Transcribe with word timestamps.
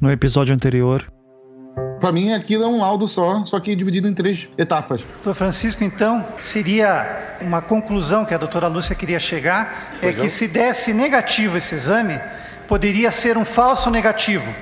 No 0.00 0.10
episódio 0.10 0.52
anterior. 0.52 1.06
Para 2.00 2.10
mim, 2.10 2.32
aquilo 2.32 2.64
é 2.64 2.66
um 2.66 2.80
laudo 2.80 3.06
só, 3.06 3.44
só 3.46 3.60
que 3.60 3.76
dividido 3.76 4.08
em 4.08 4.14
três 4.14 4.48
etapas. 4.58 5.04
Doutor 5.04 5.34
Francisco, 5.34 5.84
então, 5.84 6.26
seria 6.38 7.36
uma 7.40 7.62
conclusão 7.62 8.24
que 8.24 8.34
a 8.34 8.38
doutora 8.38 8.66
Lúcia 8.66 8.96
queria 8.96 9.20
chegar, 9.20 9.94
é 9.98 10.00
pois 10.00 10.18
é 10.18 10.20
que 10.22 10.28
se 10.28 10.48
desse 10.48 10.92
negativo 10.92 11.56
esse 11.56 11.76
exame, 11.76 12.20
poderia 12.66 13.10
ser 13.10 13.38
um 13.38 13.44
falso 13.44 13.88
negativo. 13.88 14.52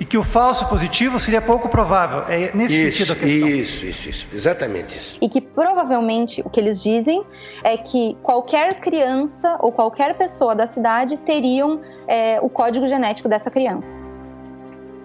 E 0.00 0.04
que 0.06 0.16
o 0.16 0.24
falso 0.24 0.66
positivo 0.66 1.20
seria 1.20 1.42
pouco 1.42 1.68
provável. 1.68 2.24
É 2.26 2.50
nesse 2.54 2.88
isso, 2.88 2.98
sentido 2.98 3.12
a 3.12 3.16
questão. 3.16 3.48
Isso, 3.48 3.84
isso, 3.84 4.08
isso. 4.08 4.26
Exatamente 4.32 4.96
isso. 4.96 5.18
E 5.20 5.28
que 5.28 5.42
provavelmente 5.42 6.40
o 6.40 6.48
que 6.48 6.58
eles 6.58 6.82
dizem 6.82 7.22
é 7.62 7.76
que 7.76 8.16
qualquer 8.22 8.80
criança 8.80 9.58
ou 9.60 9.70
qualquer 9.70 10.16
pessoa 10.16 10.54
da 10.56 10.66
cidade 10.66 11.18
teriam 11.18 11.82
é, 12.08 12.40
o 12.40 12.48
código 12.48 12.86
genético 12.86 13.28
dessa 13.28 13.50
criança. 13.50 13.98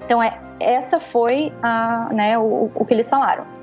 Então, 0.06 0.24
é, 0.24 0.40
essa 0.62 1.00
foi 1.00 1.52
a, 1.62 2.10
né, 2.14 2.38
o, 2.38 2.72
o 2.74 2.86
que 2.86 2.94
eles 2.94 3.10
falaram. 3.10 3.55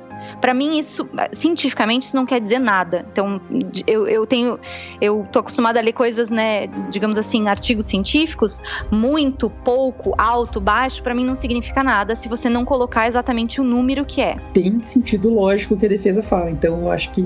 Para 0.43 0.53
mim, 0.53 0.77
isso, 0.77 1.09
cientificamente, 1.31 2.07
isso 2.07 2.17
não 2.17 2.27
quer 2.27 2.41
dizer 2.41 2.59
nada. 2.59 3.07
Então, 3.13 3.41
eu, 3.87 4.09
eu 4.09 4.27
tenho, 4.27 4.59
eu 5.01 5.25
tô 5.31 5.39
acostumada 5.39 5.79
a 5.79 5.83
ler 5.83 5.93
coisas, 5.93 6.31
né, 6.31 6.67
digamos 6.91 7.17
assim, 7.17 7.47
artigos 7.47 7.87
científicos, 7.87 8.61
muito, 8.91 9.49
pouco, 9.49 10.13
alto, 10.19 10.61
baixo, 10.61 11.01
para 11.01 11.15
mim 11.15 11.25
não 11.25 11.37
significa 11.37 11.85
nada 11.85 12.17
se 12.17 12.29
você 12.29 12.49
não 12.49 12.65
colocar 12.65 13.07
exatamente 13.07 13.61
o 13.61 13.65
número 13.65 14.05
que 14.05 14.21
é. 14.21 14.37
Tem 14.53 14.83
sentido 14.83 15.31
lógico 15.31 15.77
que 15.77 15.87
a 15.87 15.89
defesa 15.89 16.25
fala. 16.25 16.51
Então, 16.51 16.81
eu 16.81 16.91
acho 16.91 17.13
que, 17.13 17.25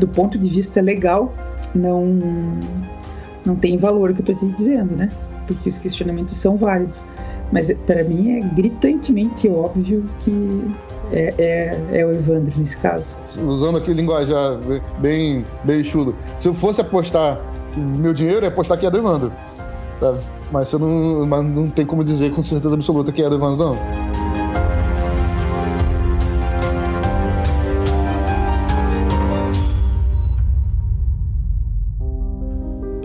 do 0.00 0.08
ponto 0.08 0.36
de 0.36 0.48
vista 0.48 0.80
legal, 0.80 1.32
não, 1.72 2.04
não 3.44 3.54
tem 3.54 3.76
valor 3.76 4.10
o 4.10 4.14
que 4.14 4.22
eu 4.22 4.26
tô 4.26 4.34
te 4.34 4.44
dizendo, 4.44 4.96
né? 4.96 5.08
Porque 5.46 5.68
os 5.68 5.78
questionamentos 5.78 6.36
são 6.36 6.56
válidos. 6.56 7.06
Mas 7.52 7.72
para 7.86 8.02
mim 8.02 8.38
é 8.38 8.40
gritantemente 8.40 9.48
óbvio 9.48 10.04
que 10.18 10.32
é, 11.12 11.34
é, 11.38 12.00
é, 12.00 12.06
o 12.06 12.12
Evandro 12.12 12.52
nesse 12.56 12.78
caso. 12.78 13.16
Usando 13.46 13.78
aquele 13.78 14.00
linguajar 14.00 14.58
bem, 14.98 15.44
bem 15.64 15.84
chulo. 15.84 16.14
Se 16.38 16.48
eu 16.48 16.54
fosse 16.54 16.80
apostar 16.80 17.40
meu 17.76 18.14
dinheiro, 18.14 18.44
é 18.44 18.48
apostar 18.48 18.78
que 18.78 18.86
é 18.86 18.90
do 18.90 18.98
Evandro. 18.98 19.32
Tá? 20.00 20.14
Mas, 20.50 20.68
você 20.68 20.78
não, 20.78 21.26
mas 21.26 21.44
não 21.44 21.68
tem 21.68 21.84
como 21.84 22.04
dizer 22.04 22.32
com 22.32 22.42
certeza 22.42 22.74
absoluta 22.74 23.12
que 23.12 23.22
é 23.22 23.28
do 23.28 23.36
Evandro, 23.36 23.56
não. 23.56 23.76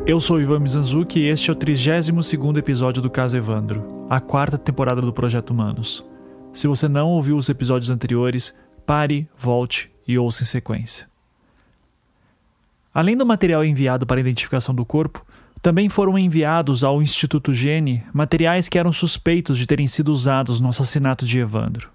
Eu 0.06 0.20
sou 0.20 0.42
Ivan 0.42 0.60
Mizanzuki 0.60 1.20
e 1.20 1.30
este 1.30 1.50
é 1.50 1.54
o 1.54 1.56
32º 1.56 2.58
episódio 2.58 3.02
do 3.02 3.10
Caso 3.10 3.38
Evandro, 3.38 4.08
a 4.10 4.20
quarta 4.20 4.58
temporada 4.58 5.00
do 5.00 5.14
Projeto 5.14 5.52
Humanos. 5.52 6.11
Se 6.54 6.68
você 6.68 6.88
não 6.88 7.10
ouviu 7.10 7.38
os 7.38 7.48
episódios 7.48 7.90
anteriores, 7.90 8.58
pare, 8.86 9.28
volte 9.38 9.90
e 10.06 10.18
ouça 10.18 10.44
em 10.44 10.46
sequência. 10.46 11.08
Além 12.94 13.16
do 13.16 13.26
material 13.26 13.64
enviado 13.64 14.06
para 14.06 14.20
a 14.20 14.22
identificação 14.22 14.76
do 14.76 14.86
corpo, 14.86 15.26
também 15.62 15.88
foram 15.88 16.18
enviados 16.20 16.84
ao 16.84 17.02
Instituto 17.02 17.54
Gene 17.54 18.04
materiais 18.14 18.68
que 18.68 18.78
eram 18.78 18.92
suspeitos 18.92 19.58
de 19.58 19.66
terem 19.66 19.88
sido 19.88 20.12
usados 20.12 20.60
no 20.60 20.70
assassinato 20.70 21.26
de 21.26 21.40
Evandro. 21.40 21.90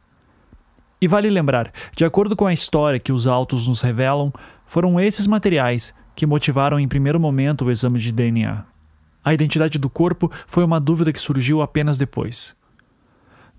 E 1.01 1.07
vale 1.07 1.29
lembrar, 1.29 1.71
de 1.95 2.05
acordo 2.05 2.35
com 2.35 2.47
a 2.47 2.53
história 2.55 2.99
que 2.99 3.13
os 3.13 3.27
autos 3.27 3.69
nos 3.69 3.83
revelam, 3.83 4.33
foram 4.65 4.99
esses 4.99 5.27
materiais 5.27 5.95
que 6.15 6.25
motivaram 6.25 6.81
em 6.81 6.89
primeiro 6.89 7.21
momento 7.21 7.67
o 7.67 7.71
exame 7.71 7.99
de 7.99 8.11
DNA. 8.11 8.65
A 9.23 9.35
identidade 9.35 9.79
do 9.79 9.91
corpo 9.91 10.31
foi 10.47 10.65
uma 10.65 10.81
dúvida 10.81 11.13
que 11.13 11.21
surgiu 11.21 11.61
apenas 11.61 11.99
depois. 11.99 12.57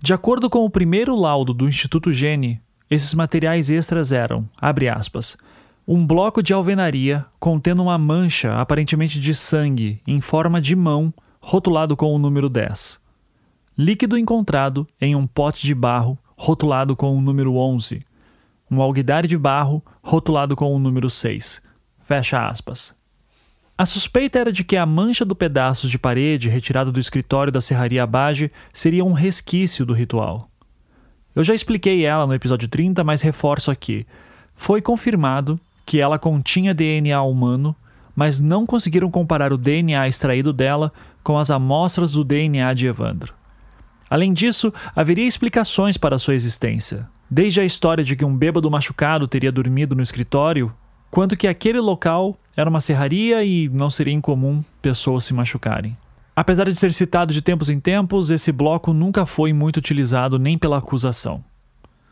De 0.00 0.14
acordo 0.14 0.48
com 0.48 0.64
o 0.64 0.70
primeiro 0.70 1.16
laudo 1.16 1.52
do 1.52 1.68
Instituto 1.68 2.12
Gene, 2.12 2.60
esses 2.88 3.12
materiais 3.14 3.68
extras 3.68 4.12
eram, 4.12 4.48
abre 4.56 4.88
aspas, 4.88 5.36
um 5.86 6.06
bloco 6.06 6.42
de 6.42 6.52
alvenaria 6.52 7.26
contendo 7.40 7.82
uma 7.82 7.98
mancha 7.98 8.54
aparentemente 8.60 9.20
de 9.20 9.34
sangue 9.34 10.00
em 10.06 10.20
forma 10.20 10.60
de 10.60 10.76
mão, 10.76 11.12
rotulado 11.40 11.96
com 11.96 12.14
o 12.14 12.18
número 12.18 12.48
10. 12.48 13.00
Líquido 13.76 14.16
encontrado 14.16 14.86
em 15.00 15.16
um 15.16 15.26
pote 15.26 15.66
de 15.66 15.74
barro, 15.74 16.16
rotulado 16.36 16.94
com 16.94 17.16
o 17.16 17.20
número 17.20 17.56
11. 17.56 18.04
Um 18.70 18.80
alguidar 18.80 19.26
de 19.26 19.36
barro, 19.36 19.82
rotulado 20.02 20.54
com 20.54 20.74
o 20.74 20.78
número 20.78 21.10
6 21.10 21.62
Fecha 22.08 22.48
aspas. 22.48 22.97
A 23.80 23.86
suspeita 23.86 24.40
era 24.40 24.50
de 24.50 24.64
que 24.64 24.76
a 24.76 24.84
mancha 24.84 25.24
do 25.24 25.36
pedaço 25.36 25.86
de 25.86 25.96
parede 25.96 26.48
retirado 26.48 26.90
do 26.90 26.98
escritório 26.98 27.52
da 27.52 27.60
Serraria 27.60 28.02
Abage 28.02 28.50
seria 28.72 29.04
um 29.04 29.12
resquício 29.12 29.86
do 29.86 29.92
ritual. 29.92 30.50
Eu 31.32 31.44
já 31.44 31.54
expliquei 31.54 32.04
ela 32.04 32.26
no 32.26 32.34
episódio 32.34 32.66
30, 32.66 33.04
mas 33.04 33.22
reforço 33.22 33.70
aqui. 33.70 34.04
Foi 34.56 34.82
confirmado 34.82 35.60
que 35.86 36.00
ela 36.00 36.18
continha 36.18 36.74
DNA 36.74 37.22
humano, 37.22 37.76
mas 38.16 38.40
não 38.40 38.66
conseguiram 38.66 39.12
comparar 39.12 39.52
o 39.52 39.56
DNA 39.56 40.08
extraído 40.08 40.52
dela 40.52 40.92
com 41.22 41.38
as 41.38 41.48
amostras 41.48 42.10
do 42.14 42.24
DNA 42.24 42.74
de 42.74 42.88
Evandro. 42.88 43.32
Além 44.10 44.32
disso, 44.32 44.74
haveria 44.96 45.24
explicações 45.24 45.96
para 45.96 46.18
sua 46.18 46.34
existência, 46.34 47.08
desde 47.30 47.60
a 47.60 47.64
história 47.64 48.02
de 48.02 48.16
que 48.16 48.24
um 48.24 48.36
bêbado 48.36 48.68
machucado 48.68 49.28
teria 49.28 49.52
dormido 49.52 49.94
no 49.94 50.02
escritório 50.02 50.74
quanto 51.12 51.36
que 51.36 51.46
aquele 51.46 51.78
local 51.78 52.36
era 52.60 52.68
uma 52.68 52.80
serraria 52.80 53.44
e 53.44 53.68
não 53.68 53.88
seria 53.88 54.12
incomum 54.12 54.64
pessoas 54.82 55.22
se 55.22 55.32
machucarem. 55.32 55.96
Apesar 56.34 56.64
de 56.64 56.74
ser 56.74 56.92
citado 56.92 57.32
de 57.32 57.40
tempos 57.40 57.70
em 57.70 57.78
tempos, 57.78 58.30
esse 58.30 58.50
bloco 58.50 58.92
nunca 58.92 59.24
foi 59.24 59.52
muito 59.52 59.76
utilizado 59.76 60.40
nem 60.40 60.58
pela 60.58 60.78
acusação. 60.78 61.44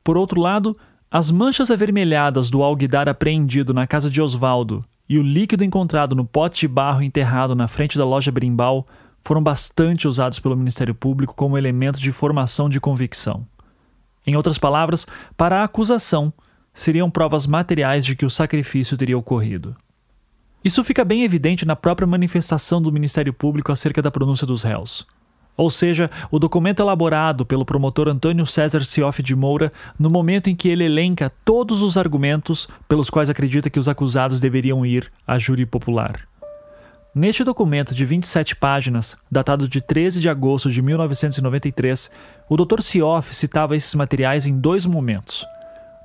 Por 0.05 0.17
outro 0.17 0.41
lado, 0.41 0.77
as 1.11 1.33
manchas 1.33 1.69
avermelhadas 1.69 2.49
do 2.49 2.63
alguidar 2.63 3.09
apreendido 3.09 3.75
na 3.75 3.89
casa 3.89 4.09
de 4.09 4.23
Osvaldo 4.23 4.85
e 5.09 5.19
o 5.19 5.23
líquido 5.23 5.65
encontrado 5.65 6.15
no 6.15 6.25
pote 6.25 6.61
de 6.61 6.69
barro 6.69 7.03
enterrado 7.03 7.57
na 7.57 7.67
frente 7.67 7.99
da 7.99 8.05
loja 8.05 8.31
Brimbal 8.31 8.87
foram 9.25 9.43
bastante 9.43 10.07
usados 10.07 10.39
pelo 10.39 10.57
Ministério 10.57 10.95
Público 10.95 11.35
como 11.35 11.59
elemento 11.59 11.99
de 11.99 12.13
formação 12.13 12.69
de 12.69 12.79
convicção. 12.79 13.45
Em 14.25 14.37
outras 14.37 14.59
palavras, 14.59 15.09
para 15.37 15.61
a 15.61 15.65
acusação, 15.65 16.33
seriam 16.73 17.11
provas 17.11 17.49
materiais 17.49 18.05
de 18.05 18.15
que 18.15 18.25
o 18.25 18.31
sacrifício 18.31 18.97
teria 18.97 19.19
ocorrido. 19.19 19.75
Isso 20.67 20.83
fica 20.83 21.05
bem 21.05 21.23
evidente 21.23 21.65
na 21.65 21.77
própria 21.77 22.09
manifestação 22.09 22.83
do 22.83 22.91
Ministério 22.91 23.33
Público 23.33 23.71
acerca 23.71 24.03
da 24.03 24.11
pronúncia 24.11 24.45
dos 24.45 24.65
réus. 24.65 25.07
Ou 25.57 25.71
seja, 25.71 26.11
o 26.29 26.41
documento 26.41 26.81
elaborado 26.81 27.47
pelo 27.47 27.65
promotor 27.65 28.09
Antônio 28.09 28.45
César 28.45 28.85
Cioff 28.85 29.23
de 29.23 29.37
Moura 29.37 29.71
no 29.97 30.11
momento 30.11 30.51
em 30.51 30.57
que 30.57 30.69
ele 30.69 30.83
elenca 30.83 31.31
todos 31.45 31.83
os 31.83 31.97
argumentos 31.97 32.67
pelos 32.89 33.09
quais 33.09 33.31
acredita 33.31 33.71
que 33.71 33.79
os 33.79 33.89
acusados 33.89 34.41
deveriam 34.41 34.85
ir 34.85 35.09
à 35.25 35.39
júri 35.39 35.65
popular. 35.65 36.27
Neste 37.15 37.45
documento 37.45 37.95
de 37.95 38.05
27 38.05 38.57
páginas, 38.57 39.17
datado 39.31 39.69
de 39.69 39.81
13 39.81 40.21
de 40.21 40.29
agosto 40.29 40.69
de 40.69 40.83
1993, 40.83 42.11
o 42.49 42.57
Dr. 42.57 42.83
Cioff 42.83 43.33
citava 43.33 43.77
esses 43.77 43.95
materiais 43.95 44.47
em 44.47 44.59
dois 44.59 44.85
momentos. 44.85 45.47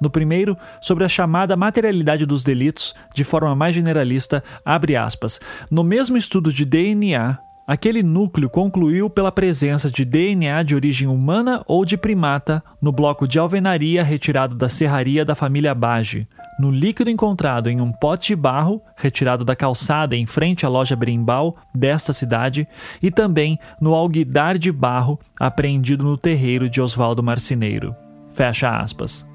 No 0.01 0.09
primeiro, 0.09 0.57
sobre 0.81 1.05
a 1.05 1.09
chamada 1.09 1.55
materialidade 1.55 2.25
dos 2.25 2.43
delitos, 2.43 2.95
de 3.13 3.23
forma 3.23 3.55
mais 3.55 3.75
generalista, 3.75 4.43
abre 4.65 4.95
aspas. 4.95 5.39
No 5.69 5.83
mesmo 5.83 6.17
estudo 6.17 6.51
de 6.51 6.65
DNA, 6.65 7.37
aquele 7.67 8.01
núcleo 8.01 8.49
concluiu 8.49 9.11
pela 9.11 9.31
presença 9.31 9.91
de 9.91 10.03
DNA 10.03 10.63
de 10.63 10.73
origem 10.73 11.07
humana 11.07 11.61
ou 11.67 11.85
de 11.85 11.95
primata 11.95 12.61
no 12.81 12.91
bloco 12.91 13.27
de 13.27 13.37
alvenaria 13.37 14.03
retirado 14.03 14.55
da 14.55 14.67
serraria 14.67 15.23
da 15.23 15.35
família 15.35 15.75
Bage, 15.75 16.27
no 16.59 16.71
líquido 16.71 17.11
encontrado 17.11 17.69
em 17.69 17.79
um 17.79 17.91
pote 17.91 18.29
de 18.29 18.35
barro 18.35 18.81
retirado 18.95 19.45
da 19.45 19.55
calçada 19.55 20.15
em 20.15 20.25
frente 20.25 20.65
à 20.65 20.69
loja 20.69 20.95
Brimbal 20.95 21.55
desta 21.75 22.11
cidade 22.11 22.67
e 23.03 23.11
também 23.11 23.59
no 23.79 23.93
alguidar 23.93 24.57
de 24.57 24.71
barro 24.71 25.19
apreendido 25.39 26.03
no 26.03 26.17
terreiro 26.17 26.67
de 26.67 26.81
Oswaldo 26.81 27.21
Marcineiro. 27.21 27.95
Fecha 28.33 28.79
aspas. 28.79 29.30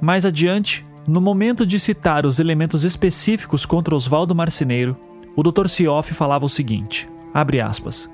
Mais 0.00 0.26
adiante, 0.26 0.84
No 1.08 1.20
momento 1.20 1.64
de 1.64 1.78
citar 1.78 2.26
os 2.26 2.40
elementos 2.40 2.82
específicos 2.82 3.64
contra 3.64 3.94
Oswaldo 3.94 4.34
Marceneiro, 4.34 4.96
o 5.36 5.42
Dr. 5.42 5.68
Sioff 5.68 6.12
falava 6.12 6.44
o 6.44 6.48
seguinte: 6.48 7.08
abre 7.32 7.60
aspas. 7.60 8.10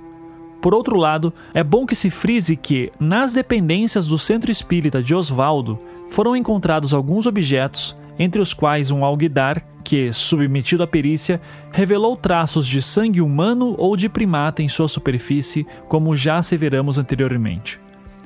Por 0.61 0.75
outro 0.75 0.99
lado, 0.99 1.32
é 1.55 1.64
bom 1.64 1.87
que 1.87 1.94
se 1.94 2.11
frise 2.11 2.55
que, 2.55 2.93
nas 3.00 3.32
dependências 3.32 4.06
do 4.06 4.19
Centro 4.19 4.52
Espírita 4.52 5.02
de 5.02 5.14
Oswaldo, 5.14 5.79
foram 6.11 6.37
encontrados 6.37 6.93
alguns 6.93 7.26
objetos, 7.26 7.96
entre 8.19 8.43
os 8.43 8.52
quais 8.52 8.90
um 8.90 9.05
alguidar 9.05 9.67
que, 9.82 10.12
submetido 10.12 10.82
à 10.82 10.87
perícia, 10.87 11.40
revelou 11.73 12.14
traços 12.14 12.67
de 12.67 12.82
sangue 12.82 13.23
humano 13.23 13.75
ou 13.78 13.96
de 13.96 14.08
primata 14.08 14.62
em 14.62 14.69
sua 14.69 14.87
superfície, 14.87 15.67
como 15.88 16.14
já 16.14 16.37
asseveramos 16.37 16.99
anteriormente. 16.99 17.81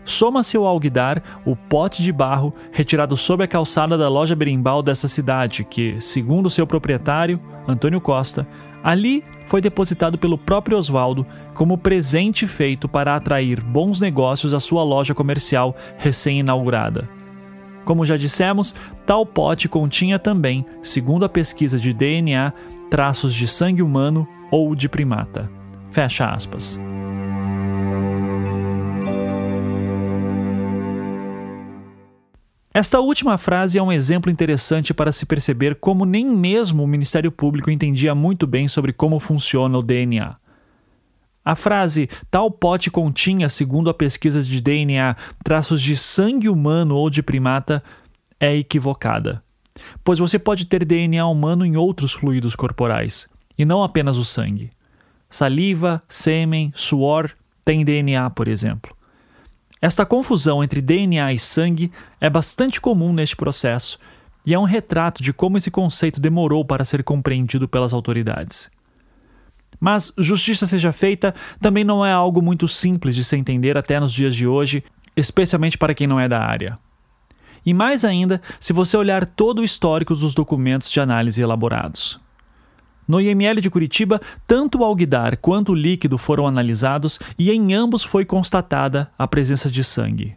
Soma-se 0.07 0.57
ao 0.57 0.65
alguidar 0.65 1.21
o 1.45 1.57
pote 1.57 2.01
de 2.01 2.13
barro 2.13 2.55
retirado 2.71 3.17
sob 3.17 3.43
a 3.43 3.49
calçada 3.49 3.99
da 3.99 4.09
loja 4.09 4.37
berimbau 4.37 4.81
dessa 4.81 5.09
cidade, 5.09 5.65
que, 5.65 6.01
segundo 6.01 6.49
seu 6.49 6.65
proprietário, 6.65 7.41
Antônio 7.67 8.01
Costa, 8.01 8.47
ali 8.85 9.25
foi 9.47 9.61
depositado 9.61 10.17
pelo 10.17 10.39
próprio 10.39 10.79
Oswaldo 10.79 11.27
como 11.55 11.77
presente 11.77 12.47
feito 12.47 12.89
para 12.89 13.17
atrair 13.17 13.61
bons 13.61 14.01
negócios 14.01 14.55
à 14.55 14.61
sua 14.61 14.85
loja 14.85 15.13
comercial 15.13 15.75
recém-inaugurada. 15.99 17.09
Como 17.85 18.07
já 18.07 18.17
dissemos, 18.17 18.77
tal 19.05 19.27
pote 19.27 19.69
continha 19.69 20.21
também, 20.21 20.65
segundo 20.85 21.25
a 21.25 21.29
pesquisa 21.29 21.81
de 21.81 21.93
DNA, 21.93 22.53
traços 22.89 23.35
de 23.35 23.49
sangue 23.49 23.83
humano 23.83 24.27
ou 24.53 24.73
de 24.73 24.89
primata. 24.89 25.51
Fecha 25.91 26.27
aspas. 26.31 26.79
Esta 32.77 33.01
última 33.01 33.39
frase 33.39 33.79
é 33.79 33.83
um 33.83 33.91
exemplo 33.91 34.31
interessante 34.31 34.93
para 34.93 35.11
se 35.11 35.25
perceber 35.25 35.77
como 35.77 36.05
nem 36.05 36.29
mesmo 36.29 36.83
o 36.85 36.87
Ministério 36.87 37.33
Público 37.33 37.71
entendia 37.71 38.15
muito 38.15 38.47
bem 38.47 38.69
sobre 38.69 38.93
como 38.93 39.19
funciona 39.19 39.79
o 39.79 39.83
DNA. 39.83 40.37
A 41.43 41.55
frase 41.55 42.07
tal 42.31 42.51
pote 42.51 42.91
continha, 42.91 43.49
segundo 43.49 43.89
a 43.89 43.95
pesquisa 43.95 44.43
de 44.43 44.61
DNA, 44.61 45.17
traços 45.43 45.81
de 45.81 45.97
sangue 45.97 46.51
humano 46.51 46.97
ou 46.97 47.09
de 47.09 47.23
primata 47.23 47.83
é 48.39 48.55
equivocada. 48.55 49.43
Pois 50.05 50.19
você 50.19 50.39
pode 50.39 50.67
ter 50.67 50.85
DNA 50.85 51.27
humano 51.27 51.65
em 51.65 51.79
outros 51.79 52.13
fluidos 52.13 52.55
corporais, 52.55 53.27
e 53.57 53.65
não 53.65 53.83
apenas 53.83 54.19
o 54.19 54.25
sangue. 54.25 54.71
Saliva, 55.31 56.03
sêmen, 56.07 56.71
suor 56.75 57.31
têm 57.65 57.87
DNA, 57.87 58.29
por 58.29 58.47
exemplo. 58.47 58.95
Esta 59.81 60.07
confusão 60.07 60.65
entre 60.65 60.81
DNA 60.81 61.33
e 61.33 61.39
sangue 61.39 61.93
é 62.21 62.31
bastante 62.31 62.81
comum 62.81 63.13
neste 63.13 63.37
processo 63.37 63.99
e 64.45 64.55
é 64.55 64.59
um 64.59 64.65
retrato 64.65 65.23
de 65.23 65.33
como 65.33 65.59
esse 65.59 65.71
conceito 65.71 66.21
demorou 66.21 66.65
para 66.65 66.85
ser 66.85 67.03
compreendido 67.03 67.69
pelas 67.69 67.93
autoridades. 67.93 68.71
Mas 69.79 70.13
justiça 70.17 70.67
seja 70.67 70.93
feita 70.93 71.35
também 71.61 71.85
não 71.85 72.05
é 72.05 72.13
algo 72.13 72.41
muito 72.41 72.67
simples 72.67 73.15
de 73.15 73.25
se 73.25 73.37
entender 73.37 73.77
até 73.77 74.01
nos 74.01 74.13
dias 74.13 74.35
de 74.35 74.47
hoje, 74.47 74.83
especialmente 75.15 75.77
para 75.77 75.95
quem 75.95 76.07
não 76.07 76.19
é 76.19 76.29
da 76.29 76.41
área. 76.41 76.77
E 77.65 77.75
mais 77.75 78.05
ainda 78.05 78.41
se 78.61 78.73
você 78.73 78.97
olhar 78.97 79.27
todo 79.27 79.59
o 79.59 79.65
histórico 79.65 80.15
dos 80.15 80.33
documentos 80.33 80.89
de 80.89 81.01
análise 81.01 81.43
elaborados. 81.43 82.19
No 83.07 83.21
IML 83.21 83.61
de 83.61 83.71
Curitiba, 83.71 84.21
tanto 84.47 84.79
o 84.79 84.85
alguidar 84.85 85.37
quanto 85.37 85.73
o 85.73 85.75
líquido 85.75 86.19
foram 86.19 86.47
analisados 86.47 87.19
e 87.39 87.51
em 87.51 87.73
ambos 87.73 88.03
foi 88.03 88.25
constatada 88.25 89.11
a 89.19 89.29
presença 89.29 89.71
de 89.71 89.85
sangue. 89.85 90.35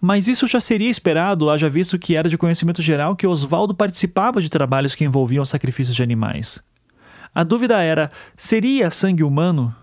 Mas 0.00 0.28
isso 0.28 0.46
já 0.46 0.60
seria 0.60 0.90
esperado, 0.90 1.48
haja 1.48 1.70
visto 1.70 1.98
que 1.98 2.14
era 2.14 2.28
de 2.28 2.36
conhecimento 2.36 2.82
geral 2.82 3.16
que 3.16 3.26
Oswaldo 3.26 3.74
participava 3.74 4.40
de 4.40 4.50
trabalhos 4.50 4.94
que 4.94 5.04
envolviam 5.04 5.44
sacrifícios 5.44 5.96
de 5.96 6.02
animais. 6.02 6.62
A 7.34 7.42
dúvida 7.42 7.80
era: 7.80 8.10
seria 8.36 8.90
sangue 8.90 9.24
humano? 9.24 9.74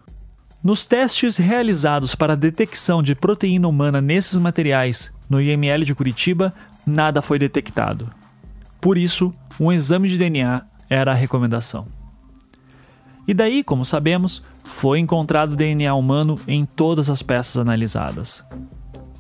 Nos 0.64 0.86
testes 0.86 1.38
realizados 1.38 2.14
para 2.14 2.34
a 2.34 2.36
detecção 2.36 3.02
de 3.02 3.16
proteína 3.16 3.68
humana 3.68 4.00
nesses 4.00 4.38
materiais 4.38 5.12
no 5.28 5.42
IML 5.42 5.84
de 5.84 5.96
Curitiba, 5.96 6.54
nada 6.86 7.22
foi 7.22 7.40
detectado. 7.40 8.08
Por 8.80 8.98
isso, 8.98 9.34
um 9.60 9.72
exame 9.72 10.08
de 10.08 10.18
DNA 10.18 10.64
era 10.92 11.14
a 11.14 11.16
recomendação. 11.16 11.88
E 13.26 13.34
daí, 13.34 13.64
como 13.64 13.86
sabemos, 13.86 14.44
foi 14.66 15.00
encontrado 15.00 15.56
DNA 15.56 15.96
humano 15.96 16.38
em 16.46 16.66
todas 16.66 17.10
as 17.10 17.22
peças 17.22 17.58
analisadas. 17.58 18.44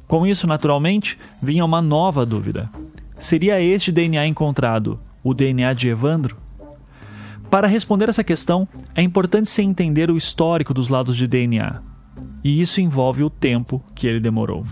Com 0.06 0.27
isso, 0.27 0.45
naturalmente, 0.45 1.18
vinha 1.41 1.63
uma 1.63 1.81
nova 1.81 2.25
dúvida: 2.25 2.69
seria 3.18 3.62
este 3.62 3.89
DNA 3.89 4.27
encontrado 4.27 5.00
o 5.23 5.33
DNA 5.33 5.73
de 5.73 5.88
Evandro? 5.88 6.35
Para 7.50 7.68
responder 7.68 8.09
essa 8.09 8.24
questão, 8.24 8.67
é 8.94 9.01
importante 9.01 9.50
se 9.50 9.62
entender 9.62 10.12
o 10.12 10.17
histórico 10.17 10.74
dos 10.74 10.89
lados 10.89 11.15
de 11.15 11.25
DNA, 11.25 11.81
e 12.44 12.59
isso 12.59 12.81
envolve 12.81 13.24
o 13.24 13.29
tempo 13.29 13.81
que 13.95 14.07
ele 14.07 14.19
demorou. 14.19 14.65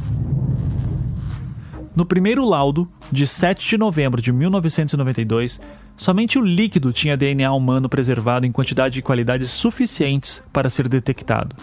No 1.95 2.05
primeiro 2.05 2.45
laudo, 2.45 2.87
de 3.11 3.25
7 3.25 3.69
de 3.69 3.77
novembro 3.77 4.21
de 4.21 4.31
1992, 4.31 5.59
somente 5.99 6.39
o 6.39 6.41
líquido 6.41 6.93
tinha 6.93 7.17
DNA 7.17 7.51
humano 7.51 7.89
preservado 7.89 8.45
em 8.45 8.53
quantidade 8.53 8.97
e 8.97 9.01
qualidade 9.01 9.45
suficientes 9.45 10.41
para 10.53 10.69
ser 10.69 10.87
detectado. 10.87 11.53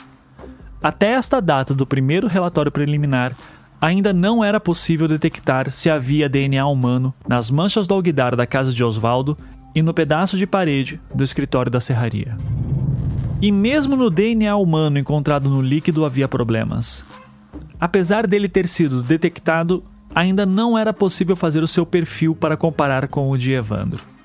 Até 0.83 1.12
esta 1.12 1.41
data 1.41 1.75
do 1.75 1.87
primeiro 1.87 2.27
relatório 2.27 2.71
preliminar, 2.71 3.35
ainda 3.81 4.12
não 4.12 4.44
era 4.44 4.61
possível 4.61 5.09
detectar 5.09 5.71
se 5.71 5.88
havia 5.88 6.29
DNA 6.29 6.67
humano 6.67 7.15
nas 7.27 7.50
manchas 7.50 7.87
do 7.87 7.94
alguidar 7.94 8.37
da 8.37 8.47
casa 8.47 8.75
de 8.75 8.85
Oswaldo 8.85 9.38
e 9.75 9.81
no 9.81 9.94
pedaço 9.94 10.37
de 10.37 10.47
parede 10.47 11.00
do 11.15 11.25
escritório 11.25 11.73
da 11.73 11.81
serraria. 11.81 12.37
E 13.41 13.50
mesmo 13.50 13.97
no 13.97 14.11
DNA 14.11 14.55
humano 14.55 14.99
encontrado 14.99 15.49
no 15.49 15.62
líquido 15.62 16.05
havia 16.05 16.29
problemas. 16.29 17.06
Apesar 17.81 18.27
dele 18.27 18.50
ter 18.50 18.69
sido 18.69 19.03
detectado, 19.03 19.82
ainda 20.15 20.44
não 20.44 20.77
era 20.77 20.93
possível 20.93 21.37
fazer 21.37 21.62
o 21.62 21.69
seu 21.69 21.87
perfil 21.87 22.35
para 22.35 22.56
comparar 22.56 23.09
com 23.09 23.31
o 23.31 23.39
de 23.39 23.53
Evandro. 23.53 24.16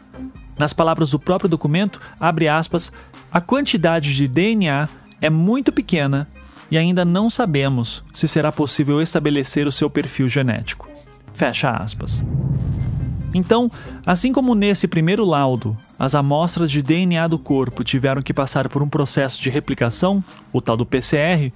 Nas 0.58 0.74
palavras 0.74 1.12
do 1.12 1.20
próprio 1.20 1.50
documento, 1.50 2.00
abre 2.20 2.48
aspas, 2.48 2.92
a 3.32 3.42
quantidade 3.42 4.14
de 4.14 4.28
DNA 4.28 4.88
é 5.22 5.30
muito 5.30 5.72
pequena 5.72 6.28
e 6.70 6.78
ainda 6.78 7.04
não 7.04 7.30
sabemos 7.30 8.04
se 8.14 8.28
será 8.28 8.52
possível 8.52 9.02
estabelecer 9.02 9.68
o 9.68 9.72
seu 9.72 9.90
perfil 9.90 10.30
genético. 10.30 10.90
Fecha 11.34 11.72
aspas. 11.72 12.22
Então, 13.34 13.72
assim 14.06 14.34
como 14.34 14.54
nesse 14.54 14.88
primeiro 14.88 15.24
laudo, 15.24 15.78
as 15.98 16.16
amostras 16.16 16.70
de 16.70 16.82
DNA 16.82 17.28
do 17.28 17.40
corpo 17.40 17.84
tiveram 17.84 18.22
que 18.22 18.34
passar 18.34 18.68
por 18.68 18.84
um 18.84 18.90
processo 18.90 19.42
de 19.42 19.50
replicação, 19.50 20.24
o 20.52 20.62
tal 20.62 20.76
do 20.76 20.86
PCR, 20.86 21.52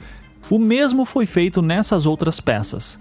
o 0.49 0.57
mesmo 0.57 1.05
foi 1.05 1.25
feito 1.25 1.61
nessas 1.61 2.05
outras 2.05 2.39
peças. 2.39 2.99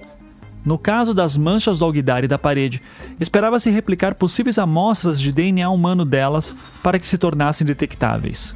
No 0.65 0.79
caso 0.79 1.13
das 1.13 1.37
manchas 1.37 1.79
do 1.79 1.85
alguidar 1.85 2.25
e 2.25 2.29
da 2.29 2.39
parede, 2.39 2.81
esperava-se 3.21 3.69
replicar 3.69 4.15
possíveis 4.15 4.59
amostras 4.59 5.21
de 5.21 5.31
DNA 5.31 5.69
humano 5.69 6.05
delas 6.05 6.57
para 6.83 6.99
que 6.99 7.07
se 7.07 7.19
tornassem 7.19 7.67
detectáveis. 7.67 8.55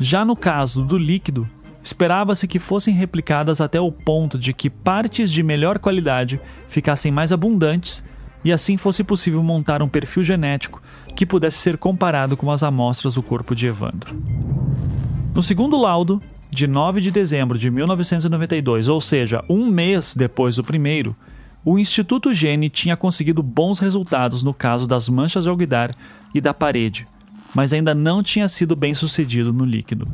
Já 0.00 0.24
no 0.24 0.34
caso 0.34 0.84
do 0.84 0.98
líquido, 0.98 1.48
esperava-se 1.84 2.48
que 2.48 2.58
fossem 2.58 2.92
replicadas 2.92 3.60
até 3.60 3.80
o 3.80 3.92
ponto 3.92 4.36
de 4.36 4.52
que 4.52 4.68
partes 4.68 5.30
de 5.30 5.42
melhor 5.42 5.78
qualidade 5.78 6.40
ficassem 6.68 7.12
mais 7.12 7.30
abundantes 7.30 8.04
e 8.44 8.52
assim 8.52 8.76
fosse 8.76 9.04
possível 9.04 9.42
montar 9.42 9.82
um 9.82 9.88
perfil 9.88 10.24
genético 10.24 10.82
que 11.14 11.24
pudesse 11.24 11.58
ser 11.58 11.78
comparado 11.78 12.36
com 12.36 12.50
as 12.50 12.64
amostras 12.64 13.14
do 13.14 13.22
corpo 13.22 13.54
de 13.54 13.66
Evandro. 13.66 14.14
No 15.32 15.42
segundo 15.42 15.80
laudo, 15.80 16.20
de 16.54 16.66
9 16.66 17.00
de 17.00 17.10
dezembro 17.10 17.58
de 17.58 17.70
1992, 17.70 18.88
ou 18.88 19.00
seja, 19.00 19.44
um 19.50 19.66
mês 19.66 20.14
depois 20.14 20.56
do 20.56 20.64
primeiro, 20.64 21.14
o 21.64 21.78
Instituto 21.78 22.32
Gene 22.32 22.70
tinha 22.70 22.96
conseguido 22.96 23.42
bons 23.42 23.78
resultados 23.78 24.42
no 24.42 24.54
caso 24.54 24.86
das 24.86 25.08
manchas 25.08 25.44
de 25.44 25.50
alguidar 25.50 25.94
e 26.34 26.40
da 26.40 26.54
parede, 26.54 27.06
mas 27.54 27.72
ainda 27.72 27.94
não 27.94 28.22
tinha 28.22 28.48
sido 28.48 28.76
bem 28.76 28.94
sucedido 28.94 29.52
no 29.52 29.64
líquido. 29.64 30.06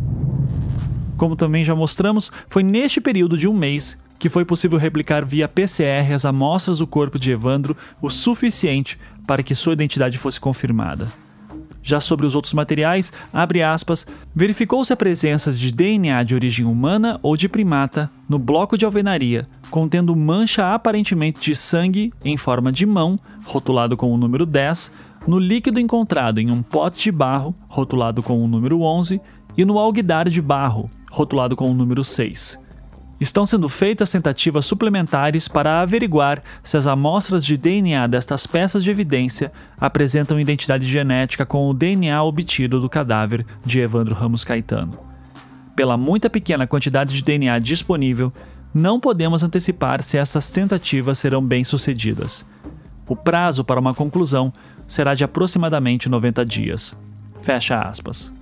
Como 1.17 1.37
também 1.37 1.65
já 1.65 1.75
mostramos, 1.75 2.33
foi 2.49 2.63
neste 2.63 3.01
período 3.01 3.37
de 3.37 3.47
um 3.47 3.53
mês 3.53 3.99
que 4.19 4.29
foi 4.29 4.45
possível 4.45 4.79
replicar 4.79 5.25
via 5.25 5.49
PCR 5.49 6.13
as 6.15 6.25
amostras 6.25 6.79
do 6.79 6.87
corpo 6.87 7.19
de 7.19 7.31
Evandro 7.31 7.77
o 8.01 8.11
suficiente 8.11 8.99
para 9.27 9.43
que 9.43 9.55
sua 9.55 9.73
identidade 9.73 10.19
fosse 10.19 10.39
confirmada. 10.39 11.09
Já 11.83 12.01
sobre 12.01 12.27
os 12.27 12.35
outros 12.35 12.53
materiais, 12.53 13.13
abre 13.33 13.63
aspas, 13.63 14.07
verificou-se 14.35 14.93
a 14.93 14.97
presença 14.97 15.53
de 15.53 15.73
DNA 15.73 16.23
de 16.23 16.35
origem 16.35 16.67
humana 16.67 17.19
ou 17.23 17.37
de 17.37 17.49
primata 17.49 18.11
no 18.29 18.39
bloco 18.39 18.77
de 18.77 18.85
alvenaria, 18.85 19.43
contendo 19.71 20.15
mancha 20.15 20.75
aparentemente 20.75 21.41
de 21.41 21.57
sangue 21.57 22.13
em 22.25 22.37
forma 22.37 22.71
de 22.71 22.85
mão, 22.85 23.19
rotulado 23.45 23.97
com 23.97 24.13
o 24.13 24.17
número 24.17 24.45
10, 24.45 24.93
no 25.27 25.39
líquido 25.39 25.81
encontrado 25.81 26.39
em 26.39 26.51
um 26.51 26.63
pote 26.63 27.05
de 27.05 27.13
barro, 27.13 27.55
rotulado 27.69 28.23
com 28.23 28.43
o 28.43 28.49
número 28.49 28.83
11, 28.83 29.21
e 29.57 29.65
no 29.65 29.79
alguidar 29.79 30.29
de 30.29 30.41
barro, 30.41 30.91
rotulado 31.11 31.57
com 31.57 31.71
o 31.71 31.75
número 31.75 32.05
6. 32.05 32.59
Estão 33.21 33.45
sendo 33.45 33.69
feitas 33.69 34.11
tentativas 34.11 34.65
suplementares 34.65 35.47
para 35.47 35.81
averiguar 35.81 36.43
se 36.65 36.77
as 36.77 36.87
amostras 36.87 37.45
de 37.45 37.57
DNA 37.57 38.07
destas 38.07 38.47
peças 38.47 38.83
de 38.83 38.91
evidência 38.91 39.53
apresentam 39.79 40.41
identidade 40.41 40.87
genética 40.87 41.45
com 41.45 41.69
o 41.69 41.75
DNA 41.75 42.23
obtido 42.23 42.81
do 42.81 42.89
cadáver 42.89 43.45
de 43.65 43.81
Evandro 43.81 44.15
Ramos 44.15 44.43
Caetano. 44.43 44.99
Pela 45.77 45.97
muita 45.97 46.31
pequena 46.31 46.67
quantidade 46.67 47.15
de 47.15 47.23
DNA 47.23 47.59
disponível, 47.59 48.33
não 48.73 48.99
podemos 48.99 49.43
antecipar 49.43 50.03
se 50.03 50.17
essas 50.17 50.49
tentativas 50.49 51.19
serão 51.19 51.45
bem-sucedidas. 51.45 52.47
O 53.07 53.17
prazo 53.17 53.65
para 53.65 53.81
uma 53.81 53.93
conclusão 53.93 54.51
será 54.87 55.15
de 55.15 55.25
aproximadamente 55.25 56.09
90 56.09 56.45
dias. 56.47 56.97
Fecha 57.43 57.81
aspas. 57.81 58.40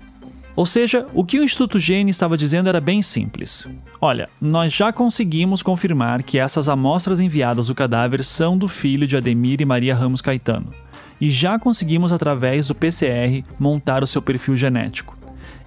Ou 0.58 0.66
seja, 0.66 1.06
o 1.14 1.24
que 1.24 1.38
o 1.38 1.44
Instituto 1.44 1.78
Gene 1.78 2.10
estava 2.10 2.36
dizendo 2.36 2.68
era 2.68 2.80
bem 2.80 3.00
simples. 3.00 3.70
Olha, 4.00 4.28
nós 4.40 4.72
já 4.72 4.92
conseguimos 4.92 5.62
confirmar 5.62 6.24
que 6.24 6.36
essas 6.36 6.68
amostras 6.68 7.20
enviadas 7.20 7.68
do 7.68 7.76
cadáver 7.76 8.24
são 8.24 8.58
do 8.58 8.66
filho 8.66 9.06
de 9.06 9.16
Ademir 9.16 9.60
e 9.60 9.64
Maria 9.64 9.94
Ramos 9.94 10.20
Caetano. 10.20 10.74
E 11.20 11.30
já 11.30 11.60
conseguimos, 11.60 12.10
através 12.10 12.66
do 12.66 12.74
PCR, 12.74 13.44
montar 13.60 14.02
o 14.02 14.06
seu 14.08 14.20
perfil 14.20 14.56
genético. 14.56 15.16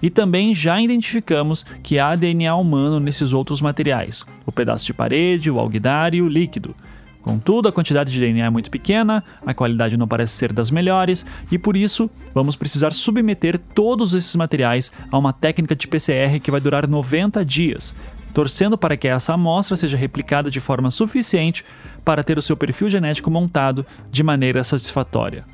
E 0.02 0.10
também 0.10 0.54
já 0.54 0.78
identificamos 0.78 1.64
que 1.82 1.98
há 1.98 2.14
DNA 2.14 2.54
humano 2.54 3.00
nesses 3.00 3.32
outros 3.32 3.62
materiais: 3.62 4.26
o 4.44 4.52
pedaço 4.52 4.84
de 4.84 4.92
parede, 4.92 5.50
o 5.50 5.58
alguidar 5.58 6.12
e 6.12 6.20
o 6.20 6.28
líquido 6.28 6.76
Contudo, 7.22 7.68
a 7.68 7.72
quantidade 7.72 8.10
de 8.10 8.18
DNA 8.18 8.46
é 8.46 8.50
muito 8.50 8.70
pequena, 8.70 9.22
a 9.46 9.54
qualidade 9.54 9.96
não 9.96 10.08
parece 10.08 10.34
ser 10.34 10.52
das 10.52 10.72
melhores 10.72 11.24
e 11.52 11.56
por 11.56 11.76
isso 11.76 12.10
vamos 12.34 12.56
precisar 12.56 12.92
submeter 12.92 13.56
todos 13.58 14.12
esses 14.12 14.34
materiais 14.34 14.90
a 15.10 15.16
uma 15.16 15.32
técnica 15.32 15.76
de 15.76 15.86
PCR 15.86 16.40
que 16.42 16.50
vai 16.50 16.60
durar 16.60 16.88
90 16.88 17.44
dias, 17.44 17.94
torcendo 18.34 18.76
para 18.76 18.96
que 18.96 19.06
essa 19.06 19.34
amostra 19.34 19.76
seja 19.76 19.96
replicada 19.96 20.50
de 20.50 20.58
forma 20.58 20.90
suficiente 20.90 21.64
para 22.04 22.24
ter 22.24 22.38
o 22.38 22.42
seu 22.42 22.56
perfil 22.56 22.88
genético 22.88 23.30
montado 23.30 23.86
de 24.10 24.22
maneira 24.24 24.64
satisfatória. 24.64 25.44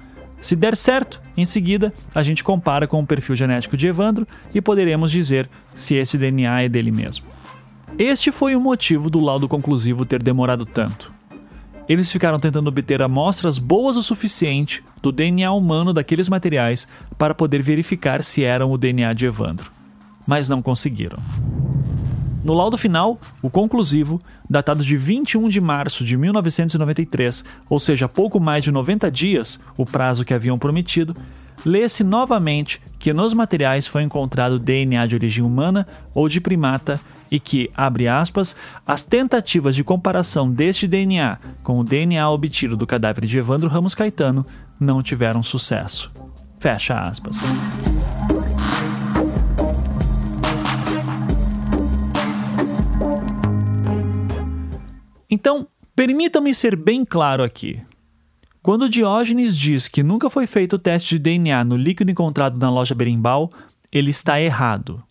Se 0.41 0.57
der 0.57 0.75
certo, 0.75 1.21
em 1.37 1.45
seguida 1.45 1.93
a 2.15 2.23
gente 2.23 2.43
compara 2.43 2.87
com 2.87 2.99
o 3.03 3.07
perfil 3.07 3.37
genético 3.37 3.77
de 3.77 3.89
Evandro 3.89 4.27
e 4.55 4.61
poderemos 4.63 5.11
dizer 5.11 5.51
se 5.75 5.97
esse 5.97 6.17
DNA 6.17 6.63
é 6.63 6.69
dele 6.69 6.91
mesmo. 6.91 7.27
Este 7.99 8.33
foi 8.33 8.57
o 8.57 8.61
motivo 8.61 9.11
do 9.11 9.21
laudo 9.21 9.47
conclusivo 9.49 10.07
ter 10.07 10.23
demorado 10.23 10.65
tanto 10.65 11.18
eles 11.89 12.13
ficaram 12.13 12.39
tentando 12.39 12.69
obter 12.69 13.01
amostras 13.01 13.59
boas 13.59 13.97
o 13.97 14.03
suficiente 14.03 14.85
do 15.01 15.11
DNA 15.11 15.51
humano 15.53 15.93
daqueles 15.93 16.29
materiais 16.29 16.87
para 17.17 17.35
poder 17.35 17.63
verificar 17.63 18.23
se 18.23 18.45
eram 18.45 18.71
o 18.71 18.79
DNA 18.79 19.13
de 19.15 19.27
Evandro. 19.27 19.73
Mas 20.27 20.49
não 20.49 20.61
conseguiram. 20.61 21.19
No 22.45 22.55
laudo 22.55 22.79
final, 22.79 23.19
o 23.43 23.51
conclusivo, 23.51 24.21
datado 24.49 24.85
de 24.85 24.97
21 24.97 25.49
de 25.49 25.61
março 25.61 26.05
de 26.05 26.17
1993, 26.17 27.45
ou 27.69 27.81
seja, 27.81 28.09
pouco 28.09 28.39
mais 28.39 28.63
de 28.63 28.71
90 28.71 29.11
dias, 29.11 29.59
o 29.77 29.85
prazo 29.85 30.25
que 30.25 30.33
haviam 30.33 30.59
prometido, 30.59 31.17
lê-se 31.65 32.03
novamente 32.03 32.81
que 32.99 33.13
nos 33.13 33.33
materiais 33.33 33.87
foi 33.87 34.03
encontrado 34.03 34.59
DNA 34.59 35.07
de 35.07 35.15
origem 35.15 35.45
humana 35.45 35.87
ou 36.15 36.29
de 36.29 36.41
primata 36.41 37.01
e 37.31 37.39
que, 37.39 37.71
abre 37.77 38.09
aspas, 38.09 38.57
as 38.87 39.03
tentativas 39.03 39.75
de 39.75 39.85
comparação 39.85 40.51
deste 40.51 40.87
DNA 40.87 41.39
com 41.63 41.79
o 41.79 41.85
DNA 41.85 42.29
obtido 42.31 42.77
do 42.77 42.87
cadáver 42.87 43.27
de 43.27 43.39
Evandro 43.39 43.69
Ramos 43.69 43.95
Caetano 43.95 44.47
não 44.81 45.03
tiveram 45.03 45.43
sucesso. 45.43 46.11
Fecha 46.59 46.99
aspas. 46.99 47.39
Então, 55.31 55.69
permita-me 55.95 56.55
ser 56.55 56.75
bem 56.75 57.05
claro 57.05 57.43
aqui. 57.43 57.81
Quando 58.69 58.87
Diógenes 58.87 59.57
diz 59.57 59.89
que 59.89 60.03
nunca 60.03 60.29
foi 60.29 60.47
feito 60.47 60.77
o 60.77 60.79
teste 60.79 61.15
de 61.15 61.19
DNA 61.21 61.65
no 61.65 61.75
líquido 61.75 62.11
encontrado 62.11 62.59
na 62.59 62.71
loja 62.71 62.95
Berimbau, 62.95 63.51
ele 63.91 64.11
está 64.11 64.39
errado. 64.39 65.03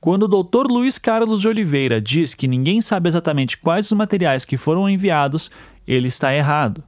Quando 0.00 0.22
o 0.22 0.28
Dr. 0.28 0.70
Luiz 0.70 0.96
Carlos 0.96 1.40
de 1.40 1.48
Oliveira 1.48 2.00
diz 2.00 2.32
que 2.32 2.46
ninguém 2.46 2.80
sabe 2.80 3.08
exatamente 3.08 3.58
quais 3.58 3.86
os 3.86 3.98
materiais 3.98 4.44
que 4.44 4.56
foram 4.56 4.88
enviados, 4.88 5.50
ele 5.84 6.06
está 6.06 6.32
errado. 6.32 6.84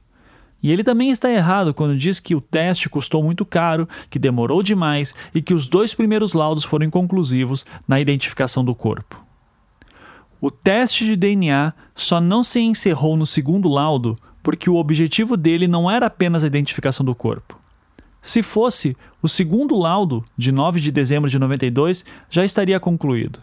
E 0.63 0.71
ele 0.71 0.85
também 0.85 1.11
está 1.11 1.29
errado 1.29 1.73
quando 1.73 1.97
diz 1.97 2.21
que 2.21 2.33
o 2.33 2.39
teste 2.39 2.87
custou 2.87 3.21
muito 3.21 3.45
caro, 3.45 3.85
que 4.09 4.17
demorou 4.17 4.63
demais 4.63 5.13
e 5.35 5.41
que 5.41 5.53
os 5.53 5.67
dois 5.67 5.93
primeiros 5.93 6.31
laudos 6.31 6.63
foram 6.63 6.85
inconclusivos 6.85 7.65
na 7.85 7.99
identificação 7.99 8.63
do 8.63 8.73
corpo. 8.73 9.21
O 10.39 10.49
teste 10.49 11.03
de 11.03 11.17
DNA 11.17 11.73
só 11.93 12.21
não 12.21 12.41
se 12.41 12.61
encerrou 12.61 13.17
no 13.17 13.25
segundo 13.25 13.67
laudo 13.67 14.17
porque 14.41 14.69
o 14.69 14.75
objetivo 14.75 15.35
dele 15.35 15.67
não 15.67 15.89
era 15.89 16.05
apenas 16.05 16.43
a 16.43 16.47
identificação 16.47 17.05
do 17.05 17.15
corpo. 17.15 17.59
Se 18.21 18.43
fosse, 18.43 18.97
o 19.21 19.29
segundo 19.29 19.77
laudo, 19.77 20.23
de 20.37 20.51
9 20.51 20.79
de 20.79 20.91
dezembro 20.91 21.29
de 21.29 21.39
92, 21.39 22.03
já 22.29 22.43
estaria 22.43 22.79
concluído. 22.79 23.39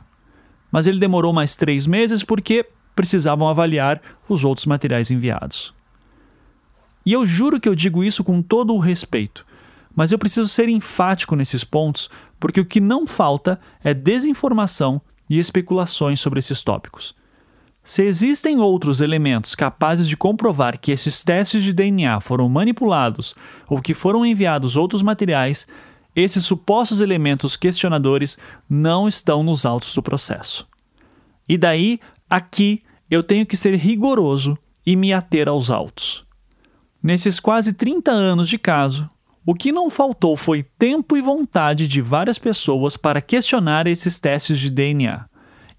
Mas 0.71 0.87
ele 0.87 0.99
demorou 0.99 1.33
mais 1.33 1.57
três 1.57 1.87
meses 1.87 2.23
porque 2.23 2.67
precisavam 2.95 3.49
avaliar 3.49 4.00
os 4.29 4.45
outros 4.45 4.67
materiais 4.67 5.11
enviados. 5.11 5.75
E 7.05 7.12
eu 7.12 7.25
juro 7.25 7.61
que 7.61 7.69
eu 7.69 7.75
digo 7.75 8.03
isso 8.03 8.25
com 8.25 8.43
todo 8.43 8.75
o 8.75 8.79
respeito, 8.79 9.47
mas 9.95 10.12
eu 10.12 10.19
preciso 10.19 10.49
ser 10.49 10.69
enfático 10.69 11.37
nesses 11.37 11.62
pontos 11.62 12.11
porque 12.38 12.61
o 12.61 12.65
que 12.65 12.81
não 12.81 13.07
falta 13.07 13.59
é 13.83 13.95
desinformação 13.95 15.00
e 15.29 15.38
especulações 15.38 16.21
sobre 16.21 16.38
esses 16.38 16.62
tópicos. 16.62 17.15
Se 17.87 18.02
existem 18.02 18.59
outros 18.59 19.00
elementos 19.00 19.55
capazes 19.55 20.09
de 20.09 20.16
comprovar 20.16 20.76
que 20.76 20.90
esses 20.90 21.23
testes 21.23 21.62
de 21.62 21.73
DNA 21.73 22.21
foram 22.21 22.49
manipulados 22.49 23.33
ou 23.69 23.81
que 23.81 23.95
foram 23.95 24.26
enviados 24.26 24.75
outros 24.75 25.02
materiais, 25.02 25.69
esses 26.14 26.45
supostos 26.45 27.00
elementos 27.00 27.57
questionadores 27.57 28.37
não 28.69 29.07
estão 29.07 29.45
nos 29.45 29.64
autos 29.64 29.95
do 29.95 30.02
processo. 30.02 30.66
E 31.49 31.57
daí, 31.57 32.00
aqui, 32.28 32.83
eu 33.09 33.23
tenho 33.23 33.47
que 33.47 33.57
ser 33.57 33.76
rigoroso 33.76 34.59
e 34.85 34.97
me 34.97 35.12
ater 35.12 35.47
aos 35.47 35.71
autos. 35.71 36.26
Nesses 37.00 37.38
quase 37.38 37.73
30 37.73 38.11
anos 38.11 38.49
de 38.49 38.59
caso, 38.59 39.09
o 39.47 39.55
que 39.55 39.71
não 39.71 39.88
faltou 39.90 40.37
foi 40.37 40.64
tempo 40.76 41.16
e 41.16 41.23
vontade 41.23 41.87
de 41.87 42.00
várias 42.00 42.37
pessoas 42.37 42.97
para 42.97 43.21
questionar 43.21 43.87
esses 43.87 44.19
testes 44.19 44.59
de 44.59 44.71
DNA 44.71 45.25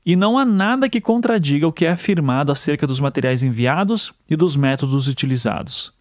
e 0.07 0.15
não 0.15 0.37
há 0.37 0.45
nada 0.45 0.87
que 0.87 1.01
contradiga 1.01 1.67
o 1.67 1.71
que 1.73 1.85
é 1.85 1.91
afirmado 1.91 2.49
acerca 2.49 2.87
dos 2.87 2.97
materiais 2.97 3.43
enviados 3.43 4.13
e 4.29 4.37
dos 4.37 4.55
métodos 4.55 5.05
utilizados. 5.09 5.91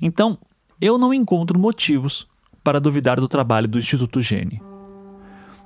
Então, 0.00 0.38
eu 0.80 0.96
não 0.96 1.12
encontro 1.12 1.58
motivos 1.58 2.26
para 2.64 2.80
duvidar 2.80 3.20
do 3.20 3.28
trabalho 3.28 3.68
do 3.68 3.78
Instituto 3.78 4.22
Gene. 4.22 4.62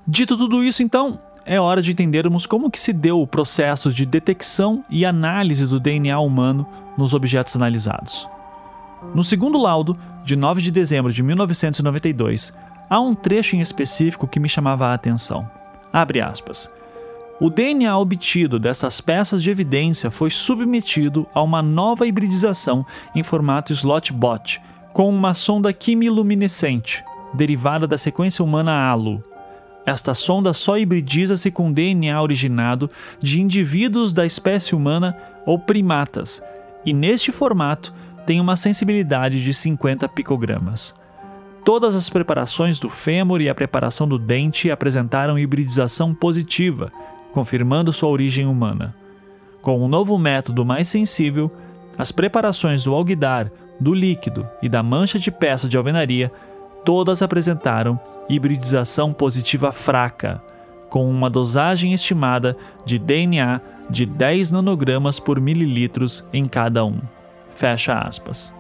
Dito 0.05 0.37
tudo 0.37 0.65
isso, 0.65 0.83
então, 0.83 1.21
é 1.45 1.61
hora 1.61 1.81
de 1.81 1.93
entendermos 1.93 2.45
como 2.45 2.73
que 2.73 2.81
se 2.81 2.93
deu 2.93 3.21
o 3.21 3.27
processo 3.27 3.93
de 3.93 4.05
detecção 4.05 4.83
e 4.91 5.07
análise 5.07 5.65
do 5.65 5.79
DNA 5.79 6.19
humano 6.19 6.67
nos 6.99 7.15
objetos 7.15 7.55
analisados. 7.55 8.29
No 9.15 9.23
segundo 9.23 9.59
laudo, 9.59 9.97
de 10.25 10.35
9 10.35 10.61
de 10.61 10.73
dezembro 10.73 11.13
de 11.13 11.23
1992, 11.23 12.53
há 12.91 12.99
um 12.99 13.15
trecho 13.15 13.55
em 13.55 13.61
específico 13.61 14.27
que 14.27 14.41
me 14.41 14.49
chamava 14.49 14.89
a 14.89 14.95
atenção. 14.95 15.49
Abre 15.93 16.21
aspas. 16.21 16.69
O 17.39 17.51
DNA 17.51 17.99
obtido 17.99 18.59
dessas 18.59 18.99
peças 18.99 19.43
de 19.43 19.51
evidência 19.51 20.11
foi 20.11 20.31
submetido 20.31 21.27
a 21.35 21.43
uma 21.43 21.61
nova 21.61 22.07
hibridização 22.07 22.85
em 23.15 23.23
formato 23.23 23.75
slot-bot, 23.75 24.59
com 24.95 25.11
uma 25.11 25.35
sonda 25.35 25.71
quimiluminescente, 25.71 27.05
derivada 27.35 27.87
da 27.87 27.99
sequência 27.99 28.43
humana 28.43 28.73
ALU. 28.73 29.23
Esta 29.85 30.15
sonda 30.15 30.55
só 30.55 30.79
hibridiza-se 30.79 31.51
com 31.51 31.71
DNA 31.71 32.21
originado 32.21 32.91
de 33.21 33.39
indivíduos 33.39 34.15
da 34.15 34.25
espécie 34.25 34.75
humana 34.75 35.15
ou 35.45 35.59
primatas, 35.59 36.43
e 36.87 36.93
neste 36.95 37.33
formato 37.33 37.93
tem 38.25 38.41
uma 38.41 38.57
sensibilidade 38.57 39.45
de 39.45 39.53
50 39.53 40.09
picogramas. 40.09 40.95
Todas 41.67 41.95
as 41.95 42.09
preparações 42.09 42.79
do 42.79 42.89
fêmur 42.89 43.43
e 43.43 43.49
a 43.51 43.55
preparação 43.55 44.09
do 44.09 44.19
dente 44.19 44.71
apresentaram 44.71 45.39
hibridização 45.39 46.15
positiva, 46.15 46.91
confirmando 47.37 47.93
sua 47.93 48.09
origem 48.09 48.47
humana. 48.47 48.95
Com 49.61 49.85
um 49.85 49.89
novo 49.89 50.17
método 50.17 50.65
mais 50.65 50.89
sensível, 50.89 51.51
as 51.99 52.11
preparações 52.11 52.83
do 52.83 52.95
alguidar, 52.95 53.53
do 53.79 53.93
líquido 53.93 54.49
e 54.63 54.71
da 54.71 54.83
mancha 54.83 55.19
de 55.19 55.31
peça 55.31 55.69
de 55.69 55.77
alvenaria 55.77 56.33
todas 56.83 57.21
apresentaram 57.21 58.01
hibridização 58.27 59.13
positiva 59.13 59.71
fraca, 59.71 60.43
com 60.89 61.11
uma 61.11 61.29
dosagem 61.29 61.93
estimada 61.93 62.57
de 62.87 62.99
DNA 62.99 63.61
de 63.91 64.07
10 64.07 64.53
nanogramas 64.53 65.21
por 65.21 65.39
mililitros 65.39 66.27
em 66.33 66.47
cada 66.47 66.87
um. 66.87 67.01
Fecha 67.55 67.99
aspas. 67.99 68.51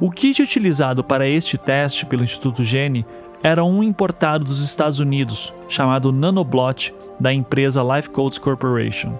O 0.00 0.10
kit 0.10 0.40
utilizado 0.40 1.04
para 1.04 1.28
este 1.28 1.58
teste 1.58 2.06
pelo 2.06 2.24
Instituto 2.24 2.64
Gene 2.64 3.04
era 3.42 3.64
um 3.64 3.82
importado 3.82 4.44
dos 4.44 4.62
Estados 4.62 4.98
Unidos, 4.98 5.52
chamado 5.68 6.12
Nanoblot, 6.12 6.94
da 7.18 7.32
empresa 7.32 7.82
Life 7.82 8.10
Codes 8.10 8.38
Corporation. 8.38 9.18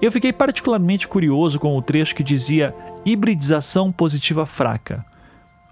Eu 0.00 0.10
fiquei 0.10 0.32
particularmente 0.32 1.06
curioso 1.06 1.58
com 1.58 1.76
o 1.76 1.82
trecho 1.82 2.14
que 2.14 2.22
dizia 2.22 2.74
hibridização 3.04 3.92
positiva 3.92 4.46
fraca. 4.46 5.04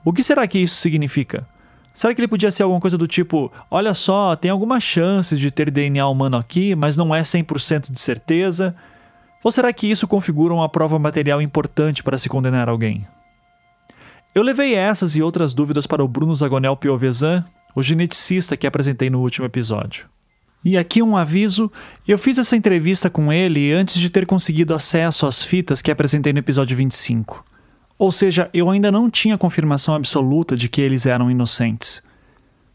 O 0.04 0.12
que 0.12 0.22
será 0.22 0.46
que 0.46 0.58
isso 0.58 0.76
significa? 0.76 1.46
Será 1.92 2.14
que 2.14 2.20
ele 2.20 2.28
podia 2.28 2.50
ser 2.50 2.62
alguma 2.62 2.80
coisa 2.80 2.98
do 2.98 3.06
tipo: 3.06 3.50
olha 3.70 3.94
só, 3.94 4.36
tem 4.36 4.50
alguma 4.50 4.78
chance 4.80 5.36
de 5.36 5.50
ter 5.50 5.70
DNA 5.70 6.06
humano 6.08 6.36
aqui, 6.36 6.74
mas 6.74 6.96
não 6.96 7.14
é 7.14 7.22
100% 7.22 7.90
de 7.90 8.00
certeza? 8.00 8.74
Ou 9.42 9.50
será 9.50 9.72
que 9.72 9.90
isso 9.90 10.06
configura 10.06 10.52
uma 10.52 10.68
prova 10.68 10.98
material 10.98 11.40
importante 11.40 12.02
para 12.02 12.18
se 12.18 12.28
condenar 12.28 12.68
alguém? 12.68 13.06
Eu 14.34 14.42
levei 14.42 14.74
essas 14.74 15.16
e 15.16 15.22
outras 15.22 15.54
dúvidas 15.54 15.86
para 15.86 16.04
o 16.04 16.08
Bruno 16.08 16.34
Zagonel 16.34 16.76
Piovesan, 16.76 17.44
o 17.74 17.82
geneticista 17.82 18.56
que 18.56 18.66
apresentei 18.66 19.10
no 19.10 19.20
último 19.20 19.46
episódio. 19.46 20.06
E 20.64 20.76
aqui 20.76 21.02
um 21.02 21.16
aviso: 21.16 21.70
eu 22.06 22.18
fiz 22.18 22.38
essa 22.38 22.56
entrevista 22.56 23.08
com 23.08 23.32
ele 23.32 23.72
antes 23.72 23.98
de 23.98 24.10
ter 24.10 24.26
conseguido 24.26 24.74
acesso 24.74 25.26
às 25.26 25.42
fitas 25.42 25.80
que 25.80 25.90
apresentei 25.90 26.32
no 26.32 26.38
episódio 26.40 26.76
25. 26.76 27.44
Ou 27.98 28.12
seja, 28.12 28.48
eu 28.52 28.70
ainda 28.70 28.92
não 28.92 29.10
tinha 29.10 29.38
confirmação 29.38 29.94
absoluta 29.94 30.56
de 30.56 30.68
que 30.68 30.80
eles 30.80 31.06
eram 31.06 31.30
inocentes. 31.30 32.02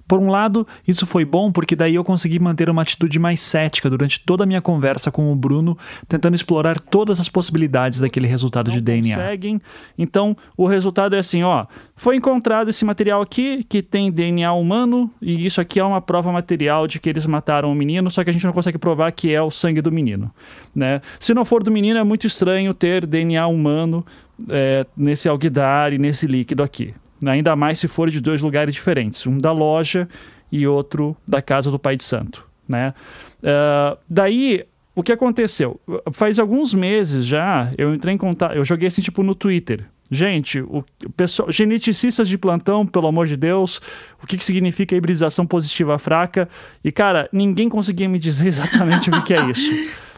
Por 0.08 0.20
um 0.20 0.30
lado, 0.30 0.68
isso 0.88 1.06
foi 1.06 1.24
bom 1.24 1.52
porque 1.52 1.76
daí 1.76 1.96
eu 1.96 2.04
consegui 2.04 2.40
manter 2.40 2.70
uma 2.70 2.82
atitude 2.82 3.18
mais 3.20 3.40
cética 3.40 3.90
durante 3.90 4.20
toda 4.20 4.44
a 4.44 4.46
minha 4.46 4.62
conversa 4.62 5.12
com 5.12 5.32
o 5.32 5.36
Bruno, 5.36 5.78
tentando 6.08 6.36
explorar 6.36 6.80
todas 6.80 7.20
as 7.20 7.30
possibilidades 7.30 8.00
daquele 8.00 8.28
resultado 8.28 8.68
Não 8.68 8.76
de 8.76 8.82
DNA. 8.82 9.16
Conseguem. 9.16 9.62
Então, 9.98 10.36
o 10.58 10.68
resultado 10.68 11.16
é 11.16 11.20
assim, 11.20 11.44
ó, 11.44 11.66
foi 11.96 12.18
encontrado 12.18 12.70
esse 12.70 12.84
material 12.84 13.22
aqui 13.22 13.64
que 13.64 13.82
tem 13.82 14.12
DNA 14.12 14.52
humano 14.54 15.10
e 15.22 15.46
isso 15.46 15.62
aqui 15.62 15.80
é 15.80 15.84
uma 15.84 16.02
prova 16.02 16.32
material 16.32 16.88
de 16.88 17.00
que 17.00 17.10
eles 17.10 17.26
mataram 17.26 17.72
o 17.72 17.76
menino, 17.76 18.12
só 18.12 18.24
que 18.24 18.30
a 18.30 18.34
gente 18.34 18.46
não 18.46 18.54
consegue 18.54 18.78
provar 18.78 19.12
que 19.12 19.34
é 19.34 19.42
o 19.42 19.50
sangue 19.50 19.82
do 19.82 19.92
menino, 19.92 20.32
né? 20.76 21.02
Se 21.20 21.34
não 21.34 21.46
for 21.46 21.64
do 21.64 21.72
menino, 21.72 22.00
é 22.00 22.04
muito 22.04 22.28
estranho 22.28 22.74
ter 22.74 23.06
DNA 23.06 23.48
humano 23.48 24.06
é, 24.50 24.86
nesse 24.96 25.30
alguidar 25.30 25.94
e 25.94 25.98
nesse 25.98 26.28
líquido 26.28 26.64
aqui. 26.64 26.94
Ainda 27.32 27.56
mais 27.56 27.80
se 27.80 27.88
for 27.88 28.10
de 28.10 28.22
dois 28.22 28.42
lugares 28.42 28.74
diferentes, 28.74 29.26
um 29.26 29.38
da 29.38 29.52
loja 29.52 30.08
e 30.52 30.68
outro 30.68 31.16
da 31.28 31.42
casa 31.42 31.72
do 31.72 31.80
Pai 31.80 31.96
de 31.96 32.04
Santo. 32.04 32.46
Né? 32.68 32.94
Uh, 33.40 33.98
daí, 34.10 34.66
o 34.96 35.02
que 35.02 35.12
aconteceu? 35.12 35.80
Faz 36.12 36.40
alguns 36.40 36.74
meses 36.74 37.26
já, 37.26 37.74
eu 37.78 37.94
entrei 37.94 38.14
em 38.14 38.18
contato, 38.18 38.56
eu 38.56 38.64
joguei 38.64 38.88
assim 38.88 39.02
tipo 39.02 39.24
no 39.24 39.36
Twitter. 39.36 39.86
Gente, 40.14 40.62
o, 40.62 40.86
pessoal, 41.18 41.52
geneticistas 41.52 42.30
de 42.30 42.38
plantão, 42.38 42.86
pelo 42.86 43.08
amor 43.08 43.26
de 43.26 43.36
Deus, 43.36 43.82
o 44.22 44.28
que, 44.28 44.38
que 44.38 44.46
significa 44.46 44.96
hibridização 44.96 45.46
positiva 45.46 45.98
fraca? 45.98 46.48
E, 46.84 46.92
cara, 46.92 47.28
ninguém 47.34 47.68
conseguia 47.68 48.08
me 48.08 48.20
dizer 48.20 48.46
exatamente 48.50 49.10
o 49.10 49.14
que, 49.14 49.22
que 49.24 49.34
é 49.34 49.50
isso. 49.50 49.72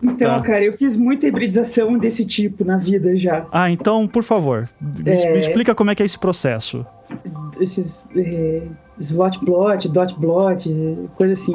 Então, 0.03 0.35
tá. 0.35 0.41
cara, 0.41 0.63
eu 0.63 0.73
fiz 0.73 0.97
muita 0.97 1.27
hibridização 1.27 1.97
desse 1.97 2.25
tipo 2.25 2.65
na 2.65 2.75
vida 2.77 3.15
já. 3.15 3.45
Ah, 3.51 3.71
então, 3.71 4.05
por 4.05 4.23
favor, 4.23 4.69
é... 5.05 5.33
me 5.33 5.39
explica 5.39 5.73
como 5.73 5.91
é 5.91 5.95
que 5.95 6.03
é 6.03 6.05
esse 6.05 6.19
processo. 6.19 6.85
Esses 7.59 8.09
é, 8.17 8.63
slot 8.99 9.39
plot, 9.39 9.87
dot 9.87 10.13
plot, 10.15 10.69
coisa 11.15 11.31
assim. 11.31 11.53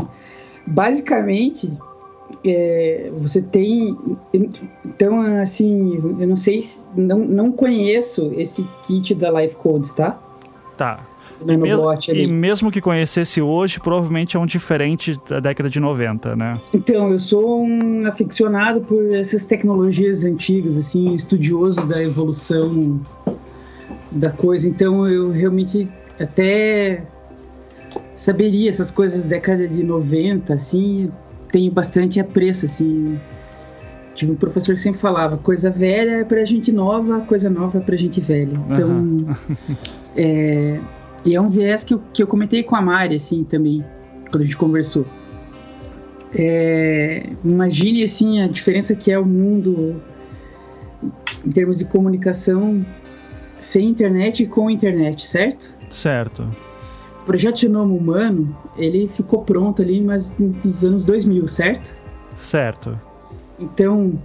Basicamente, 0.67 1.71
é, 2.45 3.11
você 3.19 3.43
tem. 3.43 3.97
Então, 4.85 5.21
assim, 5.41 5.97
eu 6.19 6.27
não 6.27 6.37
sei, 6.37 6.61
não, 6.97 7.19
não 7.19 7.53
conheço 7.53 8.33
esse 8.37 8.67
kit 8.87 9.15
da 9.15 9.31
Life 9.41 9.57
Codes, 9.57 9.93
tá? 9.93 10.19
Tá. 10.77 11.07
E 11.47 11.57
mesmo, 11.57 11.91
e 12.13 12.27
mesmo, 12.27 12.71
que 12.71 12.83
conhecesse 12.83 13.41
hoje, 13.41 13.81
provavelmente 13.81 14.37
é 14.37 14.41
um 14.41 14.45
diferente 14.45 15.19
da 15.27 15.41
década 15.41 15.71
de 15.71 15.81
90, 15.81 16.37
né? 16.37 16.61
Então, 16.73 17.11
eu 17.11 17.19
sou 17.19 17.65
um 17.65 18.07
aficionado 18.07 18.83
por 18.83 19.15
essas 19.15 19.47
tecnologias 19.47 20.25
antigas, 20.25 20.77
assim, 20.77 21.15
estudioso 21.15 21.87
da 21.87 22.03
evolução 22.03 23.01
da 24.11 24.31
coisa. 24.31 24.69
Então, 24.69 25.09
eu 25.09 25.31
realmente 25.31 25.89
até 26.19 27.05
saberia 28.15 28.69
essas 28.69 28.91
coisas 28.91 29.25
da 29.25 29.31
década 29.31 29.67
de 29.67 29.83
90, 29.83 30.53
assim, 30.53 31.11
tenho 31.51 31.71
bastante 31.71 32.21
apreço, 32.21 32.67
assim. 32.67 33.19
Tive 34.15 34.33
um 34.33 34.37
professor 34.37 34.75
que 34.75 34.81
sempre 34.81 35.01
falava: 35.01 35.37
coisa 35.37 35.71
velha 35.71 36.21
é 36.21 36.25
pra 36.25 36.45
gente 36.45 36.73
nova, 36.73 37.21
coisa 37.21 37.49
nova 37.49 37.79
é 37.79 37.81
pra 37.81 37.97
gente 37.97 38.21
velha. 38.21 38.59
Então, 38.71 38.89
uhum. 38.89 39.35
é, 40.17 40.81
e 41.25 41.35
é 41.35 41.41
um 41.41 41.49
viés 41.49 41.85
que 41.85 41.95
eu, 41.95 42.03
que 42.13 42.23
eu 42.23 42.27
comentei 42.27 42.63
com 42.63 42.77
a 42.77 42.83
Mari, 42.83 43.17
assim, 43.17 43.45
também, 43.45 43.85
quando 44.31 44.43
a 44.43 44.45
gente 44.45 44.57
conversou. 44.57 45.07
É, 46.35 47.31
imagine, 47.45 48.05
assim, 48.05 48.41
a 48.41 48.49
diferença 48.49 48.95
que 48.95 49.11
é 49.11 49.19
o 49.19 49.27
mundo 49.27 50.01
em 51.45 51.51
termos 51.51 51.79
de 51.79 51.85
comunicação 51.87 52.85
sem 53.59 53.89
internet 53.89 54.43
e 54.43 54.47
com 54.47 54.71
internet, 54.71 55.27
certo? 55.27 55.77
Certo. 55.91 56.49
O 57.31 57.33
projeto 57.33 57.61
Genoma 57.61 57.95
Humano, 57.95 58.57
ele 58.77 59.07
ficou 59.07 59.45
pronto 59.45 59.81
ali 59.81 60.01
mas 60.01 60.35
nos 60.37 60.85
anos 60.85 61.05
2000, 61.05 61.47
certo? 61.47 61.95
Certo. 62.37 62.99
Então, 63.57 64.19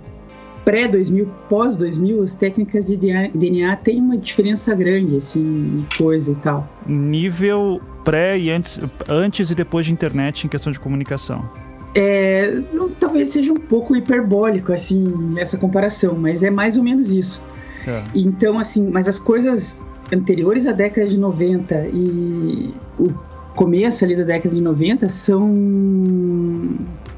pré-2000, 0.66 1.28
pós-2000, 1.48 2.24
as 2.24 2.36
técnicas 2.36 2.88
de 2.88 2.98
DNA 2.98 3.76
têm 3.76 4.02
uma 4.02 4.18
diferença 4.18 4.74
grande, 4.74 5.18
assim, 5.18 5.86
coisa 5.96 6.32
e 6.32 6.36
tal. 6.38 6.68
Nível 6.88 7.80
pré 8.04 8.40
e 8.40 8.50
antes, 8.50 8.82
antes 9.08 9.52
e 9.52 9.56
depois 9.56 9.86
de 9.86 9.92
internet 9.92 10.48
em 10.48 10.50
questão 10.50 10.74
de 10.74 10.80
comunicação. 10.80 11.48
É, 11.94 12.60
não, 12.74 12.90
talvez 12.90 13.30
seja 13.30 13.54
um 13.54 13.58
pouco 13.58 13.96
hiperbólico, 13.96 14.74
assim, 14.74 15.36
essa 15.38 15.60
comparação, 15.60 16.16
mas 16.16 16.42
é 16.42 16.50
mais 16.50 16.76
ou 16.76 16.84
menos 16.84 17.14
isso. 17.14 17.40
É. 17.86 18.04
Então, 18.16 18.58
assim, 18.58 18.90
mas 18.90 19.08
as 19.08 19.20
coisas 19.20 19.86
anteriores 20.14 20.68
à 20.68 20.72
década 20.72 21.08
de 21.08 21.18
90 21.18 21.88
e 21.94 22.74
o 23.00 23.14
começo 23.56 24.04
ali 24.04 24.16
da 24.16 24.24
década 24.24 24.54
de 24.54 24.62
90 24.62 25.10
são 25.10 25.50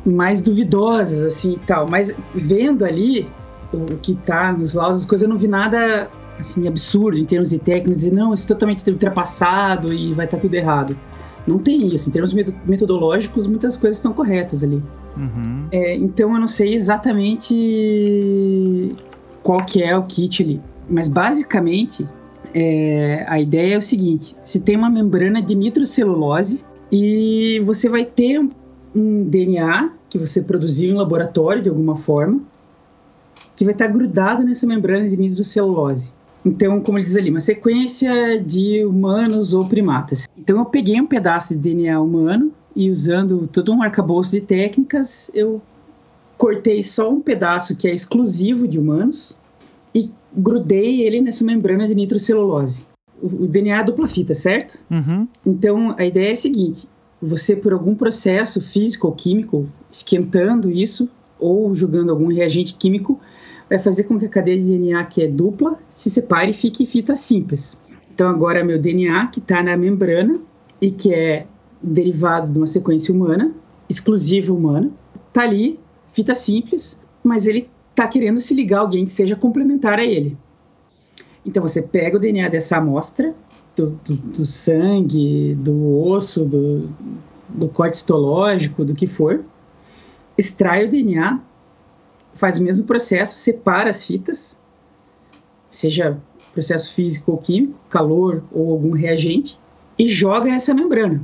mais 0.05 0.41
duvidosas, 0.41 1.23
assim 1.23 1.53
e 1.53 1.59
tal. 1.59 1.87
Mas 1.89 2.15
vendo 2.33 2.85
ali 2.85 3.27
o 3.73 3.97
que 3.97 4.15
tá 4.15 4.53
nos 4.53 4.73
laudos, 4.73 5.05
coisas, 5.05 5.23
eu 5.23 5.29
não 5.29 5.37
vi 5.37 5.47
nada 5.47 6.09
assim 6.39 6.67
absurdo 6.67 7.17
em 7.17 7.25
termos 7.25 7.49
de 7.49 7.59
técnica, 7.59 7.95
dizer 7.95 8.13
não, 8.13 8.33
isso 8.33 8.45
é 8.45 8.49
totalmente 8.49 8.87
ultrapassado 8.89 9.91
e 9.91 10.13
vai 10.13 10.25
estar 10.25 10.37
tá 10.37 10.41
tudo 10.41 10.53
errado. 10.53 10.95
Não 11.45 11.59
tem 11.59 11.93
isso. 11.93 12.09
Em 12.09 12.11
termos 12.11 12.33
metodológicos, 12.33 13.47
muitas 13.47 13.77
coisas 13.77 13.97
estão 13.97 14.13
corretas 14.13 14.63
ali. 14.63 14.83
Uhum. 15.15 15.65
É, 15.71 15.95
então 15.95 16.33
eu 16.33 16.39
não 16.39 16.47
sei 16.47 16.75
exatamente 16.75 17.55
qual 19.41 19.63
que 19.65 19.81
é 19.81 19.97
o 19.97 20.03
kit 20.03 20.43
ali. 20.43 20.61
Mas 20.89 21.07
basicamente 21.07 22.07
é, 22.59 23.23
a 23.27 23.39
ideia 23.39 23.75
é 23.75 23.77
o 23.77 23.81
seguinte: 23.81 24.35
se 24.43 24.59
tem 24.61 24.75
uma 24.75 24.89
membrana 24.89 25.39
de 25.43 25.53
nitrocelulose 25.53 26.65
e 26.91 27.61
você 27.63 27.87
vai 27.87 28.03
ter 28.03 28.43
um 28.95 29.23
DNA 29.23 29.91
que 30.09 30.17
você 30.17 30.41
produziu 30.41 30.91
em 30.91 30.95
laboratório 30.95 31.61
de 31.61 31.69
alguma 31.69 31.97
forma, 31.97 32.41
que 33.55 33.63
vai 33.63 33.75
estar 33.75 33.85
grudado 33.85 34.43
nessa 34.43 34.65
membrana 34.65 35.07
de 35.07 35.15
nitrocelulose. 35.15 36.11
Então, 36.43 36.81
como 36.81 36.97
ele 36.97 37.05
diz 37.05 37.15
ali, 37.15 37.29
uma 37.29 37.41
sequência 37.41 38.41
de 38.41 38.83
humanos 38.83 39.53
ou 39.53 39.67
primatas. 39.67 40.27
Então, 40.35 40.57
eu 40.57 40.65
peguei 40.65 40.99
um 40.99 41.05
pedaço 41.05 41.53
de 41.53 41.59
DNA 41.59 41.99
humano 42.01 42.51
e 42.75 42.89
usando 42.89 43.47
todo 43.47 43.71
um 43.71 43.83
arcabouço 43.83 44.31
de 44.31 44.41
técnicas, 44.41 45.29
eu 45.33 45.61
cortei 46.37 46.81
só 46.81 47.11
um 47.11 47.19
pedaço 47.19 47.75
que 47.77 47.87
é 47.87 47.93
exclusivo 47.93 48.67
de 48.67 48.79
humanos 48.79 49.39
e 49.93 50.09
grudei 50.35 51.01
ele 51.01 51.21
nessa 51.21 51.43
membrana 51.43 51.87
de 51.87 51.95
nitrocelulose. 51.95 52.85
O, 53.21 53.27
o 53.27 53.47
DNA 53.47 53.79
é 53.79 53.83
dupla 53.83 54.07
fita, 54.07 54.35
certo? 54.35 54.83
Uhum. 54.89 55.27
Então, 55.45 55.95
a 55.97 56.05
ideia 56.05 56.29
é 56.29 56.33
a 56.33 56.35
seguinte: 56.35 56.87
você, 57.21 57.55
por 57.55 57.73
algum 57.73 57.95
processo 57.95 58.61
físico 58.61 59.07
ou 59.07 59.13
químico, 59.13 59.67
esquentando 59.91 60.69
isso 60.69 61.09
ou 61.39 61.75
jogando 61.75 62.11
algum 62.11 62.27
reagente 62.27 62.75
químico, 62.75 63.19
vai 63.69 63.79
fazer 63.79 64.03
com 64.03 64.17
que 64.17 64.25
a 64.25 64.29
cadeia 64.29 64.57
de 64.57 64.65
DNA, 64.65 65.03
que 65.05 65.21
é 65.21 65.27
dupla, 65.27 65.77
se 65.89 66.09
separe 66.09 66.51
e 66.51 66.53
fique 66.53 66.85
fita 66.85 67.15
simples. 67.15 67.79
Então, 68.13 68.29
agora, 68.29 68.63
meu 68.63 68.79
DNA, 68.79 69.27
que 69.27 69.39
está 69.39 69.61
na 69.61 69.77
membrana 69.77 70.39
e 70.81 70.89
que 70.89 71.13
é 71.13 71.45
derivado 71.81 72.51
de 72.51 72.57
uma 72.57 72.67
sequência 72.67 73.13
humana, 73.13 73.53
exclusiva 73.89 74.53
humana, 74.53 74.89
está 75.27 75.43
ali, 75.43 75.79
fita 76.11 76.33
simples, 76.33 76.99
mas 77.23 77.47
ele 77.47 77.69
está 77.97 78.07
querendo 78.07 78.39
se 78.39 78.53
ligar 78.53 78.77
a 78.77 78.81
alguém 78.81 79.05
que 79.07 79.11
seja 79.11 79.35
complementar 79.35 79.97
a 79.97 80.05
ele. 80.05 80.37
Então 81.43 81.63
você 81.63 81.81
pega 81.81 82.17
o 82.17 82.19
DNA 82.19 82.47
dessa 82.47 82.77
amostra, 82.77 83.33
do, 83.75 83.99
do, 84.05 84.15
do 84.15 84.45
sangue, 84.45 85.55
do 85.55 85.99
osso, 86.03 86.45
do, 86.45 86.89
do 87.49 87.67
corte 87.67 87.95
histológico, 87.95 88.85
do 88.85 88.93
que 88.93 89.07
for, 89.07 89.43
extrai 90.37 90.85
o 90.85 90.89
DNA, 90.89 91.41
faz 92.35 92.59
o 92.59 92.63
mesmo 92.63 92.85
processo, 92.85 93.35
separa 93.35 93.89
as 93.89 94.03
fitas, 94.03 94.61
seja 95.71 96.19
processo 96.53 96.93
físico 96.93 97.31
ou 97.31 97.37
químico, 97.39 97.79
calor 97.89 98.43
ou 98.51 98.71
algum 98.71 98.91
reagente, 98.91 99.59
e 99.97 100.07
joga 100.07 100.51
nessa 100.51 100.71
membrana. 100.71 101.21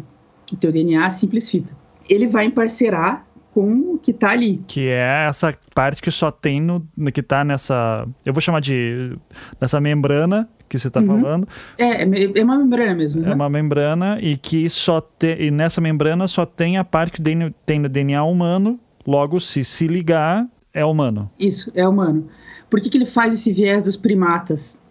O 0.52 0.56
teu 0.56 0.72
DNA 0.72 1.08
simples 1.12 1.50
fita. 1.50 1.76
Ele 2.10 2.28
vai 2.28 2.46
emparcerar 2.46 3.28
com 3.54 3.94
o 3.94 4.00
que 4.00 4.12
tá 4.12 4.32
ali. 4.32 4.62
Que 4.68 4.88
é 4.88 5.28
essa 5.30 5.56
parte 5.76 6.02
que 6.02 6.10
só 6.10 6.32
tem 6.32 6.60
no, 6.60 6.86
no 6.98 7.12
que 7.12 7.22
tá 7.22 7.44
nessa. 7.44 8.08
Eu 8.26 8.34
vou 8.34 8.42
chamar 8.42 8.60
de. 8.60 9.16
nessa 9.62 9.80
membrana 9.80 10.50
que 10.68 10.80
você 10.80 10.90
tá 10.90 11.00
Uhum. 11.02 11.08
falando. 11.22 11.48
É, 11.78 12.04
é 12.04 12.40
é 12.40 12.44
uma 12.44 12.58
membrana 12.58 12.96
mesmo. 12.96 13.24
É 13.24 13.28
né? 13.28 13.36
uma 13.36 13.50
membrana 13.50 14.18
e 14.20 14.36
que 14.38 14.70
só 14.70 15.00
tem. 15.00 15.40
E 15.40 15.52
nessa 15.52 15.80
membrana 15.80 16.28
só 16.28 16.46
tem 16.46 16.78
a 16.78 16.84
parte 16.84 17.12
que 17.14 17.22
tem, 17.22 17.54
tem 17.66 17.80
no 17.80 17.88
DNA 17.88 18.24
humano. 18.24 18.80
Logo, 19.06 19.40
se 19.40 19.64
se 19.64 19.86
ligar, 19.86 20.48
é 20.74 20.84
humano. 20.84 21.30
Isso, 21.38 21.72
é 21.76 21.88
humano. 21.88 22.28
Por 22.70 22.82
que, 22.82 22.90
que 22.90 22.98
ele 22.98 23.06
faz 23.06 23.34
esse 23.34 23.54
viés 23.54 23.84
dos 23.84 23.96
primatas? 23.96 24.82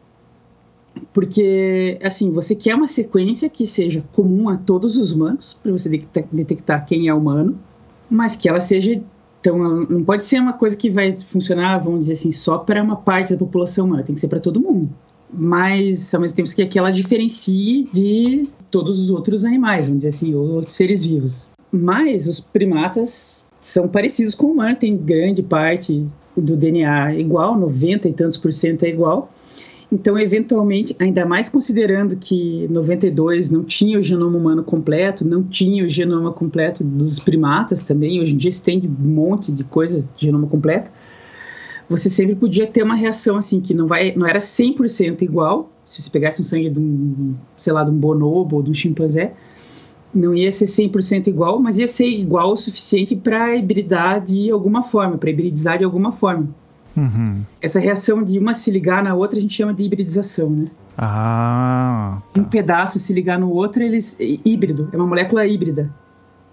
Porque, 1.13 1.99
assim, 2.03 2.31
você 2.31 2.55
quer 2.55 2.75
uma 2.75 2.87
sequência 2.87 3.49
que 3.49 3.67
seja 3.67 4.05
comum 4.13 4.49
a 4.49 4.57
todos 4.59 4.97
os 4.97 5.11
humanos, 5.11 5.59
para 5.63 5.73
você 5.73 5.89
detectar 6.31 6.85
quem 6.87 7.09
é 7.09 7.15
humano, 7.15 7.59
mas 8.13 8.37
que 8.37 8.49
ela 8.49 8.61
seja. 8.61 9.01
Então, 9.41 9.59
não 9.59 10.05
pode 10.05 10.25
ser 10.25 10.39
uma 10.39 10.53
coisa 10.53 10.77
que 10.77 10.89
vai 10.89 11.17
funcionar, 11.27 11.79
vamos 11.79 12.01
dizer 12.01 12.13
assim, 12.13 12.31
só 12.31 12.59
para 12.59 12.83
uma 12.83 12.95
parte 12.95 13.33
da 13.33 13.39
população 13.39 13.87
humana, 13.87 14.05
tem 14.05 14.15
que 14.15 14.21
ser 14.21 14.29
para 14.29 14.39
todo 14.39 14.61
mundo. 14.61 14.89
Mas, 15.33 16.15
ao 16.15 16.21
mesmo 16.21 16.37
tempo, 16.37 16.49
que 16.69 16.79
ela 16.79 16.93
diferencie 16.93 17.89
de 17.93 18.49
todos 18.71 19.01
os 19.01 19.11
outros 19.11 19.45
animais, 19.45 19.87
vamos 19.87 20.05
dizer 20.05 20.11
assim, 20.11 20.35
ou 20.35 20.47
outros 20.47 20.77
seres 20.77 21.05
vivos. 21.05 21.49
Mas 21.73 22.29
os 22.29 22.39
primatas 22.39 23.45
são 23.61 23.89
parecidos 23.89 24.35
com 24.35 24.47
o 24.49 24.53
humano, 24.53 24.77
tem 24.77 24.97
grande 24.97 25.43
parte 25.43 26.07
do 26.37 26.57
DNA 26.57 27.15
igual, 27.17 27.59
90 27.59 28.09
e 28.09 28.13
tantos 28.13 28.37
por 28.37 28.53
cento 28.53 28.85
é 28.85 28.91
igual. 28.91 29.33
Então, 29.93 30.19
eventualmente, 30.19 30.97
ainda 30.99 31.27
mais 31.27 31.51
considerando 31.51 32.17
que 32.17 32.67
92 32.71 33.51
não 33.51 33.63
tinha 33.63 33.99
o 33.99 34.03
genoma 34.03 34.39
humano 34.39 34.65
completo, 34.65 35.23
não 35.23 35.43
tinha 35.43 35.85
o 35.85 35.89
genoma 35.89 36.33
completo 36.33 36.83
dos 36.83 37.19
primatas 37.19 37.85
também, 37.85 38.19
hoje 38.19 38.33
em 38.33 38.39
dia 38.39 38.51
se 38.51 38.63
tem 38.63 38.81
um 38.83 39.07
monte 39.07 39.53
de 39.53 39.63
coisas 39.65 40.09
de 40.17 40.25
genoma 40.25 40.47
completo, 40.47 40.91
você 41.91 42.09
sempre 42.09 42.35
podia 42.35 42.67
ter 42.67 42.83
uma 42.83 42.95
reação 42.95 43.37
assim, 43.37 43.61
que 43.61 43.75
não, 43.75 43.87
vai, 43.87 44.15
não 44.17 44.27
era 44.27 44.39
100% 44.39 45.21
igual, 45.21 45.71
se 45.87 46.01
você 46.01 46.09
pegasse 46.09 46.41
um 46.41 46.45
sangue 46.45 46.71
de 46.71 46.79
um, 46.79 47.35
sei 47.55 47.75
lá, 47.75 47.85
de 47.85 47.91
um 47.91 47.99
bonobo 47.99 48.57
ou 48.57 48.63
de 48.63 48.71
um 48.71 48.75
chimpanzé, 48.75 49.35
não 50.15 50.35
ia 50.35 50.51
ser 50.51 50.65
100% 50.65 51.27
igual, 51.27 51.61
mas 51.61 51.77
ia 51.77 51.87
ser 51.87 52.07
igual 52.07 52.53
o 52.53 52.57
suficiente 52.57 53.15
para 53.15 53.55
hibridar 53.55 54.25
de 54.25 54.51
alguma 54.51 54.83
forma, 54.85 55.19
para 55.19 55.29
hibridizar 55.29 55.77
de 55.77 55.85
alguma 55.85 56.13
forma. 56.13 56.49
Uhum. 56.97 57.43
Essa 57.61 57.81
reação 57.81 58.23
de 58.23 58.39
uma 58.39 58.53
se 58.55 58.71
ligar 58.71 59.03
na 59.03 59.15
outra 59.15 59.39
a 59.39 59.43
gente 59.43 59.55
chama 59.55 59.73
de 59.75 59.83
hibridização, 59.83 60.51
né? 60.51 60.67
Ah. 60.99 62.19
Um 62.37 62.45
pedaço 62.45 62.99
se 62.99 63.13
ligar 63.13 63.39
no 63.39 63.51
outro, 63.51 63.83
eles 63.83 64.19
é 64.21 64.39
híbrido, 64.45 64.89
é 64.93 64.97
uma 64.97 65.07
molécula 65.07 65.47
híbrida. 65.47 65.91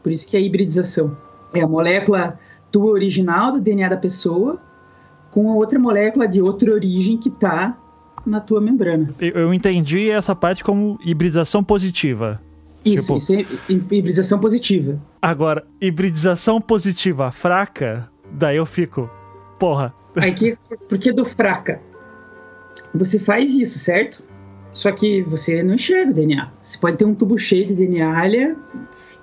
Por 0.02 0.12
isso 0.12 0.28
que 0.28 0.38
é 0.38 0.42
hibridização. 0.42 1.16
É 1.54 1.62
a 1.62 1.68
molécula 1.68 2.38
tua 2.72 2.92
original 2.92 3.52
do 3.52 3.60
DNA 3.60 3.90
da 3.90 3.98
pessoa 3.98 4.58
com 5.32 5.52
a 5.52 5.56
outra 5.56 5.78
molécula 5.80 6.28
de 6.28 6.42
outra 6.42 6.72
origem 6.72 7.18
que 7.18 7.30
está 7.30 7.78
na 8.26 8.40
tua 8.40 8.62
membrana. 8.62 9.10
Eu 9.20 9.32
eu 9.32 9.54
entendi 9.54 10.10
essa 10.10 10.36
parte 10.36 10.64
como 10.64 10.98
hibridização 11.04 11.64
positiva. 11.64 12.40
Isso, 12.86 13.04
Tipo- 13.06 13.18
isso 13.18 13.34
é 13.34 13.42
hi- 13.42 13.48
hibridização 13.98 14.40
positiva. 14.40 14.98
Agora, 15.22 15.66
hibridização 15.82 16.62
positiva 16.62 17.30
fraca, 17.32 18.08
daí 18.32 18.56
eu 18.58 18.66
fico. 18.66 19.10
Porra. 19.60 19.94
Aí 20.22 20.34
que, 20.34 20.58
por 20.88 20.98
que 20.98 21.12
do 21.12 21.26
fraca? 21.26 21.82
Você 22.94 23.20
faz 23.20 23.54
isso, 23.56 23.78
certo? 23.80 24.24
Só 24.74 24.92
que 24.92 25.22
você 25.24 25.64
não 25.64 25.76
enxerga 25.76 26.12
o 26.12 26.14
DNA. 26.14 26.52
Você 26.64 26.78
pode 26.78 26.98
ter 26.98 27.06
um 27.06 27.14
tubo 27.16 27.38
cheio 27.38 27.68
de 27.68 27.74
DNA, 27.74 28.26
ele 28.26 28.38
é 28.38 28.56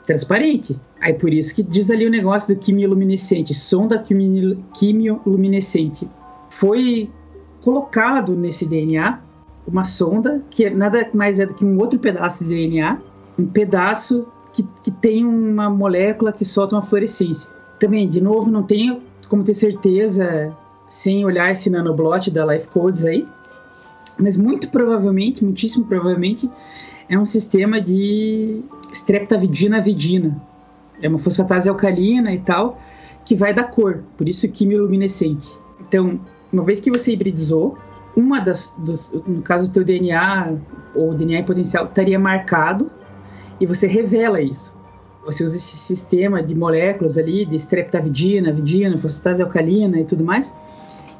transparente. 0.06 0.78
Aí 1.00 1.12
por 1.14 1.32
isso 1.32 1.54
que 1.54 1.62
diz 1.62 1.90
ali 1.90 2.06
o 2.06 2.11
negócio 2.11 2.54
do 2.54 2.61
quimioluminescente, 2.61 3.54
sonda 3.54 3.98
quimi- 3.98 4.59
quimioluminescente. 4.74 6.09
Foi 6.50 7.11
colocado 7.62 8.35
nesse 8.35 8.66
DNA 8.66 9.20
uma 9.66 9.85
sonda 9.85 10.42
que 10.48 10.70
nada 10.70 11.09
mais 11.12 11.40
é 11.40 11.46
do 11.46 11.54
que 11.54 11.64
um 11.64 11.78
outro 11.78 11.98
pedaço 11.98 12.44
de 12.44 12.50
DNA, 12.50 12.98
um 13.38 13.46
pedaço 13.46 14.26
que, 14.52 14.62
que 14.82 14.90
tem 14.90 15.24
uma 15.24 15.68
molécula 15.68 16.32
que 16.32 16.44
solta 16.44 16.76
uma 16.76 16.82
fluorescência. 16.82 17.50
Também, 17.80 18.09
de 18.09 18.20
novo, 18.20 18.50
não 18.50 18.62
tenho 18.62 19.02
como 19.28 19.42
ter 19.42 19.54
certeza 19.54 20.56
sem 20.88 21.25
olhar 21.25 21.51
esse 21.51 21.68
nanoblot 21.68 22.31
da 22.31 22.44
Life 22.44 22.68
Codes 22.68 23.05
aí, 23.05 23.27
mas 24.18 24.37
muito 24.37 24.68
provavelmente, 24.70 25.44
muitíssimo 25.44 25.85
provavelmente, 25.85 26.51
é 27.09 27.18
um 27.18 27.27
sistema 27.27 27.81
de 27.81 28.62
streptavidina-vidina. 28.92 30.40
É 31.01 31.09
uma 31.09 31.18
fosfatase 31.18 31.68
alcalina 31.68 32.33
e 32.33 32.38
tal, 32.38 32.81
que 33.25 33.35
vai 33.35 33.53
dar 33.53 33.64
cor, 33.64 34.03
por 34.16 34.29
isso 34.29 34.49
quimioluminescente. 34.51 35.51
Então, 35.81 36.18
uma 36.53 36.62
vez 36.62 36.81
que 36.81 36.90
você 36.90 37.12
hibridizou, 37.12 37.77
uma 38.16 38.40
das, 38.40 38.75
dos, 38.79 39.12
no 39.27 39.42
caso 39.42 39.68
do 39.68 39.75
teu 39.75 39.85
DNA 39.85 40.55
ou 40.94 41.12
DNA 41.12 41.40
em 41.40 41.44
potencial 41.44 41.85
estaria 41.85 42.18
marcado 42.18 42.90
e 43.61 43.66
você 43.66 43.87
revela 43.87 44.40
isso. 44.40 44.75
Você 45.26 45.42
usa 45.42 45.56
esse 45.56 45.76
sistema 45.76 46.42
de 46.42 46.54
moléculas 46.54 47.18
ali, 47.18 47.44
de 47.44 47.56
streptavidina, 47.56 48.52
vidina, 48.52 48.96
fosfatase 48.96 49.42
alcalina 49.42 49.98
e 49.98 50.04
tudo 50.04 50.24
mais, 50.24 50.56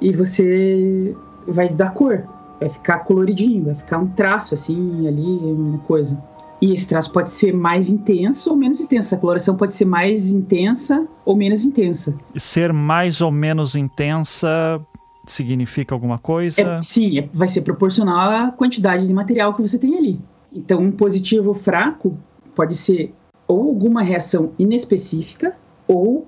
e 0.01 0.13
você 0.13 1.15
vai 1.47 1.69
dar 1.69 1.91
cor, 1.91 2.23
vai 2.61 2.69
ficar 2.69 3.01
coloridinho, 3.01 3.65
vai 3.65 3.75
ficar 3.75 3.99
um 3.99 4.07
traço 4.07 4.55
assim 4.55 5.07
ali, 5.09 5.23
uma 5.27 5.79
coisa. 5.79 6.23
E 6.63 6.73
esse 6.73 6.89
traço 6.89 7.13
pode 7.13 7.31
ser 7.31 7.53
mais 7.53 7.91
intenso 7.91 8.51
ou 8.51 8.57
menos 8.57 8.81
intenso. 8.81 9.15
A 9.15 9.19
coloração 9.19 9.57
pode 9.57 9.75
ser 9.75 9.85
mais 9.85 10.33
intensa 10.33 11.07
ou 11.25 11.37
menos 11.37 11.65
intensa. 11.65 12.17
Ser 12.37 12.73
mais 12.73 13.21
ou 13.21 13.31
menos 13.31 13.77
intensa 13.77 14.81
significa 15.27 15.95
alguma 15.95 16.19
coisa? 16.19 16.61
É, 16.61 16.83
sim, 16.83 17.19
é- 17.19 17.29
vai 17.33 17.49
ser 17.49 17.63
proporcional 17.63 18.31
à 18.31 18.51
quantidade 18.53 19.07
de 19.07 19.13
material 19.13 19.53
que 19.53 19.61
você 19.61 19.79
tem 19.79 19.99
ali. 19.99 20.21
Então, 20.53 20.81
um 20.81 20.91
positivo 20.91 21.53
fraco 21.53 22.17
pode 22.55 22.75
ser 22.75 23.13
ou 23.47 23.69
alguma 23.69 24.03
reação 24.03 24.53
inespecífica 24.59 25.57
ou 25.87 26.27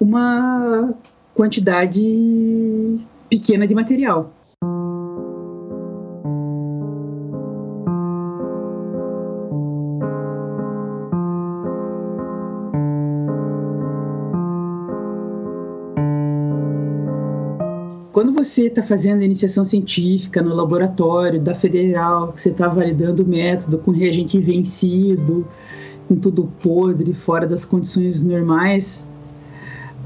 uma 0.00 0.94
quantidade 1.34 2.98
pequena 3.28 3.66
de 3.66 3.74
material. 3.74 4.32
Quando 18.12 18.32
você 18.32 18.66
está 18.66 18.82
fazendo 18.82 19.22
iniciação 19.22 19.64
científica 19.64 20.42
no 20.42 20.54
laboratório 20.54 21.40
da 21.40 21.54
federal, 21.54 22.32
que 22.32 22.42
você 22.42 22.50
está 22.50 22.68
validando 22.68 23.22
o 23.22 23.26
método 23.26 23.78
com 23.78 23.92
reagente 23.92 24.38
vencido, 24.38 25.46
com 26.10 26.16
tudo 26.16 26.50
podre, 26.60 27.14
fora 27.14 27.46
das 27.46 27.64
condições 27.64 28.20
normais, 28.20 29.08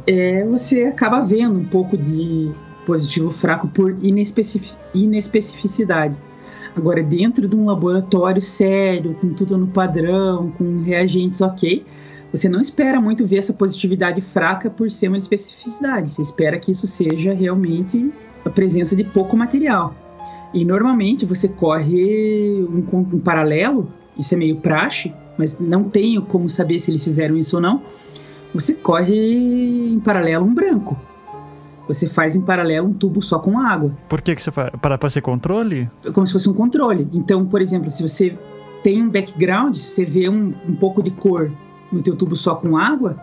é, 0.06 0.44
você 0.44 0.84
acaba 0.84 1.22
vendo 1.22 1.58
um 1.58 1.64
pouco 1.64 1.96
de 1.96 2.52
positivo 2.84 3.30
fraco 3.30 3.68
por 3.68 3.96
inespecific- 4.02 4.78
inespecificidade. 4.92 6.14
Agora, 6.76 7.02
dentro 7.02 7.48
de 7.48 7.56
um 7.56 7.64
laboratório 7.64 8.42
sério, 8.42 9.14
com 9.18 9.30
tudo 9.30 9.56
no 9.56 9.68
padrão, 9.68 10.52
com 10.58 10.82
reagentes 10.82 11.40
ok, 11.40 11.82
você 12.30 12.50
não 12.50 12.60
espera 12.60 13.00
muito 13.00 13.26
ver 13.26 13.38
essa 13.38 13.54
positividade 13.54 14.20
fraca 14.20 14.68
por 14.68 14.90
ser 14.90 15.08
uma 15.08 15.16
especificidade. 15.16 16.10
Você 16.10 16.20
espera 16.20 16.58
que 16.58 16.70
isso 16.70 16.86
seja 16.86 17.32
realmente 17.32 18.12
a 18.44 18.50
presença 18.50 18.94
de 18.94 19.04
pouco 19.04 19.38
material. 19.38 19.94
E 20.52 20.66
normalmente 20.66 21.24
você 21.24 21.48
corre 21.48 22.62
um, 22.62 22.84
um 22.92 23.18
paralelo, 23.20 23.90
isso 24.18 24.34
é 24.34 24.36
meio 24.36 24.56
praxe, 24.56 25.14
mas 25.38 25.58
não 25.58 25.84
tenho 25.84 26.22
como 26.22 26.48
saber 26.48 26.78
se 26.78 26.90
eles 26.90 27.04
fizeram 27.04 27.36
isso 27.36 27.56
ou 27.56 27.62
não. 27.62 27.82
Você 28.54 28.74
corre 28.74 29.92
em 29.92 30.00
paralelo 30.00 30.44
um 30.44 30.54
branco. 30.54 30.96
Você 31.88 32.08
faz 32.08 32.34
em 32.34 32.40
paralelo 32.40 32.88
um 32.88 32.92
tubo 32.92 33.20
só 33.20 33.38
com 33.38 33.58
água 33.58 33.92
Por 34.08 34.22
que, 34.22 34.34
que 34.34 34.42
você 34.42 34.50
faz? 34.50 34.70
Para, 34.80 34.96
para 34.96 35.10
ser 35.10 35.20
controle? 35.20 35.90
como 36.14 36.26
se 36.26 36.32
fosse 36.32 36.48
um 36.48 36.54
controle. 36.54 37.06
Então, 37.12 37.44
por 37.44 37.60
exemplo, 37.60 37.90
se 37.90 38.02
você 38.02 38.36
tem 38.82 39.02
um 39.02 39.10
background, 39.10 39.76
se 39.76 39.88
você 39.88 40.04
vê 40.04 40.28
um, 40.28 40.54
um 40.66 40.76
pouco 40.76 41.02
de 41.02 41.10
cor 41.10 41.50
no 41.92 42.02
teu 42.02 42.16
tubo 42.16 42.36
só 42.36 42.54
com 42.54 42.76
água, 42.76 43.16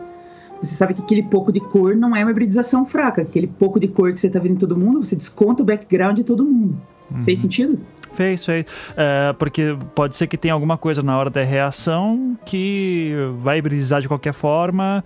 você 0.62 0.76
sabe 0.76 0.94
que 0.94 1.02
aquele 1.02 1.24
pouco 1.24 1.52
de 1.52 1.60
cor 1.60 1.96
não 1.96 2.16
é 2.16 2.24
uma 2.24 2.32
hibridização 2.32 2.86
fraca. 2.86 3.24
Aquele 3.24 3.48
pouco 3.48 3.80
de 3.80 3.88
cor 3.88 4.14
que 4.14 4.20
você 4.20 4.28
está 4.28 4.40
vendo 4.40 4.54
em 4.54 4.58
todo 4.58 4.78
mundo, 4.78 5.04
você 5.04 5.16
desconta 5.16 5.64
o 5.64 5.66
background 5.66 6.18
de 6.18 6.24
todo 6.24 6.46
mundo. 6.46 6.80
Fez 7.24 7.40
sentido? 7.40 7.80
Fez, 8.14 8.44
fez. 8.46 8.66
É, 8.98 9.34
porque 9.40 9.76
pode 9.96 10.16
ser 10.18 10.28
que 10.28 10.38
tenha 10.38 10.54
alguma 10.54 10.78
coisa 10.78 11.02
na 11.02 11.18
hora 11.18 11.30
da 11.30 11.44
reação 11.44 12.38
que 12.46 13.14
vai 13.38 13.58
hibridizar 13.60 14.02
de 14.02 14.08
qualquer 14.10 14.34
forma, 14.34 15.02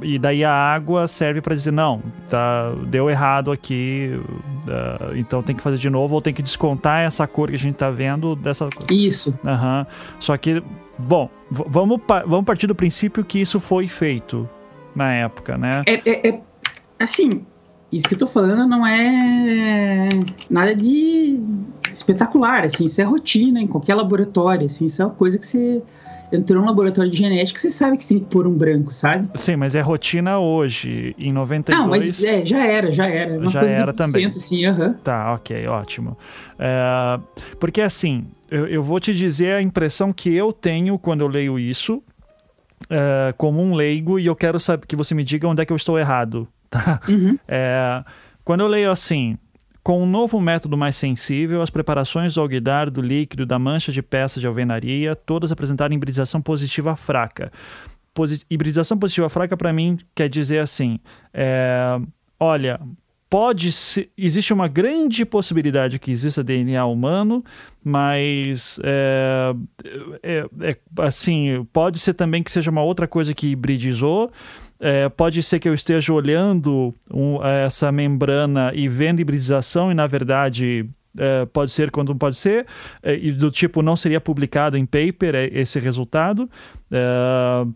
e 0.00 0.18
daí 0.18 0.42
a 0.42 0.50
água 0.52 1.06
serve 1.06 1.40
para 1.42 1.54
dizer, 1.54 1.70
não, 1.72 2.02
tá, 2.30 2.72
deu 2.86 3.10
errado 3.10 3.52
aqui, 3.52 4.18
ah, 4.68 5.12
então 5.14 5.42
tem 5.42 5.54
que 5.54 5.62
fazer 5.62 5.76
de 5.76 5.90
novo, 5.90 6.14
ou 6.14 6.22
tem 6.22 6.32
que 6.32 6.42
descontar 6.42 7.00
essa 7.04 7.26
cor 7.26 7.50
que 7.50 7.56
a 7.56 7.58
gente 7.58 7.74
tá 7.74 7.90
vendo 7.90 8.34
dessa 8.34 8.68
cor. 8.74 8.86
Isso. 8.90 9.38
Aham. 9.44 9.86
Só 10.18 10.34
que, 10.38 10.62
bom, 10.98 11.28
vamos, 11.50 12.00
pa- 12.06 12.24
vamos 12.26 12.46
partir 12.46 12.66
do 12.66 12.74
princípio 12.74 13.22
que 13.22 13.38
isso 13.38 13.60
foi 13.60 13.86
feito. 13.86 14.48
na 14.94 15.12
época, 15.12 15.58
né? 15.58 15.82
É, 15.84 16.00
é, 16.08 16.28
é 16.30 16.40
assim, 16.98 17.44
isso 17.92 18.08
que 18.08 18.14
eu 18.14 18.18
tô 18.18 18.26
falando 18.26 18.66
não 18.66 18.86
é 18.86 20.08
nada 20.50 20.74
de 20.74 21.40
espetacular, 21.94 22.64
assim, 22.64 22.86
isso 22.86 23.00
é 23.00 23.04
rotina 23.04 23.60
em 23.60 23.66
qualquer 23.66 23.94
laboratório, 23.94 24.66
assim, 24.66 24.86
isso 24.86 25.02
é 25.02 25.04
uma 25.04 25.14
coisa 25.14 25.38
que 25.38 25.46
você 25.46 25.82
entrou 26.32 26.60
num 26.60 26.66
laboratório 26.66 27.10
de 27.10 27.16
genética, 27.16 27.58
você 27.58 27.70
sabe 27.70 27.96
que 27.96 28.04
você 28.04 28.14
tem 28.14 28.18
que 28.18 28.26
pôr 28.26 28.46
um 28.46 28.52
branco, 28.52 28.92
sabe? 28.92 29.28
Sim, 29.34 29.56
mas 29.56 29.74
é 29.74 29.80
rotina 29.80 30.38
hoje, 30.38 31.14
em 31.18 31.32
92... 31.32 31.78
Não, 31.78 31.88
mas 31.88 32.24
é, 32.24 32.44
já 32.44 32.66
era, 32.66 32.90
já 32.90 33.06
era. 33.06 33.38
Uma 33.38 33.50
já 33.50 33.62
era 33.62 33.92
também. 33.92 34.28
Senso, 34.28 34.38
assim, 34.38 34.66
uhum. 34.66 34.94
Tá, 34.94 35.34
ok, 35.34 35.66
ótimo. 35.68 36.16
É, 36.58 37.20
porque 37.60 37.80
assim, 37.80 38.26
eu, 38.50 38.66
eu, 38.66 38.82
vou 38.82 38.98
te 38.98 39.14
dizer 39.14 39.54
a 39.54 39.62
impressão 39.62 40.12
que 40.12 40.34
eu 40.34 40.52
tenho 40.52 40.98
quando 40.98 41.20
eu 41.20 41.28
leio 41.28 41.58
isso, 41.58 42.02
é, 42.90 43.32
como 43.36 43.62
um 43.62 43.74
leigo, 43.74 44.18
e 44.18 44.26
eu 44.26 44.34
quero 44.34 44.58
saber 44.58 44.86
que 44.86 44.96
você 44.96 45.14
me 45.14 45.24
diga 45.24 45.46
onde 45.46 45.62
é 45.62 45.64
que 45.64 45.72
eu 45.72 45.76
estou 45.76 45.98
errado, 45.98 46.48
tá? 46.70 47.00
Uhum. 47.08 47.38
É, 47.46 48.04
quando 48.44 48.60
eu 48.60 48.68
leio 48.68 48.90
assim, 48.90 49.38
com 49.86 50.02
um 50.02 50.06
novo 50.06 50.40
método 50.40 50.76
mais 50.76 50.96
sensível, 50.96 51.62
as 51.62 51.70
preparações 51.70 52.34
do 52.34 52.40
alguidar, 52.40 52.90
do 52.90 53.00
líquido, 53.00 53.46
da 53.46 53.58
mancha 53.58 53.92
de 53.92 54.02
peça 54.02 54.40
de 54.40 54.46
alvenaria, 54.46 55.14
todas 55.14 55.52
apresentaram 55.52 55.94
hibridização 55.94 56.42
positiva 56.42 56.96
fraca. 56.96 57.52
Posi 58.12 58.44
hibridização 58.50 58.98
positiva 58.98 59.28
fraca, 59.28 59.56
para 59.56 59.72
mim, 59.72 59.98
quer 60.14 60.28
dizer 60.28 60.58
assim: 60.58 60.98
é, 61.32 62.00
olha, 62.40 62.80
pode 63.28 63.72
ser, 63.72 64.10
existe 64.16 64.52
uma 64.52 64.68
grande 64.68 65.24
possibilidade 65.24 65.98
que 65.98 66.10
exista 66.10 66.42
DNA 66.42 66.84
humano, 66.86 67.44
mas 67.84 68.80
é, 68.82 69.54
é, 70.22 70.46
é, 70.60 70.76
assim 70.98 71.66
pode 71.72 71.98
ser 71.98 72.14
também 72.14 72.42
que 72.42 72.50
seja 72.50 72.70
uma 72.70 72.82
outra 72.82 73.06
coisa 73.06 73.34
que 73.34 73.48
hibridizou. 73.48 74.30
É, 74.78 75.08
pode 75.08 75.42
ser 75.42 75.58
que 75.58 75.68
eu 75.68 75.74
esteja 75.74 76.12
olhando 76.12 76.94
um, 77.10 77.42
essa 77.44 77.90
membrana 77.90 78.72
e 78.74 78.88
vendo 78.88 79.20
hibridização 79.20 79.90
e 79.90 79.94
na 79.94 80.06
verdade 80.06 80.86
é, 81.18 81.46
pode 81.46 81.70
ser 81.70 81.90
quando 81.90 82.14
pode 82.14 82.36
ser, 82.36 82.66
é, 83.02 83.14
e 83.14 83.32
do 83.32 83.50
tipo 83.50 83.82
não 83.82 83.96
seria 83.96 84.20
publicado 84.20 84.76
em 84.76 84.84
paper 84.84 85.34
é, 85.34 85.46
esse 85.52 85.78
resultado. 85.78 86.48
É, 86.90 87.66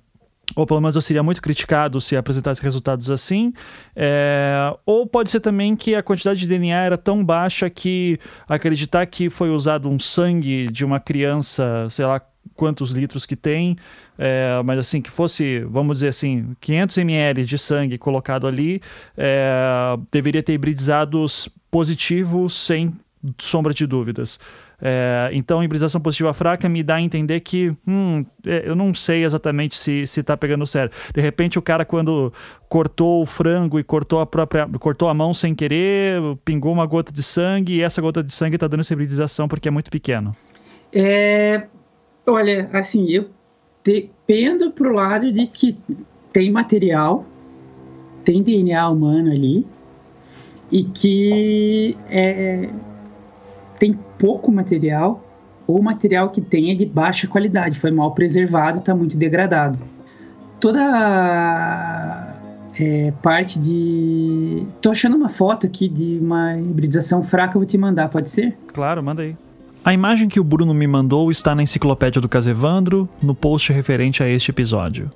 ou 0.57 0.67
pelo 0.67 0.81
menos 0.81 0.97
eu 0.97 1.03
seria 1.03 1.23
muito 1.23 1.41
criticado 1.41 2.01
se 2.01 2.17
apresentasse 2.17 2.61
resultados 2.61 3.11
assim. 3.11 3.53
É, 3.95 4.75
ou 4.85 5.07
pode 5.07 5.31
ser 5.31 5.41
também 5.41 5.77
que 5.77 5.95
a 5.95 6.03
quantidade 6.03 6.41
de 6.41 6.47
DNA 6.47 6.77
era 6.77 6.99
tão 6.99 7.25
baixa 7.25 7.71
que 7.71 8.19
acreditar 8.49 9.07
que 9.07 9.31
foi 9.31 9.51
usado 9.51 9.89
um 9.89 9.99
sangue 9.99 10.67
de 10.71 10.85
uma 10.85 10.99
criança, 10.99 11.87
sei 11.89 12.05
lá 12.05 12.21
quantos 12.55 12.91
litros 12.91 13.25
que 13.25 13.37
tem, 13.37 13.77
é, 14.19 14.61
mas 14.65 14.79
assim, 14.79 15.01
que 15.01 15.11
fosse, 15.11 15.61
vamos 15.61 15.99
dizer 15.99 16.09
assim, 16.09 16.55
500 16.61 16.99
ml 16.99 17.45
de 17.45 17.59
sangue 17.59 17.97
colocado 17.97 18.47
ali, 18.47 18.83
é, 19.17 19.97
deveria 20.13 20.43
ter 20.43 20.53
hibridizados 20.53 21.49
positivos 21.71 22.53
sem 22.55 22.93
sombra 23.39 23.73
de 23.73 23.87
dúvidas. 23.87 24.39
É, 24.83 25.29
então, 25.33 25.63
hibridização 25.63 26.01
positiva 26.01 26.33
fraca 26.33 26.69
me 26.69 26.83
dá 26.83 26.97
a 26.97 27.01
entender 27.01 27.41
que 27.41 27.75
hum, 27.87 28.25
é, 28.47 28.63
eu 28.67 28.75
não 28.75 28.95
sei 28.95 29.25
exatamente 29.25 29.77
se 29.77 30.03
está 30.03 30.37
pegando 30.37 30.67
certo. 30.67 30.97
De 31.13 31.21
repente, 31.21 31.59
o 31.59 31.63
cara, 31.63 31.85
quando 31.85 32.33
cortou 32.69 33.23
o 33.23 33.27
frango 33.27 33.79
e 33.79 33.85
cortou 33.85 34.21
a 34.21 34.27
própria 34.27 34.67
cortou 34.79 35.09
a 35.09 35.15
mão 35.15 35.35
sem 35.35 35.55
querer, 35.55 36.21
pingou 36.45 36.73
uma 36.73 36.87
gota 36.87 37.13
de 37.13 37.23
sangue 37.23 37.75
e 37.75 37.83
essa 37.83 38.01
gota 38.01 38.23
de 38.23 38.33
sangue 38.33 38.57
está 38.57 38.67
dando 38.67 38.81
essa 38.81 38.93
hibridização 38.93 39.47
porque 39.47 39.69
é 39.69 39.71
muito 39.71 39.91
pequeno. 39.91 40.35
É, 40.93 41.67
olha, 42.27 42.69
assim, 42.73 43.09
eu 43.09 43.29
pendo 44.27 44.71
para 44.71 44.89
o 44.89 44.93
lado 44.93 45.33
de 45.33 45.47
que 45.47 45.77
tem 46.33 46.51
material, 46.51 47.25
tem 48.25 48.43
DNA 48.43 48.89
humano 48.89 49.31
ali 49.31 49.67
e 50.71 50.85
que 50.85 51.97
é, 52.09 52.69
tem 53.79 53.99
pouco 54.19 54.53
material 54.53 55.25
ou 55.67 55.83
material 55.83 56.31
que 56.31 56.41
tem 56.41 56.71
é 56.71 56.75
de 56.75 56.85
baixa 56.85 57.27
qualidade, 57.27 57.79
foi 57.79 57.91
mal 57.91 58.13
preservado, 58.13 58.79
está 58.79 58.95
muito 58.95 59.17
degradado. 59.17 59.79
Toda 60.59 62.37
é, 62.79 63.13
parte 63.23 63.59
de. 63.59 64.67
Tô 64.81 64.91
achando 64.91 65.17
uma 65.17 65.29
foto 65.29 65.67
aqui 65.67 65.89
de 65.89 66.19
uma 66.21 66.59
hibridização 66.59 67.23
fraca, 67.23 67.57
eu 67.57 67.61
vou 67.61 67.67
te 67.67 67.79
mandar, 67.79 68.09
pode 68.09 68.31
ser? 68.31 68.57
Claro, 68.73 69.03
manda 69.03 69.23
aí. 69.23 69.37
A 69.83 69.95
imagem 69.95 70.29
que 70.29 70.39
o 70.39 70.45
Bruno 70.45 70.75
me 70.75 70.87
mandou 70.87 71.31
está 71.31 71.55
na 71.55 71.63
enciclopédia 71.63 72.21
do 72.21 72.29
Casevandro, 72.29 73.09
no 73.23 73.35
post 73.35 73.73
referente 73.73 74.23
a 74.23 74.29
este 74.29 74.51
episódio. 74.51 75.11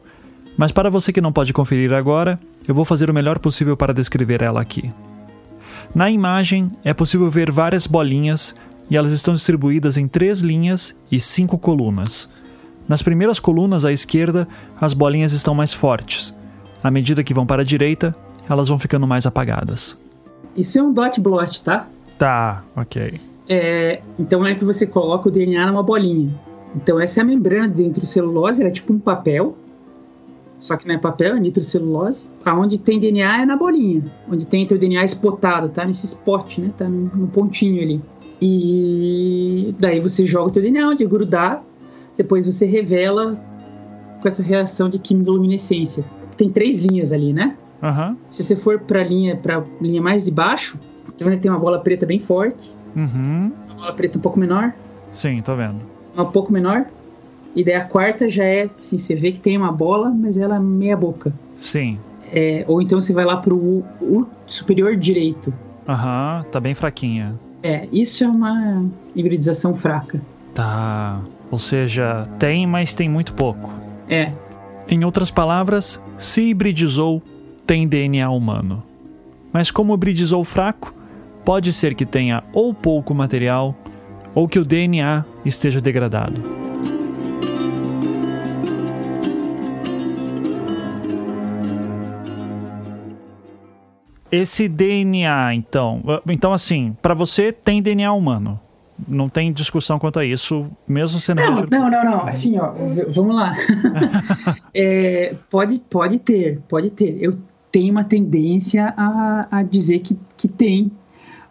Mas 0.56 0.72
para 0.72 0.88
você 0.88 1.12
que 1.12 1.20
não 1.20 1.32
pode 1.32 1.52
conferir 1.52 1.92
agora, 1.92 2.40
eu 2.66 2.74
vou 2.74 2.84
fazer 2.84 3.10
o 3.10 3.14
melhor 3.14 3.38
possível 3.38 3.76
para 3.76 3.92
descrever 3.92 4.40
ela 4.40 4.62
aqui. 4.62 4.90
Na 5.94 6.10
imagem 6.10 6.72
é 6.82 6.94
possível 6.94 7.28
ver 7.28 7.52
várias 7.52 7.86
bolinhas 7.86 8.54
e 8.88 8.96
elas 8.96 9.12
estão 9.12 9.34
distribuídas 9.34 9.98
em 9.98 10.08
três 10.08 10.40
linhas 10.40 10.96
e 11.12 11.20
cinco 11.20 11.58
colunas. 11.58 12.30
Nas 12.88 13.02
primeiras 13.02 13.38
colunas 13.38 13.84
à 13.84 13.92
esquerda, 13.92 14.48
as 14.80 14.94
bolinhas 14.94 15.32
estão 15.32 15.54
mais 15.54 15.74
fortes. 15.74 16.34
À 16.82 16.90
medida 16.90 17.22
que 17.22 17.34
vão 17.34 17.44
para 17.44 17.60
a 17.60 17.66
direita, 17.66 18.16
elas 18.48 18.68
vão 18.68 18.78
ficando 18.78 19.06
mais 19.06 19.26
apagadas. 19.26 19.98
Isso 20.56 20.78
é 20.78 20.82
um 20.82 20.92
dot 20.92 21.20
blot, 21.20 21.62
tá? 21.62 21.86
Tá, 22.16 22.62
ok. 22.74 23.20
É, 23.48 24.00
então 24.18 24.46
é 24.46 24.54
que 24.54 24.64
você 24.64 24.86
coloca 24.86 25.28
o 25.28 25.32
DNA 25.32 25.66
numa 25.66 25.82
bolinha. 25.82 26.32
Então 26.74 27.00
essa 27.00 27.20
é 27.20 27.22
a 27.22 27.26
membrana 27.26 27.68
dentro 27.68 28.00
do 28.00 28.06
celulose, 28.06 28.62
ela 28.62 28.70
é 28.70 28.72
tipo 28.72 28.92
um 28.92 28.98
papel, 28.98 29.56
só 30.64 30.76
que 30.78 30.88
não 30.88 30.94
é 30.94 30.98
papel, 30.98 31.36
é 31.36 31.40
nitrocelulose. 31.40 32.26
Aonde 32.44 32.78
tem 32.78 32.98
DNA 32.98 33.42
é 33.42 33.46
na 33.46 33.54
bolinha, 33.56 34.02
onde 34.30 34.46
tem 34.46 34.64
o 34.64 34.78
DNA 34.78 35.04
espotado, 35.04 35.68
tá? 35.68 35.84
Nesse 35.84 36.06
spot, 36.06 36.58
né? 36.58 36.70
Tá 36.76 36.88
no, 36.88 37.10
no 37.14 37.28
pontinho 37.28 37.82
ali. 37.82 38.00
E 38.40 39.74
daí 39.78 40.00
você 40.00 40.24
joga 40.24 40.48
o 40.48 40.50
teu 40.50 40.62
DNA 40.62 40.88
onde 40.88 41.04
grudar, 41.06 41.62
depois 42.16 42.46
você 42.46 42.64
revela 42.64 43.38
com 44.22 44.26
essa 44.26 44.42
reação 44.42 44.88
de 44.88 44.98
quimiluminescência. 44.98 46.02
Tem 46.36 46.48
três 46.48 46.80
linhas 46.80 47.12
ali, 47.12 47.34
né? 47.34 47.56
Uhum. 47.82 48.16
Se 48.30 48.42
você 48.42 48.56
for 48.56 48.80
para 48.80 49.04
linha 49.04 49.36
para 49.36 49.62
linha 49.80 50.00
mais 50.00 50.24
de 50.24 50.30
baixo, 50.30 50.78
você 51.14 51.24
vai 51.24 51.36
ter 51.36 51.50
uma 51.50 51.58
bola 51.58 51.78
preta 51.78 52.06
bem 52.06 52.20
forte, 52.20 52.74
uhum. 52.94 53.52
uma 53.66 53.74
bola 53.74 53.92
preta 53.92 54.18
um 54.18 54.20
pouco 54.20 54.38
menor. 54.38 54.72
Sim, 55.12 55.42
tô 55.42 55.54
vendo. 55.54 55.80
Uma 56.14 56.24
um 56.24 56.30
pouco 56.30 56.52
menor. 56.52 56.86
E 57.54 57.62
daí 57.62 57.74
a 57.74 57.84
quarta 57.84 58.28
já 58.28 58.44
é, 58.44 58.68
assim, 58.78 58.98
você 58.98 59.14
vê 59.14 59.30
que 59.30 59.38
tem 59.38 59.56
uma 59.56 59.70
bola, 59.70 60.10
mas 60.10 60.36
ela 60.36 60.56
é 60.56 60.58
meia 60.58 60.96
boca. 60.96 61.32
Sim. 61.56 61.98
É, 62.32 62.64
ou 62.66 62.82
então 62.82 63.00
você 63.00 63.12
vai 63.12 63.24
lá 63.24 63.36
pro 63.36 63.56
o, 63.56 63.84
o 64.00 64.26
superior 64.46 64.96
direito. 64.96 65.54
Aham, 65.86 66.42
uhum, 66.44 66.50
tá 66.50 66.58
bem 66.58 66.74
fraquinha. 66.74 67.34
É, 67.62 67.88
isso 67.92 68.24
é 68.24 68.28
uma 68.28 68.84
hibridização 69.14 69.74
fraca. 69.74 70.20
Tá. 70.52 71.20
Ou 71.50 71.58
seja, 71.58 72.24
tem, 72.38 72.66
mas 72.66 72.94
tem 72.94 73.08
muito 73.08 73.32
pouco. 73.34 73.72
É. 74.08 74.32
Em 74.88 75.04
outras 75.04 75.30
palavras, 75.30 76.02
se 76.18 76.42
hibridizou, 76.42 77.22
tem 77.66 77.86
DNA 77.86 78.28
humano. 78.28 78.82
Mas 79.52 79.70
como 79.70 79.94
hibridizou 79.94 80.42
fraco, 80.44 80.92
pode 81.44 81.72
ser 81.72 81.94
que 81.94 82.06
tenha 82.06 82.42
ou 82.52 82.72
pouco 82.72 83.14
material 83.14 83.74
ou 84.34 84.48
que 84.48 84.58
o 84.58 84.64
DNA 84.64 85.24
esteja 85.44 85.80
degradado. 85.80 86.40
Esse 94.32 94.68
DNA, 94.68 95.54
então, 95.54 96.02
então 96.28 96.52
assim, 96.52 96.96
para 97.00 97.14
você 97.14 97.52
tem 97.52 97.80
DNA 97.80 98.12
humano. 98.12 98.58
Não 99.08 99.28
tem 99.28 99.52
discussão 99.52 99.98
quanto 99.98 100.20
a 100.20 100.24
isso, 100.24 100.66
mesmo 100.86 101.20
sendo. 101.20 101.40
Não, 101.40 101.62
não, 101.68 101.90
não, 101.90 102.04
não. 102.04 102.26
Assim, 102.26 102.58
ó, 102.58 102.72
vamos 103.08 103.34
lá. 103.34 103.52
é, 104.72 105.34
pode, 105.50 105.80
pode 105.90 106.18
ter, 106.20 106.60
pode 106.68 106.90
ter. 106.90 107.16
Eu 107.20 107.36
tenho 107.72 107.90
uma 107.90 108.04
tendência 108.04 108.94
a, 108.96 109.48
a 109.50 109.62
dizer 109.64 109.98
que, 109.98 110.16
que 110.36 110.46
tem, 110.46 110.92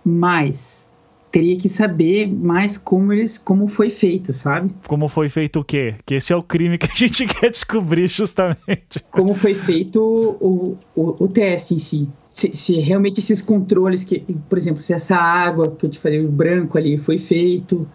mas 0.03 0.91
teria 1.33 1.57
que 1.57 1.67
saber 1.67 2.27
mais 2.27 2.77
como 2.77 3.11
eles 3.11 3.39
como 3.39 3.67
foi 3.67 3.89
feito, 3.89 4.31
sabe? 4.31 4.71
Como 4.87 5.09
foi 5.09 5.29
feito 5.29 5.59
o 5.59 5.63
quê? 5.63 5.95
Que 6.05 6.13
esse 6.13 6.31
é 6.31 6.35
o 6.35 6.43
crime 6.43 6.77
que 6.77 6.85
a 6.85 6.93
gente 6.93 7.25
quer 7.27 7.49
descobrir 7.49 8.07
justamente. 8.07 9.03
Como 9.09 9.33
foi 9.33 9.55
feito 9.55 9.99
o, 9.99 10.77
o, 10.95 11.23
o 11.23 11.27
teste 11.27 11.73
em 11.73 11.79
si. 11.79 12.07
Se, 12.31 12.55
se, 12.55 12.79
realmente 12.79 13.19
esses 13.19 13.41
controles 13.41 14.03
que, 14.03 14.19
por 14.47 14.57
exemplo, 14.57 14.81
se 14.81 14.93
essa 14.93 15.15
água 15.15 15.71
que 15.71 15.85
eu 15.85 15.89
te 15.89 15.97
falei, 15.97 16.23
o 16.23 16.31
branco 16.31 16.77
ali 16.77 16.97
foi 16.97 17.17
feito, 17.17 17.87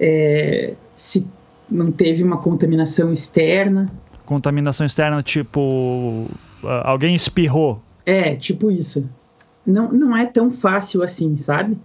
é, 0.00 0.74
se 0.96 1.28
não 1.70 1.92
teve 1.92 2.22
uma 2.22 2.38
contaminação 2.38 3.12
externa. 3.12 3.90
Contaminação 4.24 4.86
externa, 4.86 5.22
tipo, 5.22 6.26
alguém 6.84 7.14
espirrou. 7.14 7.82
É, 8.04 8.34
tipo 8.34 8.70
isso. 8.70 9.08
Não, 9.64 9.92
não 9.92 10.16
é 10.16 10.26
tão 10.26 10.50
fácil 10.50 11.02
assim, 11.02 11.36
sabe? 11.36 11.78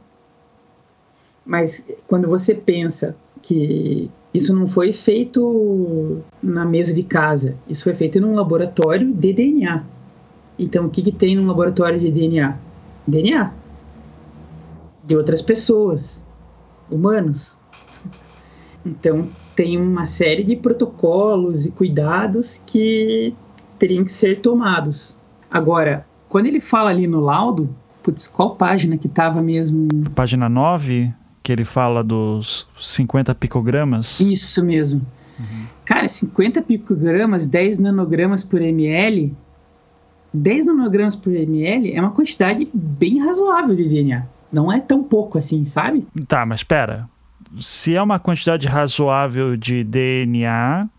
Mas 1.45 1.87
quando 2.07 2.27
você 2.27 2.53
pensa 2.53 3.15
que 3.41 4.09
isso 4.33 4.53
não 4.53 4.67
foi 4.67 4.91
feito 4.91 6.21
na 6.41 6.65
mesa 6.65 6.93
de 6.93 7.03
casa, 7.03 7.55
isso 7.67 7.83
foi 7.83 7.93
feito 7.93 8.19
num 8.19 8.35
laboratório 8.35 9.13
de 9.13 9.33
DNA. 9.33 9.83
Então, 10.59 10.85
o 10.85 10.89
que, 10.89 11.01
que 11.01 11.11
tem 11.11 11.35
num 11.35 11.47
laboratório 11.47 11.99
de 11.99 12.11
DNA? 12.11 12.57
DNA 13.07 13.53
de 15.07 15.15
outras 15.15 15.41
pessoas, 15.41 16.21
humanos. 16.91 17.57
Então, 18.85 19.29
tem 19.55 19.79
uma 19.81 20.05
série 20.05 20.43
de 20.43 20.57
protocolos 20.57 21.65
e 21.65 21.71
cuidados 21.71 22.61
que 22.65 23.33
teriam 23.79 24.03
que 24.03 24.11
ser 24.11 24.41
tomados. 24.41 25.17
Agora, 25.49 26.05
quando 26.29 26.47
ele 26.47 26.59
fala 26.59 26.89
ali 26.89 27.07
no 27.07 27.19
laudo, 27.19 27.73
putz, 28.03 28.27
qual 28.27 28.55
página 28.55 28.97
que 28.97 29.07
estava 29.07 29.41
mesmo? 29.41 29.87
Página 30.15 30.47
9, 30.47 31.13
que 31.43 31.51
ele 31.51 31.65
fala 31.65 32.03
dos 32.03 32.67
50 32.79 33.33
picogramas. 33.35 34.19
Isso 34.19 34.63
mesmo. 34.65 35.01
Uhum. 35.39 35.65
Cara, 35.85 36.07
50 36.07 36.61
picogramas, 36.61 37.47
10 37.47 37.79
nanogramas 37.79 38.43
por 38.43 38.61
ml. 38.61 39.33
10 40.33 40.65
nanogramas 40.67 41.15
por 41.15 41.33
ml 41.33 41.93
é 41.93 42.01
uma 42.01 42.11
quantidade 42.11 42.67
bem 42.73 43.23
razoável 43.23 43.75
de 43.75 43.87
DNA. 43.87 44.25
Não 44.51 44.71
é 44.71 44.79
tão 44.79 45.03
pouco 45.03 45.37
assim, 45.37 45.63
sabe? 45.65 46.05
Tá, 46.27 46.45
mas 46.45 46.61
espera. 46.61 47.09
Se 47.59 47.95
é 47.95 48.01
uma 48.01 48.19
quantidade 48.19 48.67
razoável 48.67 49.55
de 49.55 49.83
DNA, 49.83 50.89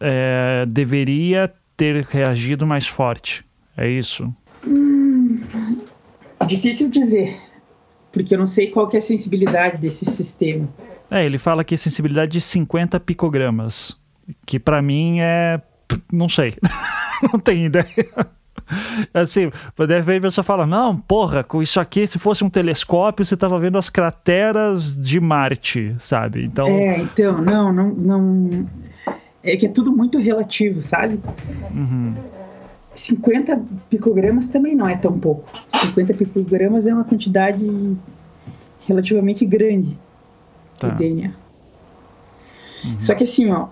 é, 0.00 0.66
deveria 0.66 1.52
ter 1.76 2.04
reagido 2.04 2.66
mais 2.66 2.86
forte. 2.86 3.44
É 3.76 3.88
isso? 3.88 4.34
Difícil 6.48 6.90
dizer, 6.90 7.40
porque 8.12 8.34
eu 8.34 8.38
não 8.38 8.46
sei 8.46 8.68
qual 8.68 8.88
que 8.88 8.96
é 8.96 8.98
a 8.98 9.02
sensibilidade 9.02 9.78
desse 9.78 10.04
sistema. 10.04 10.68
É, 11.10 11.24
ele 11.24 11.38
fala 11.38 11.64
que 11.64 11.74
a 11.74 11.78
sensibilidade 11.78 12.32
de 12.32 12.40
50 12.40 12.98
picogramas, 13.00 13.96
que 14.44 14.58
para 14.58 14.82
mim 14.82 15.20
é, 15.20 15.60
não 16.12 16.28
sei, 16.28 16.54
não 17.32 17.38
tenho 17.38 17.66
ideia. 17.66 17.86
Assim, 19.14 19.50
deve 19.78 20.02
ver 20.02 20.16
a 20.18 20.20
pessoa 20.20 20.44
fala, 20.44 20.66
não, 20.66 20.96
porra, 20.96 21.42
com 21.42 21.62
isso 21.62 21.80
aqui, 21.80 22.06
se 22.06 22.18
fosse 22.18 22.44
um 22.44 22.50
telescópio, 22.50 23.24
você 23.24 23.36
tava 23.36 23.58
vendo 23.58 23.78
as 23.78 23.88
crateras 23.88 24.96
de 24.96 25.20
Marte, 25.20 25.96
sabe? 26.00 26.44
Então... 26.44 26.66
É, 26.66 26.98
então, 26.98 27.40
não, 27.40 27.72
não, 27.72 27.88
não... 27.88 28.66
É 29.42 29.56
que 29.56 29.66
é 29.66 29.68
tudo 29.68 29.90
muito 29.92 30.18
relativo, 30.18 30.80
sabe? 30.82 31.18
Uhum. 31.72 32.14
50 32.98 33.62
picogramas 33.88 34.48
também 34.48 34.74
não 34.74 34.88
é 34.88 34.96
tão 34.96 35.18
pouco. 35.18 35.48
50 35.54 36.14
picogramas 36.14 36.86
é 36.86 36.92
uma 36.92 37.04
quantidade 37.04 37.64
relativamente 38.86 39.46
grande 39.46 39.96
tá. 40.78 40.88
de 40.88 40.96
DNA. 40.96 41.30
Uhum. 42.84 43.00
Só 43.00 43.14
que 43.14 43.22
assim, 43.22 43.50
ó, 43.50 43.68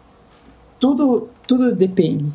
tudo, 0.78 1.28
tudo 1.46 1.74
depende. 1.74 2.30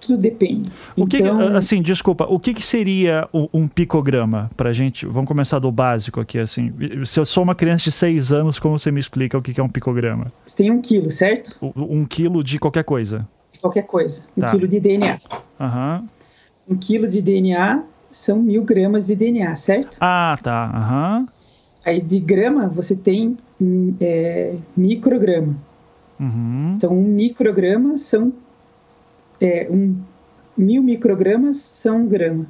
Tudo 0.00 0.18
depende. 0.18 0.70
O 0.96 1.06
que, 1.06 1.18
então... 1.18 1.56
assim, 1.56 1.80
desculpa, 1.80 2.24
o 2.28 2.40
que, 2.40 2.54
que 2.54 2.64
seria 2.64 3.28
um 3.52 3.68
picograma 3.68 4.50
pra 4.56 4.72
gente? 4.72 5.06
Vamos 5.06 5.28
começar 5.28 5.58
do 5.60 5.70
básico 5.70 6.20
aqui, 6.20 6.38
assim. 6.38 6.72
Se 7.04 7.20
eu 7.20 7.24
sou 7.24 7.44
uma 7.44 7.54
criança 7.54 7.84
de 7.84 7.92
6 7.92 8.32
anos, 8.32 8.58
como 8.58 8.76
você 8.78 8.90
me 8.90 8.98
explica 8.98 9.38
o 9.38 9.42
que, 9.42 9.52
que 9.52 9.60
é 9.60 9.62
um 9.62 9.68
picograma? 9.68 10.32
Você 10.44 10.56
tem 10.56 10.70
um 10.70 10.80
quilo, 10.80 11.10
certo? 11.10 11.56
Um 11.76 12.04
quilo 12.04 12.42
de 12.42 12.58
qualquer 12.58 12.84
coisa 12.84 13.28
qualquer 13.60 13.82
coisa. 13.82 14.24
Um 14.36 14.40
tá. 14.40 14.50
quilo 14.50 14.68
de 14.68 14.80
DNA. 14.80 15.18
Uhum. 15.60 16.06
Um 16.68 16.76
quilo 16.76 17.08
de 17.08 17.20
DNA 17.22 17.82
são 18.10 18.38
mil 18.38 18.64
gramas 18.64 19.04
de 19.04 19.14
DNA, 19.14 19.54
certo? 19.56 19.96
Ah, 20.00 20.38
tá. 20.42 20.70
Uhum. 20.74 21.26
Aí 21.84 22.00
de 22.00 22.20
grama 22.20 22.68
você 22.68 22.96
tem 22.96 23.38
é, 24.00 24.54
micrograma. 24.76 25.56
Uhum. 26.18 26.74
Então 26.76 26.92
um 26.92 27.04
micrograma 27.04 27.96
são 27.96 28.32
é, 29.40 29.68
um 29.70 29.96
mil 30.56 30.82
microgramas 30.82 31.70
são 31.74 31.98
um 31.98 32.08
grama. 32.08 32.46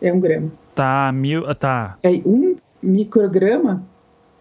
É 0.00 0.12
um 0.12 0.20
grama. 0.20 0.52
Tá, 0.74 1.10
mil. 1.12 1.42
Tá. 1.54 1.98
Aí 2.04 2.22
um 2.24 2.56
micrograma 2.82 3.82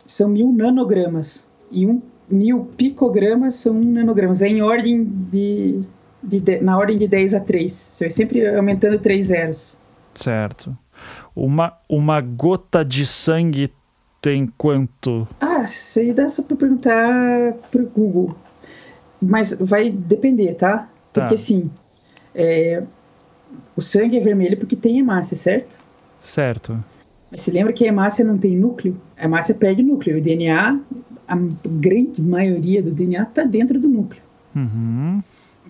são 0.06 0.30
mil 0.30 0.52
nanogramas. 0.52 1.50
E 1.72 1.88
um 1.88 2.02
mil 2.30 2.66
picogramas 2.78 3.56
são 3.56 3.74
nanogramas. 3.74 4.42
É 4.42 4.48
em 4.48 4.62
ordem 4.62 5.04
de, 5.04 5.82
de, 6.22 6.40
de, 6.40 6.62
na 6.62 6.78
ordem 6.78 6.98
de 6.98 7.08
10 7.08 7.34
a 7.34 7.40
3. 7.40 7.74
Você 7.74 8.06
vai 8.06 8.10
sempre 8.10 8.56
aumentando 8.56 9.00
3 9.00 9.26
zeros. 9.26 9.78
Certo. 10.14 10.78
Uma, 11.36 11.74
uma 11.90 12.22
gota 12.22 12.84
de 12.84 13.06
sangue 13.06 13.72
tem 14.22 14.48
quanto? 14.58 15.28
Ah, 15.42 15.64
isso 15.64 16.00
aí 16.00 16.14
dá 16.14 16.30
só 16.30 16.44
para 16.44 16.56
perguntar 16.56 17.54
pro 17.72 17.86
Google. 17.88 18.36
Mas 19.22 19.54
vai 19.60 19.90
depender, 19.90 20.54
tá? 20.54 20.78
tá. 20.78 20.88
Porque 21.12 21.36
assim, 21.36 21.70
é, 22.34 22.84
o 23.76 23.82
sangue 23.82 24.18
é 24.18 24.20
vermelho 24.20 24.58
porque 24.58 24.76
tem 24.76 25.00
hemácia, 25.00 25.36
certo? 25.36 25.80
Certo. 26.22 26.82
Mas 27.30 27.42
se 27.42 27.52
lembra 27.52 27.74
que 27.74 27.84
a 27.84 27.88
hemácia 27.88 28.24
não 28.24 28.38
tem 28.38 28.56
núcleo? 28.56 28.96
A 29.18 29.26
hemácia 29.26 29.56
perde 29.56 29.82
núcleo. 29.82 30.20
O 30.20 30.22
DNA 30.22 30.80
a 31.28 31.36
grande 31.36 32.22
maioria 32.22 32.82
do 32.82 32.92
DNA 32.92 33.24
está 33.24 33.44
dentro 33.44 33.80
do 33.80 33.88
núcleo. 33.88 34.22
Uhum. 34.56 35.22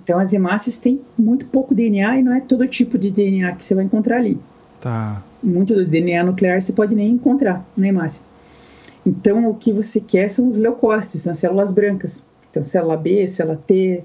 Então 0.03 0.19
as 0.19 0.33
hemácias 0.33 0.77
têm 0.77 0.99
muito 1.17 1.45
pouco 1.45 1.73
DNA 1.73 2.19
e 2.19 2.23
não 2.23 2.33
é 2.33 2.41
todo 2.41 2.67
tipo 2.67 2.97
de 2.97 3.09
DNA 3.09 3.53
que 3.55 3.65
você 3.65 3.73
vai 3.73 3.85
encontrar 3.85 4.17
ali. 4.17 4.39
Tá. 4.81 5.23
Muito 5.41 5.73
do 5.73 5.85
DNA 5.85 6.23
nuclear 6.23 6.61
você 6.61 6.73
pode 6.73 6.93
nem 6.93 7.11
encontrar 7.11 7.65
na 7.77 7.87
hemácia. 7.87 8.23
Então 9.05 9.49
o 9.49 9.55
que 9.55 9.71
você 9.71 10.01
quer 10.01 10.29
são 10.29 10.47
os 10.47 10.57
leucócitos, 10.57 11.21
são 11.21 11.31
as 11.31 11.37
células 11.37 11.71
brancas. 11.71 12.25
Então 12.49 12.63
célula 12.63 12.97
B, 12.97 13.27
célula 13.27 13.57
T, 13.57 14.03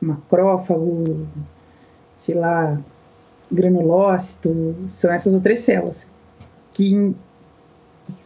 macrófago, 0.00 1.26
sei 2.18 2.34
lá, 2.34 2.78
granulócito, 3.50 4.74
são 4.88 5.12
essas 5.12 5.34
outras 5.34 5.60
células 5.60 6.10
que 6.72 6.94
em, 6.94 7.14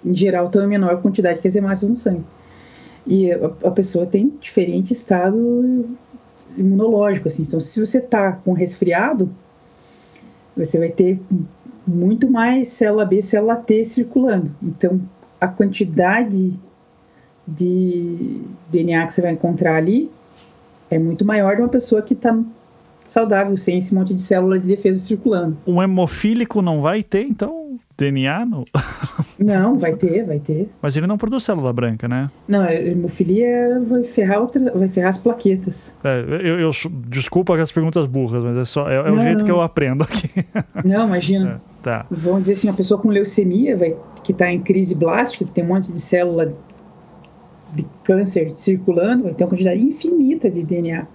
em 0.04 0.14
geral 0.14 0.48
têm 0.48 0.62
a 0.62 0.66
menor 0.66 1.02
quantidade 1.02 1.40
que 1.40 1.48
as 1.48 1.56
hemácias 1.56 1.90
no 1.90 1.96
sangue. 1.96 2.24
E 3.06 3.30
a, 3.32 3.70
pessoa 3.70 4.04
tem 4.04 4.32
diferente 4.40 4.92
estado 4.92 5.86
imunológico, 6.56 7.28
assim. 7.28 7.42
Então, 7.42 7.60
se 7.60 7.78
você 7.78 8.00
tá 8.00 8.32
com 8.32 8.52
resfriado, 8.52 9.30
você 10.56 10.78
vai 10.78 10.88
ter 10.88 11.20
muito 11.86 12.28
mais 12.28 12.70
célula 12.70 13.04
B, 13.04 13.22
célula 13.22 13.56
T 13.56 13.84
circulando. 13.84 14.50
Então, 14.62 15.00
a 15.40 15.46
quantidade 15.46 16.58
de 17.46 18.40
DNA 18.72 19.06
que 19.06 19.14
você 19.14 19.22
vai 19.22 19.32
encontrar 19.32 19.76
ali 19.76 20.10
é 20.90 20.98
muito 20.98 21.24
maior 21.24 21.54
de 21.54 21.62
uma 21.62 21.68
pessoa 21.68 22.02
que 22.02 22.14
está 22.14 22.36
saudável, 23.04 23.56
sem 23.56 23.78
esse 23.78 23.94
monte 23.94 24.12
de 24.12 24.20
célula 24.20 24.58
de 24.58 24.66
defesa 24.66 24.98
circulando. 24.98 25.56
Um 25.66 25.80
hemofílico 25.80 26.60
não 26.60 26.80
vai 26.80 27.02
ter, 27.02 27.22
então, 27.22 27.65
DNA? 27.96 28.44
No... 28.44 28.64
Não, 29.38 29.78
vai 29.78 29.94
ter, 29.94 30.24
vai 30.24 30.38
ter. 30.38 30.68
Mas 30.80 30.96
ele 30.96 31.06
não 31.06 31.18
produz 31.18 31.44
célula 31.44 31.72
branca, 31.72 32.08
né? 32.08 32.30
Não, 32.48 32.62
a 32.62 32.74
hemofilia 32.74 33.80
vai 33.86 34.02
ferrar, 34.02 34.40
outra, 34.40 34.72
vai 34.72 34.88
ferrar 34.88 35.10
as 35.10 35.18
plaquetas. 35.18 35.94
É, 36.02 36.20
eu, 36.20 36.60
eu, 36.60 36.70
desculpa 37.06 37.54
as 37.60 37.70
perguntas 37.70 38.06
burras, 38.06 38.42
mas 38.42 38.56
é 38.56 38.64
só 38.64 38.88
é, 38.90 38.96
é 38.96 39.10
não, 39.10 39.18
o 39.18 39.20
jeito 39.20 39.38
não. 39.40 39.44
que 39.44 39.50
eu 39.50 39.60
aprendo 39.60 40.04
aqui. 40.04 40.30
Não, 40.84 41.06
imagina. 41.06 41.60
É, 41.80 41.82
tá. 41.82 42.06
Vamos 42.10 42.42
dizer 42.42 42.52
assim, 42.52 42.68
a 42.68 42.72
pessoa 42.72 43.00
com 43.00 43.08
leucemia, 43.08 43.76
vai, 43.76 43.94
que 44.22 44.32
está 44.32 44.50
em 44.50 44.60
crise 44.60 44.94
blástica, 44.94 45.44
que 45.44 45.50
tem 45.50 45.64
um 45.64 45.68
monte 45.68 45.92
de 45.92 46.00
célula 46.00 46.54
de 47.74 47.86
câncer 48.04 48.52
circulando, 48.56 49.24
vai 49.24 49.34
ter 49.34 49.44
uma 49.44 49.50
quantidade 49.50 49.84
infinita 49.84 50.50
de 50.50 50.62
DNA. 50.62 51.06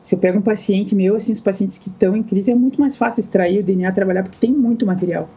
Se 0.00 0.14
eu 0.14 0.18
pego 0.18 0.38
um 0.38 0.42
paciente 0.42 0.94
meu, 0.94 1.16
assim, 1.16 1.32
os 1.32 1.40
pacientes 1.40 1.76
que 1.76 1.88
estão 1.88 2.16
em 2.16 2.22
crise, 2.22 2.50
é 2.50 2.54
muito 2.54 2.80
mais 2.80 2.96
fácil 2.96 3.20
extrair 3.20 3.60
o 3.60 3.62
DNA, 3.62 3.90
trabalhar, 3.92 4.22
porque 4.22 4.38
tem 4.38 4.52
muito 4.52 4.86
material. 4.86 5.28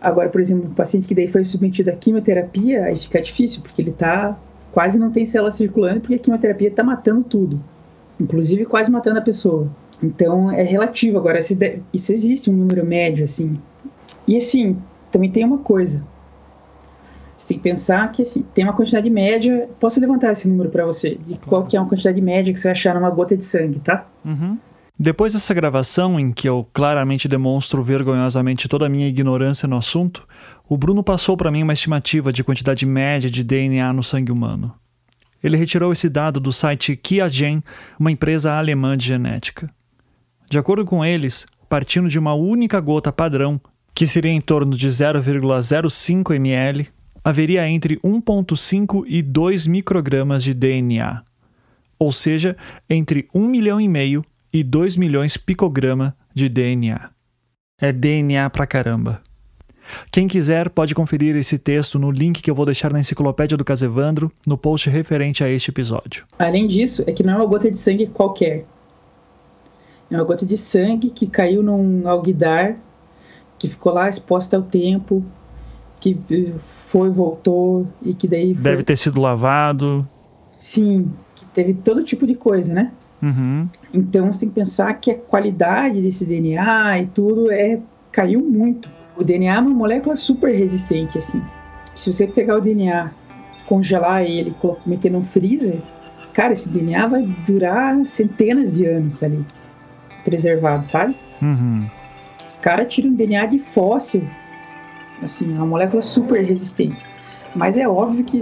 Agora, 0.00 0.28
por 0.28 0.40
exemplo, 0.40 0.70
um 0.70 0.74
paciente 0.74 1.08
que 1.08 1.14
daí 1.14 1.26
foi 1.26 1.42
submetido 1.42 1.90
à 1.90 1.94
quimioterapia, 1.94 2.84
aí 2.84 2.96
fica 2.96 3.20
difícil, 3.20 3.62
porque 3.62 3.82
ele 3.82 3.92
tá 3.92 4.38
quase 4.70 4.98
não 4.98 5.10
tem 5.10 5.24
célula 5.24 5.50
circulando, 5.50 6.00
porque 6.00 6.14
a 6.14 6.18
quimioterapia 6.18 6.68
está 6.68 6.84
matando 6.84 7.24
tudo, 7.24 7.60
inclusive 8.20 8.64
quase 8.64 8.90
matando 8.90 9.18
a 9.18 9.22
pessoa. 9.22 9.68
Então 10.02 10.50
é 10.52 10.62
relativo. 10.62 11.18
Agora, 11.18 11.40
isso 11.40 12.12
existe 12.12 12.48
um 12.50 12.54
número 12.54 12.86
médio, 12.86 13.24
assim. 13.24 13.58
E 14.26 14.36
assim, 14.36 14.76
também 15.10 15.30
tem 15.30 15.44
uma 15.44 15.58
coisa. 15.58 16.04
Você 17.36 17.48
tem 17.48 17.56
que 17.58 17.64
pensar 17.64 18.10
que 18.12 18.22
assim, 18.22 18.44
tem 18.54 18.64
uma 18.64 18.72
quantidade 18.72 19.08
média. 19.10 19.68
Posso 19.80 20.00
levantar 20.00 20.32
esse 20.32 20.48
número 20.48 20.70
para 20.70 20.84
você? 20.84 21.16
De 21.16 21.38
qual 21.38 21.64
que 21.64 21.76
é 21.76 21.80
uma 21.80 21.88
quantidade 21.88 22.20
média 22.20 22.52
que 22.52 22.60
você 22.60 22.68
vai 22.68 22.72
achar 22.72 22.94
numa 22.94 23.10
gota 23.10 23.36
de 23.36 23.44
sangue, 23.44 23.80
tá? 23.80 24.06
Uhum. 24.24 24.58
Depois 25.00 25.32
dessa 25.32 25.54
gravação, 25.54 26.18
em 26.18 26.32
que 26.32 26.48
eu 26.48 26.68
claramente 26.72 27.28
demonstro 27.28 27.84
vergonhosamente 27.84 28.66
toda 28.66 28.86
a 28.86 28.88
minha 28.88 29.06
ignorância 29.06 29.68
no 29.68 29.76
assunto, 29.76 30.26
o 30.68 30.76
Bruno 30.76 31.04
passou 31.04 31.36
para 31.36 31.52
mim 31.52 31.62
uma 31.62 31.72
estimativa 31.72 32.32
de 32.32 32.42
quantidade 32.42 32.84
média 32.84 33.30
de 33.30 33.44
DNA 33.44 33.92
no 33.92 34.02
sangue 34.02 34.32
humano. 34.32 34.74
Ele 35.40 35.56
retirou 35.56 35.92
esse 35.92 36.08
dado 36.08 36.40
do 36.40 36.52
site 36.52 36.96
Kiagen, 36.96 37.62
uma 37.96 38.10
empresa 38.10 38.52
alemã 38.52 38.96
de 38.96 39.06
genética. 39.06 39.70
De 40.50 40.58
acordo 40.58 40.84
com 40.84 41.04
eles, 41.04 41.46
partindo 41.68 42.08
de 42.08 42.18
uma 42.18 42.34
única 42.34 42.80
gota 42.80 43.12
padrão, 43.12 43.60
que 43.94 44.04
seria 44.04 44.32
em 44.32 44.40
torno 44.40 44.76
de 44.76 44.88
0,05 44.88 46.34
ml, 46.34 46.88
haveria 47.22 47.68
entre 47.68 48.00
1,5 48.00 49.04
e 49.06 49.22
2 49.22 49.68
microgramas 49.68 50.42
de 50.42 50.52
DNA, 50.52 51.22
ou 52.00 52.10
seja, 52.10 52.56
entre 52.90 53.28
1 53.32 53.46
milhão 53.46 53.80
e 53.80 53.86
meio 53.86 54.24
e 54.52 54.62
2 54.62 54.96
milhões 54.96 55.36
picograma 55.36 56.16
de 56.34 56.48
DNA. 56.48 57.10
É 57.80 57.92
DNA 57.92 58.48
pra 58.50 58.66
caramba. 58.66 59.22
Quem 60.10 60.28
quiser 60.28 60.68
pode 60.70 60.94
conferir 60.94 61.36
esse 61.36 61.58
texto 61.58 61.98
no 61.98 62.10
link 62.10 62.42
que 62.42 62.50
eu 62.50 62.54
vou 62.54 62.66
deixar 62.66 62.92
na 62.92 63.00
enciclopédia 63.00 63.56
do 63.56 63.64
Casevandro, 63.64 64.30
no 64.46 64.58
post 64.58 64.90
referente 64.90 65.42
a 65.42 65.48
este 65.48 65.70
episódio. 65.70 66.26
Além 66.38 66.66
disso, 66.66 67.02
é 67.06 67.12
que 67.12 67.22
não 67.22 67.34
é 67.34 67.36
uma 67.36 67.46
gota 67.46 67.70
de 67.70 67.78
sangue 67.78 68.06
qualquer. 68.06 68.66
É 70.10 70.14
uma 70.14 70.24
gota 70.24 70.44
de 70.44 70.56
sangue 70.56 71.10
que 71.10 71.26
caiu 71.26 71.62
num 71.62 72.08
alguidar, 72.08 72.76
que 73.58 73.68
ficou 73.68 73.92
lá 73.92 74.08
exposta 74.08 74.56
ao 74.56 74.62
tempo, 74.62 75.24
que 76.00 76.16
foi, 76.80 77.10
voltou 77.10 77.86
e 78.02 78.14
que 78.14 78.26
daí. 78.26 78.54
Foi... 78.54 78.62
Deve 78.62 78.82
ter 78.82 78.96
sido 78.96 79.20
lavado. 79.20 80.08
Sim, 80.52 81.10
que 81.34 81.44
teve 81.46 81.74
todo 81.74 82.02
tipo 82.02 82.26
de 82.26 82.34
coisa, 82.34 82.72
né? 82.72 82.92
Uhum. 83.22 83.68
Então 83.92 84.30
você 84.30 84.40
tem 84.40 84.48
que 84.48 84.54
pensar 84.54 84.92
que 84.94 85.10
a 85.10 85.18
qualidade 85.18 86.02
desse 86.02 86.26
DNA 86.26 87.00
e 87.00 87.06
tudo 87.06 87.50
é 87.50 87.80
caiu 88.12 88.40
muito. 88.40 88.90
O 89.16 89.24
DNA 89.24 89.56
é 89.56 89.60
uma 89.60 89.70
molécula 89.70 90.14
super 90.16 90.54
resistente, 90.54 91.18
assim. 91.18 91.42
Se 91.96 92.12
você 92.12 92.26
pegar 92.26 92.56
o 92.56 92.60
DNA, 92.60 93.10
congelar 93.66 94.22
ele, 94.22 94.54
meter 94.86 95.10
no 95.10 95.22
freezer, 95.22 95.80
cara, 96.32 96.52
esse 96.52 96.68
DNA 96.68 97.06
vai 97.06 97.22
durar 97.46 98.06
centenas 98.06 98.76
de 98.76 98.86
anos 98.86 99.22
ali, 99.22 99.44
preservado, 100.24 100.84
sabe? 100.84 101.16
Uhum. 101.42 101.88
Os 102.46 102.56
caras 102.56 102.94
tiram 102.94 103.12
DNA 103.12 103.46
de 103.46 103.58
fóssil, 103.58 104.22
assim, 105.22 105.52
é 105.52 105.56
uma 105.56 105.66
molécula 105.66 106.00
super 106.00 106.44
resistente. 106.44 107.04
Mas 107.54 107.76
é 107.76 107.88
óbvio 107.88 108.24
que 108.24 108.38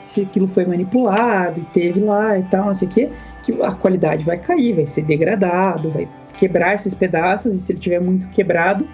se 0.00 0.22
aquilo 0.22 0.46
foi 0.46 0.64
manipulado 0.64 1.60
e 1.60 1.64
teve 1.64 2.00
lá 2.00 2.38
e 2.38 2.42
tal, 2.44 2.66
não 2.66 2.74
sei 2.74 2.88
o 2.88 2.90
quê, 2.90 3.10
que 3.44 3.62
a 3.62 3.72
qualidade 3.72 4.24
vai 4.24 4.38
cair, 4.38 4.74
vai 4.74 4.86
ser 4.86 5.02
degradado, 5.02 5.90
vai 5.90 6.08
quebrar 6.36 6.74
esses 6.74 6.94
pedaços, 6.94 7.54
e 7.54 7.58
se 7.58 7.72
ele 7.72 7.78
tiver 7.78 8.00
muito 8.00 8.26
quebrado, 8.28 8.88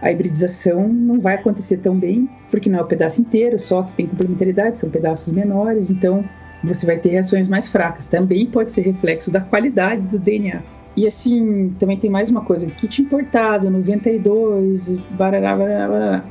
a 0.00 0.12
hibridização 0.12 0.86
não 0.88 1.18
vai 1.18 1.34
acontecer 1.34 1.78
tão 1.78 1.98
bem, 1.98 2.28
porque 2.50 2.68
não 2.68 2.78
é 2.78 2.82
o 2.82 2.86
pedaço 2.86 3.20
inteiro, 3.20 3.58
só 3.58 3.82
que 3.82 3.92
tem 3.94 4.06
complementaridade, 4.06 4.78
são 4.78 4.90
pedaços 4.90 5.32
menores, 5.32 5.90
então 5.90 6.24
você 6.62 6.84
vai 6.84 6.98
ter 6.98 7.10
reações 7.10 7.48
mais 7.48 7.68
fracas. 7.68 8.06
Também 8.06 8.46
pode 8.46 8.72
ser 8.72 8.82
reflexo 8.82 9.30
da 9.30 9.40
qualidade 9.40 10.02
do 10.02 10.18
DNA. 10.18 10.62
E 10.96 11.06
assim, 11.06 11.74
também 11.78 11.98
tem 11.98 12.10
mais 12.10 12.30
uma 12.30 12.42
coisa, 12.42 12.66
kit 12.70 13.02
importado, 13.02 13.70
92, 13.70 14.96
barará, 15.10 15.56
barará, 15.56 15.88
barará. 15.88 16.24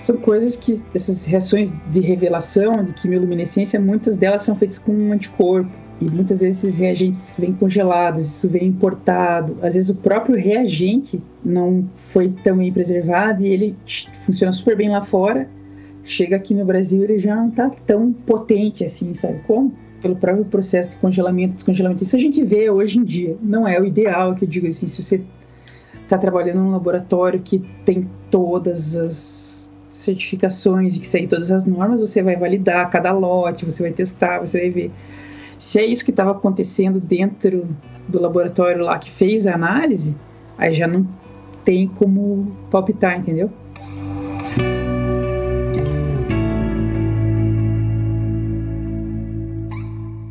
São 0.00 0.18
coisas 0.18 0.54
que, 0.54 0.82
essas 0.94 1.24
reações 1.24 1.72
de 1.90 2.00
revelação, 2.00 2.84
de 2.84 2.92
quimioluminescência, 2.92 3.80
muitas 3.80 4.18
delas 4.18 4.42
são 4.42 4.54
feitas 4.54 4.78
com 4.78 4.92
um 4.92 5.12
anticorpo. 5.12 5.83
E 6.00 6.10
muitas 6.10 6.40
vezes 6.40 6.64
esses 6.64 6.76
reagentes 6.76 7.36
vêm 7.38 7.52
congelados, 7.52 8.26
isso 8.26 8.48
vem 8.48 8.66
importado. 8.66 9.56
Às 9.62 9.74
vezes 9.74 9.90
o 9.90 9.94
próprio 9.94 10.36
reagente 10.36 11.22
não 11.44 11.88
foi 11.96 12.32
tão 12.42 12.58
bem 12.58 12.72
preservado 12.72 13.42
e 13.42 13.46
ele 13.46 13.76
funciona 14.14 14.52
super 14.52 14.76
bem 14.76 14.90
lá 14.90 15.02
fora. 15.02 15.48
Chega 16.02 16.36
aqui 16.36 16.52
no 16.52 16.64
Brasil 16.64 17.02
ele 17.04 17.18
já 17.18 17.34
não 17.34 17.48
está 17.48 17.70
tão 17.70 18.12
potente 18.12 18.84
assim, 18.84 19.14
sabe 19.14 19.40
como? 19.46 19.72
Pelo 20.02 20.16
próprio 20.16 20.44
processo 20.44 20.90
de 20.90 20.96
congelamento, 20.96 21.54
descongelamento. 21.54 22.02
Isso 22.02 22.16
a 22.16 22.18
gente 22.18 22.44
vê 22.44 22.68
hoje 22.68 22.98
em 22.98 23.04
dia. 23.04 23.38
Não 23.40 23.66
é 23.66 23.80
o 23.80 23.84
ideal, 23.84 24.34
que 24.34 24.44
eu 24.44 24.48
digo 24.48 24.66
assim, 24.66 24.88
se 24.88 25.02
você 25.02 25.22
está 26.02 26.18
trabalhando 26.18 26.58
num 26.58 26.70
laboratório 26.70 27.40
que 27.40 27.64
tem 27.86 28.06
todas 28.30 28.96
as 28.96 29.72
certificações 29.88 30.96
e 30.96 31.00
que 31.00 31.06
segue 31.06 31.28
todas 31.28 31.50
as 31.50 31.64
normas, 31.64 32.00
você 32.00 32.20
vai 32.22 32.36
validar 32.36 32.90
cada 32.90 33.12
lote, 33.12 33.64
você 33.64 33.84
vai 33.84 33.92
testar, 33.92 34.40
você 34.40 34.60
vai 34.60 34.70
ver 34.70 34.90
se 35.64 35.80
é 35.80 35.86
isso 35.86 36.04
que 36.04 36.10
estava 36.10 36.32
acontecendo 36.32 37.00
dentro 37.00 37.66
do 38.06 38.20
laboratório 38.20 38.84
lá 38.84 38.98
que 38.98 39.10
fez 39.10 39.46
a 39.46 39.54
análise, 39.54 40.14
aí 40.58 40.74
já 40.74 40.86
não 40.86 41.08
tem 41.64 41.88
como 41.88 42.54
palpitar, 42.70 43.18
entendeu? 43.18 43.50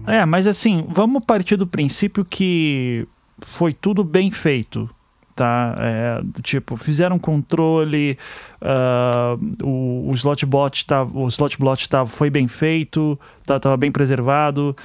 É, 0.05 0.23
mas 0.23 0.45
assim, 0.45 0.85
vamos 0.87 1.25
partir 1.25 1.55
do 1.55 1.65
princípio 1.65 2.23
que 2.23 3.07
foi 3.39 3.73
tudo 3.73 4.03
bem 4.03 4.29
feito, 4.29 4.87
tá? 5.35 5.75
É, 5.79 6.21
tipo, 6.43 6.77
fizeram 6.77 7.17
controle, 7.17 8.19
uh, 8.61 9.65
o, 9.65 10.11
o 10.11 10.13
slotbot 10.13 10.85
tá, 10.85 11.03
o 11.03 11.27
slotbot 11.27 11.89
tá, 11.89 12.05
foi 12.05 12.29
bem 12.29 12.47
feito, 12.47 13.19
tá, 13.43 13.75
bem 13.75 13.91
preservado, 13.91 14.75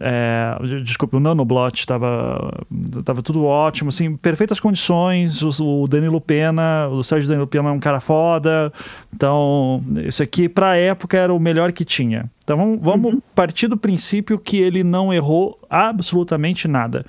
é, 0.00 0.56
desculpa, 0.82 1.16
o 1.16 1.20
Nanoblot 1.20 1.78
estava 1.78 2.64
tava 3.04 3.22
tudo 3.22 3.44
ótimo, 3.44 3.88
assim, 3.88 4.16
perfeitas 4.16 4.60
condições. 4.60 5.42
O, 5.42 5.82
o, 5.82 5.88
Danilo 5.88 6.20
Pena, 6.20 6.88
o 6.88 7.02
Sérgio 7.02 7.28
Danilo 7.28 7.46
Pena 7.46 7.68
é 7.68 7.72
um 7.72 7.80
cara 7.80 8.00
foda. 8.00 8.72
Então, 9.14 9.82
isso 10.06 10.22
aqui, 10.22 10.48
para 10.48 10.70
a 10.70 10.76
época, 10.76 11.16
era 11.16 11.32
o 11.32 11.38
melhor 11.38 11.72
que 11.72 11.84
tinha. 11.84 12.30
Então, 12.44 12.56
vamos, 12.56 12.80
vamos 12.80 13.14
uhum. 13.14 13.22
partir 13.34 13.68
do 13.68 13.76
princípio 13.76 14.38
que 14.38 14.58
ele 14.58 14.84
não 14.84 15.12
errou 15.12 15.58
absolutamente 15.68 16.68
nada 16.68 17.04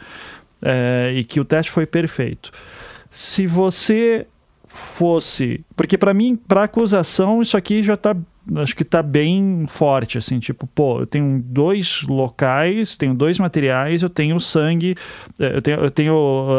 é, 0.61 1.13
e 1.15 1.23
que 1.23 1.39
o 1.39 1.45
teste 1.45 1.71
foi 1.71 1.85
perfeito. 1.85 2.51
Se 3.11 3.45
você 3.45 4.27
fosse. 4.67 5.63
Porque, 5.75 5.97
para 5.97 6.13
mim, 6.13 6.35
para 6.35 6.63
acusação, 6.63 7.41
isso 7.41 7.57
aqui 7.57 7.83
já 7.83 7.95
está 7.95 8.15
acho 8.55 8.75
que 8.75 8.83
tá 8.83 9.01
bem 9.01 9.65
forte, 9.67 10.17
assim, 10.17 10.39
tipo, 10.39 10.67
pô, 10.67 11.01
eu 11.01 11.07
tenho 11.07 11.41
dois 11.45 12.03
locais, 12.03 12.97
tenho 12.97 13.13
dois 13.13 13.39
materiais, 13.39 14.01
eu 14.01 14.09
tenho 14.09 14.39
sangue, 14.39 14.95
é, 15.37 15.55
eu 15.55 15.61
tenho, 15.61 15.79
eu 15.79 15.91
tenho 15.91 16.13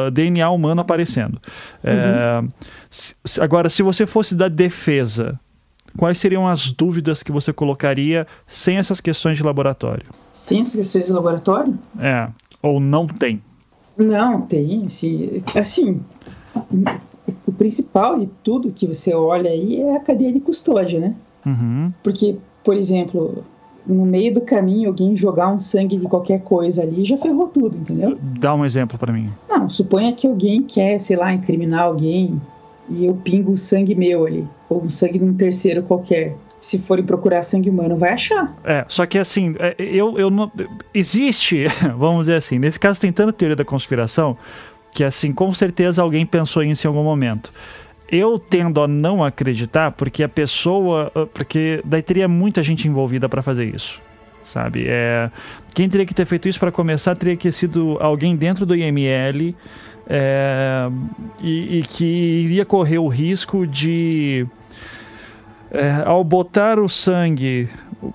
uh, 0.07 0.11
DNA 0.11 0.49
humano 0.51 0.81
aparecendo. 0.81 1.41
É, 1.83 1.93
uhum. 1.93 1.99
É, 1.99 2.45
se, 2.91 3.15
agora, 3.41 3.69
se 3.69 3.83
você 3.83 4.07
fosse 4.07 4.35
da 4.35 4.49
defesa, 4.49 5.39
quais 5.97 6.19
seriam 6.19 6.47
as 6.47 6.73
dúvidas 6.73 7.23
que 7.23 7.33
você 7.33 7.53
colocaria 7.53 8.27
sem 8.47 8.77
essas 8.77 9.01
questões 9.01 9.37
de 9.37 9.43
laboratório? 9.43 10.07
Sem 10.35 10.61
essas 10.61 10.77
questões 10.77 11.07
de 11.07 11.13
laboratório? 11.13 11.79
É, 11.99 12.29
ou 12.63 12.81
não 12.81 13.07
tem? 13.07 13.43
Não, 13.97 14.43
tem, 14.43 14.87
assim, 14.87 15.43
assim 15.55 16.01
o 17.47 17.53
principal 17.53 18.19
de 18.19 18.27
tudo 18.43 18.73
que 18.73 18.87
você 18.87 19.15
olha 19.15 19.51
aí 19.51 19.81
é 19.81 19.97
a 19.97 20.01
cadeia 20.01 20.33
de 20.33 20.41
custódia, 20.41 20.99
né? 20.99 21.15
Uhum. 21.45 21.93
Porque, 22.03 22.37
por 22.63 22.75
exemplo, 22.75 23.45
no 23.87 24.05
meio 24.05 24.35
do 24.35 24.41
caminho 24.41 24.89
alguém 24.89 25.17
jogar 25.17 25.49
um 25.49 25.59
sangue 25.59 25.97
de 25.97 26.07
qualquer 26.07 26.41
coisa 26.41 26.83
ali 26.83 27.05
já 27.05 27.17
ferrou 27.17 27.49
tudo, 27.49 27.77
entendeu? 27.77 28.19
Dá 28.39 28.55
um 28.55 28.65
exemplo 28.65 28.99
para 28.99 29.13
mim. 29.13 29.31
Não, 29.49 29.69
suponha 29.69 30.13
que 30.13 30.27
alguém 30.27 30.63
quer, 30.63 30.99
sei 30.99 31.17
lá, 31.17 31.33
incriminar 31.33 31.85
alguém 31.85 32.41
e 32.89 33.07
eu 33.07 33.15
pingo 33.15 33.53
o 33.53 33.57
sangue 33.57 33.95
meu 33.95 34.27
ali, 34.27 34.47
ou 34.69 34.83
o 34.83 34.91
sangue 34.91 35.19
de 35.19 35.25
um 35.25 35.35
terceiro 35.35 35.83
qualquer. 35.83 36.37
Se 36.61 36.79
forem 36.79 37.03
procurar 37.05 37.43
sangue 37.43 37.71
humano, 37.71 37.97
vai 37.97 38.13
achar. 38.13 38.55
É, 38.63 38.85
só 38.87 39.07
que 39.07 39.17
assim, 39.17 39.55
é, 39.59 39.75
eu, 39.79 40.19
eu 40.19 40.29
não. 40.29 40.51
Existe, 40.93 41.65
vamos 41.97 42.27
dizer 42.27 42.35
assim, 42.35 42.59
nesse 42.59 42.79
caso 42.79 43.01
tem 43.01 43.11
tanta 43.11 43.33
teoria 43.33 43.57
da 43.57 43.65
conspiração 43.65 44.37
que 44.93 45.05
assim, 45.05 45.33
com 45.33 45.53
certeza 45.55 46.03
alguém 46.03 46.27
pensou 46.27 46.63
nisso 46.63 46.87
em 46.87 46.89
algum 46.89 47.05
momento 47.05 47.53
eu 48.11 48.39
tendo 48.39 48.81
a 48.83 48.89
não 48.89 49.23
acreditar 49.23 49.93
porque 49.93 50.23
a 50.23 50.29
pessoa. 50.29 51.11
Ah, 51.15 51.27
porque 51.27 51.81
daí 51.85 52.03
teria 52.03 52.29
muita 52.29 52.63
gente 52.63 52.89
envolvida 52.89 53.29
para 53.29 53.43
fazer 53.43 53.73
isso. 53.75 54.01
Sabe? 54.43 54.87
É, 54.89 55.31
quem 55.75 55.89
teria 55.89 56.07
que 56.07 56.15
ter 56.15 56.25
feito 56.25 56.49
isso 56.49 56.59
para 56.59 56.73
começar 56.73 57.15
teria 57.15 57.37
que 57.37 57.43
ter 57.43 57.53
sido 57.53 57.99
alguém 58.01 58.35
dentro 58.35 58.65
do 58.65 58.75
IML 58.75 59.55
é, 60.09 60.89
e, 61.41 61.79
e 61.79 61.83
que 61.83 62.05
iria 62.05 62.65
correr 62.65 62.99
o 62.99 63.07
risco 63.07 63.67
de. 63.67 64.47
É, 65.73 66.03
ao 66.05 66.25
botar 66.25 66.79
o 66.79 66.89
sangue 66.89 67.69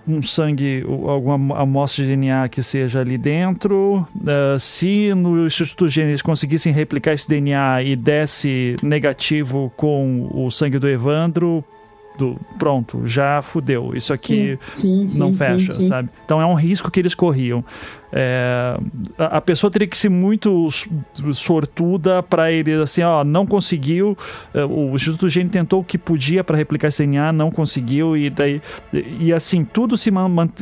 um 0.07 0.21
sangue, 0.21 0.83
alguma 1.07 1.59
amostra 1.59 2.03
de 2.03 2.09
DNA 2.09 2.49
que 2.49 2.63
seja 2.63 3.01
ali 3.01 3.17
dentro. 3.17 4.07
Uh, 4.15 4.59
se 4.59 5.13
no 5.13 5.45
Instituto 5.45 5.87
Gênesis 5.87 6.21
conseguissem 6.21 6.73
replicar 6.73 7.13
esse 7.13 7.27
DNA 7.27 7.83
e 7.83 7.95
desse 7.95 8.75
negativo 8.81 9.71
com 9.75 10.29
o 10.33 10.49
sangue 10.49 10.79
do 10.79 10.89
Evandro, 10.89 11.63
do, 12.17 12.39
pronto, 12.57 13.05
já 13.05 13.41
fudeu. 13.41 13.91
Isso 13.95 14.13
aqui 14.13 14.57
sim, 14.75 15.07
sim, 15.07 15.19
não 15.19 15.31
sim, 15.31 15.37
fecha, 15.37 15.73
sabe? 15.73 16.09
Então 16.23 16.41
é 16.41 16.45
um 16.45 16.55
risco 16.55 16.89
que 16.89 16.99
eles 16.99 17.15
corriam. 17.15 17.63
É, 18.17 18.77
a, 19.17 19.37
a, 19.37 19.41
pessoa 19.41 19.69
teria 19.69 19.87
que 19.87 19.97
ser 19.97 20.07
muito 20.07 20.69
sortuda 21.33 22.23
para 22.23 22.49
ele, 22.49 22.71
assim, 22.75 23.01
ó, 23.01 23.25
não 23.25 23.45
conseguiu. 23.45 24.17
É, 24.53 24.63
o 24.63 24.95
Instituto 24.95 25.27
Gene 25.27 25.49
tentou 25.49 25.81
o 25.81 25.83
que 25.83 25.97
podia 25.97 26.41
para 26.41 26.55
replicar 26.55 26.87
esse 26.87 27.05
DNA, 27.05 27.33
não 27.33 27.51
conseguiu, 27.51 28.15
e 28.15 28.29
daí. 28.29 28.61
E, 29.19 29.33
assim, 29.33 29.65
tudo 29.65 29.97
se, 29.97 30.09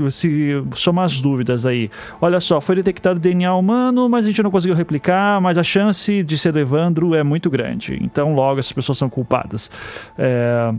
se 0.10 0.64
somar 0.76 1.06
as 1.06 1.22
dúvidas 1.22 1.64
aí. 1.64 1.92
Olha 2.20 2.40
só, 2.40 2.60
foi 2.60 2.78
detectado 2.78 3.20
DNA 3.20 3.54
humano, 3.56 4.10
mas 4.10 4.26
a 4.26 4.30
gente 4.30 4.42
não 4.42 4.50
conseguiu 4.50 4.76
replicar, 4.76 5.40
mas 5.40 5.56
a 5.56 5.64
chance 5.64 6.24
de 6.24 6.38
ser 6.40 6.52
do 6.52 6.60
Evandro 6.60 7.14
é 7.14 7.22
muito 7.22 7.52
grande. 7.52 8.00
Então, 8.02 8.34
logo, 8.34 8.60
essas 8.60 8.72
pessoas 8.72 8.98
são 8.98 9.10
culpadas. 9.10 9.70
É, 10.18 10.74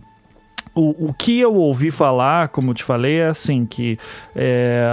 o, 0.75 1.09
o 1.09 1.15
que 1.15 1.39
eu 1.39 1.55
ouvi 1.55 1.91
falar, 1.91 2.49
como 2.49 2.71
eu 2.71 2.75
te 2.75 2.85
falei, 2.85 3.19
é 3.19 3.27
assim, 3.29 3.65
que 3.65 3.99
é, 4.35 4.85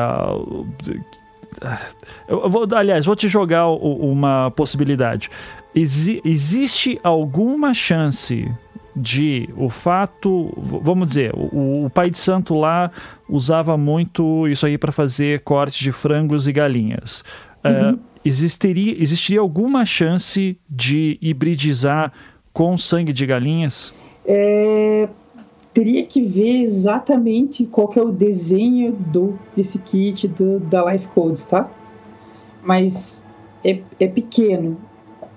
eu 2.28 2.50
vou, 2.50 2.68
aliás, 2.76 3.06
vou 3.06 3.16
te 3.16 3.28
jogar 3.28 3.68
uma 3.68 4.52
possibilidade. 4.52 5.30
Exi 5.74 6.22
existe 6.26 7.00
alguma 7.04 7.74
chance 7.74 8.50
de 8.96 9.48
o 9.56 9.70
fato, 9.70 10.52
vamos 10.58 11.10
dizer, 11.10 11.34
o, 11.34 11.86
o, 11.86 11.90
pai 11.90 12.10
de 12.10 12.18
santo 12.18 12.56
lá 12.56 12.92
usava 13.30 13.78
muito 13.78 14.48
isso 14.50 14.66
aí 14.66 14.78
para 14.78 14.92
fazer 14.92 15.42
cortes 15.42 15.80
de 15.80 15.92
frangos 15.92 16.48
e 16.48 16.52
galinhas. 16.52 17.24
Uhum. 17.64 17.94
Uh, 17.94 18.00
existiria, 18.26 19.02
existiria 19.02 19.40
alguma 19.40 19.86
chance 19.86 20.58
de 20.70 21.18
hibridizar 21.22 22.12
com 22.52 22.76
sangue 22.76 23.14
de 23.14 23.26
galinhas? 23.26 23.94
É, 24.26 25.08
teria 25.74 26.06
que 26.06 26.22
ver 26.22 26.62
exatamente 26.62 27.66
qual 27.66 27.88
que 27.88 28.00
é 28.00 28.02
o 28.02 28.12
desenho 28.12 28.92
do 28.92 29.40
desse 29.56 29.80
kit 29.80 30.28
do, 30.28 30.60
da 30.60 30.92
Life 30.92 31.08
Codes, 31.10 31.46
tá? 31.46 31.70
Mas 32.62 33.24
é, 33.64 33.80
é 34.00 34.08
pequeno, 34.08 34.78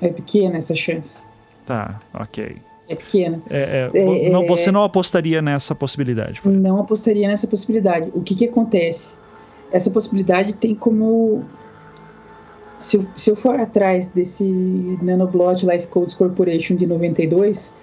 é 0.00 0.08
pequena 0.08 0.58
essa 0.58 0.74
chance. 0.74 1.22
Tá, 1.64 2.00
ok. 2.12 2.56
É 2.88 2.94
pequena. 2.94 3.40
É, 3.48 3.90
é, 3.94 4.26
é, 4.26 4.30
não, 4.30 4.46
você 4.46 4.70
não 4.70 4.84
apostaria 4.84 5.40
nessa 5.40 5.74
possibilidade? 5.74 6.40
Não 6.44 6.78
apostaria 6.78 7.26
nessa 7.26 7.46
possibilidade. 7.46 8.10
O 8.14 8.20
que, 8.20 8.34
que 8.34 8.44
acontece? 8.44 9.16
Essa 9.72 9.90
possibilidade 9.90 10.52
tem 10.54 10.74
como. 10.74 11.44
Se 12.78 12.98
eu, 12.98 13.06
se 13.16 13.30
eu 13.30 13.36
for 13.36 13.58
atrás 13.58 14.08
desse 14.08 14.44
Nanoblot 15.00 15.64
Life 15.64 15.86
Codes 15.86 16.14
Corporation 16.14 16.76
de 16.76 16.86
92, 16.86 17.74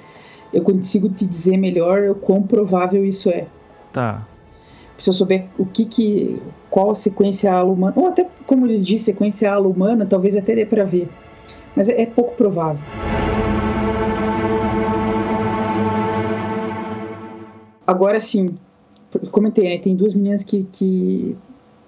eu 0.54 0.62
consigo 0.62 1.10
te 1.10 1.26
dizer 1.26 1.58
melhor 1.58 2.10
o 2.10 2.16
quão 2.16 2.44
provável 2.44 3.06
isso 3.06 3.30
é. 3.30 3.48
Tá. 3.94 4.28
Se 4.98 5.10
eu 5.10 5.14
souber 5.14 5.46
o 5.58 5.66
que 5.66 5.86
que 5.86 6.42
qual 6.70 6.92
a 6.92 6.96
sequência 6.96 7.52
ala 7.52 7.72
humana, 7.72 7.94
ou 7.96 8.08
até 8.08 8.28
como 8.46 8.66
ele 8.66 8.78
disse, 8.78 9.06
sequência 9.06 9.52
ala 9.52 9.68
humana, 9.68 10.06
talvez 10.06 10.36
até 10.36 10.54
dê 10.54 10.66
para 10.66 10.84
ver. 10.84 11.10
Mas 11.76 11.90
é, 11.90 12.02
é 12.02 12.06
pouco 12.06 12.36
provável. 12.36 12.82
Agora 17.88 18.20
sim, 18.22 18.56
comentei, 19.32 19.70
né, 19.70 19.78
tem 19.82 19.96
duas 19.96 20.14
meninas 20.14 20.44
que, 20.44 20.68
que 20.72 21.36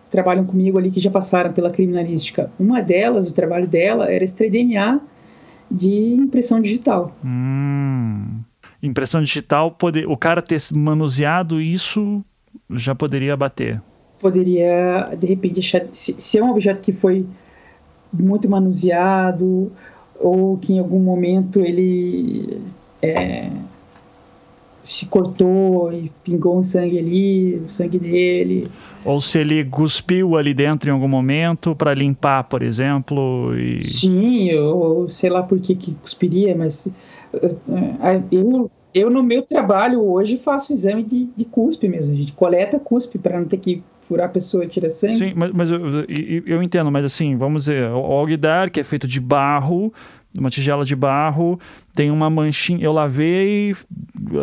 trabalham 0.09 0.45
comigo 0.45 0.77
ali 0.77 0.89
que 0.89 0.99
já 0.99 1.11
passaram 1.11 1.53
pela 1.53 1.69
criminalística. 1.69 2.51
Uma 2.59 2.81
delas, 2.81 3.29
o 3.29 3.35
trabalho 3.35 3.67
dela 3.67 4.11
era 4.11 4.23
extrair 4.23 4.49
DNA 4.49 4.99
de 5.69 6.13
impressão 6.15 6.61
digital. 6.61 7.11
Hum 7.23 8.43
impressão 8.83 9.21
digital, 9.21 9.71
poder, 9.71 10.07
o 10.07 10.17
cara 10.17 10.41
ter 10.41 10.59
manuseado 10.73 11.61
isso 11.61 12.23
já 12.69 12.93
poderia 12.93 13.35
bater. 13.35 13.81
Poderia, 14.19 15.15
de 15.17 15.25
repente, 15.25 15.55
deixar, 15.55 15.85
se, 15.93 16.15
se 16.17 16.37
é 16.37 16.43
um 16.43 16.51
objeto 16.51 16.81
que 16.81 16.91
foi 16.91 17.25
muito 18.11 18.47
manuseado 18.49 19.71
ou 20.19 20.57
que 20.57 20.73
em 20.73 20.79
algum 20.79 20.99
momento 20.99 21.59
ele 21.59 22.61
é, 23.01 23.49
se 24.83 25.05
cortou 25.07 25.91
e 25.93 26.11
pingou 26.23 26.59
um 26.59 26.63
sangue 26.63 26.99
ali, 26.99 27.55
o 27.55 27.69
sangue 27.69 27.97
dele. 27.97 28.67
Ou 29.05 29.19
se 29.19 29.39
ele 29.39 29.63
cuspiu 29.65 30.37
ali 30.37 30.53
dentro 30.53 30.89
em 30.89 30.93
algum 30.93 31.07
momento 31.07 31.75
para 31.75 31.93
limpar, 31.93 32.43
por 32.45 32.61
exemplo. 32.61 33.53
E... 33.57 33.83
Sim, 33.83 34.53
ou 34.55 35.09
sei 35.09 35.29
lá 35.29 35.41
por 35.41 35.59
que, 35.59 35.75
que 35.75 35.93
cuspiria, 35.95 36.55
mas 36.55 36.87
eu, 38.31 38.71
eu, 38.93 39.09
no 39.09 39.23
meu 39.23 39.41
trabalho 39.41 40.01
hoje, 40.01 40.37
faço 40.37 40.71
exame 40.71 41.03
de, 41.03 41.25
de 41.35 41.45
cuspe 41.45 41.87
mesmo. 41.87 42.13
A 42.13 42.15
gente 42.15 42.33
coleta 42.33 42.79
cuspe 42.79 43.17
para 43.17 43.39
não 43.39 43.47
ter 43.47 43.57
que 43.57 43.83
furar 44.01 44.27
a 44.27 44.29
pessoa 44.29 44.67
tirar 44.67 44.89
sangue. 44.89 45.17
Sim, 45.17 45.33
mas, 45.35 45.51
mas 45.51 45.71
eu, 45.71 45.79
eu, 46.07 46.43
eu, 46.45 46.63
entendo, 46.63 46.91
mas 46.91 47.03
assim, 47.05 47.35
vamos 47.35 47.63
dizer, 47.63 47.89
o 47.89 47.95
alguidar, 47.95 48.69
que 48.69 48.79
é 48.79 48.83
feito 48.83 49.07
de 49.07 49.19
barro, 49.19 49.91
uma 50.37 50.49
tigela 50.49 50.83
de 50.83 50.95
barro, 50.95 51.59
tem 51.95 52.11
uma 52.11 52.29
manchinha. 52.29 52.83
Eu 52.83 52.91
lavei, 52.91 53.75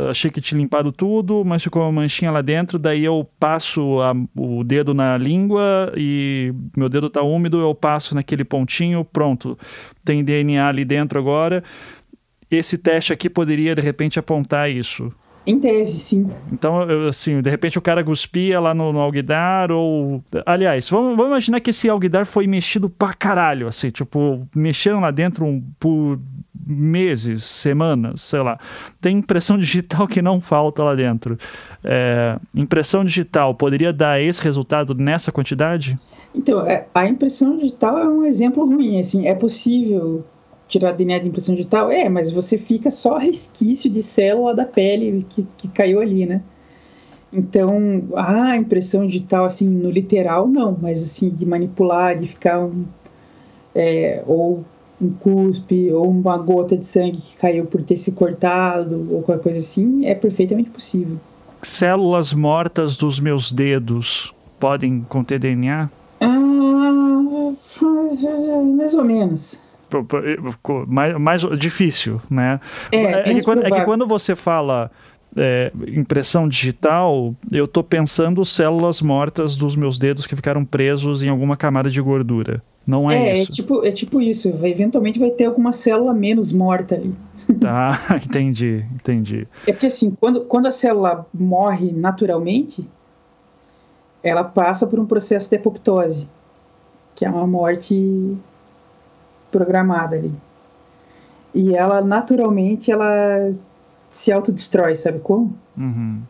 achei 0.08 0.30
que 0.30 0.40
tinha 0.40 0.60
limpado 0.60 0.90
tudo, 0.90 1.44
mas 1.44 1.62
ficou 1.62 1.82
uma 1.82 1.92
manchinha 1.92 2.30
lá 2.30 2.40
dentro. 2.40 2.78
Daí 2.78 3.04
eu 3.04 3.28
passo 3.38 4.00
a, 4.00 4.14
o 4.36 4.64
dedo 4.64 4.94
na 4.94 5.16
língua 5.16 5.92
e 5.96 6.52
meu 6.76 6.88
dedo 6.88 7.08
está 7.08 7.22
úmido, 7.22 7.60
eu 7.60 7.74
passo 7.74 8.14
naquele 8.14 8.44
pontinho, 8.44 9.04
pronto. 9.04 9.58
Tem 10.04 10.24
DNA 10.24 10.66
ali 10.66 10.84
dentro 10.84 11.18
agora 11.18 11.62
esse 12.50 12.76
teste 12.76 13.12
aqui 13.12 13.30
poderia, 13.30 13.74
de 13.74 13.82
repente, 13.82 14.18
apontar 14.18 14.70
isso. 14.70 15.12
Em 15.46 15.58
tese, 15.58 15.98
sim. 15.98 16.28
Então, 16.52 16.82
assim, 17.08 17.40
de 17.40 17.48
repente 17.48 17.78
o 17.78 17.82
cara 17.82 18.04
cuspia 18.04 18.60
lá 18.60 18.74
no, 18.74 18.92
no 18.92 19.00
alguidar 19.00 19.72
ou... 19.72 20.22
Aliás, 20.44 20.88
vamos, 20.90 21.16
vamos, 21.16 21.30
imaginar 21.30 21.60
que 21.60 21.70
esse 21.70 21.88
alguidar 21.88 22.26
foi 22.26 22.46
mexido 22.46 22.90
pra 22.90 23.14
caralho, 23.14 23.66
assim, 23.66 23.90
tipo, 23.90 24.46
mexeram 24.54 25.00
lá 25.00 25.10
dentro 25.10 25.46
um, 25.46 25.62
por 25.78 26.20
meses, 26.66 27.42
semanas, 27.42 28.20
sei 28.20 28.40
lá. 28.40 28.60
Tem 29.00 29.16
impressão 29.16 29.56
digital 29.58 30.06
que 30.06 30.20
não 30.20 30.42
falta 30.42 30.84
lá 30.84 30.94
dentro. 30.94 31.38
É, 31.82 32.38
impressão 32.54 33.02
digital 33.02 33.54
poderia 33.54 33.94
dar 33.94 34.20
esse 34.20 34.42
resultado 34.42 34.94
nessa 34.94 35.32
quantidade? 35.32 35.96
Então, 36.34 36.60
é, 36.66 36.86
a 36.94 37.06
impressão 37.06 37.56
digital 37.56 37.98
é 37.98 38.06
um 38.06 38.24
exemplo 38.26 38.64
ruim, 38.66 39.00
assim, 39.00 39.26
é 39.26 39.34
possível 39.34 40.24
tirar 40.70 40.92
DNA 40.92 41.18
de 41.18 41.28
impressão 41.28 41.54
digital? 41.54 41.90
É, 41.90 42.08
mas 42.08 42.30
você 42.30 42.56
fica 42.56 42.90
só 42.90 43.18
resquício 43.18 43.90
de 43.90 44.02
célula 44.02 44.54
da 44.54 44.64
pele 44.64 45.26
que, 45.28 45.46
que 45.58 45.68
caiu 45.68 46.00
ali, 46.00 46.24
né? 46.24 46.40
Então, 47.32 48.04
a 48.16 48.56
impressão 48.56 49.06
digital, 49.06 49.44
assim, 49.44 49.68
no 49.68 49.90
literal, 49.90 50.48
não, 50.48 50.76
mas 50.80 51.02
assim, 51.02 51.30
de 51.30 51.46
manipular, 51.46 52.18
de 52.18 52.26
ficar 52.26 52.60
um. 52.60 52.84
É, 53.74 54.22
ou 54.26 54.64
um 55.00 55.10
cuspe, 55.10 55.90
ou 55.92 56.10
uma 56.10 56.36
gota 56.36 56.76
de 56.76 56.84
sangue 56.84 57.18
que 57.18 57.36
caiu 57.36 57.64
por 57.64 57.82
ter 57.82 57.96
se 57.96 58.12
cortado, 58.12 59.06
ou 59.10 59.22
qualquer 59.22 59.42
coisa 59.42 59.58
assim, 59.58 60.04
é 60.04 60.14
perfeitamente 60.14 60.68
possível. 60.68 61.16
Células 61.62 62.34
mortas 62.34 62.96
dos 62.98 63.18
meus 63.18 63.50
dedos 63.50 64.34
podem 64.58 65.00
conter 65.08 65.38
DNA? 65.38 65.88
Ah, 66.20 67.54
mais 68.76 68.94
ou 68.94 69.04
menos 69.04 69.62
mais, 70.86 71.18
mais 71.18 71.42
difícil, 71.58 72.20
né? 72.30 72.60
É, 72.92 73.30
é, 73.30 73.34
que, 73.34 73.44
quando, 73.44 73.64
é 73.64 73.70
que 73.70 73.84
quando 73.84 74.06
você 74.06 74.34
fala 74.36 74.90
é, 75.36 75.72
impressão 75.86 76.48
digital, 76.48 77.34
eu 77.50 77.64
estou 77.64 77.82
pensando 77.82 78.44
células 78.44 79.00
mortas 79.00 79.56
dos 79.56 79.76
meus 79.76 79.98
dedos 79.98 80.26
que 80.26 80.34
ficaram 80.34 80.64
presos 80.64 81.22
em 81.22 81.28
alguma 81.28 81.56
camada 81.56 81.90
de 81.90 82.00
gordura. 82.00 82.62
Não 82.86 83.10
é, 83.10 83.14
é, 83.14 83.28
é 83.28 83.42
isso. 83.42 83.52
É 83.52 83.54
tipo, 83.54 83.86
é 83.86 83.92
tipo 83.92 84.20
isso. 84.20 84.48
Eventualmente 84.62 85.18
vai 85.18 85.30
ter 85.30 85.44
alguma 85.44 85.72
célula 85.72 86.12
menos 86.12 86.52
morta 86.52 86.94
ali. 86.94 87.14
Tá, 87.60 87.98
entendi, 88.24 88.84
entendi. 88.94 89.48
É 89.66 89.72
porque 89.72 89.86
assim, 89.86 90.12
quando, 90.12 90.42
quando 90.42 90.66
a 90.66 90.72
célula 90.72 91.26
morre 91.34 91.90
naturalmente, 91.90 92.86
ela 94.22 94.44
passa 94.44 94.86
por 94.86 95.00
um 95.00 95.04
processo 95.04 95.50
de 95.50 95.56
apoptose, 95.56 96.28
que 97.14 97.24
é 97.24 97.30
uma 97.30 97.46
morte 97.48 98.36
programada 99.50 100.16
ali. 100.16 100.32
E 101.54 101.74
ela, 101.74 102.00
naturalmente, 102.00 102.90
ela 102.90 103.52
se 104.08 104.32
autodestrói, 104.32 104.96
sabe 104.96 105.18
como? 105.20 105.54
Uhum. 105.76 106.20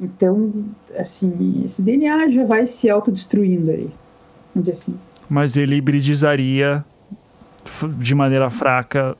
Então, 0.00 0.52
assim, 0.98 1.62
esse 1.64 1.82
DNA 1.82 2.30
já 2.30 2.44
vai 2.44 2.66
se 2.66 2.88
autodestruindo 2.88 3.70
ali. 3.70 3.90
Vamos 4.54 4.68
dizer 4.68 4.72
assim. 4.72 4.98
Mas 5.28 5.56
ele 5.56 5.76
hibridizaria 5.76 6.84
de 7.98 8.14
maneira 8.14 8.48
fraca 8.50 9.16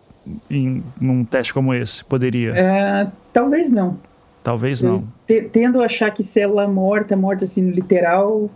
em 0.50 0.82
num 1.00 1.24
teste 1.24 1.52
como 1.52 1.72
esse? 1.74 2.04
Poderia? 2.04 2.52
É, 2.56 3.10
talvez 3.32 3.70
não. 3.70 3.98
Talvez 4.42 4.82
não. 4.82 5.04
Tendo 5.50 5.82
a 5.82 5.86
achar 5.86 6.10
que 6.10 6.22
célula 6.22 6.68
morta, 6.68 7.16
morta 7.16 7.44
assim 7.44 7.62
no 7.62 7.70
literal, 7.72 8.48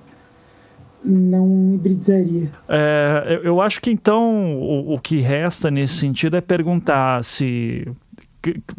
não 1.04 1.74
hibridizaria. 1.74 2.50
É, 2.68 3.40
eu 3.42 3.60
acho 3.60 3.80
que 3.80 3.90
então 3.90 4.56
o, 4.58 4.94
o 4.94 5.00
que 5.00 5.20
resta 5.20 5.70
nesse 5.70 5.94
sentido 5.94 6.36
é 6.36 6.40
perguntar 6.40 7.24
se 7.24 7.86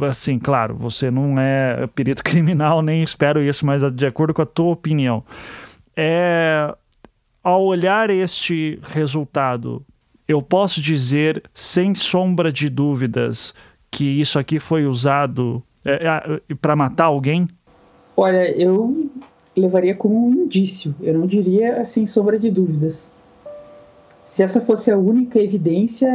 assim, 0.07 0.39
claro, 0.39 0.75
você 0.75 1.11
não 1.11 1.39
é 1.39 1.87
perito 1.93 2.23
criminal, 2.25 2.81
nem 2.81 3.03
espero 3.03 3.41
isso, 3.41 3.65
mas 3.65 3.81
de 3.93 4.05
acordo 4.05 4.33
com 4.33 4.41
a 4.41 4.45
tua 4.45 4.71
opinião, 4.71 5.23
é 5.95 6.73
ao 7.43 7.63
olhar 7.63 8.09
este 8.09 8.79
resultado, 8.83 9.83
eu 10.27 10.41
posso 10.41 10.79
dizer 10.81 11.43
sem 11.53 11.95
sombra 11.95 12.51
de 12.51 12.69
dúvidas 12.69 13.53
que 13.89 14.05
isso 14.05 14.39
aqui 14.39 14.59
foi 14.59 14.85
usado 14.85 15.61
é, 15.83 16.39
é, 16.49 16.55
para 16.55 16.75
matar 16.75 17.05
alguém? 17.05 17.47
Olha, 18.15 18.49
eu 18.51 19.10
levaria 19.55 19.95
como 19.95 20.27
um 20.27 20.33
indício, 20.33 20.95
eu 21.01 21.13
não 21.13 21.27
diria 21.27 21.83
sem 21.85 22.07
sombra 22.07 22.39
de 22.39 22.49
dúvidas. 22.49 23.09
Se 24.25 24.43
essa 24.43 24.61
fosse 24.61 24.89
a 24.89 24.97
única 24.97 25.39
evidência, 25.39 26.07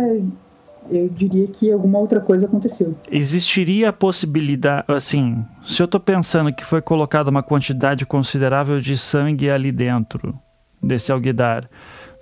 eu 0.91 1.09
diria 1.09 1.47
que 1.47 1.71
alguma 1.71 1.99
outra 1.99 2.21
coisa 2.21 2.47
aconteceu. 2.47 2.95
Existiria 3.11 3.91
a 3.91 3.93
possibilidade, 3.93 4.85
assim, 4.89 5.45
se 5.63 5.83
eu 5.83 5.85
estou 5.85 6.01
pensando 6.01 6.53
que 6.53 6.65
foi 6.65 6.81
colocada 6.81 7.31
uma 7.31 7.43
quantidade 7.43 8.07
considerável 8.07 8.81
de 8.81 8.97
sangue 8.97 9.51
ali 9.51 9.71
dentro 9.71 10.39
desse 10.83 11.13
alguidar, 11.13 11.69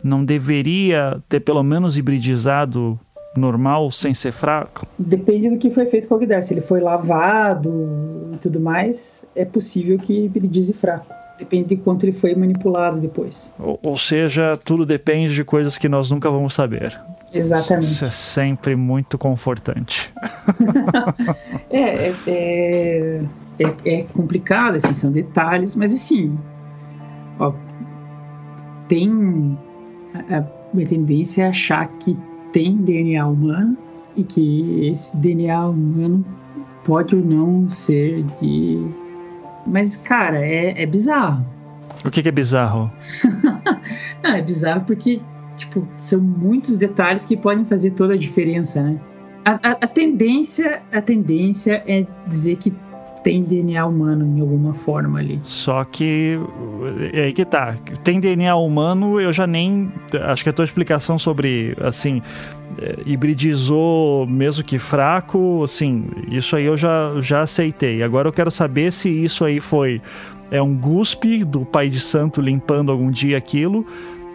não 0.02 0.24
deveria 0.24 1.22
ter 1.28 1.40
pelo 1.40 1.62
menos 1.62 1.96
hibridizado 1.96 2.98
normal 3.37 3.91
sem 3.91 4.14
ser 4.14 4.32
fraco? 4.32 4.87
Depende 4.99 5.51
do 5.51 5.59
que 5.59 5.70
foi 5.70 5.87
feito 5.87 6.09
com 6.09 6.14
o 6.14 6.16
Alguidar. 6.16 6.43
Se 6.43 6.55
ele 6.55 6.61
foi 6.61 6.80
lavado 6.80 8.30
e 8.32 8.37
tudo 8.39 8.61
mais, 8.61 9.24
é 9.35 9.45
possível 9.45 9.99
que 9.99 10.24
hibridize 10.24 10.72
fraco. 10.72 11.12
Depende 11.39 11.70
de 11.70 11.76
quanto 11.76 12.05
ele 12.05 12.12
foi 12.12 12.35
manipulado 12.35 13.01
depois. 13.01 13.53
Ou, 13.59 13.78
ou 13.82 13.99
seja, 13.99 14.57
tudo 14.57 14.87
depende 14.87 15.35
de 15.35 15.45
coisas 15.45 15.76
que 15.76 15.89
nós 15.89 16.11
nunca 16.11 16.30
vamos 16.30 16.55
saber. 16.55 17.01
Exatamente. 17.32 17.91
Isso 17.91 18.05
é 18.05 18.11
sempre 18.12 18.76
muito 18.76 19.18
confortante. 19.18 20.12
é, 21.68 21.80
é, 21.80 22.14
é, 22.28 23.24
é, 23.59 23.74
é 23.85 24.03
complicado, 24.05 24.76
assim, 24.76 24.95
são 24.95 25.11
detalhes, 25.11 25.74
mas 25.74 25.93
assim, 25.93 26.39
ó, 27.41 27.53
tem 28.87 29.59
a, 30.30 30.39
a 30.39 30.87
tendência 30.87 31.43
é 31.43 31.49
achar 31.49 31.89
que 31.99 32.16
tem 32.55 32.76
DNA 32.76 33.26
humano 33.26 33.76
e 34.14 34.22
que 34.22 34.86
esse 34.86 35.16
DNA 35.16 35.66
humano 35.66 36.24
pode 36.84 37.16
ou 37.16 37.20
não 37.20 37.68
ser 37.68 38.22
de. 38.40 38.86
Mas, 39.66 39.96
cara, 39.96 40.38
é, 40.38 40.80
é 40.80 40.86
bizarro. 40.86 41.44
O 42.05 42.11
que, 42.11 42.22
que 42.22 42.28
é 42.28 42.32
bizarro? 42.32 42.92
não, 44.22 44.30
é 44.30 44.40
bizarro 44.40 44.84
porque, 44.86 45.20
tipo, 45.57 45.86
são 45.98 46.20
muitos 46.20 46.78
detalhes 46.78 47.24
que 47.24 47.36
podem 47.36 47.64
fazer 47.64 47.90
toda 47.90 48.14
a 48.14 48.16
diferença, 48.16 48.80
né? 48.80 49.00
A, 49.44 49.52
a, 49.52 49.70
a 49.72 49.86
tendência, 49.88 50.80
a 50.92 51.00
tendência 51.02 51.82
é 51.88 52.07
dizer 52.28 52.57
que 52.57 52.72
tem 53.24 53.42
DNA 53.42 53.84
humano 53.86 54.26
em 54.26 54.40
alguma 54.40 54.74
forma 54.74 55.18
ali. 55.18 55.40
Só 55.44 55.82
que 55.82 56.38
é 57.12 57.24
aí 57.24 57.32
que 57.32 57.44
tá. 57.44 57.74
Tem 58.04 58.20
DNA 58.20 58.54
humano, 58.54 59.18
eu 59.18 59.32
já 59.32 59.46
nem. 59.46 59.90
Acho 60.26 60.44
que 60.44 60.50
a 60.50 60.52
tua 60.52 60.66
explicação 60.66 61.18
sobre, 61.18 61.74
assim, 61.80 62.20
é, 62.78 62.98
hibridizou 63.06 64.26
mesmo 64.26 64.62
que 64.62 64.78
fraco, 64.78 65.64
assim, 65.64 66.04
isso 66.28 66.54
aí 66.54 66.66
eu 66.66 66.76
já, 66.76 67.14
já 67.18 67.40
aceitei. 67.40 68.02
Agora 68.02 68.28
eu 68.28 68.32
quero 68.32 68.50
saber 68.50 68.92
se 68.92 69.08
isso 69.08 69.42
aí 69.42 69.58
foi. 69.58 70.02
É 70.50 70.60
um 70.60 70.76
guspe 70.76 71.42
do 71.44 71.64
pai 71.64 71.88
de 71.88 72.00
santo 72.00 72.42
limpando 72.42 72.92
algum 72.92 73.10
dia 73.10 73.38
aquilo, 73.38 73.86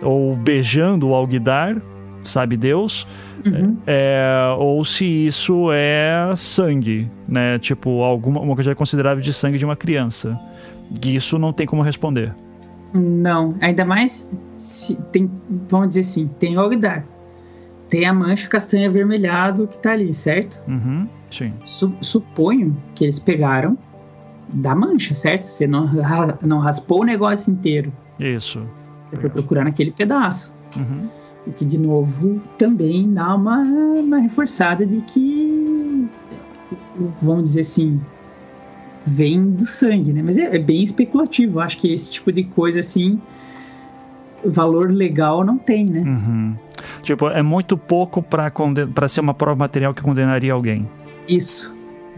ou 0.01 0.35
beijando 0.35 1.09
o 1.09 1.13
alguidar, 1.13 1.79
sabe 2.23 2.57
Deus 2.57 3.07
Uhum. 3.45 3.77
É, 3.85 4.55
ou 4.57 4.83
se 4.83 5.05
isso 5.05 5.69
é 5.71 6.33
sangue, 6.35 7.09
né? 7.27 7.57
Tipo, 7.59 8.03
alguma 8.03 8.41
uma 8.41 8.55
quantidade 8.55 8.77
considerável 8.77 9.23
de 9.23 9.33
sangue 9.33 9.57
de 9.57 9.65
uma 9.65 9.75
criança. 9.75 10.39
E 11.03 11.15
isso 11.15 11.37
não 11.37 11.53
tem 11.53 11.67
como 11.67 11.81
responder. 11.81 12.33
Não, 12.93 13.55
ainda 13.61 13.85
mais 13.85 14.29
se 14.55 14.95
tem, 15.11 15.29
vamos 15.69 15.89
dizer 15.89 16.01
assim, 16.01 16.27
tem 16.39 16.57
Ogdar. 16.57 17.05
Tem 17.89 18.05
a 18.05 18.13
mancha 18.13 18.47
castanha 18.47 18.87
avermelhado 18.87 19.67
que 19.67 19.79
tá 19.79 19.91
ali, 19.91 20.13
certo? 20.13 20.61
Uhum, 20.67 21.07
sim. 21.31 21.53
Su 21.65 21.91
suponho 22.01 22.75
que 22.93 23.03
eles 23.03 23.19
pegaram 23.19 23.77
da 24.55 24.75
mancha, 24.75 25.13
certo? 25.13 25.45
Você 25.45 25.67
não, 25.67 25.89
não 26.41 26.59
raspou 26.59 27.01
o 27.01 27.03
negócio 27.03 27.51
inteiro. 27.51 27.91
Isso. 28.19 28.61
Você 29.03 29.17
foi 29.17 29.29
procurar 29.29 29.63
naquele 29.63 29.91
pedaço. 29.91 30.53
Uhum. 30.75 31.07
O 31.47 31.51
que, 31.51 31.65
de 31.65 31.77
novo, 31.77 32.41
também 32.57 33.11
dá 33.13 33.35
uma, 33.35 33.61
uma 33.61 34.19
reforçada 34.19 34.85
de 34.85 35.01
que, 35.01 36.07
vamos 37.21 37.45
dizer 37.45 37.61
assim, 37.61 37.99
vem 39.05 39.51
do 39.51 39.65
sangue, 39.65 40.13
né? 40.13 40.21
Mas 40.23 40.37
é, 40.37 40.55
é 40.55 40.59
bem 40.59 40.83
especulativo. 40.83 41.59
Acho 41.59 41.77
que 41.77 41.91
esse 41.91 42.11
tipo 42.11 42.31
de 42.31 42.43
coisa, 42.43 42.81
assim, 42.81 43.19
valor 44.45 44.91
legal 44.91 45.43
não 45.43 45.57
tem, 45.57 45.85
né? 45.85 46.01
Uhum. 46.01 46.55
Tipo, 47.03 47.29
é 47.29 47.41
muito 47.41 47.77
pouco 47.77 48.21
para 48.21 49.09
ser 49.09 49.21
uma 49.21 49.33
prova 49.33 49.55
material 49.55 49.93
que 49.93 50.01
condenaria 50.01 50.53
alguém. 50.53 50.87
Isso. 51.27 51.73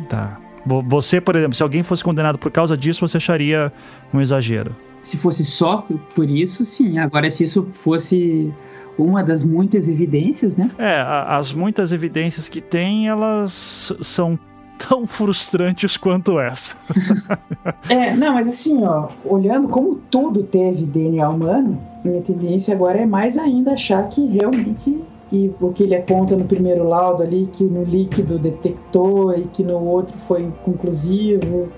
Tá. 0.09 0.39
Você, 0.65 1.19
por 1.19 1.35
exemplo, 1.35 1.55
se 1.55 1.63
alguém 1.63 1.81
fosse 1.81 2.03
condenado 2.03 2.37
por 2.37 2.51
causa 2.51 2.77
disso, 2.77 3.07
você 3.07 3.17
acharia 3.17 3.71
um 4.13 4.21
exagero? 4.21 4.75
Se 5.01 5.17
fosse 5.17 5.43
só 5.43 5.87
por 6.13 6.29
isso, 6.29 6.63
sim. 6.63 6.99
Agora, 6.99 7.29
se 7.31 7.43
isso 7.43 7.67
fosse 7.71 8.53
uma 8.97 9.23
das 9.23 9.43
muitas 9.43 9.87
evidências, 9.87 10.57
né? 10.57 10.71
É, 10.77 11.01
as 11.27 11.53
muitas 11.53 11.91
evidências 11.91 12.47
que 12.47 12.61
tem, 12.61 13.07
elas 13.07 13.93
são 14.01 14.37
tão 14.77 15.05
frustrantes 15.05 15.97
quanto 15.97 16.39
essa. 16.39 16.75
é, 17.89 18.15
não, 18.15 18.33
mas 18.33 18.47
assim, 18.47 18.83
ó, 18.83 19.09
olhando 19.25 19.67
como 19.67 19.95
tudo 20.09 20.43
teve 20.43 20.85
DNA 20.85 21.29
humano, 21.29 21.81
minha 22.03 22.21
tendência 22.21 22.73
agora 22.73 22.97
é 22.97 23.05
mais 23.05 23.37
ainda 23.37 23.73
achar 23.73 24.07
que 24.07 24.25
realmente 24.25 25.01
e 25.31 25.49
o 25.61 25.71
que 25.71 25.83
ele 25.83 25.95
aponta 25.95 26.35
no 26.35 26.43
primeiro 26.43 26.85
laudo 26.85 27.23
ali, 27.23 27.47
que 27.47 27.63
no 27.63 27.85
líquido 27.85 28.37
detectou 28.37 29.33
e 29.33 29.43
que 29.43 29.63
no 29.63 29.81
outro 29.81 30.13
foi 30.27 30.51
conclusivo, 30.65 31.69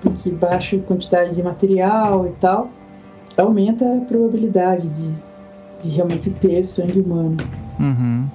porque 0.00 0.30
baixa 0.30 0.76
quantidade 0.78 1.36
de 1.36 1.42
material 1.42 2.26
e 2.26 2.30
tal, 2.40 2.68
aumenta 3.36 3.84
a 3.84 4.00
probabilidade 4.00 4.88
de 4.88 5.14
de 5.82 5.88
realmente 5.88 6.30
ter 6.30 6.64
sangue 6.64 7.00
humano. 7.00 7.36
Uhum. 7.78 8.26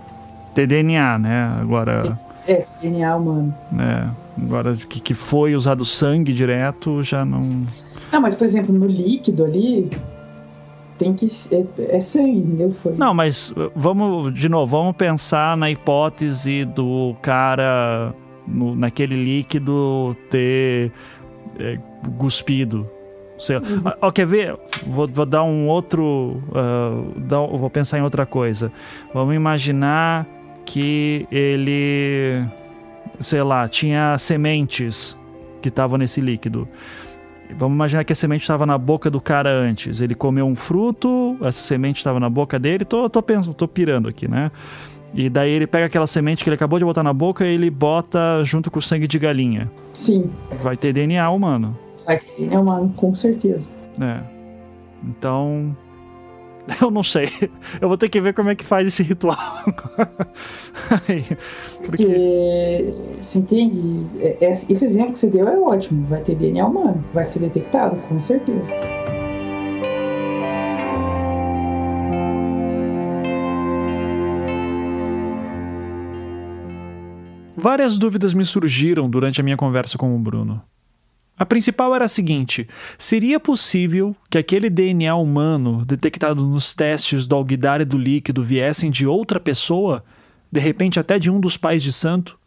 Ter 0.53 0.67
DNA, 0.67 1.19
né? 1.19 1.57
Agora. 1.59 2.17
É, 2.47 2.65
DNA 2.81 3.15
humano. 3.15 3.53
É. 3.79 4.09
Agora 4.41 4.75
que, 4.75 4.99
que 4.99 5.13
foi 5.13 5.55
usado 5.55 5.85
sangue 5.85 6.33
direto 6.33 7.03
já 7.03 7.23
não. 7.23 7.41
Ah, 8.11 8.19
mas 8.19 8.35
por 8.35 8.45
exemplo, 8.45 8.73
no 8.73 8.87
líquido 8.87 9.43
ali 9.45 9.89
tem 10.97 11.13
que 11.13 11.27
é, 11.51 11.97
é 11.97 12.01
sangue, 12.01 12.37
entendeu? 12.37 12.71
Foi. 12.71 12.95
Não, 12.95 13.13
mas 13.13 13.51
uh, 13.51 13.71
vamos 13.75 14.33
de 14.33 14.49
novo, 14.49 14.77
vamos 14.77 14.95
pensar 14.95 15.55
na 15.57 15.69
hipótese 15.69 16.65
do 16.65 17.15
cara 17.21 18.13
no, 18.47 18.75
naquele 18.75 19.15
líquido 19.15 20.15
ter 20.29 20.91
é, 21.59 21.77
cuspido 22.17 22.89
Sei 23.43 23.57
uhum. 23.57 23.83
Ó, 24.01 24.09
quer 24.09 24.25
ver? 24.25 24.57
Vou, 24.87 25.05
vou, 25.05 25.25
dar 25.25 25.43
um 25.43 25.67
outro. 25.67 26.41
Uh, 26.47 27.19
dar, 27.19 27.45
vou 27.45 27.69
pensar 27.69 27.99
em 27.99 28.01
outra 28.01 28.25
coisa. 28.25 28.71
Vamos 29.13 29.35
imaginar 29.35 30.25
que 30.65 31.27
ele. 31.29 32.45
Sei 33.19 33.43
lá, 33.43 33.67
tinha 33.67 34.17
sementes 34.17 35.19
que 35.61 35.67
estavam 35.67 35.97
nesse 35.97 36.21
líquido. 36.21 36.67
Vamos 37.57 37.75
imaginar 37.75 38.05
que 38.05 38.13
a 38.13 38.15
semente 38.15 38.43
estava 38.43 38.65
na 38.65 38.77
boca 38.77 39.09
do 39.09 39.19
cara 39.19 39.49
antes. 39.49 39.99
Ele 39.99 40.15
comeu 40.15 40.45
um 40.45 40.55
fruto, 40.55 41.37
essa 41.41 41.61
semente 41.61 41.97
estava 41.97 42.21
na 42.21 42.29
boca 42.29 42.57
dele. 42.57 42.85
Tô, 42.85 43.09
tô, 43.09 43.21
pensando, 43.21 43.53
tô 43.53 43.67
pirando 43.67 44.07
aqui, 44.07 44.25
né? 44.25 44.51
E 45.13 45.29
daí 45.29 45.51
ele 45.51 45.67
pega 45.67 45.85
aquela 45.85 46.07
semente 46.07 46.43
que 46.43 46.49
ele 46.49 46.55
acabou 46.55 46.79
de 46.79 46.85
botar 46.85 47.03
na 47.03 47.13
boca 47.13 47.45
e 47.45 47.53
ele 47.53 47.69
bota 47.69 48.41
junto 48.45 48.71
com 48.71 48.79
o 48.79 48.81
sangue 48.81 49.05
de 49.05 49.19
galinha. 49.19 49.69
Sim. 49.93 50.31
Vai 50.61 50.77
ter 50.77 50.93
DNA 50.93 51.29
humano. 51.29 51.77
É 52.07 52.59
uma, 52.59 52.87
com 52.95 53.15
certeza. 53.15 53.69
É. 53.99 54.21
Então. 55.03 55.75
Eu 56.81 56.89
não 56.89 57.03
sei. 57.03 57.29
Eu 57.81 57.87
vou 57.87 57.97
ter 57.97 58.09
que 58.09 58.21
ver 58.21 58.33
como 58.33 58.49
é 58.49 58.55
que 58.55 58.63
faz 58.63 58.87
esse 58.87 59.03
ritual. 59.03 59.37
Porque... 60.97 61.35
Porque, 61.85 62.93
você 63.21 63.39
entende? 63.39 64.07
É, 64.19 64.45
é, 64.45 64.51
esse 64.51 64.85
exemplo 64.85 65.13
que 65.13 65.19
você 65.19 65.29
deu 65.29 65.47
é 65.47 65.59
ótimo. 65.59 66.07
Vai 66.07 66.21
ter 66.21 66.35
DNA 66.35 66.65
humano. 66.65 67.03
Vai 67.13 67.25
ser 67.25 67.39
detectado, 67.39 67.97
com 68.03 68.19
certeza. 68.19 68.73
Várias 77.55 77.97
dúvidas 77.97 78.33
me 78.33 78.43
surgiram 78.45 79.09
durante 79.09 79.39
a 79.39 79.43
minha 79.43 79.55
conversa 79.55 79.97
com 79.97 80.13
o 80.13 80.19
Bruno. 80.19 80.61
A 81.37 81.45
principal 81.45 81.95
era 81.95 82.05
a 82.05 82.09
seguinte: 82.09 82.67
seria 82.97 83.39
possível 83.39 84.15
que 84.29 84.37
aquele 84.37 84.69
DNA 84.69 85.15
humano 85.15 85.83
detectado 85.85 86.45
nos 86.45 86.75
testes 86.75 87.25
do 87.25 87.35
alguidar 87.35 87.81
e 87.81 87.85
do 87.85 87.97
líquido 87.97 88.43
viessem 88.43 88.91
de 88.91 89.07
outra 89.07 89.39
pessoa, 89.39 90.03
de 90.51 90.59
repente 90.59 90.99
até 90.99 91.17
de 91.17 91.31
um 91.31 91.39
dos 91.39 91.57
pais 91.57 91.81
de 91.81 91.91
santo? 91.91 92.37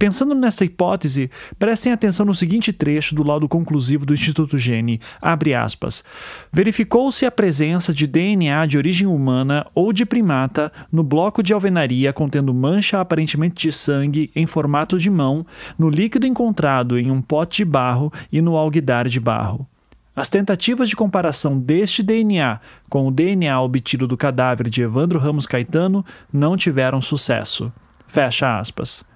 Pensando 0.00 0.34
nessa 0.34 0.64
hipótese, 0.64 1.30
prestem 1.58 1.92
atenção 1.92 2.24
no 2.24 2.34
seguinte 2.34 2.72
trecho 2.72 3.14
do 3.14 3.22
laudo 3.22 3.46
conclusivo 3.46 4.06
do 4.06 4.14
Instituto 4.14 4.56
Gene, 4.56 4.98
abre 5.20 5.54
aspas. 5.54 6.02
Verificou-se 6.50 7.26
a 7.26 7.30
presença 7.30 7.92
de 7.92 8.06
DNA 8.06 8.64
de 8.64 8.78
origem 8.78 9.06
humana 9.06 9.66
ou 9.74 9.92
de 9.92 10.06
primata 10.06 10.72
no 10.90 11.02
bloco 11.04 11.42
de 11.42 11.52
alvenaria 11.52 12.14
contendo 12.14 12.54
mancha 12.54 12.98
aparentemente 12.98 13.68
de 13.68 13.72
sangue 13.72 14.30
em 14.34 14.46
formato 14.46 14.98
de 14.98 15.10
mão, 15.10 15.44
no 15.78 15.90
líquido 15.90 16.26
encontrado 16.26 16.98
em 16.98 17.10
um 17.10 17.20
pote 17.20 17.58
de 17.58 17.66
barro 17.66 18.10
e 18.32 18.40
no 18.40 18.56
alguidar 18.56 19.06
de 19.06 19.20
barro. 19.20 19.68
As 20.16 20.30
tentativas 20.30 20.88
de 20.88 20.96
comparação 20.96 21.58
deste 21.58 22.02
DNA 22.02 22.58
com 22.88 23.06
o 23.06 23.10
DNA 23.10 23.60
obtido 23.60 24.06
do 24.06 24.16
cadáver 24.16 24.70
de 24.70 24.80
Evandro 24.80 25.18
Ramos 25.18 25.46
Caetano 25.46 26.02
não 26.32 26.56
tiveram 26.56 27.02
sucesso. 27.02 27.70
Fecha 28.08 28.58
aspas. 28.58 29.09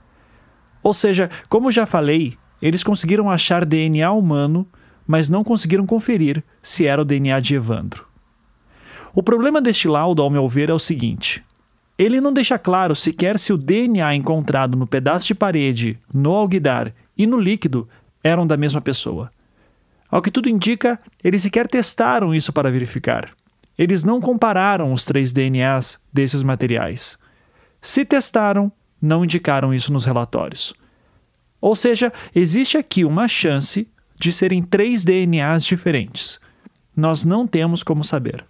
Ou 0.85 0.93
seja, 0.93 1.31
como 1.49 1.73
já 1.73 1.87
falei, 1.87 2.37
eles 2.61 2.85
conseguiram 2.85 3.31
achar 3.31 3.65
DNA 3.65 4.13
humano, 4.13 4.67
mas 5.07 5.31
não 5.31 5.43
conseguiram 5.43 5.87
conferir 5.87 6.45
se 6.63 6.87
era 6.87 7.01
o 7.01 7.05
DNA 7.05 7.41
de 7.41 7.55
Evandro. 7.55 8.07
O 9.15 9.23
problema 9.23 9.63
deste 9.63 9.89
laudo, 9.89 10.21
ao 10.21 10.29
meu 10.29 10.47
ver, 10.47 10.69
é 10.69 10.75
o 10.75 10.79
seguinte: 10.79 11.43
ele 11.99 12.21
não 12.21 12.33
deixa 12.33 12.59
claro 12.59 12.95
sequer 12.95 13.39
se 13.39 13.51
o 13.51 13.57
DNA 13.57 14.15
encontrado 14.15 14.77
no 14.77 14.87
pedaço 14.87 15.27
de 15.27 15.35
parede, 15.35 15.99
no 16.13 16.33
alguidar 16.33 16.93
e 17.17 17.27
no 17.27 17.41
líquido 17.41 17.89
eram 18.23 18.47
da 18.47 18.57
mesma 18.57 18.81
pessoa. 18.81 19.31
Ao 20.11 20.21
que 20.21 20.31
tudo 20.31 20.51
indica, 20.51 21.01
eles 21.23 21.43
sequer 21.43 21.67
testaram 21.67 22.35
isso 22.35 22.53
para 22.53 22.71
verificar. 22.71 23.31
Eles 23.77 24.05
não 24.05 24.21
compararam 24.21 24.93
os 24.93 25.05
três 25.05 25.33
DNAs 25.33 25.99
desses 26.13 26.43
materiais. 26.43 27.19
Se 27.81 28.05
testaram, 28.05 28.71
não 29.05 29.25
indicaram 29.25 29.73
isso 29.73 29.93
nos 29.93 30.05
relatórios. 30.05 30.75
Ou 31.61 31.77
seja, 31.77 32.13
existe 32.35 32.77
aqui 32.77 33.05
uma 33.05 33.29
chance 33.29 33.89
de 34.19 34.33
serem 34.33 34.63
três 34.63 35.05
DNAs 35.05 35.65
diferentes. 35.65 36.41
Nós 36.97 37.25
não 37.25 37.47
temos 37.47 37.83
como 37.83 38.05
saber. 38.05 38.45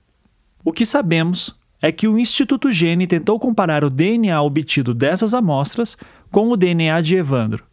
O 0.64 0.72
que 0.72 0.86
sabemos 0.86 1.54
é 1.80 1.92
que 1.92 2.08
o 2.08 2.18
Instituto 2.18 2.70
Gene 2.70 3.06
tentou 3.06 3.38
comparar 3.38 3.84
o 3.84 3.90
DNA 3.90 4.40
obtido 4.40 4.94
dessas 4.94 5.34
amostras 5.34 5.96
com 6.30 6.50
o 6.50 6.56
DNA 6.56 7.00
de 7.00 7.16
Evandro 7.16 7.64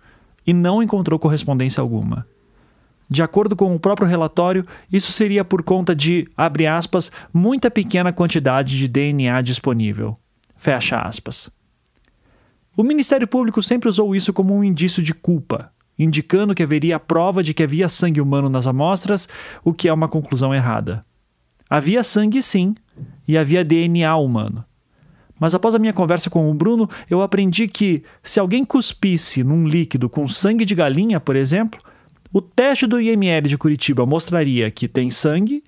e 0.45 0.53
não 0.53 0.81
encontrou 0.81 1.19
correspondência 1.19 1.81
alguma. 1.81 2.25
De 3.09 3.21
acordo 3.21 3.55
com 3.55 3.75
o 3.75 3.79
próprio 3.79 4.07
relatório, 4.07 4.65
isso 4.91 5.11
seria 5.11 5.43
por 5.43 5.63
conta 5.63 5.93
de, 5.93 6.27
abre 6.35 6.65
aspas, 6.65 7.11
muita 7.33 7.69
pequena 7.69 8.13
quantidade 8.13 8.77
de 8.77 8.87
DNA 8.87 9.41
disponível. 9.41 10.17
Fecha 10.55 10.99
aspas. 10.99 11.49
O 12.75 12.83
Ministério 12.83 13.27
Público 13.27 13.61
sempre 13.61 13.89
usou 13.89 14.15
isso 14.15 14.31
como 14.31 14.55
um 14.55 14.63
indício 14.63 15.03
de 15.03 15.13
culpa, 15.13 15.71
indicando 15.99 16.55
que 16.55 16.63
haveria 16.63 16.99
prova 16.99 17.43
de 17.43 17.53
que 17.53 17.63
havia 17.63 17.89
sangue 17.89 18.21
humano 18.21 18.49
nas 18.49 18.65
amostras, 18.65 19.27
o 19.63 19.73
que 19.73 19.89
é 19.89 19.93
uma 19.93 20.07
conclusão 20.07 20.55
errada. 20.55 21.01
Havia 21.69 22.03
sangue 22.03 22.41
sim, 22.41 22.73
e 23.27 23.37
havia 23.37 23.63
DNA 23.63 24.15
humano. 24.15 24.63
Mas 25.39 25.53
após 25.53 25.75
a 25.75 25.79
minha 25.79 25.91
conversa 25.91 26.29
com 26.29 26.49
o 26.49 26.53
Bruno, 26.53 26.89
eu 27.09 27.21
aprendi 27.21 27.67
que, 27.67 28.03
se 28.23 28.39
alguém 28.39 28.63
cuspisse 28.63 29.43
num 29.43 29.67
líquido 29.67 30.07
com 30.07 30.27
sangue 30.27 30.63
de 30.63 30.75
galinha, 30.75 31.19
por 31.19 31.35
exemplo, 31.35 31.79
o 32.31 32.41
teste 32.41 32.87
do 32.87 33.01
IML 33.01 33.47
de 33.47 33.57
Curitiba 33.57 34.05
mostraria 34.05 34.71
que 34.71 34.87
tem 34.87 35.09
sangue 35.09 35.63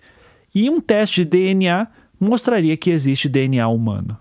e 0.56 0.70
um 0.70 0.80
teste 0.80 1.26
de 1.26 1.32
DNA 1.32 1.88
mostraria 2.20 2.78
que 2.78 2.92
existe 2.92 3.28
DNA 3.28 3.68
humano. 3.68 4.18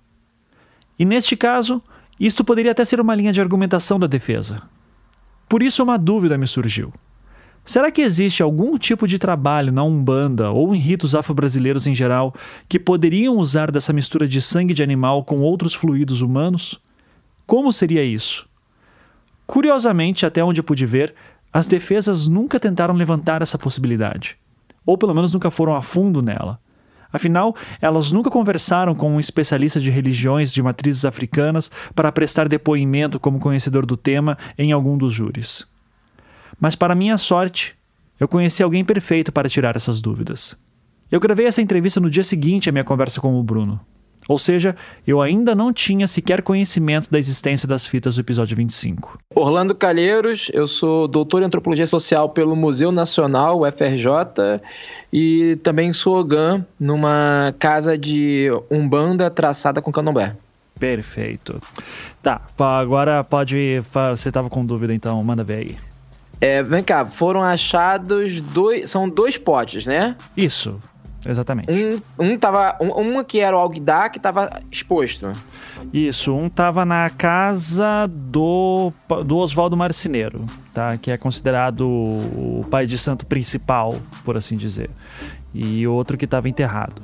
E 0.98 1.04
neste 1.04 1.36
caso, 1.36 1.82
isto 2.18 2.44
poderia 2.44 2.72
até 2.72 2.84
ser 2.84 3.00
uma 3.00 3.14
linha 3.14 3.32
de 3.32 3.40
argumentação 3.40 3.98
da 3.98 4.06
defesa. 4.06 4.62
Por 5.48 5.62
isso, 5.62 5.82
uma 5.82 5.98
dúvida 5.98 6.38
me 6.38 6.46
surgiu. 6.46 6.92
Será 7.64 7.90
que 7.92 8.02
existe 8.02 8.42
algum 8.42 8.76
tipo 8.76 9.06
de 9.06 9.18
trabalho 9.18 9.72
na 9.72 9.84
Umbanda 9.84 10.50
ou 10.50 10.74
em 10.74 10.78
ritos 10.78 11.14
afro-brasileiros 11.14 11.86
em 11.86 11.94
geral 11.94 12.34
que 12.68 12.78
poderiam 12.78 13.36
usar 13.36 13.70
dessa 13.70 13.92
mistura 13.92 14.26
de 14.26 14.42
sangue 14.42 14.74
de 14.74 14.82
animal 14.82 15.24
com 15.24 15.40
outros 15.40 15.72
fluidos 15.74 16.22
humanos? 16.22 16.80
Como 17.46 17.72
seria 17.72 18.02
isso? 18.02 18.48
Curiosamente, 19.46 20.26
até 20.26 20.42
onde 20.42 20.62
pude 20.62 20.84
ver, 20.86 21.14
as 21.52 21.68
defesas 21.68 22.26
nunca 22.26 22.58
tentaram 22.58 22.94
levantar 22.94 23.42
essa 23.42 23.58
possibilidade, 23.58 24.36
ou 24.84 24.96
pelo 24.96 25.14
menos 25.14 25.32
nunca 25.32 25.50
foram 25.50 25.74
a 25.74 25.82
fundo 25.82 26.22
nela. 26.22 26.58
Afinal, 27.12 27.54
elas 27.80 28.10
nunca 28.10 28.30
conversaram 28.30 28.94
com 28.94 29.14
um 29.14 29.20
especialista 29.20 29.78
de 29.78 29.90
religiões 29.90 30.52
de 30.52 30.62
matrizes 30.62 31.04
africanas 31.04 31.70
para 31.94 32.10
prestar 32.10 32.48
depoimento 32.48 33.20
como 33.20 33.38
conhecedor 33.38 33.84
do 33.84 33.96
tema 33.96 34.38
em 34.56 34.72
algum 34.72 34.96
dos 34.96 35.12
júris. 35.12 35.66
Mas, 36.58 36.74
para 36.74 36.94
minha 36.94 37.18
sorte, 37.18 37.74
eu 38.18 38.26
conheci 38.28 38.62
alguém 38.62 38.84
perfeito 38.84 39.32
para 39.32 39.48
tirar 39.48 39.76
essas 39.76 40.00
dúvidas. 40.00 40.56
Eu 41.10 41.20
gravei 41.20 41.46
essa 41.46 41.60
entrevista 41.60 42.00
no 42.00 42.08
dia 42.08 42.24
seguinte 42.24 42.68
à 42.68 42.72
minha 42.72 42.84
conversa 42.84 43.20
com 43.20 43.38
o 43.38 43.42
Bruno. 43.42 43.80
Ou 44.28 44.38
seja, 44.38 44.76
eu 45.06 45.20
ainda 45.20 45.54
não 45.54 45.72
tinha 45.72 46.06
sequer 46.06 46.42
conhecimento 46.42 47.10
da 47.10 47.18
existência 47.18 47.66
das 47.66 47.86
fitas 47.86 48.14
do 48.14 48.20
episódio 48.20 48.56
25. 48.56 49.18
Orlando 49.34 49.74
Calheiros, 49.74 50.50
eu 50.52 50.66
sou 50.68 51.08
doutor 51.08 51.42
em 51.42 51.46
antropologia 51.46 51.86
social 51.86 52.28
pelo 52.28 52.54
Museu 52.54 52.92
Nacional, 52.92 53.62
UFRJ, 53.62 54.60
e 55.12 55.56
também 55.62 55.92
sou 55.92 56.18
OGAN 56.18 56.64
numa 56.78 57.54
casa 57.58 57.98
de 57.98 58.48
Umbanda 58.70 59.30
traçada 59.30 59.82
com 59.82 59.90
candomblé. 59.90 60.36
Perfeito. 60.78 61.60
Tá, 62.22 62.40
agora 62.58 63.22
pode. 63.22 63.82
Você 64.10 64.28
estava 64.28 64.48
com 64.48 64.64
dúvida, 64.64 64.94
então 64.94 65.22
manda 65.22 65.44
ver 65.44 65.54
aí. 65.54 65.78
É, 66.40 66.60
vem 66.60 66.82
cá, 66.82 67.06
foram 67.06 67.40
achados 67.40 68.40
dois. 68.40 68.90
São 68.90 69.08
dois 69.08 69.36
potes, 69.36 69.86
né? 69.86 70.16
Isso, 70.36 70.82
exatamente. 71.26 71.70
Um, 71.70 72.00
um 72.18 72.38
tava. 72.38 72.76
Um, 72.80 72.88
uma 72.90 73.24
que 73.24 73.40
era 73.40 73.56
o 73.56 73.60
Alguidar 73.60 74.10
que 74.10 74.18
estava 74.18 74.60
exposto. 74.70 75.32
Isso, 75.92 76.34
um 76.34 76.48
tava 76.48 76.84
na 76.84 77.10
casa 77.10 78.08
do, 78.08 78.92
do 79.24 79.36
Oswaldo 79.36 79.76
Marceneiro, 79.76 80.44
tá? 80.72 80.96
Que 80.96 81.10
é 81.10 81.16
considerado 81.16 81.82
o 81.86 82.66
pai 82.70 82.86
de 82.86 82.96
santo 82.98 83.26
principal, 83.26 83.96
por 84.24 84.36
assim 84.36 84.56
dizer. 84.56 84.90
E 85.54 85.86
outro 85.86 86.16
que 86.16 86.24
estava 86.24 86.48
enterrado. 86.48 87.02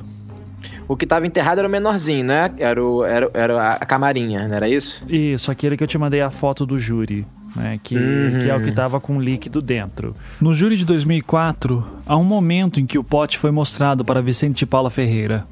O 0.86 0.96
que 0.96 1.04
estava 1.04 1.26
enterrado 1.26 1.58
era 1.58 1.68
o 1.68 1.70
menorzinho, 1.70 2.24
né? 2.24 2.50
Era, 2.56 2.82
o, 2.82 3.04
era, 3.04 3.30
era 3.34 3.72
a 3.74 3.84
camarinha, 3.84 4.48
não 4.48 4.56
era 4.56 4.68
isso? 4.68 5.04
Isso, 5.08 5.50
aquele 5.50 5.76
que 5.76 5.84
eu 5.84 5.88
te 5.88 5.98
mandei 5.98 6.22
a 6.22 6.30
foto 6.30 6.64
do 6.64 6.78
júri 6.78 7.26
né, 7.58 7.80
que, 7.82 7.96
uhum. 7.96 8.38
que 8.40 8.48
é 8.48 8.54
o 8.54 8.62
que 8.62 8.70
estava 8.70 9.00
com 9.00 9.20
líquido 9.20 9.60
dentro. 9.60 10.14
No 10.40 10.54
júri 10.54 10.76
de 10.76 10.84
2004, 10.84 11.84
há 12.06 12.16
um 12.16 12.24
momento 12.24 12.80
em 12.80 12.86
que 12.86 12.98
o 12.98 13.04
pote 13.04 13.36
foi 13.36 13.50
mostrado 13.50 14.04
para 14.04 14.22
Vicente 14.22 14.64
Paula 14.64 14.90
Ferreira. 14.90 15.46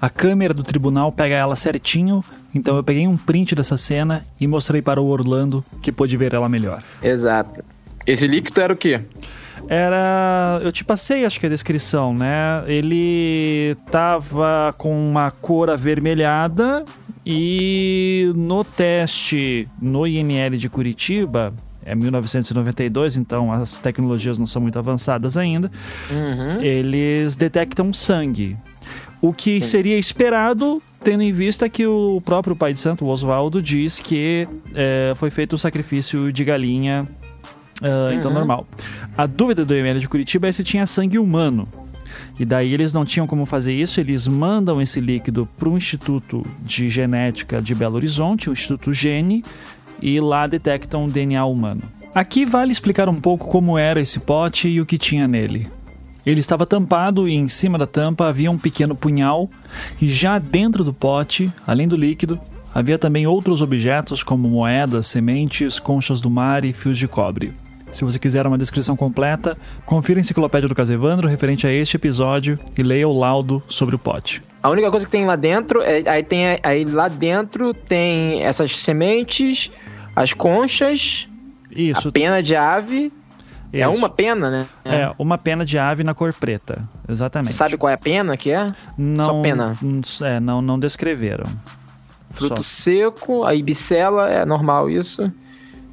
A 0.00 0.08
câmera 0.08 0.54
do 0.54 0.62
tribunal 0.62 1.10
pega 1.10 1.34
ela 1.34 1.56
certinho, 1.56 2.24
então 2.54 2.76
eu 2.76 2.84
peguei 2.84 3.08
um 3.08 3.16
print 3.16 3.54
dessa 3.56 3.76
cena 3.76 4.22
e 4.40 4.46
mostrei 4.46 4.80
para 4.80 5.00
o 5.00 5.06
Orlando, 5.06 5.64
que 5.82 5.90
pôde 5.90 6.16
ver 6.16 6.32
ela 6.32 6.48
melhor. 6.48 6.82
Exato. 7.02 7.64
Esse 8.06 8.26
líquido 8.26 8.60
era 8.60 8.72
o 8.72 8.76
quê? 8.76 9.02
Era. 9.68 10.60
Eu 10.62 10.70
te 10.70 10.84
passei, 10.84 11.24
acho 11.24 11.40
que 11.40 11.46
a 11.46 11.48
descrição, 11.48 12.14
né? 12.14 12.62
Ele 12.66 13.76
tava 13.90 14.74
com 14.78 15.08
uma 15.10 15.30
cor 15.30 15.68
avermelhada 15.68 16.84
e 17.30 18.32
no 18.34 18.64
teste 18.64 19.68
no 19.82 20.06
IML 20.06 20.56
de 20.56 20.66
Curitiba, 20.70 21.52
é 21.84 21.94
1992, 21.94 23.18
então 23.18 23.52
as 23.52 23.76
tecnologias 23.76 24.38
não 24.38 24.46
são 24.46 24.62
muito 24.62 24.78
avançadas 24.78 25.36
ainda, 25.36 25.70
uhum. 26.10 26.62
eles 26.62 27.36
detectam 27.36 27.92
sangue. 27.92 28.56
O 29.20 29.34
que 29.34 29.60
Sim. 29.60 29.66
seria 29.66 29.98
esperado, 29.98 30.82
tendo 31.04 31.22
em 31.22 31.30
vista 31.30 31.68
que 31.68 31.86
o 31.86 32.18
próprio 32.24 32.56
pai 32.56 32.72
de 32.72 32.80
santo, 32.80 33.06
Oswaldo, 33.06 33.60
diz 33.60 34.00
que 34.00 34.48
é, 34.74 35.12
foi 35.16 35.28
feito 35.28 35.52
o 35.52 35.58
sacrifício 35.58 36.32
de 36.32 36.44
galinha, 36.44 37.06
uh, 37.82 38.10
então 38.14 38.30
uhum. 38.30 38.38
normal. 38.38 38.66
A 39.14 39.26
dúvida 39.26 39.66
do 39.66 39.74
IML 39.74 40.00
de 40.00 40.08
Curitiba 40.08 40.48
é 40.48 40.52
se 40.52 40.64
tinha 40.64 40.86
sangue 40.86 41.18
humano. 41.18 41.68
E 42.38 42.44
daí 42.44 42.72
eles 42.72 42.92
não 42.92 43.04
tinham 43.04 43.26
como 43.26 43.44
fazer 43.44 43.74
isso, 43.74 44.00
eles 44.00 44.28
mandam 44.28 44.80
esse 44.80 45.00
líquido 45.00 45.48
para 45.56 45.68
o 45.68 45.76
Instituto 45.76 46.42
de 46.62 46.88
Genética 46.88 47.60
de 47.60 47.74
Belo 47.74 47.96
Horizonte, 47.96 48.48
o 48.48 48.52
Instituto 48.52 48.92
Gene, 48.92 49.44
e 50.00 50.20
lá 50.20 50.46
detectam 50.46 51.08
DNA 51.08 51.44
humano. 51.44 51.82
Aqui 52.14 52.46
vale 52.46 52.72
explicar 52.72 53.08
um 53.08 53.20
pouco 53.20 53.48
como 53.48 53.76
era 53.76 54.00
esse 54.00 54.20
pote 54.20 54.68
e 54.68 54.80
o 54.80 54.86
que 54.86 54.96
tinha 54.96 55.26
nele. 55.26 55.66
Ele 56.24 56.40
estava 56.40 56.66
tampado 56.66 57.28
e 57.28 57.34
em 57.34 57.48
cima 57.48 57.78
da 57.78 57.86
tampa 57.86 58.28
havia 58.28 58.50
um 58.50 58.58
pequeno 58.58 58.94
punhal, 58.94 59.50
e 60.00 60.08
já 60.08 60.38
dentro 60.38 60.84
do 60.84 60.92
pote, 60.92 61.52
além 61.66 61.88
do 61.88 61.96
líquido, 61.96 62.38
havia 62.74 62.98
também 62.98 63.26
outros 63.26 63.62
objetos 63.62 64.22
como 64.22 64.48
moedas, 64.48 65.06
sementes, 65.06 65.78
conchas 65.78 66.20
do 66.20 66.30
mar 66.30 66.64
e 66.64 66.72
fios 66.72 66.98
de 66.98 67.08
cobre. 67.08 67.52
Se 67.92 68.04
você 68.04 68.18
quiser 68.18 68.46
uma 68.46 68.58
descrição 68.58 68.96
completa, 68.96 69.56
confira 69.84 70.20
a 70.20 70.22
enciclopédia 70.22 70.68
do 70.68 70.74
Casevandro 70.74 71.28
referente 71.28 71.66
a 71.66 71.72
este 71.72 71.96
episódio 71.96 72.58
e 72.76 72.82
leia 72.82 73.08
o 73.08 73.18
laudo 73.18 73.62
sobre 73.68 73.94
o 73.94 73.98
pote. 73.98 74.42
A 74.62 74.70
única 74.70 74.90
coisa 74.90 75.06
que 75.06 75.12
tem 75.12 75.24
lá 75.24 75.36
dentro, 75.36 75.80
é, 75.82 76.02
aí 76.08 76.22
tem 76.22 76.58
aí 76.62 76.84
lá 76.84 77.08
dentro 77.08 77.72
tem 77.72 78.42
essas 78.42 78.78
sementes, 78.78 79.70
as 80.14 80.32
conchas, 80.32 81.28
Isso. 81.70 82.08
a 82.08 82.12
pena 82.12 82.42
de 82.42 82.54
ave. 82.54 83.12
É 83.72 83.80
Isso. 83.80 83.84
É 83.84 83.88
uma 83.88 84.08
pena, 84.08 84.50
né? 84.50 84.66
É. 84.84 84.96
é. 85.02 85.14
uma 85.18 85.38
pena 85.38 85.64
de 85.64 85.78
ave 85.78 86.02
na 86.02 86.14
cor 86.14 86.32
preta, 86.32 86.88
exatamente. 87.08 87.52
Sabe 87.52 87.76
qual 87.76 87.90
é 87.90 87.94
a 87.94 87.98
pena 87.98 88.36
que 88.36 88.50
é? 88.50 88.72
Não, 88.96 89.24
Só 89.24 89.42
pena. 89.42 89.76
É, 90.22 90.40
não, 90.40 90.60
não 90.60 90.78
descreveram. 90.78 91.44
Fruto 92.30 92.62
Só. 92.62 92.62
seco, 92.62 93.44
a 93.44 93.54
ibicela, 93.54 94.30
é 94.30 94.44
normal 94.44 94.90
isso. 94.90 95.30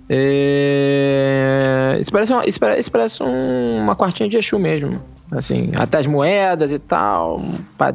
É... 0.10 1.98
Isso 2.00 2.12
parece, 2.12 2.34
uma, 2.34 2.46
isso 2.46 2.60
parece, 2.60 2.82
isso 2.82 2.92
parece 2.92 3.24
um, 3.24 3.78
uma 3.78 3.96
quartinha 3.96 4.30
de 4.30 4.38
Exu 4.38 4.60
mesmo. 4.60 5.02
Assim, 5.32 5.72
até 5.76 5.98
as 6.00 6.08
moedas 6.08 6.72
e 6.72 6.80
tal. 6.80 7.42
Pra... 7.78 7.94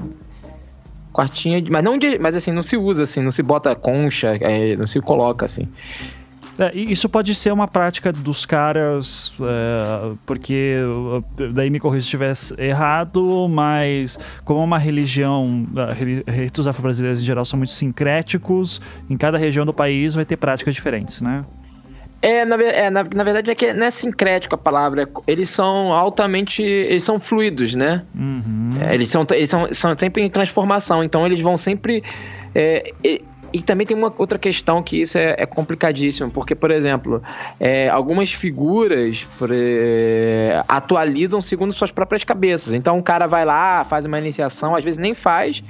Quartinha 1.12 1.60
de. 1.60 1.70
Mas 1.70 1.82
não 1.82 1.98
de, 1.98 2.18
Mas 2.18 2.34
assim, 2.34 2.52
não 2.52 2.62
se 2.62 2.76
usa 2.76 3.02
assim, 3.04 3.22
não 3.22 3.30
se 3.30 3.42
bota 3.42 3.74
concha, 3.74 4.36
é, 4.40 4.76
não 4.76 4.86
se 4.86 5.00
coloca 5.00 5.44
assim. 5.44 5.68
É, 6.58 6.76
isso 6.76 7.08
pode 7.08 7.34
ser 7.34 7.52
uma 7.52 7.66
prática 7.66 8.12
dos 8.12 8.44
caras, 8.44 9.32
é, 9.40 10.12
porque 10.26 10.76
daí 11.54 11.70
me 11.70 11.80
corrija 11.80 12.02
se 12.02 12.06
estiver 12.06 12.66
errado, 12.68 13.48
mas 13.48 14.18
como 14.44 14.62
uma 14.62 14.76
religião, 14.76 15.66
ritos 16.28 16.66
afro-brasileiros 16.66 17.22
em 17.22 17.24
geral 17.24 17.46
são 17.46 17.56
muito 17.56 17.72
sincréticos, 17.72 18.78
em 19.08 19.16
cada 19.16 19.38
região 19.38 19.64
do 19.64 19.72
país 19.72 20.14
vai 20.14 20.26
ter 20.26 20.36
práticas 20.36 20.74
diferentes, 20.74 21.22
né? 21.22 21.40
É, 22.22 22.44
na, 22.44 22.56
é, 22.56 22.90
na, 22.90 23.02
na 23.02 23.24
verdade 23.24 23.50
é 23.50 23.54
que 23.54 23.72
não 23.72 23.86
é 23.86 23.90
sincrético 23.90 24.54
a 24.54 24.58
palavra. 24.58 25.08
Eles 25.26 25.48
são 25.48 25.92
altamente. 25.92 26.62
Eles 26.62 27.02
são 27.02 27.18
fluidos, 27.18 27.74
né? 27.74 28.02
Uhum. 28.14 28.70
É, 28.80 28.94
eles 28.94 29.10
são, 29.10 29.26
eles 29.30 29.48
são, 29.48 29.72
são 29.72 29.98
sempre 29.98 30.22
em 30.22 30.28
transformação, 30.28 31.02
então 31.02 31.24
eles 31.24 31.40
vão 31.40 31.56
sempre. 31.56 32.04
É, 32.54 32.92
e, 33.02 33.24
e, 33.52 33.62
também 33.62 33.86
tem 33.86 33.96
uma 33.96 34.12
outra 34.18 34.38
questão 34.38 34.82
que 34.82 35.00
isso 35.00 35.16
é, 35.16 35.34
é 35.38 35.46
complicadíssimo, 35.46 36.30
porque, 36.30 36.54
por 36.54 36.70
exemplo, 36.70 37.22
é, 37.58 37.88
algumas 37.88 38.32
figuras 38.32 39.26
por, 39.38 39.50
é, 39.52 40.62
atualizam 40.68 41.40
segundo 41.40 41.72
suas 41.72 41.90
próprias 41.90 42.22
cabeças. 42.22 42.74
Então 42.74 42.98
o 42.98 43.02
cara 43.02 43.26
vai 43.26 43.44
lá, 43.44 43.84
faz 43.84 44.04
uma 44.04 44.18
iniciação, 44.18 44.76
às 44.76 44.84
vezes 44.84 44.98
nem 44.98 45.14
faz, 45.14 45.62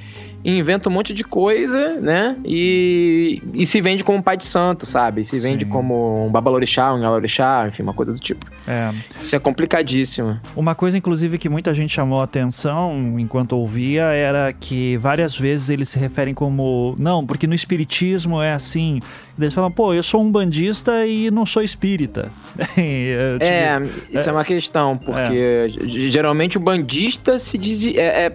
inventa 0.45 0.88
um 0.88 0.93
monte 0.93 1.12
de 1.12 1.22
coisa, 1.22 2.01
né? 2.01 2.36
E, 2.45 3.43
e 3.53 3.66
se 3.66 3.80
vende 3.80 4.03
como 4.03 4.18
um 4.18 4.22
pai 4.22 4.36
de 4.36 4.45
santo, 4.45 4.86
sabe? 4.86 5.22
Se 5.22 5.38
vende 5.38 5.64
Sim. 5.64 5.70
como 5.70 6.26
um 6.26 6.30
babalorixá, 6.30 6.93
um 6.95 7.01
galorixá, 7.01 7.66
enfim, 7.68 7.82
uma 7.82 7.93
coisa 7.93 8.12
do 8.12 8.18
tipo. 8.18 8.47
É. 8.66 8.91
Isso 9.20 9.36
é 9.36 9.38
complicadíssimo. 9.38 10.38
Uma 10.57 10.74
coisa, 10.74 10.97
inclusive, 10.97 11.38
que 11.38 11.49
muita 11.49 11.74
gente 11.74 11.93
chamou 11.93 12.20
a 12.20 12.24
atenção 12.24 13.18
enquanto 13.18 13.53
ouvia 13.53 14.05
era 14.05 14.53
que 14.53 14.97
várias 14.97 15.36
vezes 15.36 15.68
eles 15.68 15.88
se 15.88 15.99
referem 15.99 16.32
como. 16.32 16.95
Não, 16.99 17.26
porque 17.26 17.47
no 17.47 17.55
espiritismo 17.55 18.41
é 18.41 18.53
assim. 18.53 19.01
Eles 19.38 19.55
falam, 19.55 19.70
pô, 19.70 19.95
eu 19.95 20.03
sou 20.03 20.22
um 20.22 20.30
bandista 20.30 21.07
e 21.07 21.30
não 21.30 21.47
sou 21.47 21.62
espírita. 21.62 22.30
é, 22.76 23.32
tipo, 23.32 23.45
é, 23.45 23.82
isso 24.11 24.28
é, 24.28 24.30
é, 24.30 24.32
uma 24.32 24.45
questão, 24.45 24.99
porque 24.99 25.70
é. 25.78 26.11
geralmente 26.11 26.59
o 26.59 26.61
bandista 26.61 27.38
se 27.38 27.57
diz. 27.57 27.86
É, 27.97 28.26
é 28.26 28.32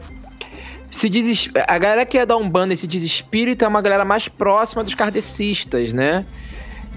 se 0.95 1.09
diz. 1.09 1.49
A 1.67 1.77
galera 1.77 2.05
que 2.05 2.17
é 2.17 2.25
da 2.25 2.37
Umbanda 2.37 2.73
e 2.73 2.77
se 2.77 2.87
diz 2.87 3.03
espírita 3.03 3.65
é 3.65 3.67
uma 3.67 3.81
galera 3.81 4.05
mais 4.05 4.29
próxima 4.29 4.81
dos 4.81 4.95
kardecistas, 4.95 5.91
né? 5.91 6.25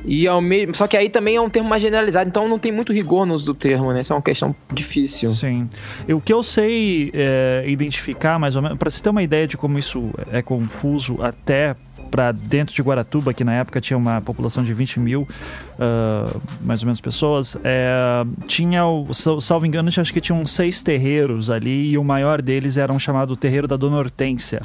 E 0.04 0.28
ao 0.28 0.40
mesmo. 0.40 0.72
Só 0.74 0.86
que 0.86 0.96
aí 0.96 1.10
também 1.10 1.34
é 1.34 1.40
um 1.40 1.50
termo 1.50 1.68
mais 1.68 1.82
generalizado, 1.82 2.28
então 2.28 2.48
não 2.48 2.60
tem 2.60 2.70
muito 2.70 2.92
rigor 2.92 3.26
no 3.26 3.34
uso 3.34 3.46
do 3.46 3.54
termo, 3.54 3.92
né? 3.92 4.00
Isso 4.00 4.12
é 4.12 4.16
uma 4.16 4.22
questão 4.22 4.54
difícil. 4.72 5.28
Sim. 5.28 5.68
E 6.06 6.14
o 6.14 6.20
que 6.20 6.32
eu 6.32 6.44
sei 6.44 7.10
é, 7.12 7.64
identificar, 7.66 8.38
mais 8.38 8.54
ou 8.54 8.62
menos, 8.62 8.78
para 8.78 8.88
você 8.88 9.02
ter 9.02 9.10
uma 9.10 9.22
ideia 9.22 9.48
de 9.48 9.56
como 9.56 9.76
isso 9.76 10.10
é 10.30 10.40
confuso 10.42 11.20
até 11.20 11.74
para 12.08 12.32
dentro 12.32 12.74
de 12.74 12.82
Guaratuba, 12.82 13.32
que 13.32 13.44
na 13.44 13.54
época 13.54 13.80
tinha 13.80 13.96
uma 13.96 14.20
população 14.20 14.64
de 14.64 14.72
20 14.74 15.00
mil, 15.00 15.22
uh, 15.22 16.40
mais 16.60 16.82
ou 16.82 16.86
menos, 16.86 17.00
pessoas, 17.00 17.56
é, 17.62 18.24
tinha, 18.46 18.86
o, 18.86 19.12
salvo 19.40 19.66
engano, 19.66 19.88
acho 19.88 20.12
que 20.12 20.20
tinham 20.20 20.44
seis 20.46 20.82
terreiros 20.82 21.50
ali 21.50 21.90
e 21.90 21.98
o 21.98 22.04
maior 22.04 22.42
deles 22.42 22.76
era 22.76 22.92
um 22.92 22.98
chamado 22.98 23.36
Terreiro 23.36 23.66
da 23.68 23.76
Dona 23.76 23.96
Hortência. 23.96 24.62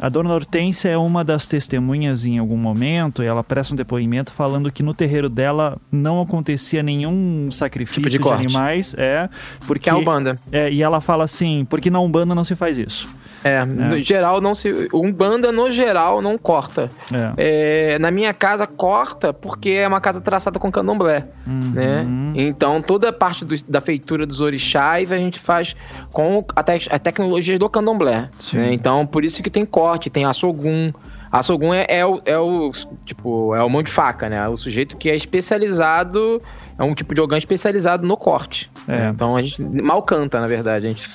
A 0.00 0.08
dona 0.08 0.32
Hortência 0.32 0.88
é 0.88 0.96
uma 0.96 1.24
das 1.24 1.48
testemunhas 1.48 2.24
em 2.24 2.38
algum 2.38 2.56
momento, 2.56 3.22
e 3.22 3.26
ela 3.26 3.42
presta 3.42 3.74
um 3.74 3.76
depoimento 3.76 4.32
falando 4.32 4.70
que 4.70 4.80
no 4.80 4.94
terreiro 4.94 5.28
dela 5.28 5.76
não 5.90 6.20
acontecia 6.20 6.84
nenhum 6.84 7.50
sacrifício 7.50 8.08
tipo 8.08 8.30
de, 8.30 8.36
de 8.36 8.46
animais, 8.46 8.94
é, 8.96 9.28
porque 9.66 9.84
que 9.84 9.90
é 9.90 9.92
a 9.92 9.96
Umbanda. 9.96 10.38
É, 10.52 10.70
e 10.70 10.82
ela 10.82 11.00
fala 11.00 11.24
assim, 11.24 11.66
porque 11.68 11.90
na 11.90 11.98
Umbanda 11.98 12.32
não 12.32 12.44
se 12.44 12.54
faz 12.54 12.78
isso. 12.78 13.08
É, 13.44 13.64
no 13.64 13.96
é. 13.96 14.00
geral 14.00 14.40
não 14.40 14.54
se. 14.54 14.88
Umbanda 14.92 15.52
no 15.52 15.70
geral 15.70 16.20
não 16.20 16.36
corta. 16.36 16.90
É. 17.12 17.94
É, 17.94 17.98
na 17.98 18.10
minha 18.10 18.32
casa 18.34 18.66
corta 18.66 19.32
porque 19.32 19.70
é 19.70 19.86
uma 19.86 20.00
casa 20.00 20.20
traçada 20.20 20.58
com 20.58 20.70
candomblé. 20.70 21.26
Uhum. 21.46 21.72
Né? 21.72 22.06
Então 22.34 22.82
toda 22.82 23.10
a 23.10 23.12
parte 23.12 23.44
do, 23.44 23.54
da 23.68 23.80
feitura 23.80 24.26
dos 24.26 24.40
orixás 24.40 25.12
a 25.12 25.16
gente 25.16 25.38
faz 25.38 25.76
com 26.12 26.44
a, 26.54 26.62
te, 26.62 26.88
a 26.90 26.98
tecnologia 26.98 27.58
do 27.58 27.68
candomblé. 27.68 28.28
Né? 28.52 28.72
Então 28.72 29.06
por 29.06 29.24
isso 29.24 29.42
que 29.42 29.50
tem 29.50 29.64
corte, 29.64 30.10
tem 30.10 30.24
açogum. 30.24 30.92
Açogum 31.30 31.74
é, 31.74 31.84
é, 31.88 32.06
o, 32.06 32.22
é 32.24 32.38
o 32.38 32.72
tipo 33.04 33.54
é 33.54 33.62
o 33.62 33.68
mão 33.68 33.82
de 33.82 33.90
faca, 33.90 34.30
né? 34.30 34.48
O 34.48 34.56
sujeito 34.56 34.96
que 34.96 35.10
é 35.10 35.14
especializado 35.14 36.40
é 36.78 36.82
um 36.82 36.94
tipo 36.94 37.14
de 37.14 37.20
orgão 37.20 37.36
especializado 37.36 38.06
no 38.06 38.16
corte. 38.16 38.70
É. 38.88 39.10
Então 39.10 39.36
a 39.36 39.42
gente 39.42 39.62
mal 39.62 40.02
canta, 40.02 40.40
na 40.40 40.46
verdade. 40.46 40.86
A 40.86 40.88
gente 40.88 41.06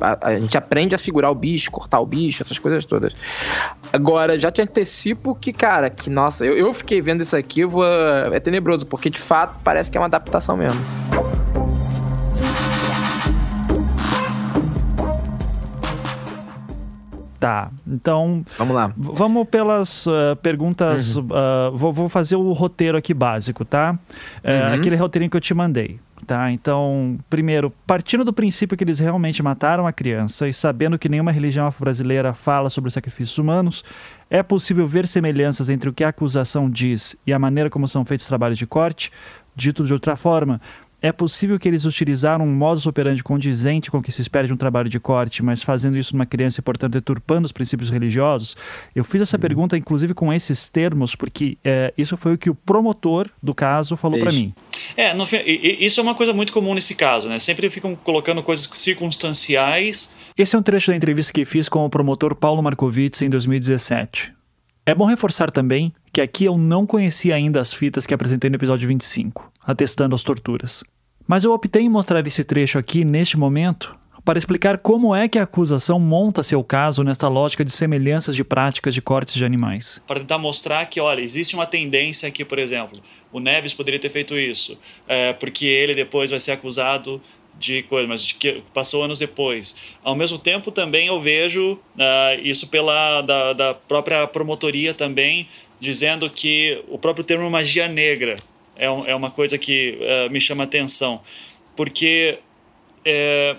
a, 0.00 0.28
a, 0.28 0.38
gente 0.38 0.56
aprende 0.56 0.94
a 0.94 0.98
figurar 0.98 1.30
o 1.30 1.34
bicho, 1.34 1.70
cortar 1.70 2.00
o 2.00 2.06
bicho, 2.06 2.42
essas 2.42 2.58
coisas 2.58 2.84
todas. 2.84 3.14
Agora, 3.92 4.38
já 4.38 4.50
te 4.50 4.60
antecipo 4.60 5.34
que, 5.34 5.52
cara, 5.52 5.90
que 5.90 6.10
nossa, 6.10 6.44
eu, 6.44 6.56
eu 6.56 6.72
fiquei 6.74 7.00
vendo 7.00 7.22
isso 7.22 7.36
aqui, 7.36 7.64
vou, 7.64 7.84
é 7.84 8.40
tenebroso, 8.40 8.86
porque 8.86 9.10
de 9.10 9.20
fato 9.20 9.60
parece 9.62 9.90
que 9.90 9.96
é 9.96 10.00
uma 10.00 10.06
adaptação 10.06 10.56
mesmo. 10.56 10.80
Tá, 17.40 17.70
então. 17.88 18.44
Vamos 18.58 18.74
lá. 18.74 18.92
Vamos 18.94 19.48
pelas 19.48 20.06
uh, 20.06 20.36
perguntas. 20.42 21.16
Uhum. 21.16 21.24
Uh, 21.24 21.74
vou, 21.74 21.90
vou, 21.90 22.06
fazer 22.06 22.36
o 22.36 22.52
roteiro 22.52 22.98
aqui 22.98 23.14
básico, 23.14 23.64
tá? 23.64 23.98
Uh, 24.44 24.50
uhum. 24.50 24.74
Aquele 24.74 24.94
roteirinho 24.94 25.30
que 25.30 25.38
eu 25.38 25.40
te 25.40 25.54
mandei. 25.54 25.98
Tá, 26.30 26.48
então, 26.52 27.18
primeiro, 27.28 27.72
partindo 27.84 28.24
do 28.24 28.32
princípio 28.32 28.78
que 28.78 28.84
eles 28.84 29.00
realmente 29.00 29.42
mataram 29.42 29.84
a 29.84 29.92
criança 29.92 30.48
e 30.48 30.54
sabendo 30.54 30.96
que 30.96 31.08
nenhuma 31.08 31.32
religião 31.32 31.66
afro-brasileira 31.66 32.32
fala 32.32 32.70
sobre 32.70 32.88
sacrifícios 32.88 33.36
humanos, 33.36 33.82
é 34.30 34.40
possível 34.40 34.86
ver 34.86 35.08
semelhanças 35.08 35.68
entre 35.68 35.88
o 35.90 35.92
que 35.92 36.04
a 36.04 36.10
acusação 36.10 36.70
diz 36.70 37.16
e 37.26 37.32
a 37.32 37.38
maneira 37.40 37.68
como 37.68 37.88
são 37.88 38.04
feitos 38.04 38.26
os 38.26 38.28
trabalhos 38.28 38.58
de 38.58 38.64
corte? 38.64 39.10
Dito 39.56 39.84
de 39.84 39.92
outra 39.92 40.14
forma, 40.14 40.60
é 41.02 41.12
possível 41.12 41.58
que 41.58 41.68
eles 41.68 41.84
utilizaram 41.84 42.44
um 42.44 42.52
modus 42.52 42.86
operandi 42.86 43.22
condizente 43.22 43.90
com 43.90 43.98
o 43.98 44.02
que 44.02 44.12
se 44.12 44.20
espera 44.20 44.46
de 44.46 44.52
um 44.52 44.56
trabalho 44.56 44.88
de 44.88 45.00
corte, 45.00 45.42
mas 45.42 45.62
fazendo 45.62 45.96
isso 45.96 46.14
numa 46.14 46.26
criança 46.26 46.60
e, 46.60 46.62
portanto, 46.62 46.92
deturpando 46.92 47.46
os 47.46 47.52
princípios 47.52 47.90
religiosos? 47.90 48.56
Eu 48.94 49.04
fiz 49.04 49.22
essa 49.22 49.36
uhum. 49.36 49.40
pergunta, 49.40 49.76
inclusive, 49.76 50.14
com 50.14 50.32
esses 50.32 50.68
termos, 50.68 51.14
porque 51.14 51.56
é, 51.64 51.92
isso 51.96 52.16
foi 52.16 52.34
o 52.34 52.38
que 52.38 52.50
o 52.50 52.54
promotor 52.54 53.28
do 53.42 53.54
caso 53.54 53.96
falou 53.96 54.18
para 54.18 54.32
mim. 54.32 54.54
É, 54.96 55.14
no, 55.14 55.24
isso 55.24 56.00
é 56.00 56.02
uma 56.02 56.14
coisa 56.14 56.32
muito 56.32 56.52
comum 56.52 56.74
nesse 56.74 56.94
caso, 56.94 57.28
né? 57.28 57.38
Sempre 57.38 57.70
ficam 57.70 57.94
colocando 57.94 58.42
coisas 58.42 58.70
circunstanciais. 58.74 60.14
Esse 60.36 60.56
é 60.56 60.58
um 60.58 60.62
trecho 60.62 60.90
da 60.90 60.96
entrevista 60.96 61.32
que 61.32 61.44
fiz 61.44 61.68
com 61.68 61.84
o 61.84 61.90
promotor 61.90 62.34
Paulo 62.34 62.62
Markovitz 62.62 63.22
em 63.22 63.30
2017. 63.30 64.32
É 64.86 64.94
bom 64.94 65.04
reforçar 65.04 65.50
também 65.50 65.92
que 66.12 66.20
aqui 66.20 66.44
eu 66.44 66.56
não 66.56 66.86
conhecia 66.86 67.34
ainda 67.34 67.60
as 67.60 67.72
fitas 67.72 68.06
que 68.06 68.14
apresentei 68.14 68.50
no 68.50 68.56
episódio 68.56 68.88
25, 68.88 69.52
atestando 69.64 70.14
as 70.14 70.22
torturas. 70.22 70.82
Mas 71.26 71.44
eu 71.44 71.52
optei 71.52 71.82
em 71.82 71.88
mostrar 71.88 72.26
esse 72.26 72.42
trecho 72.44 72.78
aqui 72.78 73.04
neste 73.04 73.36
momento 73.36 73.96
para 74.24 74.38
explicar 74.38 74.78
como 74.78 75.14
é 75.14 75.28
que 75.28 75.38
a 75.38 75.44
acusação 75.44 75.98
monta 75.98 76.42
seu 76.42 76.62
caso 76.62 77.02
nesta 77.02 77.28
lógica 77.28 77.64
de 77.64 77.72
semelhanças 77.72 78.36
de 78.36 78.44
práticas 78.44 78.94
de 78.94 79.00
cortes 79.00 79.34
de 79.34 79.44
animais. 79.44 80.02
Para 80.06 80.20
tentar 80.20 80.38
mostrar 80.38 80.84
que, 80.86 81.00
olha, 81.00 81.20
existe 81.20 81.54
uma 81.54 81.66
tendência 81.66 82.28
aqui, 82.28 82.44
por 82.44 82.58
exemplo, 82.58 83.00
o 83.32 83.40
Neves 83.40 83.72
poderia 83.72 83.98
ter 83.98 84.10
feito 84.10 84.36
isso, 84.36 84.78
é, 85.08 85.32
porque 85.32 85.64
ele 85.64 85.94
depois 85.94 86.30
vai 86.30 86.40
ser 86.40 86.52
acusado 86.52 87.20
de 87.58 87.82
coisa, 87.82 88.08
mas 88.08 88.24
de 88.24 88.34
que 88.34 88.62
passou 88.72 89.04
anos 89.04 89.18
depois. 89.18 89.76
Ao 90.02 90.16
mesmo 90.16 90.38
tempo, 90.38 90.72
também 90.72 91.08
eu 91.08 91.20
vejo 91.20 91.74
uh, 91.74 92.40
isso 92.42 92.66
pela 92.68 93.20
da, 93.20 93.52
da, 93.52 93.74
própria 93.74 94.26
promotoria 94.26 94.94
também, 94.94 95.46
dizendo 95.80 96.28
que 96.28 96.84
o 96.88 96.98
próprio 96.98 97.24
termo 97.24 97.48
magia 97.50 97.88
negra 97.88 98.36
é, 98.76 98.90
um, 98.90 99.06
é 99.06 99.14
uma 99.14 99.30
coisa 99.30 99.58
que 99.58 99.98
uh, 100.00 100.30
me 100.30 100.40
chama 100.40 100.64
atenção, 100.64 101.20
porque 101.74 102.38
é, 103.04 103.56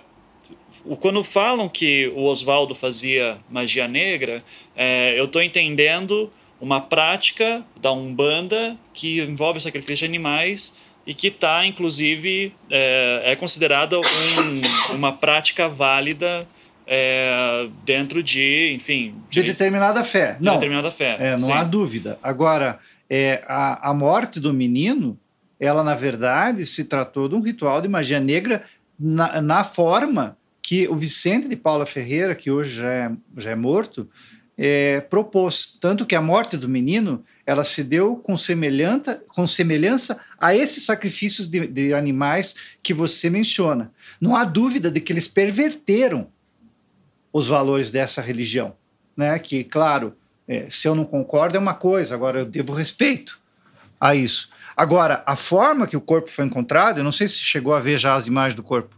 quando 1.00 1.24
falam 1.24 1.68
que 1.68 2.12
o 2.16 2.24
Oswaldo 2.24 2.76
fazia 2.76 3.38
magia 3.50 3.88
negra, 3.88 4.44
é, 4.76 5.20
eu 5.20 5.26
estou 5.26 5.42
entendendo 5.42 6.32
uma 6.60 6.80
prática 6.80 7.66
da 7.76 7.92
Umbanda 7.92 8.78
que 8.94 9.20
envolve 9.20 9.60
sacrifício 9.60 10.08
de 10.08 10.12
animais 10.12 10.78
e 11.06 11.14
que 11.14 11.28
está, 11.28 11.66
inclusive, 11.66 12.54
é, 12.70 13.22
é 13.26 13.36
considerada 13.36 14.00
um, 14.00 14.94
uma 14.96 15.12
prática 15.12 15.68
válida 15.68 16.48
é, 16.94 17.70
dentro 17.86 18.22
de, 18.22 18.74
enfim... 18.76 19.16
De, 19.30 19.42
de 19.42 19.48
determinada 19.48 20.04
fé. 20.04 20.34
De 20.34 20.44
não, 20.44 20.56
determinada 20.56 20.92
fé, 20.92 21.16
é, 21.22 21.32
Não 21.32 21.40
sim. 21.40 21.52
há 21.54 21.64
dúvida. 21.64 22.20
Agora, 22.22 22.80
é, 23.10 23.42
a, 23.48 23.92
a 23.92 23.94
morte 23.94 24.42
do 24.42 24.54
menino, 24.54 25.18
ela, 25.58 25.86
na 25.86 25.96
verdade, 25.96 26.66
se 26.66 26.84
tratou 26.84 27.30
de 27.30 27.36
um 27.36 27.40
ritual 27.40 27.82
de 27.82 27.88
magia 27.88 28.20
negra 28.20 28.66
na, 29.00 29.42
na 29.42 29.64
forma 29.64 30.36
que 30.62 30.86
o 30.90 30.96
Vicente 30.98 31.48
de 31.48 31.56
Paula 31.56 31.86
Ferreira, 31.86 32.36
que 32.36 32.52
hoje 32.52 32.76
já 32.76 32.92
é, 32.92 33.12
já 33.38 33.52
é 33.52 33.56
morto, 33.56 34.10
é, 34.58 35.00
propôs. 35.00 35.78
Tanto 35.80 36.06
que 36.06 36.14
a 36.14 36.22
morte 36.22 36.58
do 36.58 36.68
menino 36.68 37.24
ela 37.46 37.64
se 37.64 37.86
deu 37.86 38.18
com, 38.18 38.38
semelhança, 38.38 39.24
com 39.30 39.48
semelhança 39.48 40.20
a 40.38 40.54
esses 40.54 40.84
sacrifícios 40.84 41.48
de, 41.48 41.68
de 41.68 41.94
animais 41.94 42.54
que 42.84 42.94
você 42.94 43.30
menciona. 43.30 43.94
Não 44.20 44.36
há 44.36 44.44
dúvida 44.44 44.92
de 44.92 45.00
que 45.00 45.14
eles 45.14 45.30
perverteram 45.30 46.28
os 47.32 47.48
valores 47.48 47.92
dessa 47.92 48.22
religião. 48.22 48.74
Né? 49.16 49.38
Que, 49.40 49.64
claro, 49.64 50.14
é, 50.48 50.68
se 50.70 50.88
eu 50.88 50.96
não 50.96 51.06
concordo 51.06 51.58
é 51.58 51.60
uma 51.60 51.74
coisa, 51.74 52.16
agora 52.16 52.40
eu 52.40 52.46
devo 52.46 52.74
respeito 52.74 53.40
a 54.00 54.16
isso. 54.16 54.50
Agora, 54.76 55.22
a 55.26 55.36
forma 55.36 55.86
que 55.86 55.98
o 55.98 56.02
corpo 56.02 56.30
foi 56.30 56.46
encontrado, 56.46 56.98
eu 57.00 57.04
não 57.04 57.12
sei 57.12 57.28
se 57.28 57.40
chegou 57.40 57.74
a 57.74 57.80
ver 57.80 58.00
já 58.00 58.16
as 58.16 58.28
imagens 58.28 58.56
do 58.56 58.64
corpo. 58.64 58.96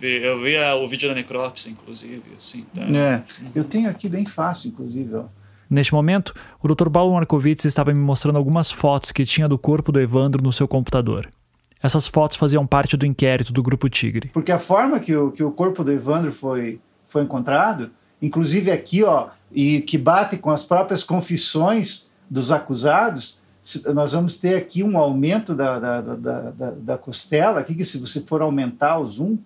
Eu 0.00 0.42
vi 0.42 0.56
o 0.58 0.86
vídeo 0.86 1.08
da 1.08 1.14
necrópsia, 1.14 1.70
inclusive. 1.70 2.22
Assim, 2.36 2.66
tá? 2.74 2.82
É, 2.82 3.22
eu 3.54 3.64
tenho 3.64 3.88
aqui 3.88 4.08
bem 4.08 4.26
fácil, 4.26 4.68
inclusive. 4.68 5.14
Ó. 5.14 5.24
Neste 5.68 5.94
momento, 5.94 6.34
o 6.62 6.68
Dr. 6.68 6.90
Paulo 6.90 7.14
Markovitz 7.14 7.64
estava 7.64 7.92
me 7.92 7.98
mostrando 7.98 8.36
algumas 8.36 8.70
fotos 8.70 9.12
que 9.12 9.24
tinha 9.24 9.48
do 9.48 9.58
corpo 9.58 9.90
do 9.90 10.00
Evandro 10.00 10.42
no 10.42 10.52
seu 10.52 10.68
computador. 10.68 11.28
Essas 11.82 12.06
fotos 12.06 12.36
faziam 12.36 12.66
parte 12.66 12.96
do 12.96 13.04
inquérito 13.04 13.52
do 13.52 13.62
Grupo 13.62 13.88
Tigre. 13.88 14.30
Porque 14.32 14.52
a 14.52 14.58
forma 14.58 15.00
que 15.00 15.14
o, 15.14 15.30
que 15.30 15.42
o 15.42 15.50
corpo 15.50 15.84
do 15.84 15.92
Evandro 15.92 16.32
foi, 16.32 16.80
foi 17.14 17.22
encontrado, 17.22 17.92
inclusive 18.20 18.72
aqui, 18.72 19.04
ó, 19.04 19.28
e 19.52 19.82
que 19.82 19.96
bate 19.96 20.36
com 20.36 20.50
as 20.50 20.64
próprias 20.64 21.04
confissões 21.04 22.10
dos 22.28 22.50
acusados, 22.50 23.40
nós 23.94 24.14
vamos 24.14 24.36
ter 24.36 24.56
aqui 24.56 24.82
um 24.82 24.98
aumento 24.98 25.54
da, 25.54 25.78
da, 25.78 26.00
da, 26.00 26.50
da, 26.50 26.70
da 26.72 26.98
costela, 26.98 27.60
aqui 27.60 27.72
que 27.72 27.84
se 27.84 28.00
você 28.00 28.20
for 28.20 28.42
aumentar 28.42 28.98
o 28.98 29.06
zoom, 29.06 29.38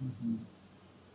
uhum. 0.00 0.38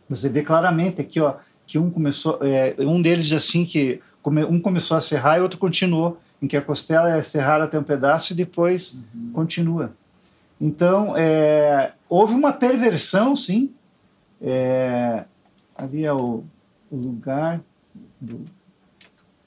você 0.08 0.28
vê 0.28 0.42
claramente 0.42 1.00
aqui, 1.00 1.18
ó, 1.18 1.34
que 1.66 1.80
um 1.80 1.90
começou, 1.90 2.38
é, 2.42 2.76
um 2.78 3.02
deles 3.02 3.32
assim 3.32 3.64
que 3.66 4.00
um 4.24 4.60
começou 4.60 4.96
a 4.96 5.00
serrar 5.00 5.38
e 5.38 5.40
outro 5.40 5.58
continuou, 5.58 6.20
em 6.40 6.46
que 6.46 6.56
a 6.56 6.62
costela 6.62 7.10
é 7.10 7.22
serrada 7.24 7.64
até 7.64 7.76
um 7.76 7.82
pedaço 7.82 8.32
e 8.32 8.36
depois 8.36 8.94
uhum. 8.94 9.32
continua. 9.32 9.92
Então, 10.60 11.16
é, 11.16 11.92
houve 12.08 12.34
uma 12.34 12.52
perversão, 12.52 13.34
sim. 13.34 13.72
É, 14.40 15.24
ali 15.78 16.04
é 16.04 16.12
o, 16.12 16.42
o 16.90 16.96
lugar 16.96 17.60
do... 18.20 18.44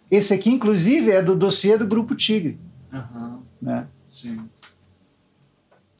Esse 0.09 0.33
aqui, 0.33 0.49
inclusive, 0.49 1.11
é 1.11 1.21
do 1.21 1.35
dossiê 1.35 1.77
do 1.77 1.85
Grupo 1.85 2.15
Tigre. 2.15 2.57
Uhum. 2.91 3.41
Né? 3.61 3.85
Sim. 4.09 4.49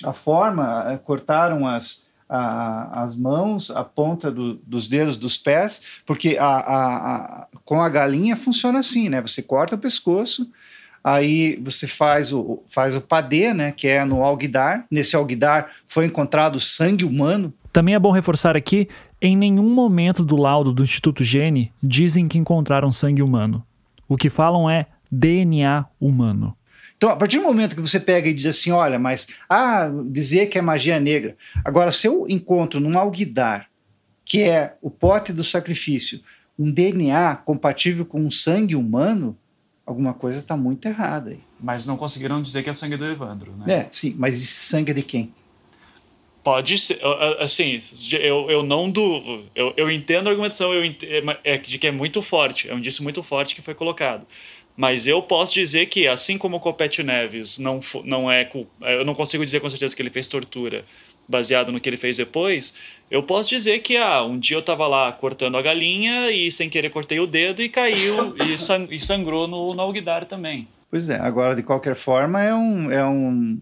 A 0.04 0.14
forma, 0.14 0.92
é, 0.92 0.98
cortaram 0.98 1.68
as, 1.68 2.08
a, 2.28 3.04
as 3.04 3.18
mãos, 3.18 3.70
a 3.70 3.84
ponta 3.84 4.32
do, 4.32 4.56
dos 4.56 4.88
dedos 4.88 5.18
dos 5.18 5.38
pés, 5.38 5.82
porque 6.06 6.38
a, 6.40 6.46
a, 6.46 7.16
a, 7.16 7.48
com 7.64 7.82
a 7.82 7.90
galinha 7.90 8.36
funciona 8.36 8.80
assim, 8.80 9.10
né? 9.10 9.22
Você 9.22 9.42
corta 9.42 9.76
o 9.76 9.80
pescoço, 9.80 10.50
aí 11.04 11.58
você 11.64 11.88
faz 11.88 12.34
o, 12.34 12.64
faz 12.68 12.96
o 12.96 13.02
padê, 13.02 13.54
né? 13.54 13.72
Que 13.72 13.88
é 13.88 14.04
no 14.04 14.24
alguidar. 14.24 14.86
Nesse 14.90 15.16
alguidar 15.16 15.72
foi 15.86 16.06
encontrado 16.06 16.60
sangue 16.60 17.06
humano. 17.06 17.54
Também 17.72 17.96
é 17.96 18.00
bom 18.00 18.12
reforçar 18.12 18.58
aqui, 18.58 18.90
em 19.22 19.38
nenhum 19.38 19.69
momento 19.69 20.24
do 20.26 20.36
laudo 20.36 20.74
do 20.74 20.84
Instituto 20.84 21.24
Gene 21.24 21.72
dizem 21.82 22.28
que 22.28 22.38
encontraram 22.38 22.91
sangue 22.91 23.22
humano. 23.22 23.63
O 24.07 24.17
que 24.17 24.30
falam 24.30 24.69
é 24.69 24.88
DNA 25.11 25.86
humano. 25.99 26.57
Então, 26.97 27.09
a 27.09 27.15
partir 27.15 27.38
do 27.38 27.43
momento 27.43 27.76
que 27.76 27.82
você 27.82 27.99
pega 27.99 28.30
e 28.30 28.34
diz 28.34 28.45
assim, 28.45 28.72
olha, 28.72 28.99
mas 28.99 29.28
ah, 29.49 29.89
dizer 30.05 30.47
que 30.47 30.57
é 30.57 30.61
magia 30.61 30.99
negra. 30.99 31.36
Agora, 31.63 31.91
se 31.91 32.07
eu 32.07 32.26
encontro 32.28 32.80
num 32.80 32.97
alguidar, 32.97 33.67
que 34.26 34.43
é 34.43 34.76
o 34.82 34.89
pote 34.89 35.34
do 35.34 35.43
sacrifício, 35.43 36.22
um 36.57 36.72
DNA 36.72 37.36
compatível 37.38 38.05
com 38.05 38.22
um 38.22 38.30
sangue 38.30 38.76
humano, 38.76 39.38
alguma 39.86 40.13
coisa 40.13 40.38
está 40.38 40.55
muito 40.55 40.88
errada 40.88 41.32
aí. 41.32 41.39
Mas 41.59 41.86
não 41.86 41.97
conseguiram 41.97 42.41
dizer 42.41 42.63
que 42.63 42.69
é 42.69 42.74
sangue 42.74 42.97
do 42.97 43.05
Evandro, 43.05 43.55
né? 43.55 43.74
É, 43.74 43.88
sim, 43.91 44.15
mas 44.17 44.36
esse 44.36 44.45
sangue 44.45 44.91
é 44.91 44.93
de 44.95 45.03
quem? 45.03 45.34
Pode 46.44 46.80
ser, 46.80 47.00
assim, 47.39 47.80
eu, 48.14 48.50
eu 48.50 48.64
não 48.64 48.89
do. 48.89 49.44
Eu, 49.54 49.74
eu 49.78 49.92
entendo 49.92 50.28
a 50.28 50.32
argumentação 50.32 50.74
eu 50.74 50.84
ent, 50.84 51.04
é, 51.44 51.58
de 51.58 51.78
que 51.78 51.86
é 51.86 51.92
muito 51.92 52.22
forte, 52.22 52.68
é 52.68 52.74
um 52.74 52.80
indício 52.80 53.04
muito 53.04 53.22
forte 53.22 53.54
que 53.54 53.62
foi 53.62 53.76
colocado. 53.76 54.26
Mas 54.76 55.06
eu 55.06 55.22
posso 55.22 55.54
dizer 55.54 55.86
que, 55.88 56.08
assim 56.08 56.38
como 56.38 56.58
o 56.58 56.60
Copete 56.60 57.04
Neves 57.04 57.60
não, 57.60 57.80
não 58.04 58.32
é. 58.32 58.50
Eu 58.82 59.06
não 59.06 59.14
consigo 59.14 59.46
dizer 59.46 59.60
com 59.60 59.70
certeza 59.70 59.96
que 59.96 60.02
ele 60.02 60.10
fez 60.10 60.28
tortura 60.28 60.84
baseado 61.28 61.72
no 61.72 61.80
que 61.80 61.88
ele 61.88 61.98
fez 61.98 62.18
depois. 62.18 62.76
Eu 63.10 63.24
posso 63.24 63.50
dizer 63.50 63.80
que 63.80 63.96
ah, 63.98 64.24
um 64.24 64.39
dia 64.39 64.58
eu 64.58 64.62
estava 64.62 64.88
lá 64.88 65.12
cortando 65.12 65.58
a 65.58 65.62
galinha 65.62 66.32
e 66.32 66.52
sem 66.52 66.70
querer 66.70 66.89
cortei 66.89 67.20
o 67.20 67.28
dedo 67.28 67.62
e 67.62 67.70
caiu 67.70 68.36
e, 68.89 69.00
sangrou 69.00 69.48
no, 69.48 69.74
no 69.74 69.82
alguidar 69.82 70.26
também. 70.26 70.68
Pois 70.89 71.08
é, 71.08 71.20
agora 71.20 71.56
de 71.56 71.64
qualquer 71.64 71.96
forma 71.96 72.42
é 72.42 72.54
um, 72.54 72.92
é 72.92 73.06
um, 73.06 73.62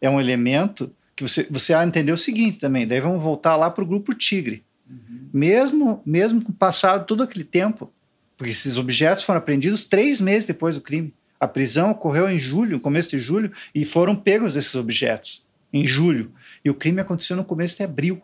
é 0.00 0.08
um 0.08 0.20
elemento 0.20 0.90
que 1.20 1.28
você, 1.28 1.46
você 1.50 1.74
entender 1.74 2.12
o 2.12 2.16
seguinte 2.16 2.58
também. 2.58 2.86
Daí 2.86 3.00
vamos 3.00 3.22
voltar 3.22 3.54
lá 3.54 3.70
para 3.70 3.84
o 3.84 3.86
grupo 3.86 4.14
Tigre. 4.14 4.64
Uhum. 4.88 5.28
Mesmo, 5.32 6.02
mesmo 6.04 6.40
passado 6.54 7.04
todo 7.04 7.22
aquele 7.22 7.44
tempo, 7.44 7.92
porque 8.38 8.52
esses 8.52 8.78
objetos 8.78 9.22
foram 9.22 9.38
apreendidos 9.38 9.84
três 9.84 10.18
meses 10.18 10.46
depois 10.46 10.76
do 10.76 10.80
crime. 10.80 11.12
A 11.38 11.46
prisão 11.46 11.90
ocorreu 11.90 12.28
em 12.28 12.38
julho, 12.38 12.80
começo 12.80 13.10
de 13.10 13.20
julho, 13.20 13.52
e 13.74 13.84
foram 13.84 14.16
pegos 14.16 14.56
esses 14.56 14.74
objetos 14.74 15.46
em 15.70 15.86
julho. 15.86 16.32
E 16.64 16.70
o 16.70 16.74
crime 16.74 17.00
aconteceu 17.00 17.36
no 17.36 17.44
começo 17.44 17.76
de 17.76 17.82
abril. 17.82 18.22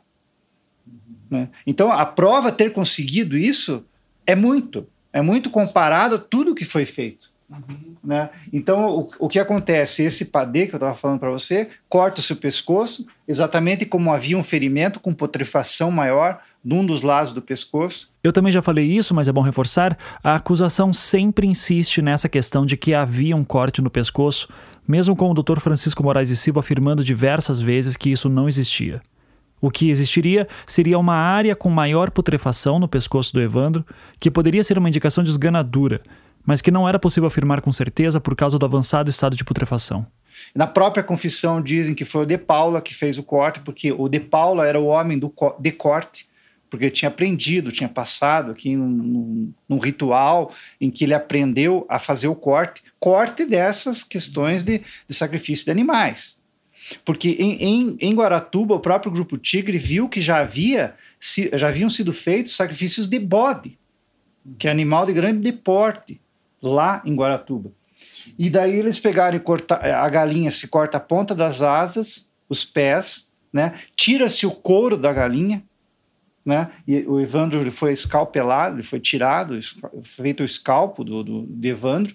Né? 1.31 1.49
Então, 1.67 1.93
a 1.93 2.07
prova 2.07 2.51
ter 2.51 2.73
conseguido 2.73 3.37
isso 3.37 3.85
é 4.27 4.35
muito. 4.35 4.87
É 5.13 5.21
muito 5.21 5.51
comparado 5.51 6.15
a 6.15 6.19
tudo 6.19 6.55
que 6.55 6.65
foi 6.65 6.87
feito. 6.87 7.31
Uhum. 7.49 7.95
Né? 8.03 8.29
Então, 8.53 8.89
o, 8.89 9.11
o 9.21 9.29
que 9.29 9.39
acontece? 9.39 10.03
Esse 10.03 10.27
padê 10.27 10.67
que 10.67 10.75
eu 10.75 10.79
estava 10.79 10.95
falando 10.95 11.21
para 11.21 11.31
você 11.31 11.69
corta 11.89 12.21
o 12.21 12.37
pescoço, 12.37 13.07
exatamente 13.27 13.87
como 13.87 14.13
havia 14.13 14.37
um 14.37 14.43
ferimento 14.43 14.99
com 14.99 15.15
putrefação 15.15 15.91
maior 15.91 16.41
num 16.65 16.85
dos 16.85 17.03
lados 17.03 17.33
do 17.33 17.41
pescoço. 17.41 18.11
Eu 18.25 18.33
também 18.33 18.53
já 18.53 18.61
falei 18.61 18.85
isso, 18.85 19.15
mas 19.15 19.29
é 19.29 19.33
bom 19.33 19.43
reforçar: 19.43 19.97
a 20.23 20.35
acusação 20.35 20.93
sempre 20.93 21.47
insiste 21.47 22.03
nessa 22.03 22.29
questão 22.29 22.67
de 22.67 22.77
que 22.77 22.93
havia 22.93 23.37
um 23.37 23.45
corte 23.45 23.81
no 23.81 23.91
pescoço, 23.91 24.49
mesmo 24.87 25.15
com 25.15 25.31
o 25.31 25.35
Dr. 25.35 25.61
Francisco 25.61 26.03
Moraes 26.03 26.31
e 26.31 26.37
Silva 26.37 26.61
afirmando 26.61 27.05
diversas 27.05 27.61
vezes 27.61 27.97
que 27.97 28.11
isso 28.11 28.29
não 28.29 28.49
existia. 28.49 29.01
O 29.61 29.71
que 29.71 29.91
existiria 29.91 30.47
seria 30.67 30.99
uma 30.99 31.15
área 31.15 31.57
com 31.57 31.71
maior 31.71 32.11
putrefação 32.11 32.79
no 32.79 32.89
pescoço 32.89 33.33
do 33.33 33.41
Evandro, 33.41 33.85
que 34.21 34.31
poderia 34.31 34.63
ser 34.63 34.79
uma 34.79 34.89
indicação 34.89 35.25
de 35.25 35.31
esganadura, 35.31 36.03
mas 36.45 36.61
que 36.61 36.71
não 36.71 36.89
era 36.89 36.99
possível 36.99 37.27
afirmar 37.27 37.61
com 37.61 37.73
certeza 37.73 38.21
por 38.21 38.37
causa 38.37 38.59
do 38.59 38.67
avançado 38.67 39.11
estado 39.11 39.35
de 39.35 39.45
putrefação. 39.45 40.07
Na 40.55 40.67
própria 40.67 41.03
confissão 41.03 41.63
dizem 41.63 41.95
que 41.95 42.05
foi 42.05 42.23
o 42.23 42.27
De 42.27 42.37
Paula 42.37 42.81
que 42.81 42.95
fez 42.95 43.19
o 43.19 43.23
corte, 43.23 43.61
porque 43.61 43.91
o 43.93 44.09
De 44.09 44.21
Paula 44.21 44.67
era 44.67 44.79
o 44.79 44.87
homem 44.87 45.19
do 45.19 45.33
de 45.59 45.73
corte, 45.73 46.29
porque 46.69 46.91
tinha 46.91 47.09
aprendido, 47.09 47.73
tinha 47.73 47.89
passado 47.89 48.51
aqui 48.51 48.77
num, 48.77 48.89
num, 48.89 49.53
num, 49.69 49.79
ritual 49.79 50.53
em 50.81 50.91
que 50.91 51.05
ele 51.05 51.15
aprendeu 51.15 51.87
a 51.89 51.99
fazer 51.99 52.29
o 52.29 52.35
corte, 52.35 52.83
corte 52.99 53.47
dessas 53.47 54.03
questões 54.03 54.63
de, 54.63 54.83
de 55.09 55.15
sacrifício 55.15 55.65
de 55.65 55.71
animais. 55.71 56.37
Porque 57.05 57.31
em, 57.31 57.63
em, 57.63 57.97
em, 58.01 58.15
Guaratuba, 58.15 58.75
o 58.75 58.81
próprio 58.81 59.13
Grupo 59.13 59.37
Tigre 59.37 59.79
viu 59.79 60.09
que 60.09 60.21
já, 60.21 60.41
havia, 60.41 60.95
já 61.55 61.69
haviam 61.69 61.91
sido 61.91 62.13
feitos 62.13 62.55
sacrifícios 62.55 63.09
de 63.09 63.19
bode, 63.19 63.79
que 64.59 64.69
é 64.69 64.71
animal 64.71 65.07
de 65.07 65.13
grande 65.13 65.53
porte, 65.53 66.21
lá 66.63 67.03
em 67.05 67.15
Guaratuba. 67.15 67.73
E 68.39 68.51
daí 68.51 68.77
eles 68.77 68.99
pegaram 68.99 69.37
e 69.37 69.41
cortar, 69.41 69.85
a 69.85 70.09
galinha 70.09 70.51
se 70.51 70.69
corta 70.69 70.97
a 70.97 71.01
ponta 71.01 71.35
das 71.35 71.63
asas, 71.63 72.31
os 72.49 72.65
pés, 72.65 73.33
né? 73.53 73.81
tira-se 73.95 74.47
o 74.47 74.51
couro 74.51 74.97
da 74.97 75.13
galinha, 75.13 75.63
né? 76.45 76.71
E 76.87 76.99
o 77.01 77.21
Evandro 77.21 77.61
ele 77.61 77.73
foi 77.73 77.93
escalpelado, 77.93 78.77
ele 78.77 78.83
foi 78.85 79.01
tirado, 79.01 79.59
feito 80.05 80.43
o 80.43 80.45
escalpo 80.45 81.03
do, 81.03 81.25
do, 81.25 81.43
do 81.43 81.67
Evandro, 81.67 82.15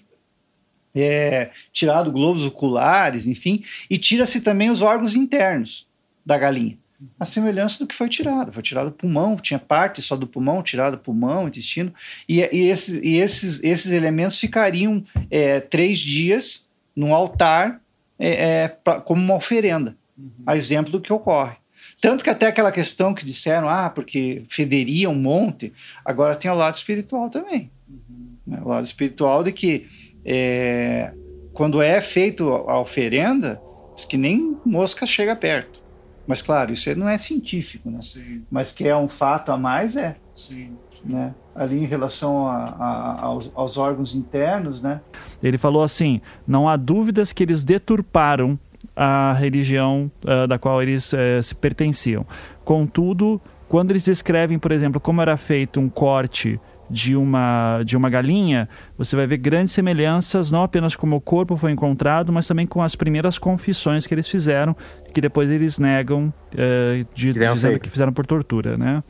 é, 0.94 1.50
tirado 1.72 2.12
globos 2.12 2.44
oculares, 2.44 3.26
enfim, 3.26 3.64
e 3.88 3.98
tira-se 3.98 4.40
também 4.40 4.70
os 4.70 4.82
órgãos 4.82 5.14
internos 5.14 5.86
da 6.24 6.38
galinha. 6.38 6.78
A 7.18 7.24
semelhança 7.24 7.80
do 7.80 7.86
que 7.86 7.94
foi 7.94 8.08
tirado. 8.08 8.52
Foi 8.52 8.62
tirado 8.62 8.88
o 8.88 8.92
pulmão, 8.92 9.36
tinha 9.36 9.58
parte 9.58 10.00
só 10.00 10.16
do 10.16 10.26
pulmão, 10.26 10.62
tirado 10.62 10.94
o 10.94 10.98
pulmão, 10.98 11.48
intestino, 11.48 11.92
e, 12.28 12.40
e, 12.52 12.68
esses, 12.68 13.02
e 13.02 13.16
esses, 13.16 13.62
esses 13.64 13.92
elementos 13.92 14.38
ficariam 14.38 15.04
é, 15.30 15.60
três 15.60 15.98
dias 15.98 16.70
no 16.94 17.14
altar 17.14 17.80
é, 18.18 18.62
é 18.62 18.68
pra, 18.68 19.00
como 19.00 19.20
uma 19.20 19.34
oferenda, 19.34 19.96
uhum. 20.16 20.30
a 20.46 20.56
exemplo 20.56 20.92
do 20.92 21.00
que 21.00 21.12
ocorre. 21.12 21.56
Tanto 22.00 22.22
que 22.22 22.30
até 22.30 22.46
aquela 22.46 22.72
questão 22.72 23.14
que 23.14 23.24
disseram, 23.24 23.68
ah, 23.68 23.90
porque 23.90 24.42
federia 24.48 25.10
um 25.10 25.14
monte, 25.14 25.72
agora 26.04 26.34
tem 26.34 26.50
o 26.50 26.54
lado 26.54 26.74
espiritual 26.74 27.30
também. 27.30 27.70
Uhum. 27.88 28.36
Né? 28.46 28.60
O 28.62 28.68
lado 28.68 28.84
espiritual 28.84 29.42
de 29.42 29.52
que 29.52 29.88
é, 30.24 31.12
quando 31.52 31.82
é 31.82 32.00
feito 32.00 32.50
a 32.52 32.78
oferenda, 32.80 33.60
diz 33.94 34.04
que 34.04 34.16
nem 34.16 34.56
mosca 34.64 35.06
chega 35.06 35.36
perto. 35.36 35.82
Mas 36.26 36.40
claro, 36.40 36.72
isso 36.72 36.94
não 36.96 37.08
é 37.08 37.18
científico, 37.18 37.90
né? 37.90 38.00
Sim. 38.00 38.42
Mas 38.50 38.72
que 38.72 38.86
é 38.86 38.96
um 38.96 39.08
fato 39.08 39.50
a 39.50 39.56
mais, 39.56 39.96
é. 39.96 40.16
Sim. 40.36 40.76
Né? 41.04 41.34
Ali 41.54 41.78
em 41.78 41.86
relação 41.86 42.46
a, 42.46 42.56
a, 42.78 43.20
aos, 43.22 43.50
aos 43.54 43.76
órgãos 43.76 44.14
internos, 44.14 44.80
né? 44.82 45.00
Ele 45.42 45.58
falou 45.58 45.82
assim: 45.82 46.20
não 46.46 46.68
há 46.68 46.76
dúvidas 46.76 47.32
que 47.32 47.42
eles 47.42 47.64
deturparam 47.64 48.58
a 48.94 49.32
religião 49.32 50.10
uh, 50.22 50.46
da 50.46 50.58
qual 50.58 50.80
eles 50.80 51.12
uh, 51.12 51.42
se 51.42 51.54
pertenciam. 51.54 52.24
Contudo, 52.64 53.40
quando 53.68 53.90
eles 53.90 54.04
descrevem, 54.04 54.58
por 54.58 54.70
exemplo, 54.70 55.00
como 55.00 55.20
era 55.20 55.36
feito 55.36 55.80
um 55.80 55.88
corte 55.88 56.60
de 56.90 57.16
uma, 57.16 57.82
de 57.84 57.96
uma 57.96 58.10
galinha, 58.10 58.68
você 58.98 59.16
vai 59.16 59.26
ver 59.26 59.38
grandes 59.38 59.72
semelhanças, 59.72 60.52
não 60.52 60.62
apenas 60.62 60.94
como 60.94 61.16
o 61.16 61.20
corpo 61.20 61.56
foi 61.56 61.72
encontrado, 61.72 62.32
mas 62.32 62.46
também 62.46 62.66
com 62.66 62.82
as 62.82 62.94
primeiras 62.94 63.38
confissões 63.38 64.06
que 64.06 64.14
eles 64.14 64.28
fizeram, 64.28 64.76
que 65.12 65.20
depois 65.20 65.50
eles 65.50 65.78
negam, 65.78 66.32
uh, 66.54 67.06
de, 67.14 67.32
dizendo 67.32 67.60
feito. 67.60 67.80
que 67.80 67.88
fizeram 67.90 68.12
por 68.12 68.26
tortura, 68.26 68.76
né? 68.76 69.02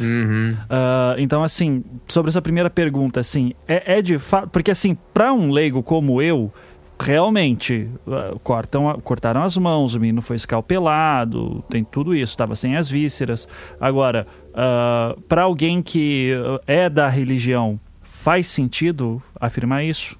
Uhum. 0.00 0.52
Uh, 0.52 1.18
então, 1.18 1.42
assim, 1.42 1.84
sobre 2.08 2.30
essa 2.30 2.42
primeira 2.42 2.68
pergunta, 2.68 3.20
assim, 3.20 3.52
é, 3.68 3.98
é 3.98 4.02
de 4.02 4.18
fato. 4.18 4.48
Porque, 4.48 4.70
assim, 4.70 4.96
para 5.14 5.32
um 5.32 5.50
leigo 5.50 5.82
como 5.82 6.20
eu, 6.20 6.52
realmente 6.98 7.88
uh, 8.06 8.38
cortam, 8.40 8.98
cortaram 9.02 9.42
as 9.42 9.56
mãos, 9.56 9.94
o 9.94 10.00
menino 10.00 10.22
foi 10.22 10.36
escalpelado, 10.36 11.62
tem 11.68 11.84
tudo 11.84 12.14
isso, 12.14 12.32
estava 12.32 12.56
sem 12.56 12.76
as 12.76 12.88
vísceras. 12.88 13.46
Agora, 13.80 14.26
uh, 14.48 14.54
ah, 14.54 15.16
para 15.28 15.42
alguém 15.42 15.82
que 15.82 16.32
é 16.66 16.88
da 16.88 17.08
religião, 17.08 17.78
faz 18.02 18.48
sentido 18.48 19.22
afirmar 19.38 19.84
isso? 19.84 20.18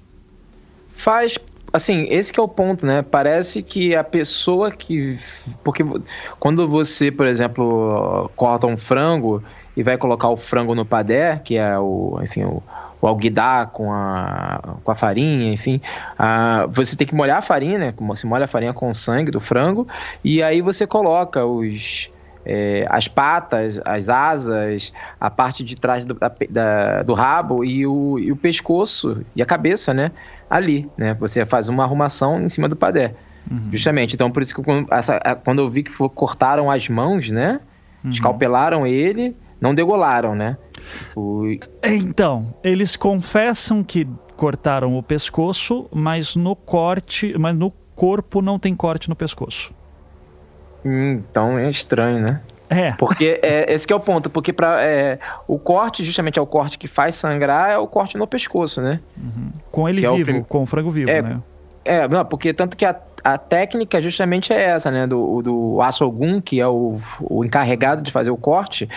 Faz. 0.95 1.37
Assim, 1.73 2.07
esse 2.09 2.37
é 2.39 2.41
o 2.41 2.47
ponto, 2.47 2.85
né? 2.85 3.01
Parece 3.01 3.61
que 3.61 3.95
a 3.95 4.03
pessoa 4.03 4.71
que. 4.71 5.19
Porque 5.63 5.83
quando 6.39 6.67
você, 6.67 7.11
por 7.11 7.27
exemplo, 7.27 8.31
corta 8.35 8.65
um 8.65 8.77
frango 8.77 9.43
e 9.77 9.83
vai 9.83 9.95
colocar 9.95 10.27
o 10.29 10.35
frango 10.35 10.73
no 10.73 10.83
padé, 10.83 11.39
que 11.45 11.55
é 11.55 11.77
o, 11.77 12.19
enfim, 12.23 12.43
o, 12.43 12.63
o 12.99 13.05
alguidar 13.05 13.67
com 13.67 13.93
a, 13.93 14.75
com 14.83 14.91
a 14.91 14.95
farinha, 14.95 15.53
enfim. 15.53 15.79
Uh, 16.19 16.67
você 16.69 16.95
tem 16.95 17.05
que 17.05 17.13
molhar 17.13 17.37
a 17.37 17.41
farinha, 17.43 17.77
né? 17.77 17.93
Você 17.95 18.25
molha 18.25 18.45
a 18.45 18.47
farinha 18.47 18.73
com 18.73 18.89
o 18.89 18.95
sangue 18.95 19.29
do 19.29 19.39
frango 19.39 19.87
e 20.23 20.41
aí 20.41 20.63
você 20.63 20.87
coloca 20.87 21.45
os, 21.45 22.11
é, 22.43 22.87
as 22.89 23.07
patas, 23.07 23.79
as 23.85 24.09
asas, 24.09 24.91
a 25.21 25.29
parte 25.29 25.63
de 25.63 25.75
trás 25.75 26.03
do, 26.03 26.17
da, 26.49 27.03
do 27.03 27.13
rabo 27.13 27.63
e 27.63 27.85
o, 27.85 28.17
e 28.17 28.31
o 28.31 28.35
pescoço 28.35 29.23
e 29.35 29.43
a 29.43 29.45
cabeça, 29.45 29.93
né? 29.93 30.11
Ali, 30.49 30.89
né? 30.97 31.15
Você 31.19 31.45
faz 31.45 31.69
uma 31.69 31.83
arrumação 31.83 32.41
em 32.41 32.49
cima 32.49 32.67
do 32.67 32.75
padé. 32.75 33.13
Uhum. 33.49 33.69
Justamente. 33.71 34.15
Então, 34.15 34.31
por 34.31 34.41
isso 34.41 34.55
que 34.55 34.63
quando, 34.63 34.91
essa, 34.91 35.19
quando 35.43 35.59
eu 35.59 35.69
vi 35.69 35.83
que 35.83 35.91
for, 35.91 36.09
cortaram 36.09 36.71
as 36.71 36.89
mãos, 36.89 37.29
né? 37.29 37.59
Uhum. 38.03 38.09
Escalpelaram 38.09 38.87
ele, 38.87 39.35
não 39.59 39.73
degolaram, 39.73 40.35
né? 40.35 40.57
Fui... 41.13 41.59
Então, 41.83 42.53
eles 42.63 42.95
confessam 42.95 43.83
que 43.83 44.07
cortaram 44.35 44.97
o 44.97 45.03
pescoço, 45.03 45.87
mas 45.91 46.35
no 46.35 46.55
corte, 46.55 47.35
mas 47.37 47.55
no 47.55 47.71
corpo 47.95 48.41
não 48.41 48.59
tem 48.59 48.75
corte 48.75 49.09
no 49.09 49.15
pescoço. 49.15 49.73
Hum, 50.85 51.23
então 51.29 51.57
é 51.57 51.69
estranho, 51.69 52.21
né? 52.21 52.41
É. 52.69 52.91
Porque 52.93 53.39
é, 53.41 53.73
esse 53.73 53.91
é 53.91 53.95
o 53.95 53.99
ponto, 53.99 54.29
porque 54.29 54.51
para 54.51 54.83
é, 54.83 55.19
o 55.47 55.57
corte, 55.57 56.03
justamente 56.03 56.37
é 56.37 56.41
o 56.41 56.45
corte 56.45 56.77
que 56.77 56.87
faz 56.87 57.15
sangrar, 57.15 57.71
é 57.71 57.77
o 57.77 57.87
corte 57.87 58.17
no 58.17 58.27
pescoço, 58.27 58.81
né? 58.81 58.99
Uhum. 59.17 59.47
Com 59.71 59.89
ele 59.89 60.01
que 60.01 60.13
vivo, 60.15 60.31
é 60.31 60.39
o 60.39 60.43
com 60.43 60.63
o 60.63 60.65
frango 60.65 60.91
vivo, 60.91 61.09
é, 61.09 61.21
né? 61.21 61.41
É, 61.87 62.07
não, 62.07 62.25
porque 62.25 62.53
tanto 62.53 62.75
que 62.75 62.85
a, 62.85 62.99
a 63.23 63.37
técnica 63.37 64.01
justamente 64.01 64.53
é 64.53 64.61
essa, 64.61 64.91
né? 64.91 65.07
Do, 65.07 65.41
do 65.41 65.81
Assogun, 65.81 66.41
que 66.41 66.59
é 66.59 66.67
o, 66.67 66.99
o 67.21 67.43
encarregado 67.45 68.03
de 68.03 68.11
fazer 68.11 68.29
o 68.29 68.37
corte, 68.37 68.89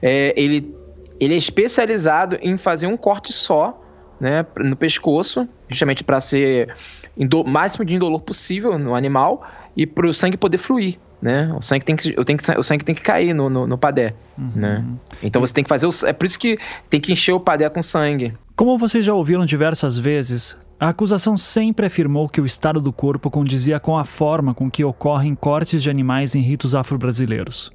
é, 0.00 0.32
ele 0.36 0.74
ele 1.18 1.34
é 1.34 1.36
especializado 1.36 2.38
em 2.42 2.58
fazer 2.58 2.86
um 2.86 2.96
corte 2.96 3.32
só, 3.32 3.82
né, 4.20 4.44
no 4.56 4.76
pescoço, 4.76 5.48
justamente 5.68 6.04
para 6.04 6.20
ser 6.20 6.74
o 7.16 7.44
máximo 7.44 7.84
de 7.84 7.94
indolor 7.94 8.20
possível 8.20 8.78
no 8.78 8.94
animal 8.94 9.42
e 9.74 9.86
para 9.86 10.06
o 10.06 10.12
sangue 10.12 10.36
poder 10.36 10.58
fluir. 10.58 10.98
Né? 11.20 11.52
O 11.56 11.62
sangue 11.62 11.84
tem 11.84 11.96
que, 11.96 12.14
eu 12.16 12.24
tenho 12.24 12.38
que, 12.38 12.58
o 12.58 12.62
sangue 12.62 12.84
tem 12.84 12.94
que 12.94 13.02
cair 13.02 13.34
no, 13.34 13.48
no, 13.48 13.66
no 13.66 13.78
padé. 13.78 14.14
Uhum. 14.36 14.52
Né? 14.54 14.84
Então 15.22 15.40
você 15.40 15.52
tem 15.52 15.64
que 15.64 15.68
fazer. 15.68 15.86
O, 15.86 15.90
é 16.04 16.12
por 16.12 16.26
isso 16.26 16.38
que 16.38 16.58
tem 16.90 17.00
que 17.00 17.12
encher 17.12 17.32
o 17.32 17.40
padé 17.40 17.68
com 17.70 17.82
sangue. 17.82 18.34
Como 18.54 18.78
vocês 18.78 19.04
já 19.04 19.14
ouviram 19.14 19.46
diversas 19.46 19.98
vezes, 19.98 20.56
a 20.78 20.90
acusação 20.90 21.36
sempre 21.36 21.86
afirmou 21.86 22.28
que 22.28 22.40
o 22.40 22.46
estado 22.46 22.80
do 22.80 22.92
corpo 22.92 23.30
condizia 23.30 23.80
com 23.80 23.96
a 23.96 24.04
forma 24.04 24.54
com 24.54 24.70
que 24.70 24.84
ocorrem 24.84 25.34
cortes 25.34 25.82
de 25.82 25.88
animais 25.88 26.34
em 26.34 26.42
ritos 26.42 26.74
afro-brasileiros. 26.74 27.72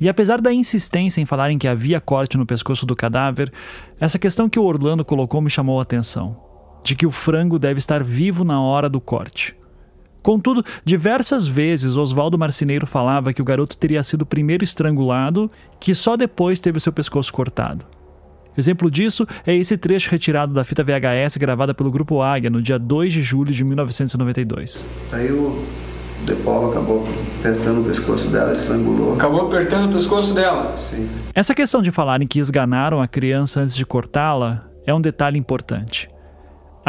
E 0.00 0.08
apesar 0.08 0.40
da 0.40 0.52
insistência 0.52 1.20
em 1.20 1.26
falarem 1.26 1.58
que 1.58 1.68
havia 1.68 2.00
corte 2.00 2.38
no 2.38 2.46
pescoço 2.46 2.86
do 2.86 2.96
cadáver, 2.96 3.52
essa 4.00 4.18
questão 4.18 4.48
que 4.48 4.58
o 4.58 4.64
Orlando 4.64 5.04
colocou 5.04 5.42
me 5.42 5.50
chamou 5.50 5.78
a 5.78 5.82
atenção: 5.82 6.34
de 6.82 6.94
que 6.96 7.06
o 7.06 7.10
frango 7.10 7.58
deve 7.58 7.78
estar 7.78 8.02
vivo 8.02 8.42
na 8.42 8.60
hora 8.60 8.88
do 8.88 9.00
corte. 9.00 9.54
Contudo, 10.22 10.64
diversas 10.84 11.46
vezes 11.46 11.96
Oswaldo 11.96 12.38
Marceneiro 12.38 12.86
falava 12.86 13.32
que 13.32 13.42
o 13.42 13.44
garoto 13.44 13.76
teria 13.76 14.02
sido 14.02 14.26
primeiro 14.26 14.64
estrangulado, 14.64 15.50
que 15.78 15.94
só 15.94 16.16
depois 16.16 16.60
teve 16.60 16.78
o 16.78 16.80
seu 16.80 16.92
pescoço 16.92 17.32
cortado. 17.32 17.84
Exemplo 18.56 18.90
disso 18.90 19.26
é 19.46 19.54
esse 19.54 19.76
trecho 19.78 20.10
retirado 20.10 20.52
da 20.52 20.64
fita 20.64 20.84
VHS 20.84 21.36
gravada 21.38 21.72
pelo 21.72 21.90
Grupo 21.90 22.20
Águia 22.20 22.50
no 22.50 22.60
dia 22.60 22.78
2 22.78 23.12
de 23.12 23.22
julho 23.22 23.52
de 23.52 23.64
1992. 23.64 24.84
Aí 25.12 25.30
o 25.30 25.64
de 26.24 26.34
Paulo 26.36 26.70
acabou 26.70 27.08
apertando 27.38 27.80
o 27.80 27.84
pescoço 27.84 28.28
dela, 28.28 28.52
estrangulou. 28.52 29.14
Acabou 29.14 29.46
apertando 29.46 29.90
o 29.90 29.94
pescoço 29.94 30.34
dela? 30.34 30.76
Sim. 30.78 31.08
Essa 31.34 31.54
questão 31.54 31.80
de 31.80 31.90
falarem 31.90 32.26
que 32.26 32.38
esganaram 32.38 33.00
a 33.00 33.08
criança 33.08 33.60
antes 33.60 33.74
de 33.74 33.86
cortá-la 33.86 34.66
é 34.86 34.92
um 34.92 35.00
detalhe 35.00 35.38
importante. 35.38 36.10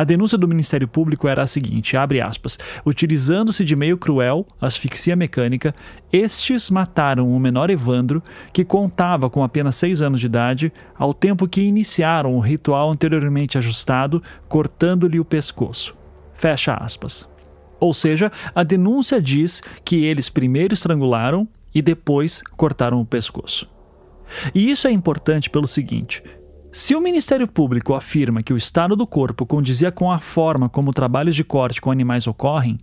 A 0.02 0.04
denúncia 0.04 0.36
do 0.36 0.48
Ministério 0.48 0.88
Público 0.88 1.28
era 1.28 1.44
a 1.44 1.46
seguinte, 1.46 1.96
abre 1.96 2.20
aspas, 2.20 2.58
utilizando-se 2.84 3.64
de 3.64 3.76
meio 3.76 4.00
cruel, 4.00 4.48
asfixia 4.60 5.16
mecânica, 5.16 5.76
estes 6.12 6.72
mataram 6.72 7.30
o 7.30 7.40
menor 7.40 7.70
Evandro, 7.70 8.20
que 8.52 8.66
contava 8.66 9.30
com 9.30 9.44
apenas 9.44 9.76
seis 9.76 10.02
anos 10.02 10.20
de 10.20 10.26
idade, 10.26 10.74
ao 10.98 11.14
tempo 11.14 11.48
que 11.48 11.62
iniciaram 11.62 12.34
o 12.34 12.40
ritual 12.40 12.90
anteriormente 12.90 13.60
ajustado, 13.60 14.24
cortando-lhe 14.50 15.20
o 15.20 15.26
pescoço. 15.26 15.96
Fecha 16.34 16.74
aspas. 16.74 17.30
Ou 17.80 17.94
seja, 17.94 18.32
a 18.56 18.64
denúncia 18.64 19.22
diz 19.22 19.62
que 19.86 20.04
eles 20.04 20.30
primeiro 20.30 20.74
estrangularam 20.74 21.48
e 21.76 21.80
depois 21.80 22.42
cortaram 22.58 23.00
o 23.00 23.06
pescoço. 23.06 23.70
E 24.56 24.72
isso 24.72 24.88
é 24.88 24.92
importante 24.92 25.48
pelo 25.48 25.68
seguinte: 25.68 26.24
se 26.72 26.96
o 26.96 27.02
Ministério 27.02 27.48
Público 27.48 27.94
afirma 27.94 28.42
que 28.42 28.54
o 28.54 28.58
estado 28.58 28.96
do 28.96 29.06
corpo 29.06 29.46
condizia 29.46 29.92
com 29.92 30.10
a 30.10 30.20
forma 30.20 30.70
como 30.70 30.94
trabalhos 30.94 31.36
de 31.36 31.44
corte 31.44 31.82
com 31.82 31.92
animais 31.92 32.28
ocorrem, 32.28 32.80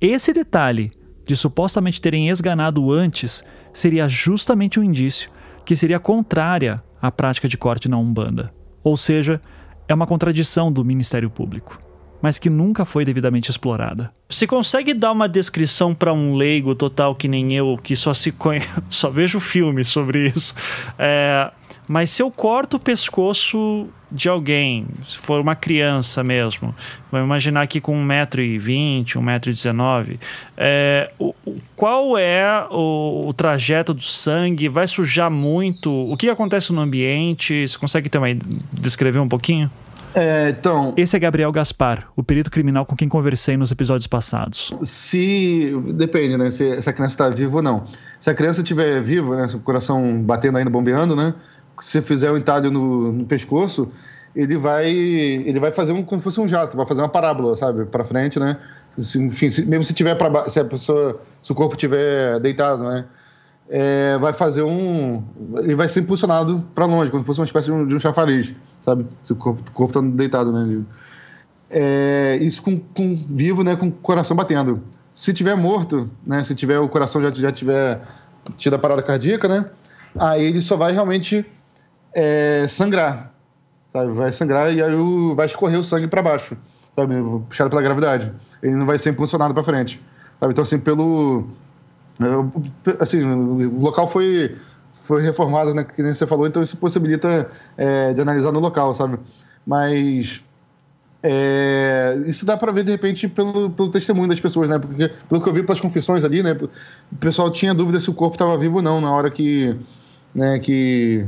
esse 0.00 0.32
detalhe 0.32 0.90
de 1.26 1.36
supostamente 1.36 2.00
terem 2.00 2.30
esganado 2.30 2.90
antes 2.90 3.44
seria 3.70 4.08
justamente 4.08 4.80
um 4.80 4.82
indício 4.82 5.30
que 5.62 5.76
seria 5.76 6.00
contrária 6.00 6.76
à 7.02 7.10
prática 7.10 7.46
de 7.46 7.58
corte 7.58 7.86
na 7.86 7.98
Umbanda. 7.98 8.50
Ou 8.82 8.96
seja, 8.96 9.42
é 9.86 9.92
uma 9.92 10.06
contradição 10.06 10.72
do 10.72 10.82
Ministério 10.82 11.28
Público 11.28 11.78
mas 12.20 12.38
que 12.38 12.50
nunca 12.50 12.84
foi 12.84 13.04
devidamente 13.04 13.50
explorada. 13.50 14.10
Você 14.28 14.46
consegue 14.46 14.92
dar 14.92 15.12
uma 15.12 15.28
descrição 15.28 15.94
para 15.94 16.12
um 16.12 16.34
leigo 16.34 16.74
total 16.74 17.14
que 17.14 17.28
nem 17.28 17.54
eu, 17.54 17.78
que 17.82 17.94
só 17.94 18.12
se 18.12 18.32
conhe... 18.32 18.62
só 18.90 19.10
vejo 19.10 19.38
filme 19.38 19.84
sobre 19.84 20.28
isso? 20.28 20.54
É... 20.98 21.50
Mas 21.88 22.10
se 22.10 22.22
eu 22.22 22.30
corto 22.30 22.76
o 22.76 22.80
pescoço 22.80 23.88
de 24.10 24.28
alguém, 24.28 24.86
se 25.04 25.18
for 25.18 25.40
uma 25.40 25.54
criança 25.54 26.22
mesmo, 26.22 26.74
vamos 27.10 27.26
imaginar 27.26 27.62
aqui 27.62 27.80
com 27.80 27.94
1,20m, 28.06 29.04
1,19m, 29.04 30.18
é, 30.56 31.10
o, 31.18 31.34
qual 31.74 32.16
é 32.16 32.66
o, 32.70 33.28
o, 33.28 33.32
trajeto 33.32 33.92
do 33.92 34.02
sangue? 34.02 34.68
Vai 34.68 34.86
sujar 34.86 35.30
muito? 35.30 35.90
O 35.90 36.16
que 36.16 36.28
acontece 36.28 36.72
no 36.72 36.80
ambiente? 36.80 37.66
Você 37.66 37.78
consegue 37.78 38.08
também 38.08 38.38
descrever 38.72 39.18
um 39.18 39.28
pouquinho? 39.28 39.70
É, 40.14 40.48
então. 40.50 40.94
Esse 40.96 41.16
é 41.16 41.18
Gabriel 41.18 41.52
Gaspar, 41.52 42.08
o 42.16 42.22
perito 42.22 42.50
criminal 42.50 42.84
com 42.86 42.96
quem 42.96 43.08
conversei 43.08 43.56
nos 43.56 43.70
episódios 43.70 44.06
passados. 44.06 44.72
Se. 44.82 45.72
Depende, 45.94 46.36
né? 46.36 46.50
Se, 46.50 46.80
se 46.80 46.88
a 46.88 46.92
criança 46.92 47.14
está 47.14 47.28
viva 47.28 47.56
ou 47.56 47.62
não. 47.62 47.84
Se 48.18 48.30
a 48.30 48.34
criança 48.34 48.62
estiver 48.62 49.00
viva, 49.02 49.36
né? 49.36 49.48
Se 49.48 49.56
o 49.56 49.60
coração 49.60 50.22
batendo 50.22 50.58
ainda, 50.58 50.70
bombeando, 50.70 51.14
né? 51.14 51.34
Se 51.80 52.00
fizer 52.02 52.30
um 52.30 52.36
entalho 52.36 52.70
no, 52.70 53.12
no 53.12 53.24
pescoço, 53.24 53.90
ele 54.34 54.56
vai 54.56 54.90
ele 54.90 55.58
vai 55.60 55.70
fazer 55.70 55.92
um, 55.92 56.02
como 56.02 56.20
se 56.20 56.24
fosse 56.24 56.40
um 56.40 56.48
jato, 56.48 56.76
vai 56.76 56.86
fazer 56.86 57.02
uma 57.02 57.08
parábola, 57.08 57.56
sabe, 57.56 57.84
para 57.84 58.04
frente, 58.04 58.38
né? 58.38 58.56
Se, 58.98 59.18
enfim, 59.18 59.50
se, 59.50 59.64
mesmo 59.64 59.84
se 59.84 59.94
tiver 59.94 60.14
para 60.16 60.48
se 60.48 60.58
a 60.58 60.64
pessoa, 60.64 61.20
se 61.40 61.52
o 61.52 61.54
corpo 61.54 61.74
estiver 61.74 62.40
deitado, 62.40 62.82
né? 62.84 63.04
É, 63.70 64.16
vai 64.18 64.32
fazer 64.32 64.62
um, 64.62 65.22
ele 65.58 65.74
vai 65.74 65.88
ser 65.88 66.00
impulsionado 66.00 66.66
para 66.74 66.86
longe, 66.86 67.10
como 67.10 67.22
se 67.22 67.26
fosse 67.26 67.40
uma 67.40 67.46
espécie 67.46 67.66
de 67.66 67.72
um, 67.72 67.86
de 67.86 67.94
um 67.94 68.00
chafariz 68.00 68.54
sabe? 68.88 69.06
Se 69.22 69.32
o 69.32 69.36
corpo, 69.36 69.62
o 69.68 69.72
corpo 69.72 69.92
tá 69.92 70.00
deitado, 70.00 70.52
né? 70.52 70.84
É, 71.70 72.38
isso 72.40 72.62
com, 72.62 72.78
com 72.78 73.14
vivo, 73.28 73.62
né? 73.62 73.76
Com 73.76 73.88
o 73.88 73.92
coração 73.92 74.36
batendo. 74.36 74.82
Se 75.12 75.34
tiver 75.34 75.56
morto, 75.56 76.10
né? 76.26 76.42
Se 76.42 76.54
tiver 76.54 76.78
o 76.78 76.88
coração 76.88 77.20
já, 77.20 77.30
já 77.30 77.52
tiver 77.52 78.00
tido 78.56 78.74
a 78.74 78.78
parada 78.78 79.02
cardíaca, 79.02 79.48
né? 79.48 79.68
Aí 80.18 80.44
ele 80.44 80.62
só 80.62 80.76
vai 80.76 80.92
realmente 80.92 81.44
é, 82.12 82.66
sangrar, 82.68 83.32
sabe? 83.92 84.12
Vai 84.12 84.32
sangrar 84.32 84.72
e 84.72 84.82
aí 84.82 84.94
vai 85.34 85.46
escorrer 85.46 85.78
o 85.78 85.84
sangue 85.84 86.06
para 86.06 86.22
baixo, 86.22 86.56
sabe? 86.96 87.14
Puxado 87.48 87.70
pela 87.70 87.82
gravidade. 87.82 88.32
Ele 88.62 88.74
não 88.74 88.86
vai 88.86 88.98
ser 88.98 89.10
impulsionado 89.10 89.54
para 89.54 89.62
frente, 89.62 90.00
sabe? 90.40 90.52
Então 90.52 90.62
assim 90.62 90.78
pelo 90.78 91.46
assim 93.00 93.22
o 93.22 93.80
local 93.80 94.08
foi 94.08 94.56
foi 95.02 95.22
reformado, 95.22 95.72
né, 95.72 95.84
que 95.84 96.02
nem 96.02 96.12
você 96.12 96.26
falou, 96.26 96.46
então 96.46 96.62
isso 96.62 96.76
possibilita 96.76 97.50
é, 97.78 98.12
de 98.12 98.20
analisar 98.20 98.52
no 98.52 98.60
local, 98.60 98.94
sabe? 98.94 99.18
Mas 99.66 100.42
é, 101.22 102.22
isso 102.26 102.46
dá 102.46 102.56
para 102.56 102.70
ver 102.70 102.84
de 102.84 102.92
repente 102.92 103.26
pelo, 103.26 103.70
pelo 103.70 103.90
testemunho 103.90 104.28
das 104.28 104.38
pessoas, 104.38 104.68
né? 104.68 104.78
Porque 104.78 105.10
pelo 105.28 105.40
que 105.40 105.48
eu 105.48 105.52
vi 105.52 105.62
pelas 105.62 105.80
confissões 105.80 106.24
ali, 106.24 106.42
né? 106.42 106.56
O 107.10 107.16
pessoal 107.16 107.50
tinha 107.50 107.74
dúvida 107.74 107.98
se 107.98 108.10
o 108.10 108.14
corpo 108.14 108.34
estava 108.34 108.56
vivo 108.56 108.76
ou 108.76 108.82
não 108.82 109.00
na 109.00 109.10
hora 109.10 109.30
que, 109.30 109.74
né? 110.34 110.58
Que 110.58 111.26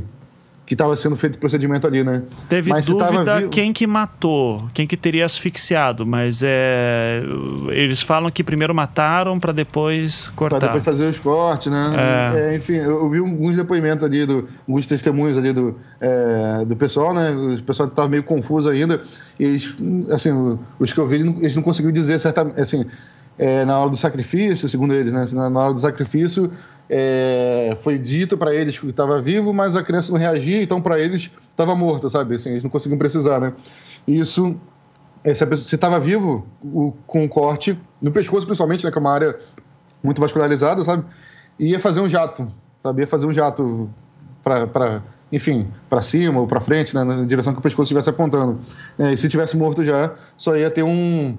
que 0.71 0.75
estava 0.75 0.95
sendo 0.95 1.17
feito 1.17 1.35
o 1.35 1.37
procedimento 1.37 1.85
ali, 1.85 2.01
né? 2.01 2.23
Teve 2.47 2.69
mas 2.69 2.85
dúvida 2.85 3.45
quem 3.49 3.73
que 3.73 3.85
matou, 3.85 4.69
quem 4.73 4.87
que 4.87 4.95
teria 4.95 5.25
asfixiado, 5.25 6.05
mas 6.05 6.41
é, 6.45 7.21
eles 7.71 8.01
falam 8.01 8.31
que 8.31 8.41
primeiro 8.41 8.73
mataram 8.73 9.37
para 9.37 9.51
depois 9.51 10.29
cortar. 10.29 10.59
Para 10.59 10.67
depois 10.69 10.85
fazer 10.85 11.07
os 11.07 11.19
cortes, 11.19 11.69
né? 11.69 11.91
É. 11.93 12.53
É, 12.53 12.55
enfim, 12.55 12.75
eu 12.75 13.09
vi 13.09 13.17
alguns 13.17 13.53
depoimentos 13.53 14.05
ali, 14.05 14.25
do, 14.25 14.47
alguns 14.65 14.87
testemunhos 14.87 15.37
ali 15.37 15.51
do, 15.51 15.77
é, 15.99 16.63
do 16.63 16.77
pessoal, 16.77 17.13
né? 17.13 17.31
O 17.31 17.61
pessoal 17.63 17.89
estava 17.89 18.07
meio 18.07 18.23
confuso 18.23 18.69
ainda. 18.69 19.01
Eles, 19.37 19.75
assim, 20.09 20.57
os 20.79 20.93
que 20.93 20.99
eu 21.01 21.05
vi, 21.05 21.17
eles 21.17 21.53
não 21.53 21.63
conseguiram 21.63 21.91
dizer 21.91 22.17
certamente, 22.17 22.61
assim, 22.61 22.85
é, 23.37 23.65
na 23.65 23.77
hora 23.77 23.89
do 23.89 23.97
sacrifício, 23.97 24.69
segundo 24.69 24.93
eles, 24.93 25.11
né? 25.11 25.25
Na 25.33 25.59
hora 25.59 25.73
do 25.73 25.81
sacrifício, 25.81 26.49
é, 26.93 27.77
foi 27.79 27.97
dito 27.97 28.37
para 28.37 28.53
eles 28.53 28.77
que 28.77 28.89
estava 28.89 29.21
vivo, 29.21 29.53
mas 29.53 29.77
a 29.77 29.81
criança 29.81 30.11
não 30.11 30.19
reagia, 30.19 30.61
então 30.61 30.81
para 30.81 30.99
eles 30.99 31.31
estava 31.49 31.73
morto, 31.73 32.09
sabe? 32.09 32.35
Assim, 32.35 32.49
eles 32.49 32.63
não 32.63 32.69
conseguiam 32.69 32.97
precisar, 32.97 33.39
né? 33.39 33.53
Isso, 34.05 34.59
é, 35.23 35.33
se 35.33 35.45
estava 35.73 35.97
vivo, 36.01 36.45
o, 36.61 36.91
com 37.07 37.23
um 37.23 37.29
corte 37.29 37.79
no 38.01 38.11
pescoço, 38.11 38.45
principalmente, 38.45 38.83
né? 38.83 38.91
Que 38.91 38.97
é 38.97 38.99
uma 38.99 39.13
área 39.13 39.39
muito 40.03 40.19
vascularizada, 40.19 40.83
sabe? 40.83 41.05
Ia 41.57 41.79
fazer 41.79 42.01
um 42.01 42.09
jato, 42.09 42.51
sabe? 42.81 43.03
Ia 43.03 43.07
fazer 43.07 43.25
um 43.25 43.31
jato 43.31 43.89
para 44.43 45.01
enfim, 45.31 45.71
para 45.89 46.01
cima 46.01 46.41
ou 46.41 46.45
para 46.45 46.59
frente, 46.59 46.93
né, 46.93 47.05
na 47.05 47.23
direção 47.23 47.53
que 47.53 47.59
o 47.59 47.61
pescoço 47.61 47.83
estivesse 47.83 48.09
apontando. 48.09 48.59
É, 48.99 49.13
e 49.13 49.17
se 49.17 49.29
tivesse 49.29 49.55
morto 49.55 49.81
já, 49.81 50.13
só 50.35 50.57
ia 50.57 50.69
ter 50.69 50.83
um, 50.83 51.37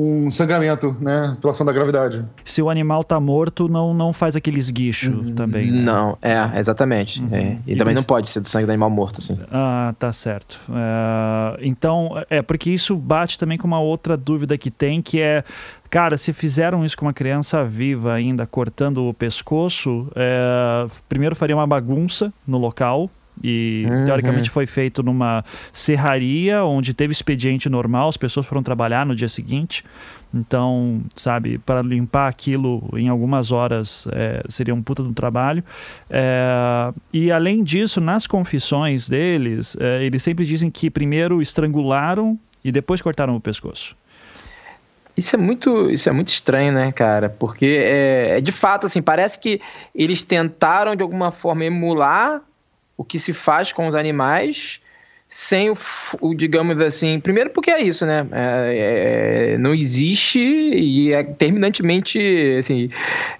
um 0.00 0.30
sangramento, 0.30 0.96
né, 1.00 1.36
pela 1.40 1.50
ação 1.50 1.66
da 1.66 1.72
gravidade. 1.72 2.24
Se 2.44 2.62
o 2.62 2.70
animal 2.70 3.02
tá 3.02 3.18
morto, 3.18 3.68
não, 3.68 3.92
não 3.92 4.12
faz 4.12 4.36
aquele 4.36 4.60
esguicho 4.60 5.10
uhum. 5.10 5.34
também. 5.34 5.72
Né? 5.72 5.82
Não, 5.82 6.16
é, 6.22 6.56
exatamente. 6.56 7.20
Uhum. 7.20 7.28
É. 7.32 7.58
E, 7.66 7.72
e 7.72 7.76
também 7.76 7.96
não 7.96 8.04
pode 8.04 8.28
ser 8.28 8.38
do 8.38 8.48
sangue 8.48 8.66
do 8.66 8.70
animal 8.70 8.90
morto, 8.90 9.18
assim. 9.18 9.36
Ah, 9.50 9.92
tá 9.98 10.12
certo. 10.12 10.60
É, 10.70 11.58
então, 11.62 12.10
é 12.30 12.40
porque 12.40 12.70
isso 12.70 12.94
bate 12.94 13.36
também 13.36 13.58
com 13.58 13.66
uma 13.66 13.80
outra 13.80 14.16
dúvida 14.16 14.56
que 14.56 14.70
tem, 14.70 15.02
que 15.02 15.20
é 15.20 15.42
Cara, 15.90 16.18
se 16.18 16.34
fizeram 16.34 16.84
isso 16.84 16.96
com 16.98 17.06
uma 17.06 17.14
criança 17.14 17.64
viva 17.64 18.12
ainda, 18.12 18.46
cortando 18.46 19.08
o 19.08 19.14
pescoço, 19.14 20.06
é, 20.14 20.86
primeiro 21.08 21.34
faria 21.34 21.56
uma 21.56 21.66
bagunça 21.66 22.30
no 22.46 22.58
local, 22.58 23.08
e 23.42 23.86
uhum. 23.88 24.04
teoricamente 24.04 24.50
foi 24.50 24.66
feito 24.66 25.02
numa 25.02 25.44
serraria 25.72 26.64
onde 26.64 26.94
teve 26.94 27.12
expediente 27.12 27.68
normal, 27.68 28.08
as 28.08 28.16
pessoas 28.16 28.46
foram 28.46 28.62
trabalhar 28.62 29.06
no 29.06 29.14
dia 29.14 29.28
seguinte. 29.28 29.84
Então, 30.32 31.00
sabe, 31.14 31.58
para 31.58 31.80
limpar 31.80 32.28
aquilo 32.28 32.86
em 32.94 33.08
algumas 33.08 33.50
horas 33.50 34.06
é, 34.12 34.42
seria 34.48 34.74
um 34.74 34.82
puta 34.82 35.02
do 35.02 35.12
trabalho. 35.12 35.64
É, 36.10 36.92
e 37.12 37.32
além 37.32 37.64
disso, 37.64 38.00
nas 38.00 38.26
confissões 38.26 39.08
deles, 39.08 39.76
é, 39.80 40.04
eles 40.04 40.22
sempre 40.22 40.44
dizem 40.44 40.70
que 40.70 40.90
primeiro 40.90 41.40
estrangularam 41.40 42.38
e 42.62 42.70
depois 42.70 43.00
cortaram 43.00 43.34
o 43.36 43.40
pescoço. 43.40 43.96
Isso 45.16 45.34
é 45.34 45.38
muito, 45.38 45.90
isso 45.90 46.08
é 46.08 46.12
muito 46.12 46.28
estranho, 46.28 46.72
né, 46.72 46.92
cara? 46.92 47.28
Porque 47.28 47.66
é, 47.66 48.38
é, 48.38 48.40
de 48.40 48.52
fato 48.52 48.86
assim, 48.86 49.02
parece 49.02 49.36
que 49.36 49.60
eles 49.92 50.22
tentaram 50.22 50.94
de 50.94 51.02
alguma 51.02 51.32
forma 51.32 51.64
emular 51.64 52.40
o 52.98 53.04
que 53.04 53.18
se 53.18 53.32
faz 53.32 53.72
com 53.72 53.86
os 53.86 53.94
animais 53.94 54.80
sem 55.28 55.68
o, 55.68 55.76
o, 56.22 56.34
digamos 56.34 56.80
assim, 56.80 57.20
primeiro 57.20 57.50
porque 57.50 57.70
é 57.70 57.82
isso, 57.82 58.06
né? 58.06 58.26
É, 58.32 59.52
é, 59.52 59.58
não 59.58 59.74
existe 59.74 60.38
e 60.40 61.12
é 61.12 61.22
terminantemente, 61.22 62.18
assim, 62.58 62.88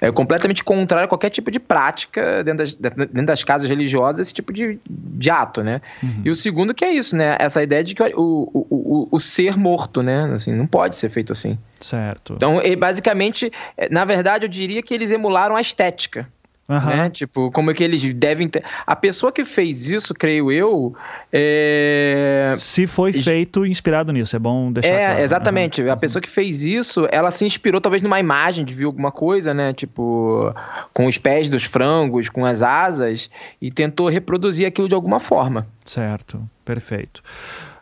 é 0.01 0.13
completamente 0.13 0.63
contrário 0.63 1.07
a 1.07 1.09
qualquer 1.09 1.31
tipo 1.31 1.51
de 1.51 1.59
prática 1.59 2.45
dentro 2.45 2.59
das, 2.77 2.93
dentro 2.93 3.27
das 3.27 3.43
casas 3.43 3.69
religiosas, 3.69 4.21
esse 4.21 4.35
tipo 4.35 4.53
de, 4.53 4.79
de 4.87 5.31
ato, 5.31 5.63
né? 5.63 5.81
Uhum. 6.03 6.23
E 6.27 6.31
o 6.31 6.37
segundo 6.37 6.75
que 6.75 6.85
é 6.85 6.93
isso, 6.93 7.17
né? 7.17 7.37
Essa 7.39 7.63
ideia 7.63 7.83
de 7.83 7.95
que 7.95 8.03
o, 8.03 8.51
o, 8.53 8.67
o, 8.71 9.09
o 9.11 9.19
ser 9.19 9.57
morto, 9.57 10.03
né? 10.03 10.31
Assim, 10.35 10.55
não 10.55 10.67
pode 10.67 10.95
ser 10.95 11.09
feito 11.09 11.33
assim. 11.33 11.59
Certo. 11.81 12.35
Então, 12.35 12.61
basicamente, 12.79 13.51
é, 13.79 13.89
na 13.89 14.05
verdade, 14.05 14.45
eu 14.45 14.49
diria 14.49 14.83
que 14.83 14.93
eles 14.93 15.11
emularam 15.11 15.57
a 15.57 15.61
estética 15.61 16.29
Uhum. 16.69 16.81
Né? 16.81 17.11
Tipo, 17.11 17.51
como 17.51 17.71
é 17.71 17.75
que 17.75 17.83
eles 17.83 18.03
devem 18.13 18.47
ter. 18.47 18.63
A 18.87 18.95
pessoa 18.95 19.33
que 19.33 19.43
fez 19.45 19.89
isso, 19.89 20.13
creio 20.13 20.53
eu. 20.53 20.95
É... 21.33 22.53
Se 22.59 22.87
foi 22.87 23.13
feito 23.13 23.65
inspirado 23.65 24.13
nisso, 24.13 24.37
é 24.37 24.39
bom 24.39 24.71
deixar. 24.71 24.89
É, 24.89 25.07
claro. 25.07 25.21
exatamente. 25.23 25.83
Uhum. 25.83 25.91
A 25.91 25.97
pessoa 25.97 26.21
que 26.21 26.29
fez 26.29 26.65
isso, 26.65 27.09
ela 27.11 27.31
se 27.31 27.47
inspirou 27.47 27.81
talvez 27.81 28.03
numa 28.03 28.21
imagem 28.21 28.67
de 28.67 28.75
ver 28.75 28.85
alguma 28.85 29.11
coisa, 29.11 29.55
né? 29.55 29.73
Tipo, 29.73 30.55
com 30.93 31.07
os 31.07 31.17
pés 31.17 31.49
dos 31.49 31.65
frangos, 31.65 32.29
com 32.29 32.45
as 32.45 32.63
asas, 32.63 33.31
e 33.63 33.71
tentou 33.71 34.09
reproduzir 34.09 34.67
aquilo 34.67 34.89
de 34.89 34.95
alguma 34.95 35.21
forma. 35.21 35.67
Certo, 35.87 36.47
perfeito. 36.67 37.23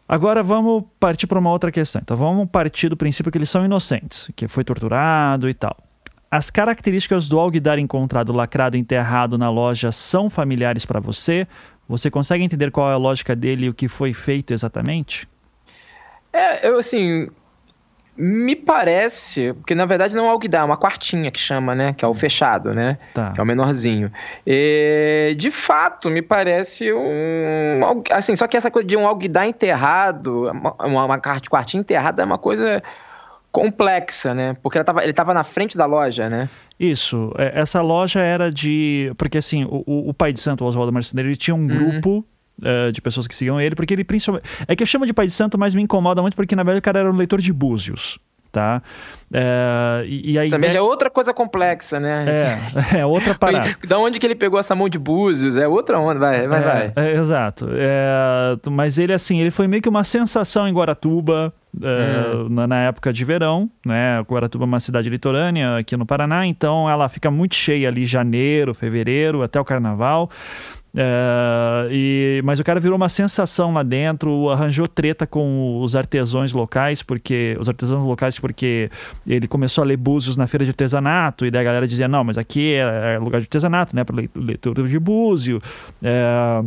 Agora 0.08 0.44
vamos 0.44 0.84
partir 1.00 1.26
para 1.26 1.40
uma 1.40 1.50
outra 1.50 1.72
questão. 1.72 2.00
Então 2.00 2.16
vamos 2.16 2.48
partir 2.48 2.88
do 2.88 2.96
princípio 2.96 3.32
que 3.32 3.38
eles 3.38 3.50
são 3.50 3.64
inocentes, 3.64 4.30
que 4.36 4.46
foi 4.46 4.62
torturado 4.62 5.48
e 5.48 5.54
tal. 5.54 5.76
As 6.30 6.50
características 6.50 7.28
do 7.28 7.38
alguidar 7.38 7.78
encontrado 7.78 8.32
lacrado 8.32 8.76
enterrado 8.76 9.38
na 9.38 9.48
loja 9.48 9.92
são 9.92 10.28
familiares 10.28 10.84
para 10.84 11.00
você? 11.00 11.46
Você 11.88 12.10
consegue 12.10 12.42
entender 12.42 12.70
qual 12.70 12.90
é 12.90 12.94
a 12.94 12.98
lógica 12.98 13.36
dele 13.36 13.66
e 13.66 13.68
o 13.68 13.74
que 13.74 13.86
foi 13.86 14.12
feito 14.12 14.52
exatamente? 14.52 15.28
É, 16.32 16.68
eu 16.68 16.78
assim, 16.78 17.28
me 18.16 18.56
parece, 18.56 19.52
porque 19.52 19.74
na 19.74 19.84
verdade 19.84 20.16
não 20.16 20.24
é 20.24 20.28
o 20.28 20.30
alguidar, 20.30 20.62
é 20.62 20.64
uma 20.64 20.76
quartinha 20.76 21.30
que 21.30 21.38
chama, 21.38 21.74
né? 21.74 21.92
Que 21.92 22.04
é 22.04 22.08
o 22.08 22.14
fechado, 22.14 22.74
né? 22.74 22.98
Tá. 23.12 23.32
Que 23.32 23.40
é 23.40 23.42
o 23.42 23.46
menorzinho. 23.46 24.10
E, 24.46 25.36
de 25.38 25.50
fato, 25.50 26.08
me 26.08 26.22
parece 26.22 26.92
um. 26.92 27.80
Assim, 28.10 28.34
só 28.34 28.46
que 28.46 28.56
essa 28.56 28.70
coisa 28.70 28.88
de 28.88 28.96
um 28.96 29.06
alguidar 29.06 29.46
enterrado, 29.46 30.50
uma, 30.50 31.04
uma 31.04 31.18
quartinha 31.18 31.80
enterrada 31.80 32.22
é 32.22 32.24
uma 32.24 32.38
coisa 32.38 32.82
complexa, 33.56 34.34
né? 34.34 34.54
Porque 34.62 34.84
tava, 34.84 35.02
ele 35.02 35.12
estava 35.12 35.32
na 35.32 35.42
frente 35.42 35.78
da 35.78 35.86
loja, 35.86 36.28
né? 36.28 36.50
Isso. 36.78 37.32
É, 37.38 37.58
essa 37.58 37.80
loja 37.80 38.20
era 38.20 38.52
de. 38.52 39.10
Porque 39.16 39.38
assim, 39.38 39.64
o, 39.64 40.10
o 40.10 40.12
pai 40.12 40.30
de 40.30 40.40
santo, 40.40 40.62
o 40.62 40.66
Oswaldo 40.66 40.92
Marceneiro, 40.92 41.30
ele 41.30 41.36
tinha 41.36 41.54
um 41.54 41.60
uhum. 41.60 41.66
grupo. 41.66 42.26
Uh, 42.58 42.90
de 42.90 43.02
pessoas 43.02 43.26
que 43.26 43.36
seguiam 43.36 43.60
ele, 43.60 43.74
porque 43.74 43.92
ele 43.92 44.02
principalmente. 44.02 44.48
É 44.66 44.74
que 44.74 44.82
eu 44.82 44.86
chamo 44.86 45.04
de 45.04 45.12
pai 45.12 45.26
de 45.26 45.32
santo, 45.32 45.58
mas 45.58 45.74
me 45.74 45.82
incomoda 45.82 46.22
muito 46.22 46.34
porque 46.34 46.56
na 46.56 46.62
verdade 46.62 46.78
o 46.78 46.82
cara 46.82 47.00
era 47.00 47.12
um 47.12 47.14
leitor 47.14 47.38
de 47.38 47.52
búzios 47.52 48.18
tá? 48.56 48.82
É, 49.30 50.04
e, 50.06 50.38
aí, 50.38 50.48
Também 50.48 50.70
já 50.70 50.78
é 50.78 50.80
outra 50.80 51.10
coisa 51.10 51.34
complexa, 51.34 52.00
né? 52.00 52.24
É, 52.94 53.00
é 53.00 53.06
outra 53.06 53.34
parada. 53.38 53.76
da 53.86 53.98
onde 53.98 54.18
que 54.18 54.24
ele 54.24 54.34
pegou 54.34 54.58
essa 54.58 54.74
mão 54.74 54.88
de 54.88 54.98
búzios? 54.98 55.58
É 55.58 55.68
outra 55.68 55.98
onda, 55.98 56.18
vai, 56.18 56.48
vai, 56.48 56.58
é, 56.58 56.62
vai. 56.62 56.92
É, 56.96 57.12
exato. 57.12 57.68
É, 57.72 58.56
mas 58.70 58.96
ele, 58.96 59.12
assim, 59.12 59.40
ele 59.42 59.50
foi 59.50 59.66
meio 59.66 59.82
que 59.82 59.88
uma 59.90 60.04
sensação 60.04 60.66
em 60.66 60.72
Guaratuba, 60.72 61.52
hum. 61.80 62.48
na, 62.48 62.82
época 62.82 63.12
de 63.12 63.24
verão, 63.24 63.70
né? 63.84 64.20
Guaratuba 64.20 64.64
é 64.64 64.66
uma 64.66 64.80
cidade 64.80 65.08
litorânea 65.08 65.78
aqui 65.78 65.96
no 65.96 66.06
Paraná, 66.06 66.46
então 66.46 66.88
ela 66.88 67.08
fica 67.08 67.30
muito 67.30 67.54
cheia 67.54 67.88
ali 67.88 68.06
janeiro, 68.06 68.74
fevereiro, 68.74 69.42
até 69.42 69.60
o 69.60 69.64
carnaval. 69.64 70.30
É, 70.98 71.88
e, 71.90 72.40
mas 72.42 72.58
o 72.58 72.64
cara 72.64 72.80
virou 72.80 72.96
uma 72.96 73.10
sensação 73.10 73.74
lá 73.74 73.82
dentro, 73.82 74.48
arranjou 74.48 74.86
treta 74.86 75.26
com 75.26 75.78
os 75.82 75.94
artesãos 75.94 76.54
locais, 76.54 77.02
porque 77.02 77.54
os 77.60 77.68
artesãos 77.68 78.04
locais, 78.04 78.38
porque 78.38 78.90
ele 79.26 79.46
começou 79.46 79.84
a 79.84 79.86
ler 79.86 79.98
búzios 79.98 80.38
na 80.38 80.46
feira 80.46 80.64
de 80.64 80.70
artesanato, 80.70 81.44
e 81.44 81.50
daí 81.50 81.60
a 81.60 81.64
galera 81.64 81.86
dizia, 81.86 82.08
não, 82.08 82.24
mas 82.24 82.38
aqui 82.38 82.72
é, 82.74 83.16
é 83.16 83.18
lugar 83.18 83.42
de 83.42 83.44
artesanato, 83.44 83.94
né? 83.94 84.04
Para 84.04 84.16
leitura 84.34 84.88
de 84.88 84.98
búzio. 84.98 85.60
É, 86.02 86.64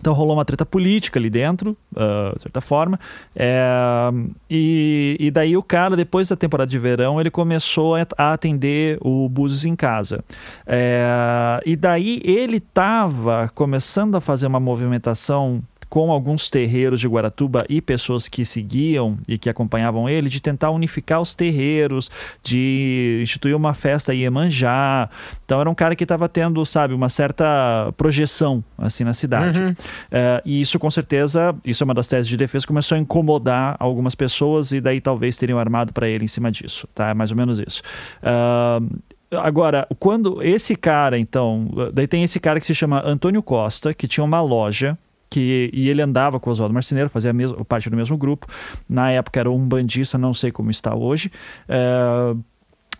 então 0.00 0.14
rolou 0.14 0.34
uma 0.34 0.44
treta 0.44 0.64
política 0.64 1.18
ali 1.18 1.28
dentro, 1.28 1.76
uh, 1.92 2.34
de 2.34 2.42
certa 2.42 2.60
forma. 2.60 2.98
É, 3.36 4.10
e, 4.48 5.16
e 5.20 5.30
daí 5.30 5.56
o 5.56 5.62
cara, 5.62 5.94
depois 5.94 6.28
da 6.28 6.36
temporada 6.36 6.70
de 6.70 6.78
verão, 6.78 7.20
ele 7.20 7.30
começou 7.30 7.94
a 8.16 8.32
atender 8.32 8.98
o 9.02 9.28
Búzios 9.28 9.64
em 9.64 9.76
casa. 9.76 10.24
É, 10.66 11.60
e 11.66 11.76
daí 11.76 12.22
ele 12.24 12.56
estava 12.56 13.50
começando 13.54 14.16
a 14.16 14.20
fazer 14.20 14.46
uma 14.46 14.60
movimentação 14.60 15.62
com 15.90 16.12
alguns 16.12 16.48
terreiros 16.48 17.00
de 17.00 17.08
Guaratuba 17.08 17.66
e 17.68 17.82
pessoas 17.82 18.28
que 18.28 18.44
seguiam 18.44 19.18
e 19.26 19.36
que 19.36 19.50
acompanhavam 19.50 20.08
ele, 20.08 20.28
de 20.28 20.40
tentar 20.40 20.70
unificar 20.70 21.20
os 21.20 21.34
terreiros, 21.34 22.08
de 22.42 23.18
instituir 23.20 23.56
uma 23.56 23.74
festa 23.74 24.14
Iemanjá. 24.14 25.10
Então 25.44 25.60
era 25.60 25.68
um 25.68 25.74
cara 25.74 25.96
que 25.96 26.04
estava 26.04 26.28
tendo, 26.28 26.64
sabe, 26.64 26.94
uma 26.94 27.08
certa 27.08 27.92
projeção 27.96 28.62
assim 28.78 29.02
na 29.02 29.12
cidade. 29.12 29.60
Uhum. 29.60 29.74
É, 30.12 30.40
e 30.46 30.60
isso 30.60 30.78
com 30.78 30.90
certeza, 30.90 31.54
isso 31.66 31.82
é 31.82 31.84
uma 31.84 31.94
das 31.94 32.06
teses 32.06 32.28
de 32.28 32.36
defesa, 32.36 32.64
começou 32.64 32.94
a 32.94 32.98
incomodar 32.98 33.76
algumas 33.80 34.14
pessoas 34.14 34.70
e 34.70 34.80
daí 34.80 35.00
talvez 35.00 35.36
teriam 35.36 35.58
armado 35.58 35.92
para 35.92 36.08
ele 36.08 36.24
em 36.24 36.28
cima 36.28 36.52
disso, 36.52 36.88
tá? 36.94 37.10
É 37.10 37.14
mais 37.14 37.32
ou 37.32 37.36
menos 37.36 37.58
isso. 37.58 37.82
Uh, 38.22 39.00
Agora, 39.32 39.86
quando 40.00 40.42
esse 40.42 40.74
cara, 40.74 41.16
então, 41.16 41.68
daí 41.92 42.08
tem 42.08 42.24
esse 42.24 42.40
cara 42.40 42.58
que 42.58 42.66
se 42.66 42.74
chama 42.74 43.00
Antônio 43.06 43.40
Costa, 43.44 43.94
que 43.94 44.08
tinha 44.08 44.24
uma 44.24 44.40
loja 44.40 44.98
que 45.30 45.70
e 45.72 45.88
ele 45.88 46.02
andava 46.02 46.40
com 46.40 46.50
o 46.50 46.52
Oswaldo 46.52 46.74
Marceneiro, 46.74 47.08
fazia 47.08 47.32
mesmo, 47.32 47.64
parte 47.64 47.88
do 47.88 47.96
mesmo 47.96 48.18
grupo. 48.18 48.46
Na 48.88 49.10
época 49.10 49.40
era 49.40 49.50
um 49.50 49.64
bandista, 49.64 50.18
não 50.18 50.34
sei 50.34 50.50
como 50.50 50.70
está 50.70 50.94
hoje. 50.94 51.30
É, 51.68 52.34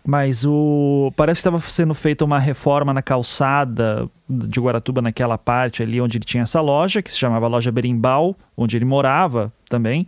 mas 0.03 0.45
o 0.45 1.11
parece 1.15 1.37
que 1.37 1.47
estava 1.47 1.59
sendo 1.59 1.93
feita 1.93 2.25
uma 2.25 2.39
reforma 2.39 2.91
na 2.93 3.01
calçada 3.01 4.09
de 4.27 4.59
Guaratuba, 4.59 5.01
naquela 5.01 5.37
parte 5.37 5.83
ali 5.83 6.01
onde 6.01 6.17
ele 6.17 6.25
tinha 6.25 6.43
essa 6.43 6.59
loja, 6.59 7.01
que 7.01 7.11
se 7.11 7.17
chamava 7.17 7.47
Loja 7.47 7.71
Berimbau, 7.71 8.35
onde 8.57 8.75
ele 8.75 8.85
morava 8.85 9.53
também. 9.69 10.07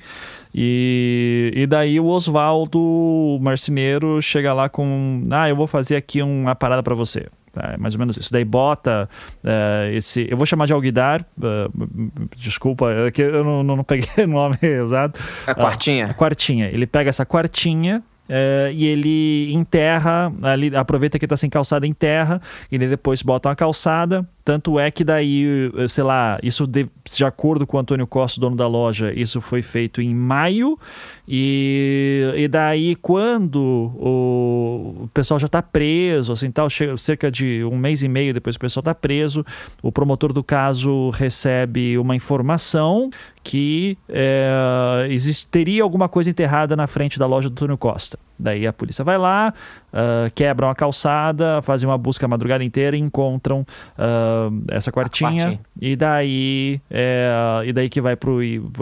E, 0.54 1.52
e 1.56 1.68
daí 1.68 2.00
o 2.00 2.08
Oswaldo 2.08 3.38
Marceneiro 3.40 4.20
chega 4.22 4.54
lá 4.54 4.68
com: 4.68 5.28
Ah, 5.30 5.50
eu 5.50 5.56
vou 5.56 5.68
fazer 5.68 5.96
aqui 5.96 6.22
uma 6.24 6.56
parada 6.56 6.82
para 6.82 6.96
você. 6.96 7.28
É 7.58 7.78
mais 7.78 7.94
ou 7.94 8.00
menos 8.00 8.18
isso. 8.18 8.32
Daí 8.32 8.44
bota 8.44 9.08
uh, 9.44 9.94
esse. 9.94 10.28
Eu 10.30 10.38
vou 10.38 10.46
chamar 10.46 10.66
de 10.66 10.74
Alguidar, 10.74 11.22
uh, 11.38 12.32
desculpa, 12.36 12.92
é 12.92 13.12
que 13.12 13.22
eu 13.22 13.44
não, 13.44 13.64
não, 13.64 13.84
peguei 13.84 14.08
o 14.26 14.28
nome 14.28 14.58
usado. 14.84 15.20
A 15.46 15.54
quartinha. 15.54 16.08
Uh, 16.08 16.12
a 16.12 16.14
quartinha. 16.14 16.68
Ele 16.68 16.88
pega 16.88 17.10
essa 17.10 17.26
quartinha 17.26 18.04
Uh, 18.24 18.72
e 18.72 18.86
ele 18.86 19.54
enterra, 19.54 20.32
ali, 20.44 20.74
aproveita 20.74 21.20
que 21.20 21.26
está 21.26 21.36
sem 21.36 21.50
calçada, 21.50 21.86
enterra, 21.86 22.42
e 22.72 22.76
ele 22.76 22.88
depois 22.88 23.22
bota 23.22 23.50
uma 23.50 23.56
calçada. 23.56 24.26
Tanto 24.44 24.78
é 24.78 24.92
que 24.92 25.04
daí, 25.04 25.72
eh, 25.78 25.88
sei 25.88 26.04
lá, 26.04 26.38
isso 26.44 26.68
de, 26.68 26.88
de 27.10 27.24
acordo 27.24 27.66
com 27.66 27.78
o 27.78 27.80
Antônio 27.80 28.06
Costa, 28.06 28.42
dono 28.42 28.56
da 28.56 28.68
loja, 28.68 29.14
isso 29.14 29.40
foi 29.40 29.62
feito 29.62 30.02
em 30.02 30.14
maio. 30.14 30.78
E, 31.26 32.34
e 32.36 32.48
daí, 32.50 32.96
quando 32.96 33.58
o, 33.96 35.04
o 35.04 35.10
pessoal 35.14 35.40
já 35.40 35.46
está 35.46 35.62
preso, 35.62 36.34
assim 36.34 36.52
tal, 36.52 36.70
chega, 36.70 36.98
cerca 36.98 37.32
de 37.32 37.64
um 37.64 37.78
mês 37.78 38.04
e 38.04 38.10
meio 38.10 38.34
depois 38.34 38.58
o 38.58 38.60
pessoal 38.60 38.82
está 38.82 38.94
preso, 38.94 39.46
o 39.82 39.92
promotor 39.92 40.34
do 40.34 40.44
caso 40.44 41.10
recebe 41.12 41.98
uma 41.98 42.16
informação 42.16 43.10
que 43.42 43.98
é, 44.10 45.08
existiria 45.10 45.84
alguma 45.84 46.10
coisa 46.10 46.30
enterrada 46.30 46.76
na 46.76 46.88
frente 46.88 47.18
da 47.18 47.26
loja 47.26 47.50
do 47.50 47.54
Antônio 47.54 47.78
Costa. 47.78 48.20
Daí 48.44 48.68
a 48.68 48.74
polícia 48.74 49.06
vai 49.06 49.18
lá, 49.18 49.54
uh, 49.94 50.30
quebram 50.36 50.70
a 50.70 50.76
calçada, 50.76 51.62
fazem 51.62 51.88
uma 51.88 51.98
busca 51.98 52.26
a 52.26 52.30
madrugada 52.30 52.64
inteira 52.64 52.98
e 52.98 53.00
encontram 53.00 53.62
uh, 53.62 54.64
essa 54.70 54.92
quartinha. 54.92 55.60
E 55.80 55.96
daí, 55.96 56.82
é, 56.92 57.62
e 57.66 57.72
daí 57.72 57.90
que 57.90 58.02
vai 58.02 58.16
para 58.16 58.32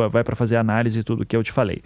vai 0.10 0.24
fazer 0.36 0.58
análise 0.58 1.00
e 1.00 1.04
tudo 1.04 1.26
que 1.26 1.36
eu 1.36 1.44
te 1.44 1.52
falei. 1.52 1.84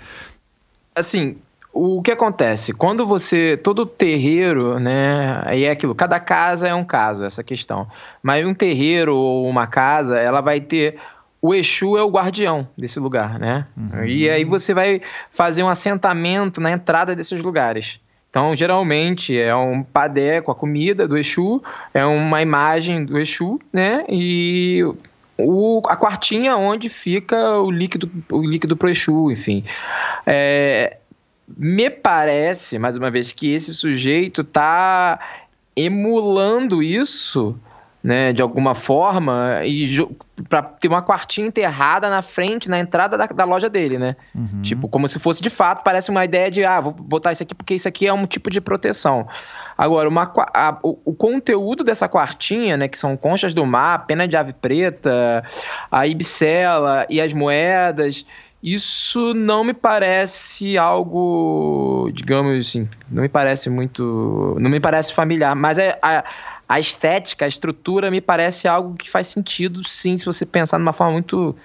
Assim, 0.95 1.35
o 1.73 2.01
que 2.01 2.09
acontece? 2.11 2.71
Quando 2.71 3.05
você. 3.05 3.57
Todo 3.57 3.85
terreiro, 3.85 4.79
né? 4.79 5.41
Aí 5.43 5.65
é 5.65 5.71
aquilo, 5.71 5.93
cada 5.93 6.21
casa 6.21 6.69
é 6.69 6.73
um 6.73 6.85
caso, 6.85 7.25
essa 7.25 7.43
questão. 7.43 7.85
Mas 8.23 8.45
um 8.45 8.53
terreiro 8.53 9.13
ou 9.13 9.45
uma 9.49 9.67
casa, 9.67 10.17
ela 10.17 10.39
vai 10.39 10.61
ter 10.61 10.97
o 11.45 11.53
Exu 11.53 11.95
é 11.95 12.01
o 12.01 12.09
guardião 12.09 12.67
desse 12.75 12.99
lugar, 12.99 13.37
né? 13.37 13.67
Uhum. 13.77 14.03
E 14.03 14.27
aí 14.27 14.43
você 14.43 14.73
vai 14.73 14.99
fazer 15.29 15.61
um 15.61 15.69
assentamento 15.69 16.59
na 16.59 16.71
entrada 16.71 17.15
desses 17.15 17.39
lugares. 17.39 17.99
Então, 18.31 18.55
geralmente, 18.55 19.37
é 19.37 19.55
um 19.55 19.83
padé 19.83 20.41
com 20.41 20.51
a 20.51 20.55
comida 20.55 21.07
do 21.07 21.15
Exu, 21.15 21.61
é 21.93 22.03
uma 22.03 22.41
imagem 22.41 23.05
do 23.05 23.19
Exu, 23.19 23.59
né? 23.71 24.03
E 24.09 24.81
o, 25.37 25.83
a 25.87 25.95
quartinha 25.95 26.57
onde 26.57 26.89
fica 26.89 27.59
o 27.59 27.69
líquido, 27.69 28.09
o 28.31 28.41
líquido 28.41 28.75
pro 28.75 28.89
Exu, 28.89 29.31
enfim. 29.31 29.63
É, 30.25 30.97
me 31.47 31.91
parece, 31.91 32.79
mais 32.79 32.97
uma 32.97 33.11
vez, 33.11 33.31
que 33.31 33.53
esse 33.53 33.71
sujeito 33.71 34.43
tá 34.43 35.19
emulando 35.75 36.81
isso 36.81 37.55
né, 38.05 38.31
de 38.31 38.39
alguma 38.39 38.75
forma, 38.75 39.61
e 39.65 39.87
para 40.47 40.61
ter 40.61 40.87
uma 40.87 41.01
quartinha 41.01 41.47
enterrada 41.47 42.07
na 42.07 42.21
frente, 42.21 42.69
na 42.69 42.77
entrada 42.77 43.17
da, 43.17 43.25
da 43.25 43.45
loja 43.45 43.67
dele, 43.67 43.97
né? 43.97 44.15
Uhum. 44.35 44.61
Tipo, 44.61 44.87
como 44.87 45.07
se 45.07 45.17
fosse 45.17 45.41
de 45.41 45.49
fato, 45.49 45.83
parece 45.83 46.11
uma 46.11 46.23
ideia 46.23 46.51
de, 46.51 46.63
ah, 46.63 46.79
vou 46.81 46.93
botar 46.93 47.31
isso 47.31 47.41
aqui 47.41 47.55
porque 47.55 47.73
isso 47.73 47.87
aqui 47.87 48.05
é 48.05 48.13
um 48.13 48.27
tipo 48.27 48.51
de 48.51 48.61
proteção. 48.61 49.27
Agora, 49.75 50.07
uma, 50.07 50.31
a, 50.53 50.77
o, 50.83 50.99
o, 51.03 51.15
conteúdo 51.15 51.83
dessa 51.83 52.07
quartinha, 52.07 52.77
né, 52.77 52.87
que 52.87 52.99
são 52.99 53.17
conchas 53.17 53.55
do 53.55 53.65
mar, 53.65 54.05
pena 54.05 54.27
de 54.27 54.37
ave 54.37 54.53
preta, 54.53 55.43
a 55.89 56.05
ibicela 56.05 57.07
e 57.09 57.19
as 57.19 57.33
moedas, 57.33 58.23
isso 58.61 59.33
não 59.33 59.63
me 59.63 59.73
parece 59.73 60.77
algo, 60.77 62.09
digamos 62.13 62.67
assim, 62.67 62.87
não 63.09 63.23
me 63.23 63.29
parece 63.29 63.67
muito, 63.67 64.55
não 64.59 64.69
me 64.69 64.79
parece 64.79 65.11
familiar, 65.11 65.55
mas 65.55 65.79
é 65.79 65.97
a, 66.03 66.23
a 66.67 66.79
estética, 66.79 67.45
a 67.45 67.47
estrutura 67.47 68.09
me 68.09 68.21
parece 68.21 68.67
algo 68.67 68.95
que 68.95 69.09
faz 69.09 69.27
sentido, 69.27 69.87
sim, 69.87 70.17
se 70.17 70.25
você 70.25 70.45
pensar 70.45 70.79
numa 70.79 70.93
forma 70.93 71.13
muito, 71.13 71.55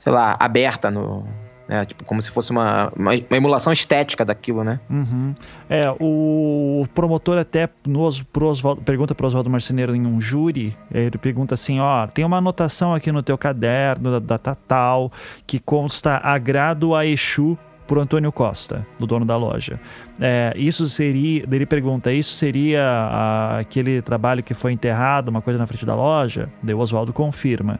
sei 0.00 0.12
lá, 0.12 0.36
aberta 0.38 0.90
no, 0.90 1.26
né? 1.72 1.84
Tipo, 1.86 2.04
como 2.04 2.20
se 2.20 2.30
fosse 2.30 2.50
uma, 2.50 2.92
uma, 2.94 3.12
uma 3.12 3.36
emulação 3.36 3.72
estética 3.72 4.24
daquilo, 4.24 4.62
né? 4.62 4.78
Uhum. 4.90 5.34
É, 5.70 5.90
o 5.98 6.86
promotor 6.94 7.38
até 7.38 7.68
nos, 7.86 8.20
pro 8.20 8.46
Osvaldo, 8.46 8.82
pergunta 8.82 9.14
para 9.14 9.24
o 9.24 9.26
Oswaldo 9.26 9.48
Marceneiro 9.48 9.94
em 9.96 10.06
um 10.06 10.20
júri, 10.20 10.76
ele 10.92 11.16
pergunta 11.16 11.54
assim, 11.54 11.80
ó, 11.80 12.06
tem 12.06 12.24
uma 12.24 12.36
anotação 12.36 12.94
aqui 12.94 13.10
no 13.10 13.22
teu 13.22 13.38
caderno 13.38 14.10
da 14.12 14.18
data 14.18 14.56
tal 14.68 15.10
que 15.46 15.58
consta 15.58 16.20
agrado 16.22 16.94
a 16.94 17.06
Exu 17.06 17.56
por 17.92 17.98
Antônio 17.98 18.32
Costa, 18.32 18.86
do 18.98 19.06
dono 19.06 19.26
da 19.26 19.36
loja. 19.36 19.78
É, 20.18 20.54
isso 20.56 20.88
seria, 20.88 21.44
ele 21.52 21.66
pergunta, 21.66 22.10
isso 22.10 22.32
seria 22.32 22.82
a, 22.82 23.58
aquele 23.58 24.00
trabalho 24.00 24.42
que 24.42 24.54
foi 24.54 24.72
enterrado, 24.72 25.28
uma 25.28 25.42
coisa 25.42 25.58
na 25.58 25.66
frente 25.66 25.84
da 25.84 25.94
loja? 25.94 26.48
O 26.66 26.76
Oswaldo 26.78 27.12
confirma. 27.12 27.78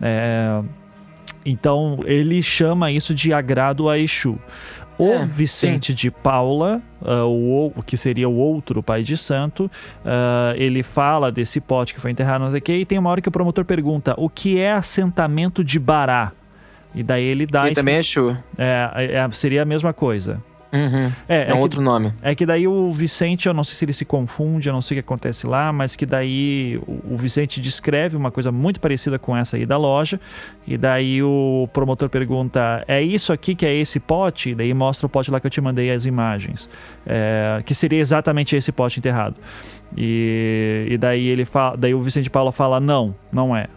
É, 0.00 0.62
então 1.44 1.98
ele 2.04 2.40
chama 2.40 2.92
isso 2.92 3.12
de 3.12 3.32
agrado 3.32 3.88
a 3.88 3.98
Exu. 3.98 4.38
O 4.96 5.10
é, 5.10 5.24
Vicente 5.24 5.88
sim. 5.88 5.96
de 5.96 6.10
Paula, 6.12 6.80
uh, 7.02 7.24
o, 7.26 7.72
o, 7.74 7.82
que 7.82 7.96
seria 7.96 8.28
o 8.28 8.36
outro 8.36 8.80
pai 8.80 9.02
de 9.02 9.16
santo, 9.16 9.64
uh, 10.04 10.54
ele 10.54 10.84
fala 10.84 11.32
desse 11.32 11.60
pote 11.60 11.92
que 11.92 12.00
foi 12.00 12.12
enterrado, 12.12 12.42
não 12.42 12.50
sei 12.50 12.60
o 12.60 12.62
que, 12.62 12.74
e 12.74 12.84
tem 12.86 12.96
uma 12.96 13.10
hora 13.10 13.20
que 13.20 13.28
o 13.28 13.32
promotor 13.32 13.64
pergunta 13.64 14.14
o 14.16 14.28
que 14.28 14.56
é 14.56 14.70
assentamento 14.70 15.64
de 15.64 15.80
Bará. 15.80 16.30
E 16.94 17.02
daí 17.02 17.24
ele 17.24 17.46
dá. 17.46 17.68
Que 17.68 17.74
também 17.74 17.96
é 17.96 17.98
Exu. 17.98 18.36
É, 18.56 19.14
é, 19.14 19.30
seria 19.30 19.62
a 19.62 19.64
mesma 19.64 19.92
coisa. 19.92 20.42
Uhum. 20.72 21.10
É, 21.28 21.36
é, 21.36 21.50
é 21.50 21.54
um 21.54 21.56
que, 21.56 21.62
outro 21.62 21.82
nome. 21.82 22.12
É 22.20 22.34
que 22.34 22.44
daí 22.44 22.68
o 22.68 22.90
Vicente, 22.92 23.48
eu 23.48 23.54
não 23.54 23.64
sei 23.64 23.74
se 23.74 23.84
ele 23.84 23.92
se 23.92 24.04
confunde, 24.04 24.68
eu 24.68 24.72
não 24.72 24.82
sei 24.82 24.96
o 24.96 25.00
que 25.00 25.06
acontece 25.06 25.46
lá, 25.46 25.72
mas 25.72 25.96
que 25.96 26.04
daí 26.04 26.78
o, 26.86 27.14
o 27.14 27.16
Vicente 27.16 27.60
descreve 27.60 28.16
uma 28.16 28.30
coisa 28.30 28.52
muito 28.52 28.78
parecida 28.80 29.18
com 29.18 29.36
essa 29.36 29.56
aí 29.56 29.64
da 29.64 29.76
loja, 29.78 30.20
e 30.66 30.76
daí 30.76 31.22
o 31.22 31.68
promotor 31.72 32.08
pergunta: 32.08 32.84
é 32.86 33.02
isso 33.02 33.32
aqui 33.32 33.54
que 33.54 33.64
é 33.64 33.74
esse 33.74 33.98
pote? 33.98 34.50
E 34.50 34.54
daí 34.54 34.74
mostra 34.74 35.06
o 35.06 35.08
pote 35.08 35.30
lá 35.30 35.40
que 35.40 35.46
eu 35.46 35.50
te 35.50 35.60
mandei 35.60 35.90
as 35.90 36.04
imagens, 36.04 36.68
é, 37.06 37.62
que 37.64 37.74
seria 37.74 37.98
exatamente 37.98 38.54
esse 38.54 38.70
pote 38.70 38.98
enterrado. 38.98 39.36
E, 39.96 40.86
e 40.90 40.98
daí 40.98 41.26
ele 41.26 41.46
fala, 41.46 41.76
daí 41.76 41.94
o 41.94 42.00
Vicente 42.00 42.28
Paulo 42.28 42.52
fala: 42.52 42.78
não, 42.78 43.14
não 43.32 43.56
é. 43.56 43.68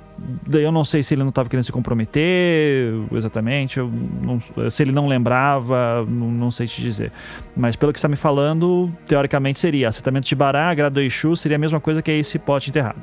Daí 0.48 0.64
eu 0.64 0.72
não 0.72 0.84
sei 0.84 1.02
se 1.02 1.14
ele 1.14 1.22
não 1.23 1.30
estava 1.30 1.49
querendo 1.49 1.64
se 1.64 1.72
comprometer 1.72 2.93
exatamente, 3.11 3.80
não, 3.80 4.39
se 4.69 4.84
ele 4.84 4.91
não 4.91 5.07
lembrava, 5.07 6.06
não, 6.07 6.30
não, 6.30 6.52
sei 6.52 6.68
te 6.68 6.81
dizer. 6.81 7.11
Mas 7.56 7.76
pelo 7.76 7.91
que 7.91 7.98
está 7.98 8.07
me 8.07 8.15
falando, 8.15 8.91
teoricamente 9.07 9.60
seria 9.60 9.89
assentamento 9.89 10.27
de 10.27 10.35
Bará, 10.35 10.73
Grado 10.73 11.02
Exu, 11.02 11.35
seria 11.35 11.56
a 11.56 11.60
mesma 11.60 11.80
coisa 11.80 12.02
que 12.02 12.11
esse 12.11 12.38
pote 12.38 12.69
enterrado. 12.69 12.99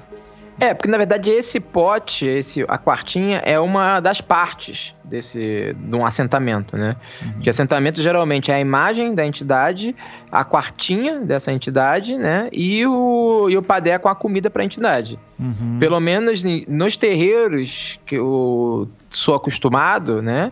É, 0.60 0.74
porque 0.74 0.90
na 0.90 0.98
verdade 0.98 1.30
esse 1.30 1.60
pote, 1.60 2.26
esse, 2.26 2.64
a 2.68 2.78
quartinha, 2.78 3.38
é 3.38 3.58
uma 3.60 4.00
das 4.00 4.20
partes 4.20 4.94
desse 5.04 5.74
de 5.78 5.96
um 5.96 6.04
assentamento, 6.04 6.76
né? 6.76 6.96
Uhum. 7.22 7.40
Que 7.40 7.50
assentamento 7.50 8.02
geralmente 8.02 8.50
é 8.50 8.54
a 8.54 8.60
imagem 8.60 9.14
da 9.14 9.24
entidade, 9.24 9.94
a 10.30 10.44
quartinha 10.44 11.20
dessa 11.20 11.52
entidade, 11.52 12.16
né? 12.16 12.48
E 12.52 12.84
o, 12.86 13.48
e 13.48 13.56
o 13.56 13.62
padé 13.62 13.98
com 13.98 14.08
a 14.08 14.14
comida 14.14 14.50
para 14.50 14.62
a 14.62 14.64
entidade. 14.64 15.18
Uhum. 15.38 15.78
Pelo 15.78 16.00
menos 16.00 16.42
nos 16.66 16.96
terreiros 16.96 17.98
que 18.04 18.16
eu 18.16 18.88
sou 19.10 19.34
acostumado, 19.34 20.20
né? 20.20 20.50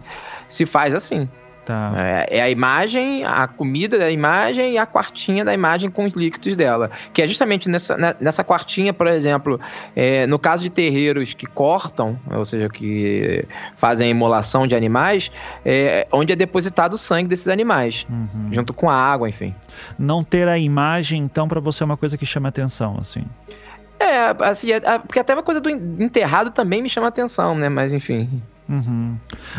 Se 0.48 0.64
faz 0.64 0.94
assim. 0.94 1.28
Tá. 1.66 1.92
É, 1.96 2.38
é, 2.38 2.42
a 2.42 2.48
imagem, 2.48 3.24
a 3.24 3.48
comida 3.48 3.98
da 3.98 4.08
imagem 4.08 4.74
e 4.74 4.78
a 4.78 4.86
quartinha 4.86 5.44
da 5.44 5.52
imagem 5.52 5.90
com 5.90 6.04
os 6.04 6.14
líquidos 6.14 6.54
dela. 6.54 6.92
Que 7.12 7.22
é 7.22 7.26
justamente 7.26 7.68
nessa, 7.68 7.96
né, 7.96 8.14
nessa 8.20 8.44
quartinha, 8.44 8.94
por 8.94 9.08
exemplo, 9.08 9.58
é, 9.96 10.28
no 10.28 10.38
caso 10.38 10.62
de 10.62 10.70
terreiros 10.70 11.34
que 11.34 11.44
cortam, 11.44 12.16
ou 12.30 12.44
seja, 12.44 12.68
que 12.68 13.44
fazem 13.76 14.06
a 14.06 14.10
imolação 14.10 14.64
de 14.64 14.76
animais, 14.76 15.32
é, 15.64 16.06
onde 16.12 16.32
é 16.32 16.36
depositado 16.36 16.92
o 16.92 16.98
sangue 16.98 17.28
desses 17.28 17.48
animais, 17.48 18.06
uhum. 18.08 18.48
junto 18.52 18.72
com 18.72 18.88
a 18.88 18.94
água, 18.94 19.28
enfim. 19.28 19.52
Não 19.98 20.22
ter 20.22 20.46
a 20.46 20.56
imagem, 20.56 21.20
então, 21.20 21.48
para 21.48 21.58
você 21.58 21.82
é 21.82 21.86
uma 21.86 21.96
coisa 21.96 22.16
que 22.16 22.24
chama 22.24 22.48
atenção, 22.48 22.96
assim. 23.00 23.24
É, 23.98 24.36
assim, 24.44 24.70
é, 24.70 24.80
porque 24.98 25.18
até 25.18 25.34
uma 25.34 25.42
coisa 25.42 25.60
do 25.60 25.68
enterrado 25.68 26.52
também 26.52 26.80
me 26.80 26.88
chama 26.88 27.08
atenção, 27.08 27.56
né? 27.56 27.68
Mas 27.68 27.92
enfim. 27.92 28.40
Uhum. 28.68 29.16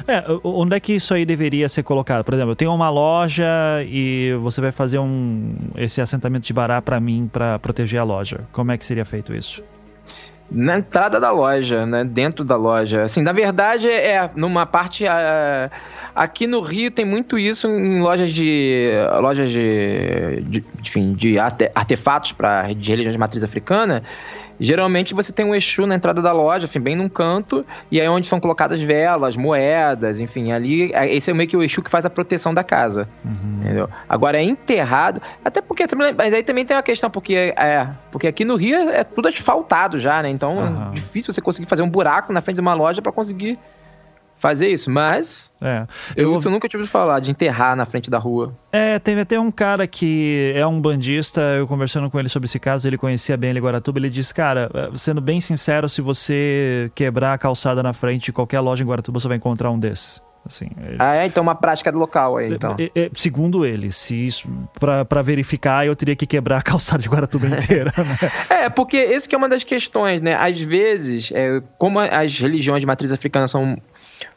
É, 0.08 0.24
onde 0.44 0.76
é 0.76 0.80
que 0.80 0.94
isso 0.94 1.14
aí 1.14 1.26
deveria 1.26 1.70
ser 1.70 1.84
colocado? 1.84 2.24
Por 2.24 2.34
exemplo, 2.34 2.52
eu 2.52 2.56
tenho 2.56 2.74
uma 2.74 2.90
loja 2.90 3.46
e 3.86 4.34
você 4.40 4.60
vai 4.60 4.72
fazer 4.72 5.00
um 5.00 5.56
esse 5.76 6.02
assentamento 6.02 6.46
de 6.46 6.54
bará 6.54 6.82
para 6.82 7.00
mim 7.00 7.30
para 7.32 7.58
proteger 7.60 8.00
a 8.00 8.04
loja. 8.04 8.42
Como 8.52 8.72
é 8.72 8.78
que 8.78 8.86
seria 8.86 9.06
feito 9.06 9.34
isso? 9.34 9.64
Na 10.50 10.78
entrada 10.78 11.20
da 11.20 11.30
loja, 11.30 11.86
né? 11.86 12.06
Dentro 12.06 12.46
da 12.46 12.56
loja. 12.56 13.04
Assim, 13.04 13.22
na 13.22 13.34
verdade, 13.34 13.90
é 13.90 14.30
numa 14.36 14.66
parte. 14.66 15.06
Aqui 16.16 16.48
no 16.48 16.62
Rio 16.62 16.90
tem 16.90 17.06
muito 17.06 17.38
isso 17.38 17.68
em 17.68 18.02
lojas 18.02 18.32
de. 18.32 18.92
lojas 19.22 19.52
de. 19.52 20.42
de 20.48 20.66
enfim, 20.82 21.14
de 21.14 21.38
artefatos 21.38 22.32
para 22.32 22.74
de 22.74 22.90
religião 22.90 23.12
de 23.12 23.18
matriz 23.18 23.44
africana. 23.44 24.04
Geralmente 24.60 25.14
você 25.14 25.32
tem 25.32 25.46
um 25.46 25.54
Exu 25.54 25.86
na 25.86 25.96
entrada 25.96 26.22
da 26.22 26.32
loja, 26.32 26.66
assim, 26.66 26.80
bem 26.80 26.96
num 26.96 27.10
canto, 27.10 27.66
e 27.92 28.02
aí 28.02 28.08
onde 28.08 28.28
são 28.28 28.40
colocadas 28.40 28.80
velas, 28.80 29.36
moedas, 29.36 30.20
enfim, 30.20 30.52
ali, 30.52 30.92
é, 30.94 31.14
esse 31.14 31.30
é 31.30 31.34
meio 31.34 31.50
que 31.50 31.58
o 31.58 31.64
Exu 31.64 31.82
que 31.82 31.90
faz 31.90 32.06
a 32.06 32.10
proteção 32.10 32.54
da 32.54 32.64
casa. 32.64 33.08
Uhum. 33.24 33.60
Entendeu? 33.62 33.90
Agora 34.08 34.38
é 34.38 34.44
enterrado, 34.44 35.22
até 35.44 35.62
porque, 35.62 35.86
mas 36.18 36.34
aí 36.34 36.44
também 36.44 36.66
tem 36.66 36.76
uma 36.76 36.84
questão, 36.84 37.10
porque 37.10 37.54
é, 37.56 37.88
porque 38.12 38.28
aqui 38.28 38.44
no 38.44 38.56
Rio 38.56 38.90
é 38.90 39.04
tudo 39.04 39.28
asfaltado 39.28 40.00
já, 40.00 40.22
né? 40.22 40.30
Então 40.30 40.58
uhum. 40.58 40.92
é 40.92 40.96
difícil 40.96 41.34
você 41.34 41.42
conseguir 41.42 41.68
fazer 41.68 41.84
um 41.84 41.90
buraco 41.90 42.34
na 42.34 42.42
frente 42.42 42.56
de 42.56 42.62
uma 42.62 42.74
loja 42.74 43.02
para 43.02 43.12
conseguir 43.12 43.60
fazer 44.40 44.70
isso, 44.70 44.90
mas 44.90 45.52
é, 45.62 45.86
eu, 46.16 46.34
eu, 46.34 46.52
nunca 46.52 46.70
tive 46.70 46.86
falar 46.88 47.20
de 47.20 47.32
enterrar 47.32 47.76
na 47.76 47.86
frente 47.86 48.10
da 48.10 48.18
rua. 48.18 48.54
É, 48.72 49.00
teve 49.00 49.22
até 49.22 49.40
um 49.40 49.52
cara 49.52 49.88
que 49.88 50.52
é 50.56 50.66
um 50.66 50.80
bandista, 50.80 51.42
eu 51.42 51.68
conversando 51.68 52.10
com 52.10 52.20
ele 52.20 52.30
sobre 52.30 52.46
esse 52.46 52.60
caso, 52.60 52.88
ele 52.88 52.98
conhecia 52.98 53.36
bem 53.36 53.50
ele 53.50 53.60
Guaratuba, 53.60 54.00
ele 54.00 54.10
disse, 54.10 54.34
cara, 54.34 54.70
é, 54.74 54.98
sendo 54.98 55.22
bem 55.22 55.42
sincero, 55.42 55.90
se 55.90 56.02
você 56.02 56.92
quebrar 56.94 57.34
a 57.34 57.38
calçada 57.38 57.82
na 57.82 57.94
frente 57.94 58.26
de 58.26 58.34
qualquer 58.34 58.60
loja 58.60 58.84
em 58.84 58.88
Guaratuba, 58.88 59.20
você 59.20 59.28
vai 59.28 59.38
encontrar 59.38 59.72
um 59.72 59.80
desses. 59.80 60.22
Assim. 60.48 60.70
Ah, 60.98 61.16
é? 61.16 61.26
Então 61.26 61.44
uma 61.44 61.56
prática 61.56 61.92
do 61.92 62.00
local 62.00 62.38
aí, 62.38 62.54
então. 62.54 62.76
É, 62.80 62.90
é, 62.96 63.10
segundo 63.14 63.66
ele, 63.66 63.92
se 63.92 64.16
isso 64.26 64.50
para 64.80 65.22
verificar, 65.22 65.86
eu 65.86 65.96
teria 65.96 66.16
que 66.16 66.26
quebrar 66.26 66.58
a 66.58 66.62
calçada 66.62 67.02
de 67.02 67.10
Guaratuba 67.10 67.48
inteira, 67.52 67.94
né? 67.98 68.18
É, 68.50 68.70
porque 68.70 68.96
esse 68.96 69.28
que 69.28 69.36
é 69.36 69.38
uma 69.38 69.50
das 69.50 69.66
questões, 69.66 70.22
né? 70.22 70.36
Às 70.36 70.60
vezes, 70.60 71.32
é, 71.34 71.62
como 71.78 72.00
as 72.00 72.40
religiões 72.40 72.80
de 72.80 72.88
matriz 72.88 73.12
africana 73.12 73.46
são 73.46 73.78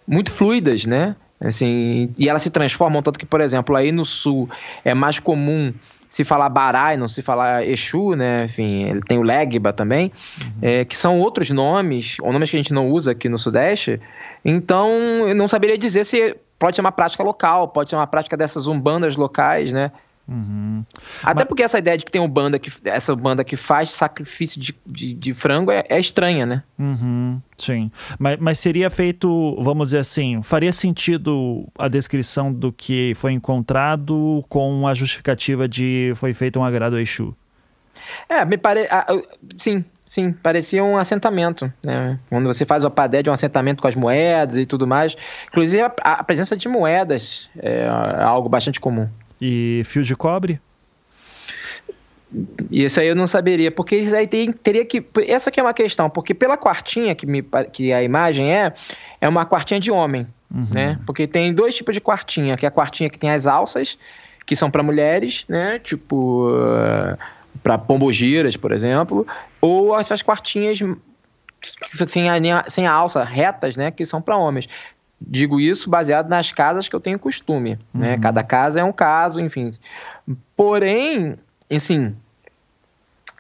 muito 0.07 0.31
fluidas, 0.31 0.87
né? 0.87 1.17
Assim, 1.41 2.13
e 2.19 2.29
elas 2.29 2.43
se 2.43 2.51
transformam, 2.51 3.03
tanto 3.03 3.19
que, 3.19 3.25
por 3.25 3.41
exemplo, 3.41 3.75
aí 3.75 3.91
no 3.91 4.05
sul 4.05 4.49
é 4.85 4.93
mais 4.93 5.19
comum 5.19 5.73
se 6.11 6.25
falar 6.25 6.49
Barai, 6.49 6.97
não 6.97 7.07
se 7.07 7.23
falar 7.23 7.67
Exu, 7.67 8.15
né? 8.15 8.45
Enfim, 8.47 8.83
ele 8.83 9.01
tem 9.01 9.17
o 9.17 9.23
Legba 9.23 9.73
também, 9.73 10.13
uhum. 10.43 10.53
é, 10.61 10.85
que 10.85 10.97
são 10.97 11.21
outros 11.21 11.51
nomes, 11.51 12.17
ou 12.21 12.33
nomes 12.33 12.51
que 12.51 12.57
a 12.57 12.59
gente 12.59 12.75
não 12.75 12.91
usa 12.91 13.13
aqui 13.13 13.29
no 13.29 13.39
Sudeste. 13.39 14.01
Então, 14.45 14.91
eu 15.29 15.35
não 15.35 15.47
saberia 15.47 15.79
dizer 15.79 16.05
se 16.05 16.37
pode 16.59 16.77
ser 16.77 16.83
uma 16.83 16.93
prática 16.93 17.23
local, 17.23 17.69
pode 17.69 17.89
ser 17.89 17.97
uma 17.97 18.09
prática 18.09 18.37
dessas 18.37 18.67
umbandas 18.67 19.17
locais, 19.17 19.73
né? 19.73 19.93
Uhum. 20.31 20.85
Até 21.25 21.41
Mas... 21.41 21.49
porque 21.49 21.65
essa 21.65 21.79
ideia 21.81 21.99
de 21.99 22.05
que 22.05 22.13
tem 22.13 22.21
uma 22.21 22.29
banda 22.29 22.57
que 22.57 22.71
essa 22.85 23.17
banda 23.17 23.43
que 23.43 23.57
faz 23.57 23.91
sacrifício 23.91 24.61
de, 24.61 24.73
de, 24.87 25.13
de 25.13 25.35
frango 25.35 25.73
é, 25.73 25.85
é, 25.89 25.99
estranha, 25.99 26.47
né? 26.47 26.63
Uhum. 26.79 27.43
Sim. 27.59 27.91
Mas, 28.17 28.39
mas 28.39 28.61
seria 28.61 28.89
feito, 28.89 29.57
vamos 29.61 29.89
dizer 29.89 29.99
assim, 29.99 30.41
faria 30.41 30.73
sentido 30.73 31.67
a 31.77 31.89
descrição 31.89 32.53
do 32.53 32.73
que 32.73 33.13
foi 33.17 33.33
encontrado 33.33 34.45
com 34.49 34.87
a 34.87 34.95
justificativa 34.95 35.69
de 35.69 36.13
foi 36.15 36.33
feito 36.33 36.61
um 36.61 36.65
agrado 36.65 36.95
a 36.95 37.03
Exu? 37.03 37.37
É, 38.29 38.45
me 38.45 38.57
parece. 38.57 38.89
Sim, 39.59 39.85
sim, 40.07 40.33
parecia 40.33 40.83
um 40.83 40.97
assentamento, 40.97 41.73
né? 41.83 42.19
Quando 42.29 42.47
você 42.47 42.65
faz 42.65 42.85
o 42.85 42.91
padé 42.91 43.23
de 43.23 43.31
um 43.31 43.33
assentamento 43.33 43.83
com 43.83 43.89
as 43.89 43.97
moedas 43.97 44.59
e 44.59 44.65
tudo 44.65 44.87
mais. 44.87 45.17
Inclusive, 45.49 45.83
a, 45.83 45.93
a 46.03 46.25
presença 46.25 46.57
de 46.57 46.69
moedas 46.69 47.51
é 47.59 47.89
algo 48.25 48.49
bastante 48.49 48.81
comum. 48.81 49.09
E 49.41 49.83
fio 49.85 50.03
de 50.03 50.15
cobre? 50.15 50.61
Isso 52.71 53.01
aí 53.01 53.09
eu 53.09 53.17
não 53.17 53.27
saberia, 53.27 53.73
porque 53.73 53.97
isso 53.97 54.15
aí 54.15 54.27
tem, 54.27 54.53
teria 54.53 54.85
que. 54.85 55.05
Essa 55.27 55.51
aqui 55.51 55.59
é 55.59 55.63
uma 55.63 55.75
questão, 55.75 56.09
porque 56.09 56.33
pela 56.33 56.57
quartinha 56.57 57.15
que, 57.15 57.27
me, 57.27 57.43
que 57.73 57.93
a 57.93 58.03
imagem 58.03 58.55
é, 58.55 58.73
é 59.21 59.29
uma 59.29 59.45
quartinha 59.45 59.81
de 59.81 59.91
homem, 59.91 60.27
uhum. 60.53 60.69
né? 60.73 60.99
Porque 61.05 61.27
tem 61.27 61.53
dois 61.53 61.75
tipos 61.75 61.95
de 61.95 62.01
quartinha, 62.01 62.57
que 62.57 62.65
é 62.65 62.69
a 62.69 62.73
quartinha 62.73 63.11
que 63.11 63.19
tem 63.19 63.31
as 63.31 63.49
alças, 63.49 63.99
que 64.47 64.55
são 64.55 64.71
para 64.71 64.83
mulheres, 64.83 65.45
né? 65.49 65.79
Tipo. 65.81 66.51
Uh, 66.51 67.19
para 67.63 67.77
pombogiras, 67.79 68.57
por 68.57 68.73
exemplo, 68.73 69.27
ou 69.61 69.99
essas 69.99 70.23
quartinhas 70.23 70.79
sem 72.07 72.29
a, 72.29 72.65
sem 72.69 72.87
a 72.87 72.93
alça, 72.93 73.25
retas, 73.25 73.77
né? 73.77 73.91
Que 73.91 74.05
são 74.05 74.23
para 74.23 74.37
homens. 74.37 74.69
Digo 75.21 75.61
isso 75.61 75.91
baseado 75.91 76.29
nas 76.29 76.51
casas 76.51 76.89
que 76.89 76.97
eu 76.97 77.01
tenho 77.01 77.19
costume, 77.19 77.71
né? 77.71 77.79
uhum. 77.95 78.01
né? 78.01 78.19
Cada 78.19 78.43
casa 78.43 78.81
é 78.81 78.85
um 78.85 78.93
caso, 78.93 79.41
enfim. 79.41 79.75
Porém, 80.57 81.37
assim, 81.71 82.15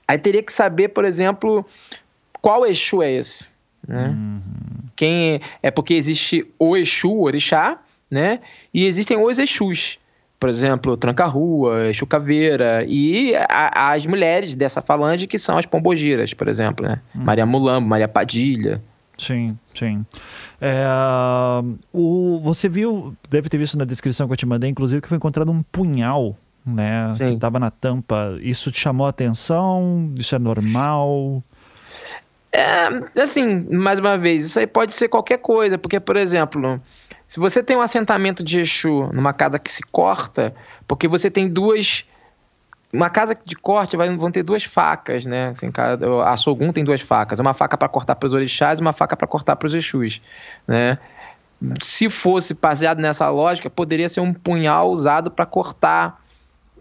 aí 0.07 0.19
teria 0.19 0.43
que 0.43 0.53
saber, 0.53 0.89
por 0.89 1.05
exemplo, 1.05 1.65
qual 2.43 2.67
Exu 2.67 3.03
é 3.03 3.13
esse, 3.13 3.49
né? 3.87 4.09
Uhum. 4.09 4.41
Quem 4.95 5.35
é, 5.35 5.41
é 5.63 5.71
porque 5.71 5.95
existe 5.95 6.47
o 6.59 6.77
Exu, 6.77 7.11
o 7.11 7.23
Orixá, 7.23 7.79
né? 8.11 8.41
E 8.75 8.87
existem 8.87 9.17
os 9.17 9.39
Exus. 9.39 9.99
Por 10.39 10.49
exemplo, 10.49 10.97
Tranca-Rua, 10.97 11.89
Exu 11.89 12.07
Caveira 12.07 12.85
e 12.87 13.35
a, 13.37 13.93
as 13.93 14.07
mulheres 14.07 14.57
dessa 14.57 14.83
falange 14.83 15.27
que 15.27 15.39
são 15.39 15.59
as 15.59 15.67
pombogiras, 15.67 16.35
por 16.35 16.49
exemplo, 16.49 16.87
né? 16.87 17.01
Uhum. 17.15 17.25
Maria 17.25 17.47
Mulambo, 17.47 17.89
Maria 17.89 18.09
Padilha. 18.09 18.83
Sim, 19.21 19.59
sim. 19.75 20.07
É, 20.59 20.83
o, 21.93 22.41
você 22.43 22.71
viu, 22.71 23.15
deve 23.29 23.51
ter 23.51 23.59
visto 23.59 23.77
na 23.77 23.85
descrição 23.85 24.27
que 24.27 24.33
eu 24.33 24.37
te 24.37 24.47
mandei, 24.47 24.71
inclusive, 24.71 25.03
que 25.03 25.09
foi 25.09 25.19
encontrado 25.19 25.53
um 25.53 25.63
punhal, 25.63 26.35
né? 26.65 27.13
Sim. 27.15 27.27
Que 27.27 27.35
estava 27.35 27.61
na 27.61 27.71
tampa. 27.71 28.39
Isso 28.41 28.71
te 28.71 28.81
chamou 28.81 29.07
a 29.07 29.11
atenção? 29.11 30.11
Isso 30.17 30.35
é 30.35 30.39
normal? 30.39 31.43
É, 32.51 33.21
assim, 33.21 33.67
mais 33.71 33.99
uma 33.99 34.17
vez, 34.17 34.47
isso 34.47 34.59
aí 34.59 34.67
pode 34.67 34.93
ser 34.93 35.09
qualquer 35.09 35.39
coisa, 35.39 35.77
porque, 35.77 36.01
por 36.01 36.17
exemplo, 36.17 36.81
se 37.29 37.39
você 37.39 37.63
tem 37.63 37.77
um 37.77 37.83
assentamento 37.83 38.43
de 38.43 38.61
Exu 38.61 39.11
numa 39.13 39.35
casa 39.35 39.59
que 39.59 39.71
se 39.71 39.83
corta, 39.93 40.55
porque 40.89 41.07
você 41.07 41.31
tem 41.31 41.47
duas 41.47 42.07
uma 42.93 43.09
casa 43.09 43.37
de 43.45 43.55
corte 43.55 43.97
vai, 43.97 44.15
vão 44.17 44.31
ter 44.31 44.43
duas 44.43 44.65
facas, 44.65 45.25
né? 45.25 45.49
Assim, 45.49 45.71
a 46.25 46.37
Sogum 46.37 46.73
tem 46.73 46.85
duas 46.85 47.01
facas. 47.01 47.39
Uma 47.39 47.55
faca 47.55 47.77
para 47.77 47.89
cortar 47.89 48.17
para 48.17 48.27
os 48.27 48.35
orixás 48.35 48.79
e 48.79 48.83
uma 48.83 48.93
faca 48.93 49.17
para 49.17 49.27
cortar 49.27 49.57
para 49.57 49.67
os 49.67 49.75
exus, 49.75 50.21
né? 50.67 50.99
Se 51.83 52.09
fosse 52.09 52.55
baseado 52.55 52.99
nessa 52.99 53.29
lógica, 53.29 53.69
poderia 53.69 54.09
ser 54.09 54.21
um 54.21 54.33
punhal 54.33 54.91
usado 54.91 55.31
para 55.31 55.45
cortar 55.45 56.21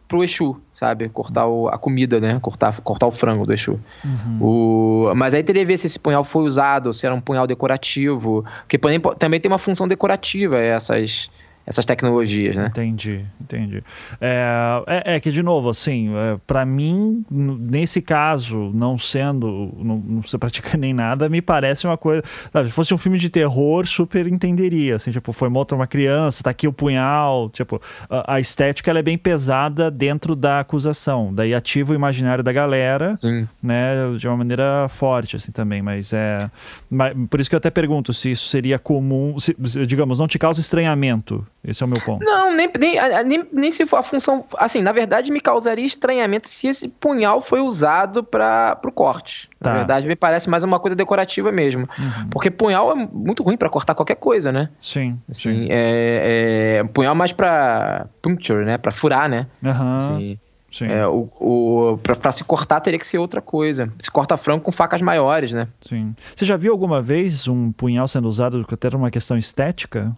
pro 0.07 0.23
Exu, 0.23 0.59
sabe? 0.73 1.07
Cortar 1.09 1.45
o, 1.45 1.67
a 1.67 1.77
comida, 1.77 2.19
né? 2.19 2.39
Cortar, 2.41 2.81
cortar 2.81 3.05
o 3.05 3.11
frango 3.11 3.45
do 3.45 3.53
Exu. 3.53 3.79
Uhum. 4.03 4.39
O, 4.41 5.15
mas 5.15 5.35
aí 5.35 5.43
teria 5.43 5.61
que 5.61 5.67
ver 5.67 5.77
se 5.77 5.85
esse 5.85 5.99
punhal 5.99 6.23
foi 6.23 6.43
usado, 6.43 6.93
se 6.93 7.05
era 7.05 7.13
um 7.13 7.21
punhal 7.21 7.45
decorativo. 7.45 8.43
Porque 8.61 8.79
também 9.19 9.39
tem 9.39 9.51
uma 9.51 9.59
função 9.59 9.87
decorativa 9.87 10.57
essas 10.57 11.29
essas 11.69 11.85
tecnologias, 11.85 12.55
né? 12.55 12.65
Entendi, 12.65 13.23
entendi. 13.39 13.83
É, 14.19 14.83
é, 14.87 15.15
é 15.15 15.19
que, 15.19 15.29
de 15.29 15.43
novo, 15.43 15.69
assim, 15.69 16.11
é, 16.15 16.39
para 16.47 16.65
mim, 16.65 17.23
nesse 17.29 18.01
caso, 18.01 18.71
não 18.73 18.97
sendo, 18.97 19.71
não, 19.77 19.97
não 19.99 20.23
se 20.23 20.35
pratica 20.39 20.75
nem 20.75 20.95
nada, 20.95 21.29
me 21.29 21.43
parece 21.43 21.85
uma 21.85 21.95
coisa. 21.95 22.23
Sabe, 22.51 22.69
se 22.69 22.73
fosse 22.73 22.91
um 22.91 22.97
filme 22.97 23.19
de 23.19 23.29
terror, 23.29 23.85
super 23.85 24.25
entenderia. 24.25 24.95
Assim, 24.95 25.11
tipo, 25.11 25.31
foi 25.31 25.47
morta 25.47 25.75
uma 25.75 25.85
criança, 25.85 26.41
tá 26.41 26.49
aqui 26.49 26.67
o 26.67 26.73
punhal. 26.73 27.51
Tipo, 27.51 27.79
a, 28.09 28.33
a 28.33 28.39
estética 28.39 28.89
ela 28.89 28.97
é 28.97 29.03
bem 29.03 29.17
pesada 29.17 29.91
dentro 29.91 30.35
da 30.35 30.61
acusação. 30.61 31.31
Daí 31.31 31.53
ativa 31.53 31.91
o 31.91 31.95
imaginário 31.95 32.43
da 32.43 32.51
galera, 32.51 33.15
Sim. 33.15 33.47
né? 33.61 33.93
De 34.17 34.27
uma 34.27 34.37
maneira 34.37 34.87
forte, 34.89 35.35
assim, 35.35 35.51
também. 35.51 35.83
Mas 35.83 36.13
é. 36.13 36.49
Mas, 36.89 37.15
por 37.29 37.39
isso 37.39 37.47
que 37.47 37.55
eu 37.55 37.59
até 37.59 37.69
pergunto 37.69 38.11
se 38.11 38.31
isso 38.31 38.47
seria 38.47 38.79
comum, 38.79 39.37
se, 39.37 39.55
digamos, 39.85 40.17
não 40.17 40.27
te 40.27 40.39
causa 40.39 40.59
estranhamento 40.59 41.45
esse 41.63 41.83
é 41.83 41.85
o 41.85 41.89
meu 41.89 42.01
ponto. 42.01 42.23
Não, 42.23 42.55
nem, 42.55 42.69
nem, 42.79 42.97
nem, 43.25 43.47
nem 43.51 43.71
se 43.71 43.85
for 43.85 43.97
a 43.97 44.03
função. 44.03 44.45
Assim, 44.57 44.81
na 44.81 44.91
verdade, 44.91 45.31
me 45.31 45.41
causaria 45.41 45.85
estranhamento 45.85 46.47
se 46.47 46.67
esse 46.67 46.87
punhal 46.87 47.41
foi 47.41 47.59
usado 47.59 48.23
para 48.23 48.79
o 48.85 48.91
corte. 48.91 49.49
Tá. 49.59 49.71
Na 49.71 49.77
verdade, 49.77 50.07
me 50.07 50.15
parece 50.15 50.49
mais 50.49 50.63
uma 50.63 50.79
coisa 50.79 50.95
decorativa 50.95 51.51
mesmo. 51.51 51.87
Uhum. 51.97 52.29
Porque 52.29 52.49
punhal 52.49 52.91
é 52.91 52.95
muito 52.95 53.43
ruim 53.43 53.57
para 53.57 53.69
cortar 53.69 53.93
qualquer 53.93 54.15
coisa, 54.15 54.51
né? 54.51 54.69
Sim. 54.79 55.19
Assim, 55.29 55.65
sim. 55.65 55.67
É, 55.69 56.79
é, 56.79 56.83
punhal 56.85 57.13
mais 57.13 57.33
para 57.33 58.07
puncture, 58.21 58.63
né? 58.63 58.77
Para 58.77 58.91
furar, 58.91 59.27
né? 59.27 59.47
Uhum. 59.61 59.95
Assim, 59.97 60.39
Sim. 60.71 60.85
É, 60.85 61.05
o, 61.07 61.27
o, 61.39 61.97
pra, 61.97 62.31
se 62.31 62.43
cortar 62.43 62.79
teria 62.79 62.99
que 62.99 63.07
ser 63.07 63.17
outra 63.17 63.41
coisa. 63.41 63.91
Se 63.99 64.09
corta 64.09 64.37
frango 64.37 64.63
com 64.63 64.71
facas 64.71 65.01
maiores, 65.01 65.51
né? 65.51 65.67
Sim. 65.81 66.13
Você 66.35 66.45
já 66.45 66.55
viu 66.55 66.71
alguma 66.71 67.01
vez 67.01 67.47
um 67.47 67.71
punhal 67.71 68.07
sendo 68.07 68.27
usado 68.27 68.63
até 68.71 68.95
uma 68.95 69.09
questão 69.09 69.37
estética? 69.37 70.15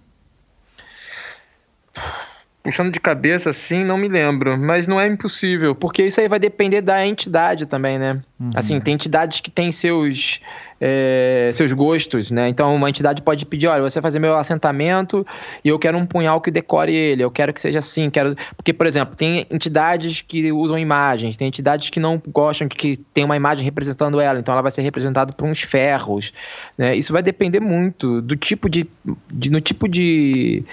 Puxando 2.63 2.91
de 2.91 2.99
cabeça 2.99 3.49
assim, 3.49 3.83
não 3.83 3.97
me 3.97 4.07
lembro, 4.07 4.57
mas 4.57 4.87
não 4.87 4.99
é 4.99 5.07
impossível, 5.07 5.73
porque 5.73 6.03
isso 6.03 6.21
aí 6.21 6.27
vai 6.27 6.39
depender 6.39 6.81
da 6.81 7.05
entidade 7.05 7.65
também, 7.65 7.97
né? 7.97 8.21
Uhum. 8.39 8.51
Assim, 8.53 8.79
tem 8.79 8.93
entidades 8.93 9.39
que 9.39 9.49
têm 9.49 9.71
seus 9.71 10.39
é, 10.79 11.49
seus 11.53 11.73
gostos, 11.73 12.31
né? 12.31 12.49
Então, 12.49 12.73
uma 12.75 12.89
entidade 12.89 13.21
pode 13.21 13.45
pedir, 13.45 13.67
olha, 13.67 13.81
você 13.81 13.99
vai 13.99 14.09
fazer 14.09 14.19
meu 14.19 14.35
assentamento 14.35 15.25
e 15.63 15.69
eu 15.69 15.77
quero 15.77 15.97
um 15.97 16.05
punhal 16.07 16.41
que 16.41 16.49
decore 16.49 16.93
ele, 16.93 17.23
eu 17.23 17.29
quero 17.29 17.53
que 17.53 17.61
seja 17.61 17.79
assim, 17.79 18.09
quero... 18.09 18.35
Porque, 18.55 18.73
por 18.73 18.87
exemplo, 18.87 19.15
tem 19.15 19.45
entidades 19.49 20.21
que 20.21 20.51
usam 20.51 20.77
imagens, 20.77 21.37
tem 21.37 21.47
entidades 21.47 21.89
que 21.89 21.99
não 21.99 22.21
gostam 22.27 22.67
de 22.67 22.75
que 22.75 22.97
tem 23.13 23.23
uma 23.23 23.35
imagem 23.35 23.63
representando 23.63 24.19
ela, 24.19 24.39
então 24.39 24.53
ela 24.53 24.61
vai 24.61 24.71
ser 24.71 24.81
representada 24.81 25.33
por 25.33 25.47
uns 25.47 25.61
ferros, 25.61 26.33
né? 26.75 26.95
Isso 26.95 27.13
vai 27.13 27.21
depender 27.21 27.59
muito 27.59 28.21
do 28.21 28.35
tipo 28.35 28.67
de, 28.67 28.87
de 29.31 29.51
no 29.51 29.61
tipo 29.61 29.87
de 29.87 30.63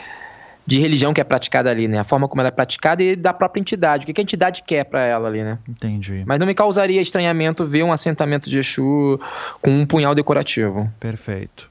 de 0.68 0.78
religião 0.78 1.14
que 1.14 1.20
é 1.20 1.24
praticada 1.24 1.70
ali, 1.70 1.88
né? 1.88 1.98
A 1.98 2.04
forma 2.04 2.28
como 2.28 2.42
ela 2.42 2.48
é 2.48 2.50
praticada 2.50 3.02
e 3.02 3.16
da 3.16 3.32
própria 3.32 3.58
entidade. 3.58 4.04
O 4.04 4.06
que 4.06 4.20
a 4.20 4.22
entidade 4.22 4.62
quer 4.62 4.84
para 4.84 5.02
ela 5.02 5.26
ali, 5.26 5.42
né? 5.42 5.58
Entendi. 5.66 6.22
Mas 6.26 6.38
não 6.38 6.46
me 6.46 6.52
causaria 6.54 7.00
estranhamento 7.00 7.66
ver 7.66 7.84
um 7.84 7.90
assentamento 7.90 8.50
de 8.50 8.58
Exu 8.58 9.18
com 9.62 9.70
um 9.70 9.86
punhal 9.86 10.14
decorativo. 10.14 10.92
Perfeito. 11.00 11.70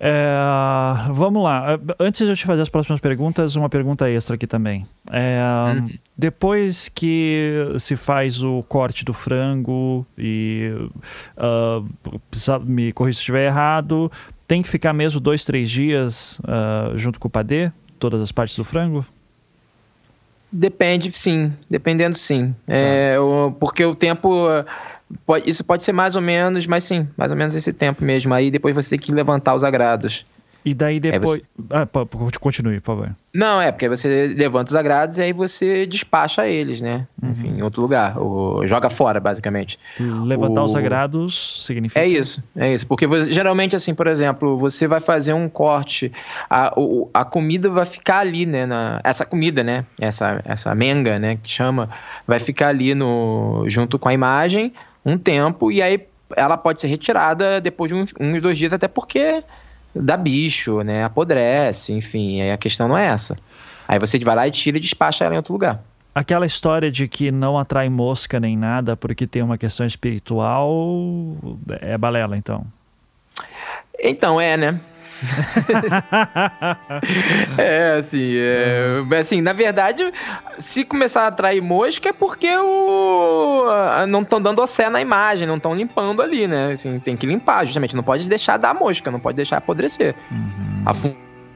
É, 0.00 0.38
vamos 1.10 1.42
lá. 1.42 1.78
Antes 1.98 2.24
de 2.24 2.32
eu 2.32 2.36
te 2.36 2.46
fazer 2.46 2.62
as 2.62 2.70
próximas 2.70 2.98
perguntas, 2.98 3.56
uma 3.56 3.68
pergunta 3.68 4.08
extra 4.08 4.36
aqui 4.36 4.46
também. 4.46 4.86
É, 5.12 5.38
hum. 5.76 5.90
Depois 6.16 6.88
que 6.88 7.74
se 7.78 7.94
faz 7.94 8.42
o 8.42 8.62
corte 8.62 9.04
do 9.04 9.12
frango 9.12 10.06
e 10.16 10.72
uh, 11.36 12.64
me 12.64 12.90
corrija 12.94 13.16
se 13.16 13.20
estiver 13.20 13.48
errado, 13.48 14.10
tem 14.48 14.62
que 14.62 14.68
ficar 14.70 14.94
mesmo 14.94 15.20
dois, 15.20 15.44
três 15.44 15.70
dias 15.70 16.40
uh, 16.44 16.96
junto 16.96 17.20
com 17.20 17.28
o 17.28 17.30
padê? 17.30 17.70
Todas 18.00 18.20
as 18.20 18.32
partes 18.32 18.56
do 18.56 18.64
frango? 18.64 19.06
Depende, 20.50 21.12
sim. 21.12 21.52
Dependendo, 21.68 22.18
sim. 22.18 22.52
Tá. 22.66 22.74
É, 22.74 23.16
porque 23.60 23.84
o 23.84 23.94
tempo. 23.94 24.46
Pode, 25.26 25.48
isso 25.48 25.64
pode 25.64 25.82
ser 25.82 25.92
mais 25.92 26.14
ou 26.14 26.22
menos, 26.22 26.66
mas 26.66 26.84
sim, 26.84 27.08
mais 27.16 27.30
ou 27.32 27.36
menos 27.36 27.54
esse 27.54 27.72
tempo 27.72 28.02
mesmo. 28.04 28.32
Aí 28.32 28.50
depois 28.50 28.74
você 28.74 28.90
tem 28.90 28.98
que 28.98 29.12
levantar 29.12 29.54
os 29.54 29.64
agrados. 29.64 30.24
E 30.64 30.74
daí 30.74 31.00
depois. 31.00 31.40
Você... 31.40 31.66
Ah, 31.70 31.86
continue, 32.38 32.80
por 32.80 32.86
favor. 32.86 33.16
Não, 33.32 33.60
é 33.60 33.70
porque 33.70 33.88
você 33.88 34.34
levanta 34.36 34.70
os 34.70 34.76
agrados 34.76 35.18
e 35.18 35.22
aí 35.22 35.32
você 35.32 35.86
despacha 35.86 36.46
eles, 36.46 36.80
né? 36.80 37.06
Uhum. 37.22 37.30
Enfim, 37.30 37.48
em 37.58 37.62
outro 37.62 37.80
lugar. 37.80 38.18
Ou 38.18 38.66
joga 38.66 38.90
fora, 38.90 39.20
basicamente. 39.20 39.78
Levantar 39.98 40.62
o... 40.62 40.64
os 40.64 40.74
agrados 40.74 41.64
significa. 41.64 42.00
É 42.00 42.08
isso, 42.08 42.42
é 42.56 42.74
isso. 42.74 42.86
Porque 42.86 43.06
você, 43.06 43.32
geralmente, 43.32 43.76
assim, 43.76 43.94
por 43.94 44.06
exemplo, 44.06 44.58
você 44.58 44.86
vai 44.86 45.00
fazer 45.00 45.32
um 45.32 45.48
corte, 45.48 46.12
a, 46.48 46.74
a 47.14 47.24
comida 47.24 47.68
vai 47.68 47.86
ficar 47.86 48.18
ali, 48.18 48.44
né? 48.44 48.66
Na... 48.66 49.00
essa 49.04 49.24
comida, 49.24 49.62
né? 49.62 49.86
Essa, 50.00 50.42
essa 50.44 50.74
menga, 50.74 51.18
né? 51.18 51.38
Que 51.42 51.50
chama, 51.50 51.88
vai 52.26 52.40
ficar 52.40 52.68
ali 52.68 52.94
no, 52.94 53.64
junto 53.66 53.98
com 53.98 54.08
a 54.08 54.12
imagem 54.12 54.72
um 55.04 55.16
tempo 55.16 55.72
e 55.72 55.80
aí 55.80 56.06
ela 56.36 56.56
pode 56.56 56.80
ser 56.80 56.88
retirada 56.88 57.60
depois 57.60 57.90
de 57.90 57.96
uns, 57.96 58.14
uns 58.18 58.40
dois 58.40 58.56
dias, 58.56 58.72
até 58.72 58.86
porque 58.86 59.42
dá 59.94 60.16
bicho, 60.16 60.82
né? 60.82 61.04
Apodrece, 61.04 61.92
enfim. 61.92 62.40
Aí 62.40 62.50
a 62.50 62.56
questão 62.56 62.88
não 62.88 62.96
é 62.96 63.06
essa. 63.06 63.36
Aí 63.86 63.98
você 63.98 64.18
vai 64.20 64.36
lá 64.36 64.48
e 64.48 64.50
tira 64.50 64.76
e 64.76 64.80
despacha 64.80 65.24
ela 65.24 65.34
em 65.34 65.38
outro 65.38 65.52
lugar. 65.52 65.82
Aquela 66.14 66.46
história 66.46 66.90
de 66.90 67.06
que 67.06 67.30
não 67.30 67.58
atrai 67.58 67.88
mosca 67.88 68.40
nem 68.40 68.56
nada 68.56 68.96
porque 68.96 69.26
tem 69.26 69.42
uma 69.42 69.56
questão 69.56 69.86
espiritual 69.86 71.36
é 71.80 71.96
balela, 71.96 72.36
então. 72.36 72.64
Então, 74.02 74.40
é, 74.40 74.56
né? 74.56 74.80
é, 77.58 77.96
assim, 77.98 78.32
é, 78.36 79.02
assim, 79.18 79.40
na 79.40 79.52
verdade, 79.52 80.12
se 80.58 80.84
começar 80.84 81.24
a 81.24 81.26
atrair 81.28 81.60
mosca 81.60 82.08
é 82.08 82.12
porque 82.12 82.50
o, 82.56 83.64
não 84.08 84.22
estão 84.22 84.40
dando 84.40 84.62
océ 84.62 84.88
na 84.88 85.00
imagem, 85.00 85.46
não 85.46 85.56
estão 85.56 85.74
limpando 85.74 86.22
ali, 86.22 86.46
né? 86.46 86.72
Assim, 86.72 86.98
tem 86.98 87.16
que 87.16 87.26
limpar, 87.26 87.66
justamente, 87.66 87.96
não 87.96 88.02
pode 88.02 88.28
deixar 88.28 88.56
dar 88.56 88.74
mosca, 88.74 89.10
não 89.10 89.20
pode 89.20 89.36
deixar 89.36 89.58
apodrecer. 89.58 90.14
Uhum. 90.30 90.82
A 90.86 90.94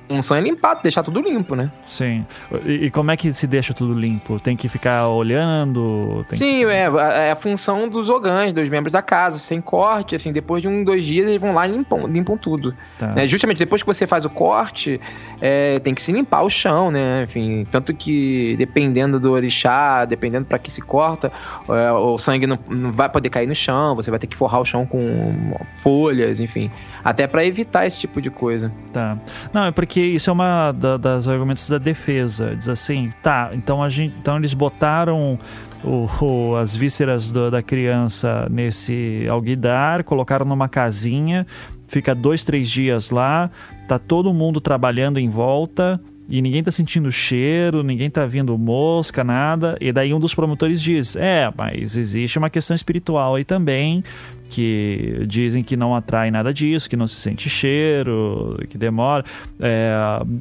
função 0.08 0.36
é 0.36 0.40
limpar, 0.40 0.80
deixar 0.82 1.02
tudo 1.02 1.20
limpo, 1.20 1.54
né? 1.54 1.70
Sim. 1.84 2.26
E, 2.64 2.86
e, 2.86 2.90
como 2.90 3.10
é 3.10 3.16
que 3.16 3.32
se 3.32 3.46
deixa 3.46 3.72
tudo 3.72 3.98
limpo? 3.98 4.40
Tem 4.40 4.56
que 4.56 4.68
ficar 4.68 5.08
olhando? 5.08 6.24
Sim, 6.28 6.60
que... 6.60 6.66
é, 6.66 6.84
é 7.28 7.30
a 7.30 7.36
função 7.36 7.88
dos 7.88 8.08
ogãs, 8.08 8.52
dos 8.52 8.68
membros 8.68 8.92
da 8.92 9.02
casa, 9.02 9.38
sem 9.38 9.60
corte, 9.60 10.14
assim, 10.14 10.32
depois 10.32 10.62
de 10.62 10.68
um, 10.68 10.84
dois 10.84 11.04
dias 11.04 11.28
eles 11.28 11.40
vão 11.40 11.52
lá 11.52 11.66
e 11.66 11.72
limpam, 11.72 12.06
limpam 12.06 12.36
tudo. 12.36 12.74
Tá. 12.98 13.08
Né? 13.08 13.26
Justamente 13.26 13.58
depois 13.58 13.82
que 13.82 13.86
você 13.86 14.06
faz 14.06 14.24
o 14.24 14.30
corte, 14.30 15.00
é, 15.40 15.78
tem 15.80 15.94
que 15.94 16.02
se 16.02 16.12
limpar 16.12 16.42
o 16.42 16.50
chão, 16.50 16.90
né? 16.90 17.24
Enfim, 17.24 17.66
tanto 17.70 17.94
que 17.94 18.54
dependendo 18.58 19.18
do 19.18 19.32
orixá, 19.32 20.04
dependendo 20.04 20.46
para 20.46 20.58
que 20.58 20.70
se 20.70 20.80
corta, 20.82 21.32
é, 21.68 21.92
o 21.92 22.18
sangue 22.18 22.46
não, 22.46 22.58
não 22.68 22.92
vai 22.92 23.08
poder 23.08 23.30
cair 23.30 23.46
no 23.46 23.54
chão, 23.54 23.94
você 23.94 24.10
vai 24.10 24.18
ter 24.18 24.26
que 24.26 24.36
forrar 24.36 24.60
o 24.60 24.64
chão 24.64 24.86
com 24.86 25.54
folhas, 25.76 26.40
enfim, 26.40 26.70
até 27.04 27.26
para 27.26 27.44
evitar 27.44 27.86
esse 27.86 28.00
tipo 28.00 28.20
de 28.22 28.30
coisa. 28.30 28.72
Tá. 28.92 29.18
Não, 29.52 29.64
é 29.66 29.70
porque 29.70 30.00
isso 30.00 30.30
é 30.30 30.32
uma 30.32 30.72
da, 30.72 30.96
das 30.96 31.28
argumentos 31.28 31.68
da 31.68 31.76
defesa. 31.76 32.56
Diz 32.56 32.68
assim, 32.68 33.10
tá, 33.22 33.50
então, 33.52 33.82
a 33.82 33.88
gente, 33.90 34.16
então 34.18 34.38
eles 34.38 34.54
botaram 34.54 35.38
o, 35.84 36.08
o, 36.24 36.56
as 36.56 36.74
vísceras 36.74 37.30
do, 37.30 37.50
da 37.50 37.62
criança 37.62 38.48
nesse 38.50 39.26
alguidar, 39.28 40.02
colocaram 40.02 40.46
numa 40.46 40.68
casinha, 40.68 41.46
fica 41.86 42.14
dois, 42.14 42.44
três 42.44 42.70
dias 42.70 43.10
lá, 43.10 43.50
tá 43.86 43.98
todo 43.98 44.32
mundo 44.32 44.60
trabalhando 44.60 45.20
em 45.20 45.28
volta, 45.28 46.00
e 46.28 46.40
ninguém 46.40 46.62
tá 46.62 46.72
sentindo 46.72 47.12
cheiro, 47.12 47.82
ninguém 47.82 48.08
tá 48.08 48.24
vindo 48.24 48.56
mosca, 48.56 49.22
nada. 49.22 49.76
E 49.80 49.92
daí 49.92 50.14
um 50.14 50.20
dos 50.20 50.34
promotores 50.34 50.80
diz: 50.80 51.16
É, 51.16 51.52
mas 51.56 51.96
existe 51.96 52.38
uma 52.38 52.48
questão 52.48 52.74
espiritual 52.74 53.34
aí 53.34 53.44
também, 53.44 54.02
que 54.48 55.24
dizem 55.28 55.62
que 55.62 55.76
não 55.76 55.94
atrai 55.94 56.30
nada 56.30 56.52
disso, 56.52 56.88
que 56.88 56.96
não 56.96 57.06
se 57.06 57.16
sente 57.16 57.50
cheiro, 57.50 58.58
que 58.70 58.78
demora. 58.78 59.24
É, 59.60 59.94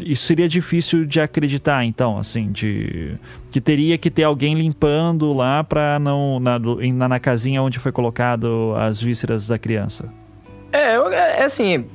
isso 0.05 0.25
seria 0.25 0.47
difícil 0.47 1.05
de 1.05 1.19
acreditar, 1.19 1.83
então, 1.83 2.17
assim, 2.17 2.49
de 2.51 3.15
que 3.51 3.59
teria 3.59 3.97
que 3.97 4.09
ter 4.09 4.23
alguém 4.23 4.55
limpando 4.55 5.33
lá 5.33 5.63
para 5.63 5.99
não 5.99 6.39
na, 6.39 6.57
na, 6.57 7.07
na 7.09 7.19
casinha 7.19 7.61
onde 7.61 7.77
foi 7.77 7.91
colocado 7.91 8.73
as 8.77 9.01
vísceras 9.01 9.47
da 9.47 9.59
criança. 9.59 10.22
É, 10.73 10.95
é, 10.95 11.41
é 11.41 11.43
assim, 11.43 11.85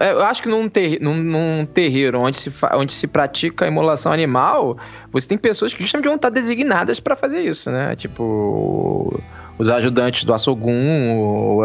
eu 0.00 0.22
acho 0.22 0.40
que 0.40 0.48
num, 0.48 0.68
ter, 0.68 1.00
num, 1.00 1.16
num 1.16 1.66
terreiro 1.66 2.20
onde 2.20 2.38
se, 2.38 2.52
onde 2.74 2.92
se 2.92 3.08
pratica 3.08 3.64
a 3.64 3.68
imolação 3.68 4.12
animal, 4.12 4.78
você 5.10 5.26
tem 5.26 5.36
pessoas 5.36 5.74
que 5.74 5.82
justamente 5.82 6.06
vão 6.06 6.14
estar 6.14 6.30
designadas 6.30 7.00
para 7.00 7.16
fazer 7.16 7.42
isso, 7.42 7.68
né? 7.68 7.96
Tipo, 7.96 9.20
os 9.58 9.68
ajudantes 9.68 10.22
do 10.22 10.32
Assogum 10.32 11.16
ou, 11.16 11.62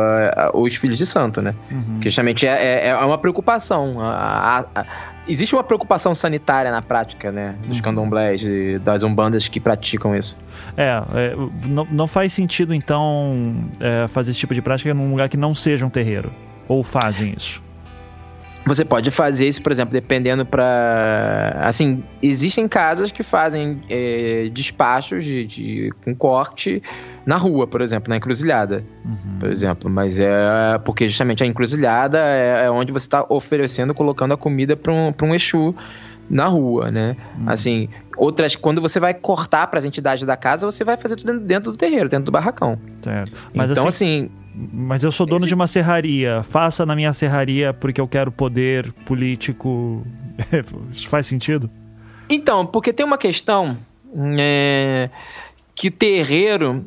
ou, 0.53 0.63
os 0.63 0.76
filhos 0.76 0.97
de 0.97 1.05
santo, 1.05 1.43
né? 1.43 1.53
Uhum. 1.69 1.99
Que 1.99 2.09
justamente 2.09 2.47
é, 2.47 2.88
é, 2.88 2.88
é 2.88 2.95
uma 3.05 3.19
preocupação. 3.19 4.01
A, 4.01 4.65
a, 4.73 4.85
existe 5.27 5.56
uma 5.56 5.64
preocupação 5.64 6.14
sanitária 6.14 6.72
na 6.72 6.81
prática, 6.81 7.31
né? 7.31 7.56
Dos 7.65 7.77
uhum. 7.77 7.84
candomblés 7.84 8.43
e 8.43 8.80
das 8.80 9.03
umbandas 9.03 9.48
que 9.48 9.60
praticam 9.60 10.15
isso. 10.15 10.38
É, 10.76 11.02
é 11.14 11.35
não, 11.68 11.88
não 11.91 12.07
faz 12.07 12.34
sentido, 12.34 12.73
então, 12.73 13.56
é, 13.80 14.07
fazer 14.07 14.31
esse 14.31 14.39
tipo 14.39 14.53
de 14.53 14.61
prática 14.61 14.93
num 14.93 15.11
lugar 15.11 15.30
que 15.30 15.38
não 15.38 15.53
seja 15.56 15.85
um 15.85 15.89
terreiro. 15.89 16.31
Ou 16.68 16.84
fazem 16.84 17.34
isso? 17.35 17.61
Você 18.65 18.85
pode 18.85 19.10
fazer 19.10 19.48
isso, 19.48 19.61
por 19.61 19.72
exemplo, 19.72 19.91
dependendo 19.91 20.45
para. 20.45 21.57
Assim, 21.61 22.03
existem 22.22 22.68
casas 22.68 23.11
que 23.11 23.23
fazem 23.23 23.81
é, 23.89 24.49
despachos 24.53 25.26
de, 25.26 25.45
de, 25.45 25.93
com 26.03 26.14
corte 26.14 26.81
na 27.26 27.38
rua, 27.38 27.68
por 27.68 27.81
exemplo, 27.81 28.10
na 28.10 28.18
encruzilhada, 28.18 28.84
uhum. 29.06 29.39
por 29.39 29.49
exemplo. 29.49 29.89
Mas 29.89 30.19
é 30.19 30.77
porque 30.84 31.07
justamente 31.07 31.43
a 31.43 31.48
encruzilhada 31.48 32.19
é, 32.19 32.65
é 32.65 32.72
onde 32.72 32.91
você 32.91 33.06
está 33.06 33.26
oferecendo, 33.30 33.93
colocando 33.93 34.34
a 34.34 34.38
comida 34.38 34.76
para 34.76 34.91
um, 34.91 35.14
um 35.23 35.35
Exu 35.35 35.76
na 36.30 36.48
rua, 36.48 36.89
né? 36.89 37.15
Uhum. 37.38 37.49
Assim, 37.49 37.89
outras, 38.15 38.56
quando 38.56 38.81
você 38.81 38.99
vai 38.99 39.14
cortar 39.14 39.68
para 39.68 39.80
as 39.80 39.85
entidades 39.85 40.26
da 40.26 40.38
casa, 40.38 40.65
você 40.65 40.84
vai 40.84 40.98
fazer 40.98 41.15
tudo 41.15 41.39
dentro 41.39 41.72
do 41.72 41.77
terreiro, 41.77 42.10
dentro 42.10 42.26
do 42.26 42.31
barracão. 42.31 42.80
Certo. 43.02 43.34
Mas 43.53 43.72
então, 43.72 43.88
assim, 43.88 44.26
assim 44.26 44.41
mas 44.53 45.03
eu 45.03 45.11
sou 45.11 45.26
dono 45.26 45.48
de 45.48 45.53
uma 45.53 45.68
serraria. 45.68 46.43
Faça 46.43 46.85
na 46.85 46.95
minha 46.95 47.14
serraria 47.14 47.73
porque 47.73 48.02
eu 48.02 48.07
quero 48.07 48.31
poder 48.31 48.91
político. 49.06 50.06
Faz 51.07 51.27
sentido? 51.27 51.69
Então, 52.30 52.65
porque 52.65 52.91
tem 52.93 53.06
uma 53.06 53.18
questão 53.18 53.77
é, 54.39 55.10
que 55.73 55.89
terreiro, 55.89 56.85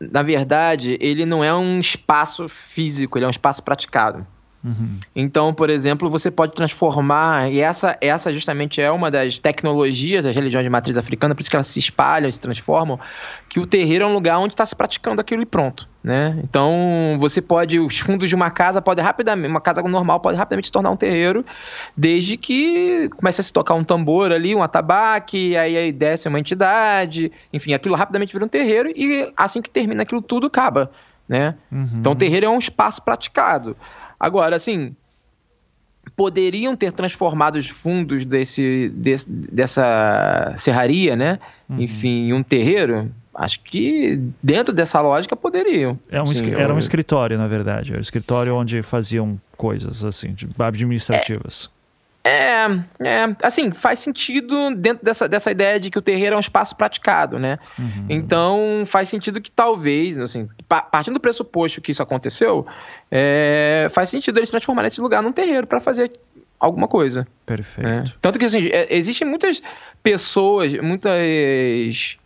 na 0.00 0.22
verdade, 0.22 0.96
ele 1.00 1.26
não 1.26 1.42
é 1.42 1.54
um 1.54 1.80
espaço 1.80 2.48
físico, 2.48 3.18
ele 3.18 3.24
é 3.24 3.28
um 3.28 3.32
espaço 3.32 3.62
praticado. 3.62 4.26
Uhum. 4.62 4.98
Então, 5.14 5.54
por 5.54 5.70
exemplo, 5.70 6.10
você 6.10 6.30
pode 6.30 6.52
transformar, 6.52 7.50
e 7.50 7.60
essa, 7.60 7.96
essa 8.00 8.32
justamente 8.32 8.80
é 8.80 8.90
uma 8.90 9.10
das 9.10 9.38
tecnologias 9.38 10.24
das 10.24 10.34
religiões 10.34 10.64
de 10.64 10.70
matriz 10.70 10.98
africana, 10.98 11.34
por 11.34 11.40
isso 11.40 11.50
que 11.50 11.56
elas 11.56 11.68
se 11.68 11.78
espalham, 11.78 12.30
se 12.30 12.40
transformam, 12.40 12.98
que 13.48 13.60
o 13.60 13.66
terreiro 13.66 14.04
é 14.04 14.06
um 14.06 14.12
lugar 14.12 14.38
onde 14.38 14.54
está 14.54 14.66
se 14.66 14.74
praticando 14.74 15.20
aquilo 15.20 15.42
e 15.42 15.46
pronto. 15.46 15.88
Né? 16.02 16.40
Então, 16.42 17.16
você 17.20 17.40
pode, 17.40 17.78
os 17.78 17.98
fundos 17.98 18.28
de 18.28 18.34
uma 18.34 18.50
casa 18.50 18.80
pode 18.80 19.00
rapidamente, 19.00 19.50
uma 19.50 19.60
casa 19.60 19.82
normal 19.82 20.20
pode 20.20 20.36
rapidamente 20.36 20.68
se 20.68 20.72
tornar 20.72 20.90
um 20.90 20.96
terreiro, 20.96 21.44
desde 21.96 22.36
que 22.36 23.08
comece 23.16 23.40
a 23.40 23.44
se 23.44 23.52
tocar 23.52 23.74
um 23.74 23.84
tambor 23.84 24.32
ali, 24.32 24.54
um 24.54 24.62
atabaque, 24.62 25.56
aí, 25.56 25.76
aí 25.76 25.92
desce 25.92 26.28
uma 26.28 26.40
entidade, 26.40 27.30
enfim, 27.52 27.74
aquilo 27.74 27.94
rapidamente 27.94 28.32
vira 28.32 28.44
um 28.44 28.48
terreiro 28.48 28.90
e 28.94 29.32
assim 29.36 29.62
que 29.62 29.70
termina 29.70 30.02
aquilo 30.02 30.22
tudo, 30.22 30.46
acaba. 30.46 30.90
Né? 31.28 31.54
Uhum. 31.70 31.88
Então, 31.96 32.12
o 32.12 32.16
terreiro 32.16 32.46
é 32.46 32.48
um 32.48 32.58
espaço 32.58 33.02
praticado. 33.02 33.76
Agora, 34.18 34.56
assim, 34.56 34.94
poderiam 36.16 36.74
ter 36.76 36.92
transformado 36.92 37.56
os 37.56 37.68
fundos 37.68 38.24
desse, 38.24 38.90
desse 38.94 39.30
dessa 39.30 40.52
serraria, 40.56 41.14
né? 41.14 41.38
Uhum. 41.68 41.80
Enfim, 41.80 42.28
em 42.28 42.32
um 42.32 42.42
terreiro. 42.42 43.10
Acho 43.34 43.60
que 43.60 44.20
dentro 44.42 44.74
dessa 44.74 45.00
lógica 45.00 45.36
poderiam. 45.36 45.96
É 46.10 46.20
um, 46.20 46.26
Sim, 46.26 46.52
era 46.54 46.72
eu... 46.72 46.74
um 46.74 46.78
escritório, 46.78 47.38
na 47.38 47.46
verdade. 47.46 47.90
Era 47.90 47.98
um 47.98 48.02
escritório 48.02 48.52
onde 48.54 48.82
faziam 48.82 49.40
coisas 49.56 50.02
assim, 50.02 50.34
administrativas. 50.58 51.70
É 51.72 51.77
é, 52.28 52.84
é, 53.00 53.36
assim, 53.42 53.70
faz 53.72 54.00
sentido 54.00 54.74
dentro 54.74 55.04
dessa, 55.04 55.28
dessa 55.28 55.50
ideia 55.50 55.80
de 55.80 55.90
que 55.90 55.98
o 55.98 56.02
terreiro 56.02 56.34
é 56.34 56.36
um 56.36 56.40
espaço 56.40 56.76
praticado, 56.76 57.38
né? 57.38 57.58
Uhum. 57.78 58.06
Então, 58.08 58.84
faz 58.86 59.08
sentido 59.08 59.40
que 59.40 59.50
talvez, 59.50 60.18
assim, 60.18 60.48
partindo 60.68 61.14
do 61.14 61.20
pressuposto 61.20 61.80
que 61.80 61.92
isso 61.92 62.02
aconteceu, 62.02 62.66
é, 63.10 63.88
faz 63.92 64.08
sentido 64.08 64.38
eles 64.38 64.50
transformarem 64.50 64.88
esse 64.88 65.00
lugar 65.00 65.22
num 65.22 65.32
terreiro 65.32 65.66
para 65.66 65.80
fazer 65.80 66.12
alguma 66.60 66.86
coisa. 66.86 67.26
Perfeito. 67.46 67.88
Né? 67.88 68.04
Tanto 68.20 68.38
que, 68.38 68.44
assim, 68.44 68.68
é, 68.68 68.94
existem 68.94 69.26
muitas 69.26 69.62
pessoas, 70.02 70.72
muitas 70.74 72.18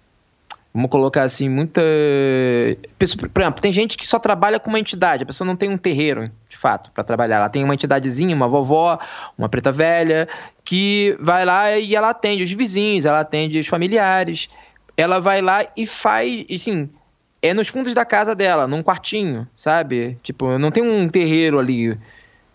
vamos 0.72 0.90
colocar 0.90 1.22
assim, 1.22 1.48
muita. 1.48 1.82
Por 2.98 3.42
exemplo, 3.42 3.60
tem 3.60 3.72
gente 3.72 3.96
que 3.96 4.06
só 4.06 4.18
trabalha 4.18 4.58
com 4.58 4.70
uma 4.70 4.80
entidade, 4.80 5.22
a 5.22 5.26
pessoa 5.26 5.46
não 5.46 5.56
tem 5.56 5.68
um 5.68 5.76
terreiro, 5.76 6.30
fato, 6.62 6.90
para 6.92 7.04
trabalhar. 7.04 7.36
Ela 7.36 7.48
tem 7.48 7.64
uma 7.64 7.74
entidadezinha, 7.74 8.34
uma 8.34 8.48
vovó, 8.48 8.98
uma 9.36 9.48
preta 9.48 9.72
velha, 9.72 10.28
que 10.64 11.16
vai 11.20 11.44
lá 11.44 11.76
e 11.76 11.94
ela 11.94 12.10
atende 12.10 12.44
os 12.44 12.52
vizinhos, 12.52 13.04
ela 13.04 13.20
atende 13.20 13.58
os 13.58 13.66
familiares. 13.66 14.48
Ela 14.96 15.18
vai 15.18 15.42
lá 15.42 15.66
e 15.76 15.86
faz, 15.86 16.46
assim, 16.50 16.88
é 17.42 17.52
nos 17.52 17.68
fundos 17.68 17.92
da 17.92 18.04
casa 18.04 18.34
dela, 18.34 18.66
num 18.66 18.82
quartinho, 18.82 19.46
sabe? 19.54 20.16
Tipo, 20.22 20.58
não 20.58 20.70
tem 20.70 20.82
um 20.82 21.08
terreiro 21.08 21.58
ali. 21.58 21.98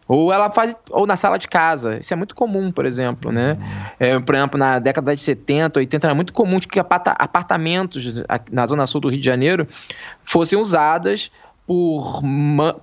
Ou 0.08 0.32
ela 0.32 0.50
faz, 0.50 0.74
ou 0.90 1.06
na 1.06 1.18
sala 1.18 1.38
de 1.38 1.50
casa. 1.50 1.98
Isso 2.00 2.14
é 2.14 2.16
muito 2.16 2.34
comum, 2.34 2.72
por 2.72 2.86
exemplo, 2.86 3.30
né? 3.30 3.58
É, 4.00 4.18
por 4.18 4.36
exemplo, 4.36 4.58
na 4.58 4.80
década 4.80 5.14
de 5.14 5.20
70, 5.20 5.80
80, 5.80 6.08
era 6.08 6.16
muito 6.16 6.32
comum 6.32 6.60
que 6.60 6.80
apartamentos 6.80 8.24
na 8.50 8.66
zona 8.66 8.86
sul 8.86 9.02
do 9.02 9.10
Rio 9.10 9.20
de 9.20 9.26
Janeiro 9.26 9.68
fossem 10.24 10.58
usadas 10.58 11.30
por, 11.68 12.24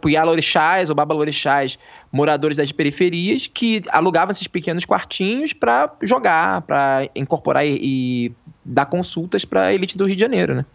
por 0.00 0.10
Yalorixás 0.10 0.90
ou 0.90 0.94
Babalorixás, 0.94 1.78
moradores 2.12 2.58
das 2.58 2.70
periferias, 2.70 3.46
que 3.46 3.82
alugavam 3.88 4.30
esses 4.30 4.46
pequenos 4.46 4.84
quartinhos 4.84 5.54
para 5.54 5.90
jogar, 6.02 6.60
para 6.62 7.08
incorporar 7.16 7.66
e, 7.66 7.78
e 7.82 8.32
dar 8.62 8.84
consultas 8.86 9.44
para 9.44 9.64
a 9.64 9.74
elite 9.74 9.96
do 9.96 10.06
Rio 10.06 10.14
de 10.14 10.20
Janeiro, 10.20 10.54
né? 10.54 10.66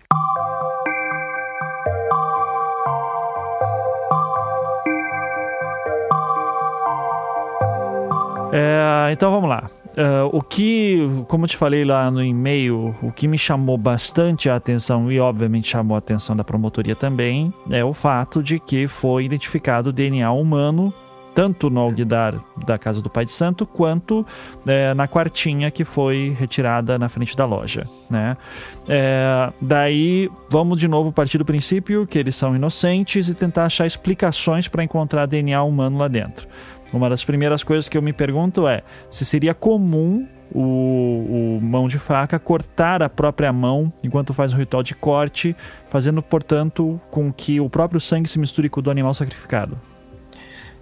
É, 8.52 9.11
então 9.14 9.31
vamos 9.31 9.48
lá. 9.48 9.69
Uh, 9.99 10.30
o 10.31 10.41
que, 10.41 10.97
como 11.27 11.43
eu 11.43 11.49
te 11.49 11.57
falei 11.57 11.84
lá 11.84 12.09
no 12.09 12.23
e-mail, 12.23 12.95
o 13.01 13.11
que 13.11 13.27
me 13.27 13.38
chamou 13.38 13.77
bastante 13.77 14.49
a 14.49 14.55
atenção 14.55 15.11
e 15.11 15.19
obviamente 15.19 15.67
chamou 15.67 15.95
a 15.95 15.97
atenção 15.97 16.38
da 16.38 16.43
promotoria 16.43 16.95
também 16.95 17.53
é 17.69 17.84
o 17.84 17.93
fato 17.93 18.41
de 18.41 18.59
que 18.59 18.88
foi 18.88 19.26
identificado 19.26 19.91
DNA 19.91 20.31
humano 20.31 20.93
tanto 21.34 21.69
no 21.69 21.80
alguidar 21.80 22.35
da 22.65 22.77
casa 22.77 23.01
do 23.01 23.09
Pai 23.09 23.23
de 23.23 23.31
Santo 23.31 23.65
quanto 23.65 24.26
é, 24.65 24.93
na 24.93 25.07
quartinha 25.07 25.71
que 25.71 25.85
foi 25.85 26.35
retirada 26.38 26.97
na 26.97 27.07
frente 27.07 27.35
da 27.38 27.45
loja, 27.45 27.88
né? 28.09 28.35
É, 28.88 29.51
daí 29.61 30.30
vamos 30.49 30.80
de 30.80 30.88
novo 30.88 31.11
partir 31.11 31.38
do 31.38 31.45
princípio 31.45 32.07
que 32.07 32.17
eles 32.17 32.35
são 32.35 32.55
inocentes 32.55 33.30
e 33.30 33.35
tentar 33.35 33.65
achar 33.65 33.85
explicações 33.85 34.67
para 34.67 34.84
encontrar 34.84 35.26
DNA 35.26 35.61
humano 35.63 35.97
lá 35.97 36.07
dentro. 36.07 36.47
Uma 36.91 37.10
das 37.10 37.24
primeiras 37.24 37.64
coisas 37.64 37.88
que 37.88 37.98
eu 37.98 38.02
me 38.02 38.14
pergunto 38.14 38.68
é 38.68 38.82
se 39.10 39.24
seria 39.24 39.53
comum 39.53 40.28
o, 40.52 41.57
o, 41.57 41.61
mão 41.61 41.88
de 41.88 41.99
faca 41.99 42.40
cortar 42.40 43.03
a 43.03 43.10
própria 43.10 43.53
mão 43.53 43.94
enquanto 44.03 44.34
faz 44.34 44.53
um 44.53 44.57
ritual 44.57 44.82
de 44.82 44.95
corte, 44.95 45.56
fazendo, 45.90 46.22
portanto, 46.22 46.99
com 47.11 47.32
que 47.32 47.60
o 47.60 47.70
próprio 47.70 47.99
sangue 47.99 48.28
se 48.28 48.40
misture 48.40 48.70
com 48.70 48.80
o 48.80 48.84
do 48.84 48.90
animal 48.90 49.14
sacrificado. 49.14 49.80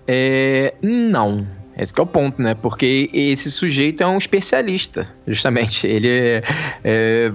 É, 0.07 0.75
não. 0.81 1.45
Esse 1.77 1.93
é 1.97 2.01
o 2.01 2.05
ponto, 2.07 2.41
né? 2.41 2.55
Porque 2.55 3.09
esse 3.13 3.51
sujeito 3.51 4.01
é 4.01 4.07
um 4.07 4.17
especialista, 4.17 5.13
justamente. 5.27 5.85
Ele 5.87 6.09
é, 6.09 6.43
é, 6.83 7.31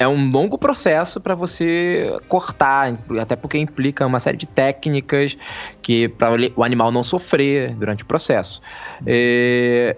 é 0.00 0.06
um 0.08 0.30
longo 0.30 0.58
processo 0.58 1.18
para 1.18 1.34
você 1.34 2.14
cortar, 2.28 2.94
até 3.18 3.34
porque 3.34 3.56
implica 3.56 4.04
uma 4.04 4.20
série 4.20 4.36
de 4.36 4.46
técnicas 4.46 5.38
que 5.80 6.08
para 6.08 6.36
o 6.54 6.62
animal 6.62 6.92
não 6.92 7.02
sofrer 7.02 7.74
durante 7.74 8.02
o 8.02 8.06
processo. 8.06 8.60
É, 9.06 9.96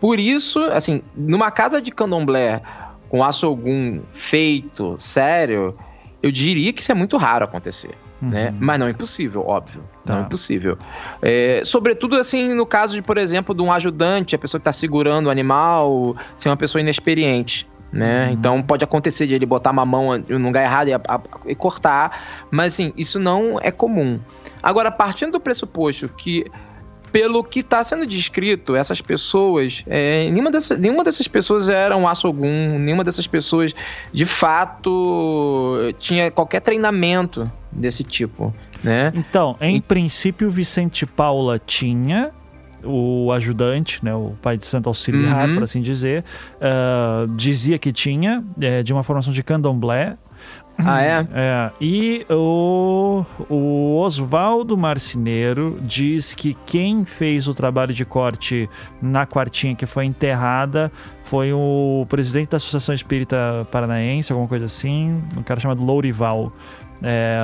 por 0.00 0.20
isso, 0.20 0.60
assim, 0.66 1.02
numa 1.16 1.50
casa 1.50 1.82
de 1.82 1.90
candomblé 1.90 2.62
com 3.08 3.22
aço 3.22 3.46
algum 3.46 4.00
feito, 4.12 4.94
sério, 4.96 5.76
eu 6.22 6.30
diria 6.30 6.72
que 6.72 6.80
isso 6.80 6.92
é 6.92 6.94
muito 6.94 7.16
raro 7.16 7.44
acontecer. 7.44 7.94
Né? 8.22 8.46
Uhum. 8.46 8.52
Né? 8.52 8.54
Mas 8.60 8.78
não 8.78 8.86
é 8.86 8.90
impossível, 8.90 9.44
óbvio. 9.44 9.82
Tá. 10.04 10.14
Não 10.14 10.22
é 10.22 10.24
impossível. 10.26 10.78
É, 11.20 11.62
sobretudo, 11.64 12.16
assim, 12.16 12.54
no 12.54 12.64
caso 12.64 12.94
de, 12.94 13.02
por 13.02 13.18
exemplo, 13.18 13.54
de 13.54 13.60
um 13.60 13.72
ajudante, 13.72 14.36
a 14.36 14.38
pessoa 14.38 14.60
que 14.60 14.62
está 14.62 14.72
segurando 14.72 15.26
o 15.26 15.30
animal, 15.30 16.16
ser 16.36 16.48
uma 16.48 16.56
pessoa 16.56 16.80
inexperiente. 16.80 17.68
Né? 17.92 18.28
Uhum. 18.28 18.32
Então 18.32 18.62
pode 18.62 18.82
acontecer 18.82 19.26
de 19.26 19.34
ele 19.34 19.44
botar 19.44 19.70
uma 19.70 19.84
mão 19.84 20.16
no 20.16 20.38
lugar 20.38 20.62
errado 20.62 20.88
e, 20.88 20.94
a, 20.94 21.00
a, 21.06 21.20
e 21.44 21.54
cortar, 21.54 22.46
mas 22.50 22.72
assim, 22.72 22.90
isso 22.96 23.20
não 23.20 23.58
é 23.60 23.70
comum. 23.70 24.18
Agora, 24.62 24.90
partindo 24.90 25.32
do 25.32 25.40
pressuposto 25.40 26.08
que 26.08 26.46
pelo 27.12 27.44
que 27.44 27.60
está 27.60 27.84
sendo 27.84 28.06
descrito, 28.06 28.74
essas 28.74 29.00
pessoas, 29.02 29.84
é, 29.86 30.30
nenhuma, 30.30 30.50
dessas, 30.50 30.78
nenhuma 30.78 31.04
dessas 31.04 31.28
pessoas 31.28 31.68
era 31.68 31.94
um 31.96 32.08
Assogum, 32.08 32.78
nenhuma 32.78 33.04
dessas 33.04 33.26
pessoas 33.26 33.74
de 34.12 34.24
fato 34.24 35.94
tinha 35.98 36.30
qualquer 36.30 36.60
treinamento 36.60 37.50
desse 37.70 38.02
tipo, 38.02 38.52
né? 38.82 39.12
Então, 39.14 39.56
em 39.60 39.76
e... 39.76 39.80
princípio, 39.82 40.50
Vicente 40.50 41.04
Paula 41.04 41.58
tinha 41.58 42.32
o 42.84 43.30
ajudante, 43.30 44.04
né, 44.04 44.12
o 44.12 44.34
pai 44.42 44.56
de 44.56 44.66
santo 44.66 44.88
auxiliar, 44.88 45.48
uhum. 45.48 45.54
por 45.54 45.62
assim 45.62 45.80
dizer, 45.80 46.24
uh, 46.56 47.28
dizia 47.36 47.78
que 47.78 47.92
tinha, 47.92 48.42
é, 48.60 48.82
de 48.82 48.92
uma 48.92 49.04
formação 49.04 49.32
de 49.32 49.40
candomblé, 49.42 50.16
ah, 50.84 51.02
é? 51.02 51.26
é 51.32 51.70
e 51.80 52.26
o, 52.30 53.24
o 53.48 53.96
Oswaldo 53.98 54.76
Marceneiro 54.76 55.78
diz 55.82 56.34
que 56.34 56.54
quem 56.66 57.04
fez 57.04 57.48
o 57.48 57.54
trabalho 57.54 57.92
de 57.94 58.04
corte 58.04 58.68
na 59.00 59.26
quartinha 59.26 59.74
que 59.74 59.86
foi 59.86 60.04
enterrada 60.04 60.92
foi 61.24 61.52
o 61.52 62.06
presidente 62.08 62.50
da 62.50 62.56
Associação 62.56 62.94
Espírita 62.94 63.66
Paranaense, 63.70 64.32
alguma 64.32 64.48
coisa 64.48 64.66
assim, 64.66 65.22
um 65.36 65.42
cara 65.42 65.60
chamado 65.60 65.82
Lourival. 65.82 66.52
É, 67.04 67.36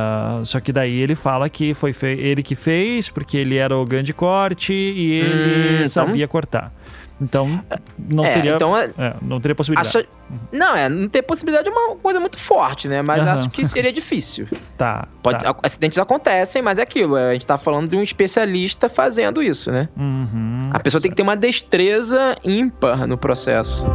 só 0.45 0.61
que 0.61 0.73
daí 0.73 1.01
ele 1.01 1.17
fala 1.17 1.49
que 1.49 1.75
foi 1.75 1.93
ele 2.03 2.43
que 2.43 2.55
fez, 2.55 3.09
porque 3.09 3.37
ele 3.37 3.57
era 3.57 3.77
o 3.77 3.85
grande 3.85 4.13
corte 4.13 4.73
e 4.73 5.13
ele 5.13 5.35
hum, 5.35 5.75
então... 5.77 5.89
sabia 5.89 6.29
cortar. 6.29 6.73
Então, 7.21 7.61
não 7.99 8.25
é, 8.25 8.35
teria, 8.35 8.55
então, 8.55 8.77
é, 8.77 8.91
é, 8.97 9.15
não 9.21 9.41
teria 9.41 9.55
possibilidade. 9.55 10.09
Não, 10.53 10.77
é, 10.77 10.89
não 10.89 11.09
ter 11.09 11.23
possibilidade 11.23 11.69
é 11.69 11.73
uma 11.73 11.97
coisa 11.97 12.21
muito 12.21 12.39
forte, 12.39 12.87
né? 12.87 13.03
Mas 13.03 13.23
uhum. 13.23 13.31
acho 13.31 13.51
que 13.51 13.65
seria 13.67 13.93
difícil. 13.93 14.47
tá. 14.79 15.09
Pode, 15.23 15.43
tá. 15.43 15.57
Acidentes 15.63 15.99
acontecem, 15.99 16.63
mas 16.63 16.79
é 16.79 16.83
aquilo. 16.83 17.17
A 17.17 17.33
gente 17.33 17.47
tá 17.47 17.59
falando 17.59 17.89
de 17.89 17.97
um 17.97 18.03
especialista 18.03 18.89
fazendo 18.89 19.43
isso, 19.43 19.73
né? 19.73 19.89
Uhum, 19.97 20.71
a 20.73 20.79
pessoa 20.79 21.01
tem 21.01 21.11
que 21.11 21.17
ter 21.17 21.23
uma 21.23 21.37
destreza 21.37 22.37
ímpar 22.45 23.07
no 23.07 23.19
processo. 23.19 23.87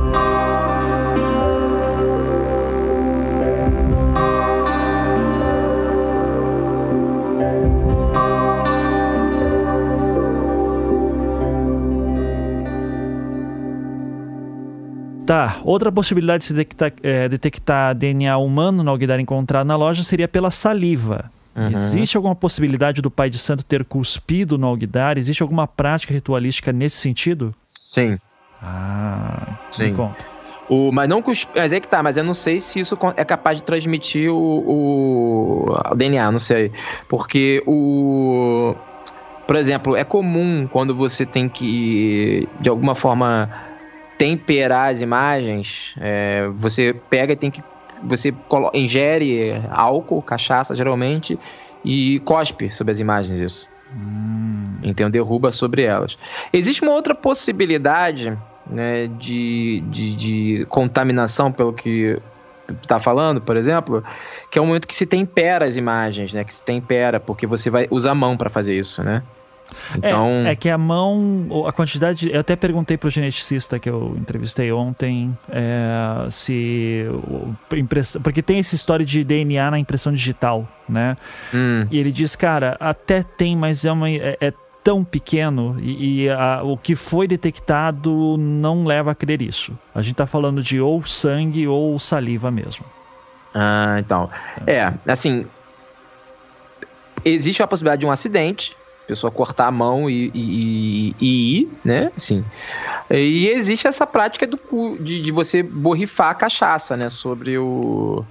Tá. 15.25 15.61
Outra 15.63 15.91
possibilidade 15.91 16.41
de 16.41 16.47
se 16.47 16.53
detectar, 16.53 16.93
é, 17.01 17.29
detectar 17.29 17.95
DNA 17.95 18.37
humano 18.37 18.83
no 18.83 18.89
alguidar 18.89 19.19
encontrado 19.19 19.65
na 19.65 19.75
loja 19.75 20.03
seria 20.03 20.27
pela 20.27 20.51
saliva. 20.51 21.31
Uhum. 21.55 21.69
Existe 21.69 22.17
alguma 22.17 22.35
possibilidade 22.35 23.01
do 23.01 23.11
pai 23.11 23.29
de 23.29 23.37
santo 23.37 23.63
ter 23.63 23.85
cuspido 23.85 24.57
no 24.57 24.67
alguidar? 24.67 25.17
Existe 25.17 25.43
alguma 25.43 25.67
prática 25.67 26.13
ritualística 26.13 26.73
nesse 26.73 26.97
sentido? 26.97 27.53
Sim. 27.67 28.17
Ah, 28.61 29.59
Sim. 29.71 29.85
me 29.85 29.93
conta. 29.93 30.33
O, 30.69 30.91
mas 30.91 31.09
não 31.09 31.21
mas 31.55 31.73
é 31.73 31.79
que 31.79 31.87
tá, 31.87 32.01
mas 32.01 32.17
eu 32.17 32.23
não 32.23 32.33
sei 32.33 32.59
se 32.59 32.79
isso 32.79 32.97
é 33.17 33.25
capaz 33.25 33.57
de 33.57 33.63
transmitir 33.63 34.31
o, 34.31 34.35
o, 34.35 35.65
o 35.91 35.95
DNA, 35.95 36.31
não 36.31 36.39
sei. 36.39 36.71
Porque 37.07 37.61
o. 37.67 38.73
Por 39.45 39.57
exemplo, 39.57 39.95
é 39.95 40.05
comum 40.05 40.67
quando 40.71 40.95
você 40.95 41.25
tem 41.25 41.49
que, 41.49 42.47
de 42.61 42.69
alguma 42.69 42.95
forma, 42.95 43.49
temperar 44.23 44.89
as 44.89 45.01
imagens, 45.01 45.95
é, 45.99 46.47
você 46.55 46.95
pega 47.09 47.33
e 47.33 47.35
tem 47.35 47.51
que. 47.51 47.61
Você 48.05 48.33
ingere 48.73 49.61
álcool, 49.69 50.21
cachaça 50.21 50.73
geralmente, 50.77 51.37
e 51.83 52.21
cospe 52.21 52.71
sobre 52.71 52.91
as 52.91 53.01
imagens 53.01 53.37
isso. 53.37 53.69
Hum. 53.93 54.77
Então 54.81 55.09
derruba 55.09 55.51
sobre 55.51 55.83
elas. 55.83 56.17
Existe 56.53 56.83
uma 56.83 56.93
outra 56.93 57.13
possibilidade 57.13 58.37
né, 58.65 59.07
de, 59.19 59.83
de, 59.87 60.15
de 60.15 60.65
contaminação, 60.69 61.51
pelo 61.51 61.73
que 61.73 62.17
está 62.81 63.01
falando, 63.01 63.41
por 63.41 63.57
exemplo, 63.57 64.01
que 64.49 64.57
é 64.57 64.61
o 64.61 64.65
momento 64.65 64.87
que 64.87 64.95
se 64.95 65.05
tempera 65.05 65.65
as 65.65 65.75
imagens, 65.75 66.31
né? 66.31 66.45
Que 66.45 66.53
se 66.53 66.63
tempera, 66.63 67.19
porque 67.19 67.45
você 67.45 67.69
vai 67.69 67.87
usar 67.91 68.11
a 68.11 68.15
mão 68.15 68.37
para 68.37 68.49
fazer 68.49 68.73
isso, 68.73 69.03
né? 69.03 69.21
Então... 69.97 70.27
É, 70.45 70.51
é, 70.51 70.55
que 70.55 70.69
a 70.69 70.77
mão, 70.77 71.65
a 71.67 71.71
quantidade. 71.71 72.29
Eu 72.31 72.39
até 72.39 72.55
perguntei 72.55 72.97
para 72.97 73.07
o 73.07 73.11
geneticista 73.11 73.79
que 73.79 73.89
eu 73.89 74.15
entrevistei 74.17 74.71
ontem 74.71 75.37
é, 75.49 76.29
se. 76.29 77.05
Impress, 77.73 78.17
porque 78.23 78.41
tem 78.41 78.59
essa 78.59 78.75
história 78.75 79.05
de 79.05 79.23
DNA 79.23 79.71
na 79.71 79.79
impressão 79.79 80.13
digital, 80.13 80.67
né? 80.87 81.17
Hum. 81.53 81.87
E 81.91 81.99
ele 81.99 82.11
diz, 82.11 82.35
cara, 82.35 82.77
até 82.79 83.23
tem, 83.23 83.55
mas 83.55 83.85
é, 83.85 83.91
uma, 83.91 84.09
é, 84.09 84.37
é 84.39 84.53
tão 84.83 85.03
pequeno 85.03 85.77
e, 85.79 86.23
e 86.23 86.29
a, 86.29 86.61
o 86.63 86.77
que 86.77 86.95
foi 86.95 87.27
detectado 87.27 88.35
não 88.37 88.83
leva 88.83 89.11
a 89.11 89.15
crer 89.15 89.41
isso. 89.41 89.77
A 89.95 90.01
gente 90.01 90.13
está 90.13 90.27
falando 90.27 90.61
de 90.61 90.79
ou 90.79 91.03
sangue 91.05 91.67
ou 91.67 91.97
saliva 91.97 92.51
mesmo. 92.51 92.85
Ah, 93.53 93.97
então. 93.99 94.29
É, 94.67 94.93
assim. 95.07 95.45
Existe 97.25 97.63
a 97.63 97.67
possibilidade 97.67 98.01
de 98.01 98.05
um 98.05 98.11
acidente, 98.11 98.75
pessoa 99.07 99.31
cortar 99.31 99.67
a 99.67 99.71
mão 99.71 100.09
e, 100.09 100.31
e, 100.33 101.15
e, 101.19 101.59
ir, 101.59 101.71
né? 101.83 102.11
Assim. 102.15 102.43
E 103.09 103.47
existe 103.49 103.87
essa 103.87 104.07
prática 104.07 104.47
do, 104.47 104.59
de, 104.99 105.21
de 105.21 105.31
você 105.31 105.61
borrifar 105.61 106.29
a 106.29 106.35
cachaça, 106.35 106.95
né? 106.95 107.09
Sobre 107.09 107.57
o. 107.57 108.23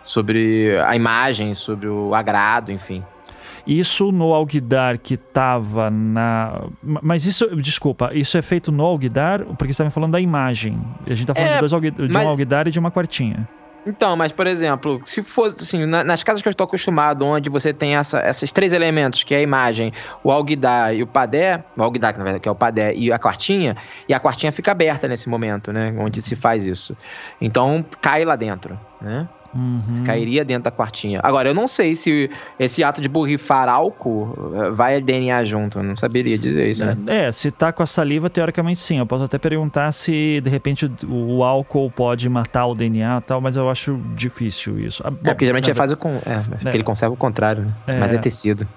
Sobre 0.00 0.78
a 0.78 0.94
imagem, 0.94 1.52
sobre 1.52 1.88
o 1.88 2.14
agrado, 2.14 2.70
enfim. 2.70 3.02
Isso 3.66 4.12
no 4.12 4.32
Alguidar 4.32 4.96
que 4.98 5.14
estava 5.14 5.90
na. 5.90 6.62
Mas 6.80 7.26
isso, 7.26 7.48
desculpa, 7.56 8.10
isso 8.14 8.38
é 8.38 8.42
feito 8.42 8.70
no 8.70 8.84
Alguidar, 8.84 9.44
porque 9.44 9.66
você 9.66 9.82
estava 9.82 9.90
falando 9.90 10.12
da 10.12 10.20
imagem. 10.20 10.80
A 11.04 11.10
gente 11.10 11.22
está 11.22 11.34
falando 11.34 11.50
é, 11.50 11.54
de, 11.54 11.60
dois 11.60 11.72
Alguidar, 11.72 12.06
de 12.06 12.12
mas... 12.12 12.24
um 12.24 12.28
Alguidar 12.28 12.68
e 12.68 12.70
de 12.70 12.78
uma 12.78 12.92
quartinha. 12.92 13.48
Então, 13.86 14.16
mas 14.16 14.32
por 14.32 14.46
exemplo, 14.46 15.00
se 15.04 15.22
fosse 15.22 15.62
assim, 15.62 15.86
nas 15.86 16.22
casas 16.24 16.42
que 16.42 16.48
eu 16.48 16.50
estou 16.50 16.64
acostumado, 16.64 17.24
onde 17.24 17.48
você 17.48 17.72
tem 17.72 17.96
essa, 17.96 18.20
esses 18.28 18.50
três 18.50 18.72
elementos, 18.72 19.22
que 19.22 19.32
é 19.34 19.38
a 19.38 19.42
imagem, 19.42 19.92
o 20.24 20.32
alguidar 20.32 20.94
e 20.94 21.02
o 21.02 21.06
padé, 21.06 21.64
o 21.76 21.82
alguidar 21.82 22.12
que 22.12 22.18
na 22.18 22.24
verdade 22.24 22.42
que 22.42 22.48
é 22.48 22.52
o 22.52 22.56
padé 22.56 22.92
e 22.94 23.12
a 23.12 23.18
quartinha, 23.18 23.76
e 24.08 24.12
a 24.12 24.18
quartinha 24.18 24.50
fica 24.50 24.72
aberta 24.72 25.06
nesse 25.06 25.28
momento, 25.28 25.72
né, 25.72 25.94
onde 25.98 26.20
se 26.20 26.34
faz 26.34 26.66
isso. 26.66 26.96
Então 27.40 27.84
cai 28.00 28.24
lá 28.24 28.34
dentro, 28.34 28.78
né? 29.00 29.28
Uhum. 29.56 29.82
Se 29.88 30.02
cairia 30.02 30.44
dentro 30.44 30.64
da 30.64 30.70
quartinha. 30.70 31.20
Agora, 31.22 31.48
eu 31.48 31.54
não 31.54 31.66
sei 31.66 31.94
se 31.94 32.30
esse 32.58 32.84
ato 32.84 33.00
de 33.00 33.08
borrifar 33.08 33.68
álcool 33.68 34.52
eh, 34.54 34.70
vai 34.70 35.00
DNA 35.00 35.44
junto. 35.44 35.78
Eu 35.78 35.82
não 35.82 35.96
saberia 35.96 36.38
dizer 36.38 36.68
isso. 36.68 36.84
Né? 36.84 36.96
É, 37.06 37.32
se 37.32 37.50
tá 37.50 37.72
com 37.72 37.82
a 37.82 37.86
saliva, 37.86 38.28
teoricamente 38.28 38.80
sim. 38.80 38.98
Eu 38.98 39.06
posso 39.06 39.24
até 39.24 39.38
perguntar 39.38 39.90
se 39.92 40.40
de 40.42 40.50
repente 40.50 40.90
o, 41.08 41.42
álcool 41.42 41.90
pode 41.90 42.28
matar 42.28 42.66
o 42.66 42.74
DNA 42.74 43.18
e 43.18 43.20
tal, 43.22 43.40
mas 43.40 43.56
eu 43.56 43.68
acho 43.70 43.98
difícil 44.14 44.78
isso. 44.78 45.02
Ah, 45.04 45.10
bom, 45.10 45.18
é, 45.24 45.30
porque 45.30 45.46
geralmente 45.46 45.68
ele 45.68 45.74
faz 45.74 45.90
o. 45.90 45.96
Com... 45.96 46.10
É, 46.10 46.68
é. 46.68 46.74
ele 46.74 46.84
conserva 46.84 47.14
o 47.14 47.16
contrário, 47.16 47.64
né? 47.64 47.74
É. 47.86 47.98
Mas 47.98 48.12
é 48.12 48.18
tecido. 48.18 48.68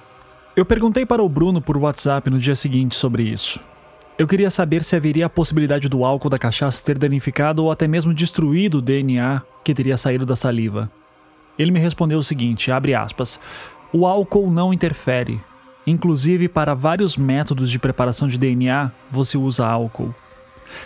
Eu 0.56 0.66
perguntei 0.66 1.06
para 1.06 1.22
o 1.22 1.30
Bruno 1.30 1.62
por 1.62 1.78
WhatsApp 1.78 2.30
no 2.30 2.40
dia 2.40 2.56
seguinte 2.56 2.96
sobre 2.96 3.24
isso. 3.24 3.60
Eu 4.20 4.28
queria 4.28 4.52
saber 4.52 4.84
se 4.84 4.98
haveria 4.98 5.28
a 5.28 5.30
possibilidade 5.30 5.88
do 5.88 6.04
álcool 6.04 6.30
da 6.30 6.38
cachaça 6.38 6.84
ter 6.84 6.98
danificado 6.98 7.64
ou 7.64 7.72
até 7.72 7.88
mesmo 7.88 8.14
destruído 8.14 8.80
o 8.80 8.82
DNA 8.82 9.42
que 9.64 9.74
teria 9.74 9.98
saído 9.98 10.26
da 10.26 10.36
saliva. 10.36 10.92
Ele 11.58 11.72
me 11.72 11.80
respondeu 11.80 12.20
o 12.20 12.24
seguinte, 12.24 12.70
abre 12.70 12.94
aspas, 12.94 13.40
o 13.94 14.06
álcool 14.06 14.52
não 14.52 14.74
interfere. 14.74 15.40
Inclusive, 15.88 16.50
para 16.50 16.74
vários 16.74 17.16
métodos 17.16 17.72
de 17.72 17.80
preparação 17.80 18.28
de 18.28 18.38
DNA, 18.38 18.92
você 19.10 19.38
usa 19.38 19.66
álcool. 19.66 20.14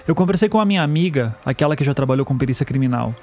Eu 0.07 0.13
conversei 0.13 0.47
com 0.47 0.59
a 0.59 0.65
minha 0.65 0.83
amiga, 0.83 1.35
aquela 1.43 1.75
que 1.75 1.83
já 1.83 1.95
trabalhou 1.95 2.27
com 2.27 2.37
perícia 2.37 2.67
criminal. 2.67 3.15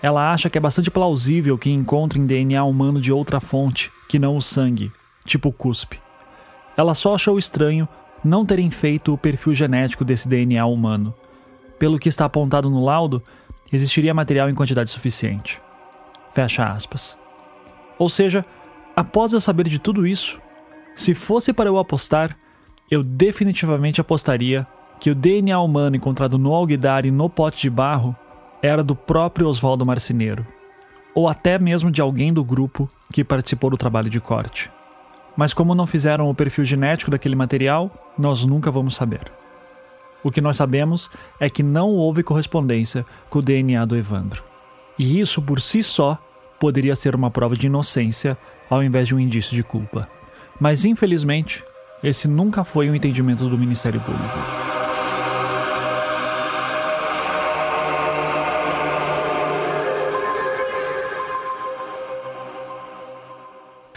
Ela 0.00 0.32
acha 0.32 0.48
que 0.48 0.56
é 0.56 0.60
bastante 0.60 0.92
plausível 0.92 1.58
que 1.58 1.70
encontrem 1.70 2.24
DNA 2.24 2.62
humano 2.62 3.00
de 3.00 3.10
outra 3.10 3.40
fonte, 3.40 3.90
que 4.08 4.16
não 4.16 4.36
o 4.36 4.40
sangue, 4.40 4.92
tipo 5.24 5.50
cuspe. 5.50 5.98
Ela 6.76 6.94
só 6.94 7.16
achou 7.16 7.36
estranho 7.36 7.88
não 8.26 8.44
terem 8.44 8.70
feito 8.70 9.14
o 9.14 9.18
perfil 9.18 9.54
genético 9.54 10.04
desse 10.04 10.28
DNA 10.28 10.64
humano. 10.66 11.14
Pelo 11.78 11.98
que 11.98 12.08
está 12.08 12.24
apontado 12.24 12.68
no 12.68 12.84
laudo, 12.84 13.22
existiria 13.72 14.12
material 14.12 14.50
em 14.50 14.54
quantidade 14.54 14.90
suficiente. 14.90 15.60
Fecha 16.34 16.66
aspas. 16.66 17.16
Ou 17.98 18.08
seja, 18.08 18.44
após 18.94 19.32
eu 19.32 19.40
saber 19.40 19.68
de 19.68 19.78
tudo 19.78 20.06
isso, 20.06 20.40
se 20.94 21.14
fosse 21.14 21.52
para 21.52 21.68
eu 21.68 21.78
apostar, 21.78 22.36
eu 22.90 23.02
definitivamente 23.02 24.00
apostaria 24.00 24.66
que 25.00 25.10
o 25.10 25.14
DNA 25.14 25.58
humano 25.60 25.96
encontrado 25.96 26.38
no 26.38 26.54
alguidar 26.54 27.04
e 27.04 27.10
no 27.10 27.28
pote 27.28 27.62
de 27.62 27.70
barro 27.70 28.16
era 28.62 28.82
do 28.82 28.94
próprio 28.94 29.48
Oswaldo 29.48 29.84
Marceneiro, 29.84 30.46
ou 31.14 31.28
até 31.28 31.58
mesmo 31.58 31.90
de 31.90 32.00
alguém 32.00 32.32
do 32.32 32.44
grupo 32.44 32.90
que 33.12 33.24
participou 33.24 33.70
do 33.70 33.76
trabalho 33.76 34.10
de 34.10 34.20
corte. 34.20 34.70
Mas 35.36 35.52
como 35.52 35.74
não 35.74 35.86
fizeram 35.86 36.30
o 36.30 36.34
perfil 36.34 36.64
genético 36.64 37.10
daquele 37.10 37.36
material, 37.36 37.90
nós 38.18 38.44
nunca 38.44 38.70
vamos 38.70 38.94
saber. 38.94 39.30
O 40.22 40.30
que 40.30 40.40
nós 40.40 40.56
sabemos 40.56 41.10
é 41.38 41.48
que 41.48 41.62
não 41.62 41.90
houve 41.90 42.22
correspondência 42.22 43.04
com 43.28 43.38
o 43.38 43.42
DNA 43.42 43.84
do 43.84 43.96
Evandro. 43.96 44.42
E 44.98 45.20
isso 45.20 45.42
por 45.42 45.60
si 45.60 45.82
só 45.82 46.18
poderia 46.58 46.96
ser 46.96 47.14
uma 47.14 47.30
prova 47.30 47.54
de 47.54 47.66
inocência 47.66 48.36
ao 48.68 48.82
invés 48.82 49.06
de 49.06 49.14
um 49.14 49.20
indício 49.20 49.54
de 49.54 49.62
culpa. 49.62 50.08
Mas 50.58 50.84
infelizmente, 50.84 51.62
esse 52.02 52.26
nunca 52.26 52.64
foi 52.64 52.88
o 52.88 52.92
um 52.92 52.94
entendimento 52.94 53.48
do 53.48 53.58
Ministério 53.58 54.00
Público. 54.00 54.75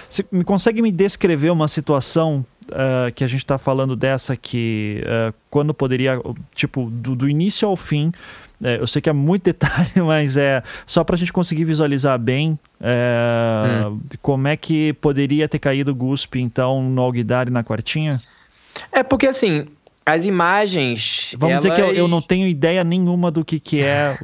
Você 0.10 0.26
me 0.32 0.44
consegue 0.44 0.82
me 0.82 0.92
descrever 0.92 1.52
uma 1.52 1.68
situação 1.68 2.44
uh, 2.70 3.12
que 3.14 3.24
a 3.24 3.28
gente 3.28 3.40
está 3.40 3.58
falando 3.58 3.96
dessa 3.96 4.36
que 4.36 5.04
uh, 5.06 5.34
quando 5.50 5.74
poderia, 5.74 6.20
tipo, 6.56 6.90
do, 6.90 7.16
do 7.16 7.30
início 7.30 7.68
ao 7.68 7.76
fim, 7.76 8.12
é, 8.62 8.80
eu 8.80 8.88
sei 8.88 9.02
que 9.02 9.10
é 9.10 9.14
muito 9.14 9.44
detalhe, 9.46 9.92
mas 10.06 10.36
é 10.36 10.64
só 10.86 11.04
para 11.04 11.16
a 11.16 11.18
gente 11.18 11.32
conseguir 11.32 11.64
visualizar 11.64 12.18
bem 12.20 12.58
é, 12.82 13.86
hum. 13.88 14.00
como 14.22 14.48
é 14.48 14.58
que 14.58 14.94
poderia 14.94 15.48
ter 15.48 15.60
caído 15.60 15.92
o 15.92 15.96
Guspe, 15.96 16.42
então, 16.42 16.82
no 16.82 17.02
Alguidar 17.02 17.48
e 17.48 17.52
na 17.52 17.64
Quartinha? 17.64 18.22
É 18.92 19.04
porque, 19.04 19.28
assim, 19.28 19.68
as 20.14 20.26
imagens. 20.26 21.36
Vamos 21.38 21.54
elas... 21.54 21.64
dizer 21.64 21.76
que 21.76 21.82
eu, 21.82 21.94
eu, 21.94 22.08
não 22.08 22.22
tenho 22.22 22.48
ideia 22.48 22.84
nenhuma 22.84 23.30
do 23.30 23.44
que, 23.46 23.60
que 23.60 23.82
é. 23.82 24.18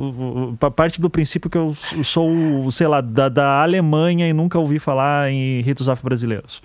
A 0.60 0.72
parte 0.72 1.00
do 1.00 1.10
princípio 1.10 1.50
que 1.50 1.58
eu 1.58 1.76
sou, 2.04 2.70
sei 2.72 2.88
lá, 2.88 3.02
da, 3.02 3.30
da 3.30 3.62
Alemanha 3.62 4.28
e 4.28 4.34
nunca 4.34 4.58
ouvi 4.60 4.80
falar 4.80 5.32
em 5.32 5.62
ritos 5.62 5.88
afro-brasileiros. 5.88 6.62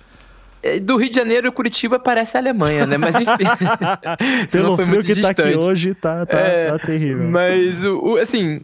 É, 0.62 0.78
do 0.78 0.97
Rio 0.97 1.10
de 1.10 1.16
Janeiro 1.16 1.48
e 1.48 1.51
Curitiba 1.51 1.98
parece 1.98 2.36
a 2.36 2.40
Alemanha, 2.40 2.86
né? 2.86 2.98
Mas 2.98 3.16
enfim. 3.16 3.44
Pelo 4.52 4.76
frio 4.76 5.01
que 5.01 5.14
distante. 5.14 5.36
tá 5.36 5.42
aqui 5.44 5.56
hoje, 5.56 5.94
tá, 5.94 6.26
tá, 6.26 6.38
é, 6.38 6.70
tá 6.70 6.78
terrível. 6.78 7.28
Mas, 7.30 7.84
o, 7.84 7.98
o, 7.98 8.16
assim. 8.16 8.60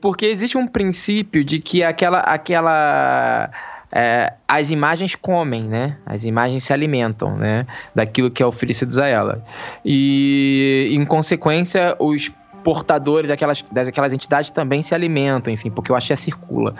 Porque 0.00 0.26
existe 0.26 0.56
um 0.56 0.66
princípio 0.66 1.42
de 1.42 1.58
que 1.58 1.82
aquela. 1.82 2.20
aquela 2.20 3.50
é, 3.92 4.34
as 4.46 4.70
imagens 4.70 5.14
comem, 5.14 5.64
né? 5.64 5.96
As 6.06 6.24
imagens 6.24 6.62
se 6.64 6.72
alimentam, 6.72 7.36
né? 7.36 7.66
Daquilo 7.94 8.30
que 8.30 8.42
é 8.42 8.46
oferecido 8.46 9.00
a 9.00 9.06
ela. 9.06 9.44
E, 9.84 10.90
em 10.92 11.04
consequência, 11.04 11.96
os 11.98 12.30
portadores 12.62 13.28
daquelas, 13.28 13.64
daquelas 13.72 14.12
entidades 14.12 14.50
também 14.50 14.82
se 14.82 14.94
alimentam, 14.94 15.52
enfim, 15.52 15.70
porque 15.70 15.90
o 15.90 15.96
axé 15.96 16.14
circula. 16.14 16.74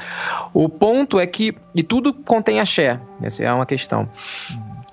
O 0.55 0.69
ponto 0.69 1.19
é 1.19 1.27
que. 1.27 1.55
E 1.75 1.83
tudo 1.83 2.15
contém 2.15 2.61
axé. 2.61 3.01
Essa 3.23 3.45
é 3.45 3.53
uma 3.53 3.67
questão. 3.67 4.09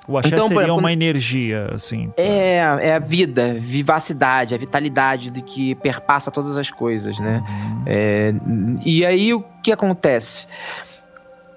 O 0.07 0.17
axé 0.17 0.29
então, 0.29 0.47
seria 0.47 0.63
exemplo, 0.63 0.79
uma 0.79 0.93
energia, 0.93 1.69
assim. 1.73 2.11
É, 2.15 2.55
é 2.55 2.95
a 2.95 2.99
vida, 2.99 3.55
vivacidade, 3.59 4.55
a 4.55 4.57
vitalidade 4.57 5.29
de 5.29 5.41
que 5.41 5.75
perpassa 5.75 6.31
todas 6.31 6.57
as 6.57 6.71
coisas, 6.71 7.19
né? 7.19 7.43
Uhum. 7.47 7.83
É, 7.85 8.33
e 8.85 9.05
aí 9.05 9.33
o 9.33 9.43
que 9.61 9.71
acontece? 9.71 10.47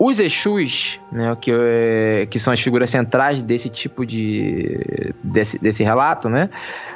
Os 0.03 0.19
Exus, 0.19 0.99
né, 1.13 1.37
que, 1.39 1.53
é, 1.55 2.27
que 2.31 2.39
são 2.39 2.55
as 2.55 2.59
figuras 2.59 2.89
centrais 2.89 3.43
desse 3.43 3.69
tipo 3.69 4.07
de. 4.07 5.13
desse, 5.23 5.59
desse 5.59 5.85
relato, 5.85 6.27
né? 6.31 6.49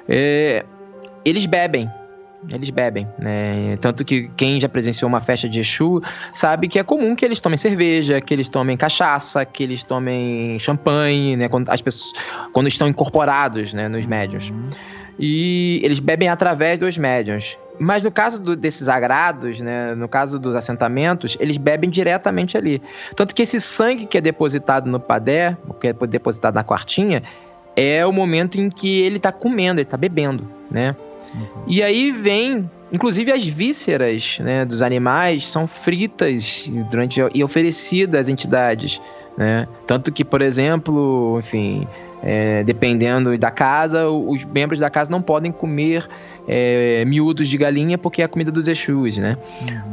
É, 0.08 0.64
eles 1.22 1.44
bebem. 1.44 1.90
Eles 2.50 2.70
bebem, 2.70 3.06
né? 3.18 3.76
Tanto 3.80 4.06
que 4.06 4.30
quem 4.36 4.58
já 4.58 4.70
presenciou 4.70 5.06
uma 5.06 5.20
festa 5.20 5.46
de 5.46 5.60
Exu 5.60 6.02
sabe 6.32 6.66
que 6.66 6.78
é 6.78 6.82
comum 6.82 7.14
que 7.14 7.24
eles 7.26 7.42
tomem 7.42 7.58
cerveja, 7.58 8.22
que 8.22 8.32
eles 8.32 8.48
tomem 8.48 8.74
cachaça, 8.74 9.44
que 9.44 9.62
eles 9.62 9.84
tomem 9.84 10.58
champanhe, 10.58 11.36
né? 11.36 11.48
Quando, 11.48 11.68
as 11.68 11.82
pessoas, 11.82 12.12
quando 12.54 12.68
estão 12.68 12.88
incorporados 12.88 13.74
né, 13.74 13.86
nos 13.86 14.06
médiums. 14.06 14.50
E 15.18 15.80
eles 15.84 16.00
bebem 16.00 16.28
através 16.28 16.80
dos 16.80 16.96
médiums. 16.96 17.58
Mas 17.78 18.02
no 18.04 18.10
caso 18.10 18.40
do, 18.40 18.54
desses 18.54 18.88
agrados, 18.88 19.60
né, 19.60 19.94
no 19.94 20.08
caso 20.08 20.38
dos 20.38 20.54
assentamentos, 20.54 21.36
eles 21.40 21.56
bebem 21.56 21.90
diretamente 21.90 22.56
ali. 22.56 22.80
Tanto 23.16 23.34
que 23.34 23.42
esse 23.42 23.60
sangue 23.60 24.06
que 24.06 24.16
é 24.16 24.20
depositado 24.20 24.88
no 24.88 25.00
padé, 25.00 25.56
que 25.80 25.88
é 25.88 25.92
depositado 25.92 26.54
na 26.54 26.62
quartinha, 26.62 27.22
é 27.76 28.06
o 28.06 28.12
momento 28.12 28.60
em 28.60 28.70
que 28.70 29.00
ele 29.02 29.16
está 29.16 29.32
comendo, 29.32 29.80
ele 29.80 29.86
está 29.86 29.96
bebendo, 29.96 30.48
né? 30.70 30.94
Uhum. 31.34 31.64
E 31.66 31.82
aí 31.82 32.12
vem, 32.12 32.70
inclusive 32.92 33.32
as 33.32 33.44
vísceras 33.44 34.38
né, 34.40 34.64
dos 34.64 34.82
animais 34.82 35.48
são 35.48 35.66
fritas 35.66 36.70
durante 36.90 37.20
e 37.34 37.42
oferecidas 37.42 38.20
às 38.20 38.28
entidades, 38.28 39.00
né? 39.36 39.66
Tanto 39.86 40.12
que, 40.12 40.24
por 40.24 40.42
exemplo, 40.42 41.40
enfim, 41.40 41.88
é, 42.22 42.62
dependendo 42.62 43.36
da 43.36 43.50
casa, 43.50 44.08
os 44.08 44.44
membros 44.44 44.80
da 44.80 44.88
casa 44.88 45.10
não 45.10 45.20
podem 45.20 45.50
comer 45.50 46.08
é, 46.46 47.04
miúdos 47.04 47.48
de 47.48 47.56
galinha 47.56 47.96
porque 47.96 48.22
é 48.22 48.24
a 48.24 48.28
comida 48.28 48.50
dos 48.50 48.68
Exus, 48.68 49.18
né? 49.18 49.36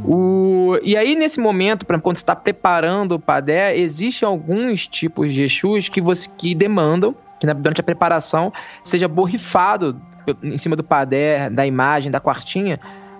Uhum. 0.04 0.72
O, 0.74 0.78
e 0.82 0.96
aí, 0.96 1.14
nesse 1.14 1.40
momento, 1.40 1.86
pra, 1.86 1.98
quando 1.98 2.16
você 2.16 2.22
está 2.22 2.36
preparando 2.36 3.12
o 3.12 3.18
padé, 3.18 3.76
existem 3.76 4.26
alguns 4.26 4.86
tipos 4.86 5.32
de 5.32 5.42
Exus 5.44 5.88
que, 5.88 6.00
você, 6.00 6.28
que 6.36 6.54
demandam 6.54 7.14
que 7.38 7.46
durante 7.46 7.80
a 7.80 7.84
preparação 7.84 8.52
seja 8.82 9.08
borrifado 9.08 10.00
em 10.42 10.56
cima 10.56 10.76
do 10.76 10.84
padé, 10.84 11.50
da 11.50 11.66
imagem, 11.66 12.10
da 12.10 12.20
quartinha, 12.20 12.78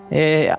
é, 0.09 0.57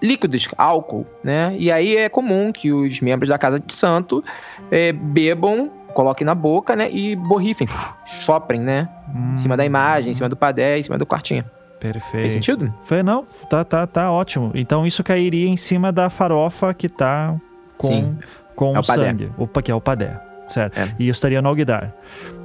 líquidos, 0.00 0.46
álcool, 0.56 1.06
né? 1.22 1.54
E 1.58 1.72
aí 1.72 1.96
é 1.96 2.08
comum 2.08 2.52
que 2.52 2.72
os 2.72 3.00
membros 3.00 3.28
da 3.28 3.38
casa 3.38 3.58
de 3.58 3.72
santo 3.72 4.22
é, 4.70 4.92
bebam, 4.92 5.70
coloquem 5.94 6.26
na 6.26 6.34
boca, 6.34 6.76
né? 6.76 6.90
E 6.90 7.16
borrifem, 7.16 7.68
soprem, 8.04 8.60
né? 8.60 8.88
Hum. 9.14 9.34
Em 9.34 9.38
cima 9.38 9.56
da 9.56 9.64
imagem, 9.64 10.10
em 10.10 10.14
cima 10.14 10.28
do 10.28 10.36
padé, 10.36 10.78
em 10.78 10.82
cima 10.82 10.98
do 10.98 11.06
quartinha. 11.06 11.44
Perfeito. 11.80 12.22
Fez 12.22 12.32
sentido? 12.32 12.72
Foi, 12.82 13.02
não, 13.02 13.26
tá, 13.48 13.64
tá, 13.64 13.86
tá 13.86 14.10
ótimo. 14.10 14.50
Então 14.54 14.86
isso 14.86 15.02
cairia 15.04 15.48
em 15.48 15.56
cima 15.56 15.92
da 15.92 16.10
farofa 16.10 16.72
que 16.74 16.88
tá 16.88 17.34
com, 17.76 17.88
Sim. 17.88 18.18
com 18.54 18.76
é 18.76 18.78
o 18.78 18.82
sangue. 18.82 19.30
Opa, 19.36 19.62
que 19.62 19.70
é 19.70 19.74
o 19.74 19.80
padé. 19.80 20.20
Certo. 20.46 20.78
É. 20.78 20.94
E 20.98 21.08
estaria 21.08 21.40
no 21.40 21.48
alguidar. 21.48 21.92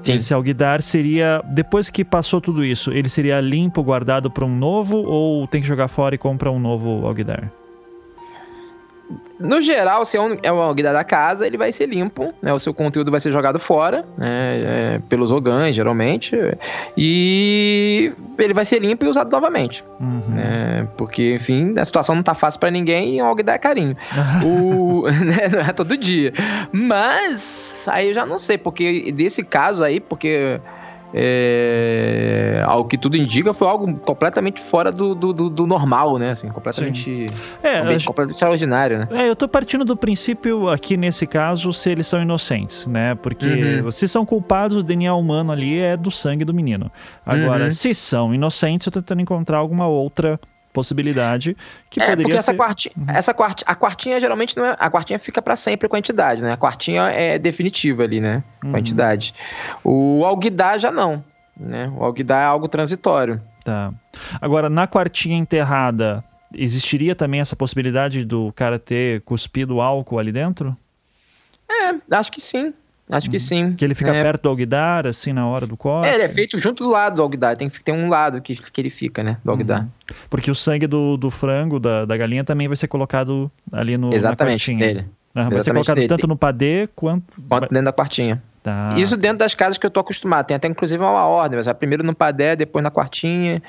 Sim. 0.04 0.14
Esse 0.14 0.34
alguidar 0.34 0.82
seria. 0.82 1.42
Depois 1.46 1.90
que 1.90 2.06
passou 2.06 2.40
tudo 2.40 2.64
isso, 2.64 2.92
ele 2.92 3.10
seria 3.10 3.40
limpo, 3.42 3.84
guardado 3.84 4.32
para 4.32 4.46
um 4.46 4.56
novo 4.56 4.98
ou 4.98 5.46
tem 5.48 5.62
que 5.62 5.68
jogar 5.68 5.88
fora 5.88 6.16
e 6.16 6.18
compra 6.18 6.52
um 6.52 6.60
novo 6.60 7.06
alguidar? 7.06 7.52
No 9.40 9.62
geral, 9.62 10.06
se 10.06 10.18
é, 10.18 10.22
um, 10.22 10.38
é 10.44 10.52
uma 10.52 10.72
guida 10.74 10.94
da 10.94 11.04
casa, 11.04 11.48
ele 11.48 11.58
vai 11.58 11.72
ser 11.72 11.88
limpo, 11.88 12.34
né? 12.42 12.54
O 12.54 12.60
seu 12.60 12.74
conteúdo 12.74 13.10
vai 13.10 13.20
ser 13.20 13.32
jogado 13.32 13.60
fora, 13.60 14.06
né? 14.18 14.60
É, 14.96 15.02
pelos 15.10 15.32
ogãs, 15.32 15.76
geralmente. 15.76 16.36
E 16.96 18.12
ele 18.38 18.54
vai 18.54 18.66
ser 18.66 18.80
limpo 18.80 19.06
e 19.06 19.10
usado 19.10 19.32
novamente. 19.32 19.84
Uhum. 20.00 20.36
Né? 20.36 20.88
Porque, 20.98 21.36
enfim, 21.36 21.74
a 21.78 21.86
situação 21.86 22.16
não 22.16 22.24
tá 22.24 22.36
fácil 22.36 22.60
para 22.60 22.70
ninguém 22.70 23.18
e 23.18 23.22
o 23.22 23.36
é 23.48 23.58
carinho. 23.58 23.96
o, 24.44 25.06
né? 25.26 25.48
Não 25.52 25.60
é 25.62 25.74
todo 25.74 25.98
dia. 25.98 26.34
Mas, 26.72 27.86
aí 27.88 28.10
eu 28.10 28.14
já 28.14 28.26
não 28.26 28.38
sei, 28.38 28.58
porque 28.58 29.12
desse 29.12 29.44
caso 29.44 29.84
aí, 29.84 30.00
porque 30.00 30.60
é, 31.14 32.64
ao 32.66 32.86
que 32.86 32.98
tudo 32.98 33.18
indica, 33.18 33.54
foi 33.54 33.68
algo 33.68 33.96
completamente 34.00 34.62
fora 34.62 34.92
do, 34.92 35.16
do, 35.16 35.50
do, 35.50 35.68
normal, 35.68 36.18
né? 36.18 36.32
Assim, 36.32 36.50
completamente, 36.50 37.30
é, 37.64 37.80
acho... 37.80 38.08
completamente 38.08 38.36
extraordinário, 38.36 39.00
né? 39.00 39.08
É, 39.12 39.30
eu 39.30 39.36
tô 39.36 39.48
partindo 39.48 39.84
do 39.84 39.98
princípio 39.98 40.70
aqui 40.70 40.98
nesse 40.98 41.26
caso 41.26 41.74
se 41.74 41.90
eles 41.90 42.08
são 42.08 42.22
inocentes, 42.22 42.86
né? 42.88 43.16
Porque 43.16 43.82
uhum. 43.84 43.92
se 43.92 44.08
são 44.08 44.26
culpados, 44.26 44.78
o 44.78 44.84
DNA 44.84 45.14
humano 45.16 45.52
ali 45.52 45.80
é 45.80 45.98
do 45.98 46.12
sangue 46.12 46.46
do 46.46 46.54
menino. 46.54 46.92
Agora, 47.26 47.66
uhum. 47.66 47.72
se 47.72 47.94
são 47.94 48.34
inocentes, 48.34 48.88
eu 48.88 48.92
tô 48.92 49.02
tentando 49.02 49.22
encontrar 49.22 49.58
alguma 49.58 49.88
outra 49.88 50.40
possibilidade 50.74 51.56
que 51.90 52.00
é, 52.00 52.06
poderia 52.06 52.24
porque 52.24 52.38
essa 52.38 52.52
ser... 52.52 52.58
Quarti, 52.58 52.92
uhum. 52.96 53.06
essa 53.08 53.34
quarti, 53.34 53.64
a 53.68 53.76
quartinha 53.76 54.20
geralmente 54.20 54.56
não 54.56 54.66
é, 54.66 54.76
a 54.80 54.90
quartinha 54.90 55.20
fica 55.20 55.42
para 55.42 55.56
sempre 55.56 55.90
com 55.90 55.96
a 55.96 56.00
entidade, 56.00 56.42
né? 56.42 56.54
A 56.54 56.58
quartinha 56.58 57.04
é 57.10 57.40
definitiva 57.40 58.04
ali, 58.04 58.22
né? 58.22 58.44
Com 58.62 58.68
uhum. 58.68 58.76
a 58.76 58.80
entidade. 58.80 59.34
O 59.84 60.24
alguidar 60.26 60.80
já 60.80 60.92
não, 60.92 61.24
né? 61.58 61.92
O 61.98 62.04
alguidar 62.04 62.42
é 62.42 62.46
algo 62.46 62.68
transitório. 62.68 63.42
Tá. 63.64 63.94
Agora, 64.40 64.70
na 64.70 64.88
quartinha 64.88 65.38
enterrada, 65.38 66.24
existiria 66.54 67.16
também 67.16 67.42
essa 67.42 67.56
possibilidade 67.56 68.26
do 68.26 68.52
cara 68.54 68.80
ter 68.80 69.22
cuspido 69.22 69.82
álcool 69.82 70.20
ali 70.20 70.32
dentro? 70.32 70.76
É, 71.70 72.16
acho 72.16 72.32
que 72.32 72.42
sim. 72.42 72.74
Acho 73.12 73.30
que 73.30 73.38
uhum. 73.38 73.40
sim. 73.40 73.74
Que 73.74 73.84
ele 73.84 73.96
fica 73.96 74.16
é. 74.16 74.22
perto 74.22 74.44
do 74.44 74.50
alguidar, 74.50 75.08
assim, 75.08 75.34
na 75.34 75.48
hora 75.48 75.66
do 75.66 75.76
corte? 75.76 76.08
É, 76.08 76.14
ele 76.14 76.24
é 76.24 76.30
feito 76.30 76.60
junto 76.60 76.84
do 76.84 76.90
lado 76.92 77.16
do 77.16 77.22
alguidar. 77.24 77.58
Tem 77.58 77.68
que 77.68 77.84
ter 77.84 77.92
um 77.92 78.08
lado 78.08 78.40
que, 78.40 78.56
que 78.56 78.82
ele 78.82 78.92
fica, 78.92 79.24
né, 79.24 79.38
do 79.44 79.50
alguidar. 79.50 79.82
Uhum. 79.82 79.90
Porque 80.30 80.52
o 80.52 80.56
sangue 80.56 80.86
do, 80.86 81.18
do 81.18 81.32
frango, 81.32 81.80
da, 81.80 82.06
da 82.06 82.16
galinha, 82.16 82.44
também 82.44 82.68
vai 82.68 82.78
ser 82.78 82.88
colocado 82.88 83.52
ali 83.72 83.98
no 83.98 84.14
Exatamente, 84.14 84.74
na 84.74 84.80
dele. 84.80 85.06
Uhum, 85.36 85.50
vai 85.50 85.62
ser 85.62 85.72
colocado 85.72 85.96
dele. 85.96 86.08
tanto 86.08 86.28
no 86.28 86.38
padê 86.38 86.88
quanto... 86.96 87.42
Quanto 87.48 87.70
dentro 87.70 87.86
da 87.86 87.94
quartinha. 87.94 88.42
Tá. 88.62 88.94
Isso 88.98 89.18
dentro 89.18 89.40
das 89.40 89.56
casas 89.56 89.78
que 89.78 89.86
eu 89.86 89.92
tô 89.92 90.00
acostumado. 90.00 90.46
Tem 90.46 90.56
até, 90.56 90.68
inclusive, 90.68 91.02
uma 91.02 91.26
ordem. 91.26 91.58
Mas 91.58 91.66
é 91.66 91.74
primeiro 91.74 92.04
no 92.04 92.14
padé, 92.14 92.56
depois 92.56 92.84
na 92.84 92.92
quartinha 92.92 93.62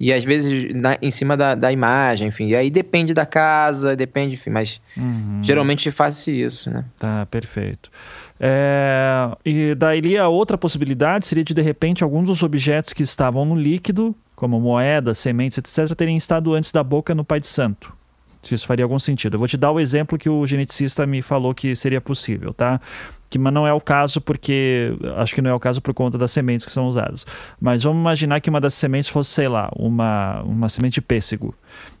e 0.00 0.12
às 0.12 0.24
vezes 0.24 0.74
na, 0.74 0.96
em 1.02 1.10
cima 1.10 1.36
da, 1.36 1.54
da 1.54 1.72
imagem, 1.72 2.28
enfim. 2.28 2.48
E 2.48 2.56
aí 2.56 2.70
depende 2.70 3.12
da 3.12 3.26
casa, 3.26 3.96
depende, 3.96 4.34
enfim, 4.34 4.50
mas 4.50 4.80
uhum. 4.96 5.40
geralmente 5.42 5.90
faz-se 5.90 6.30
isso, 6.30 6.70
né? 6.70 6.84
Tá, 6.98 7.26
perfeito. 7.26 7.90
É, 8.40 9.36
e 9.44 9.74
daí 9.74 10.16
a 10.16 10.28
outra 10.28 10.56
possibilidade 10.56 11.26
seria 11.26 11.44
de, 11.44 11.52
de 11.52 11.62
repente, 11.62 12.04
alguns 12.04 12.28
dos 12.28 12.42
objetos 12.42 12.92
que 12.92 13.02
estavam 13.02 13.44
no 13.44 13.56
líquido, 13.56 14.14
como 14.36 14.60
moedas, 14.60 15.18
sementes, 15.18 15.58
etc., 15.58 15.94
terem 15.96 16.16
estado 16.16 16.54
antes 16.54 16.70
da 16.70 16.82
boca 16.82 17.14
no 17.14 17.24
Pai 17.24 17.40
de 17.40 17.48
Santo. 17.48 17.92
Se 18.40 18.54
isso 18.54 18.66
faria 18.66 18.84
algum 18.84 18.98
sentido. 18.98 19.34
Eu 19.34 19.38
vou 19.38 19.48
te 19.48 19.56
dar 19.56 19.72
o 19.72 19.80
exemplo 19.80 20.16
que 20.16 20.30
o 20.30 20.46
geneticista 20.46 21.04
me 21.04 21.20
falou 21.22 21.52
que 21.52 21.74
seria 21.74 22.00
possível, 22.00 22.54
tá? 22.54 22.80
Que, 23.28 23.38
mas 23.38 23.52
não 23.52 23.66
é 23.66 23.72
o 23.72 23.80
caso 23.80 24.20
porque. 24.20 24.96
Acho 25.16 25.34
que 25.34 25.42
não 25.42 25.50
é 25.50 25.54
o 25.54 25.60
caso 25.60 25.82
por 25.82 25.92
conta 25.92 26.16
das 26.16 26.30
sementes 26.30 26.64
que 26.64 26.72
são 26.72 26.86
usadas. 26.86 27.26
Mas 27.60 27.82
vamos 27.82 28.00
imaginar 28.00 28.40
que 28.40 28.48
uma 28.48 28.60
das 28.60 28.74
sementes 28.74 29.10
fosse, 29.10 29.30
sei 29.30 29.48
lá, 29.48 29.70
uma, 29.76 30.40
uma 30.42 30.68
semente 30.68 30.94
de 30.94 31.02
pêssego. 31.02 31.54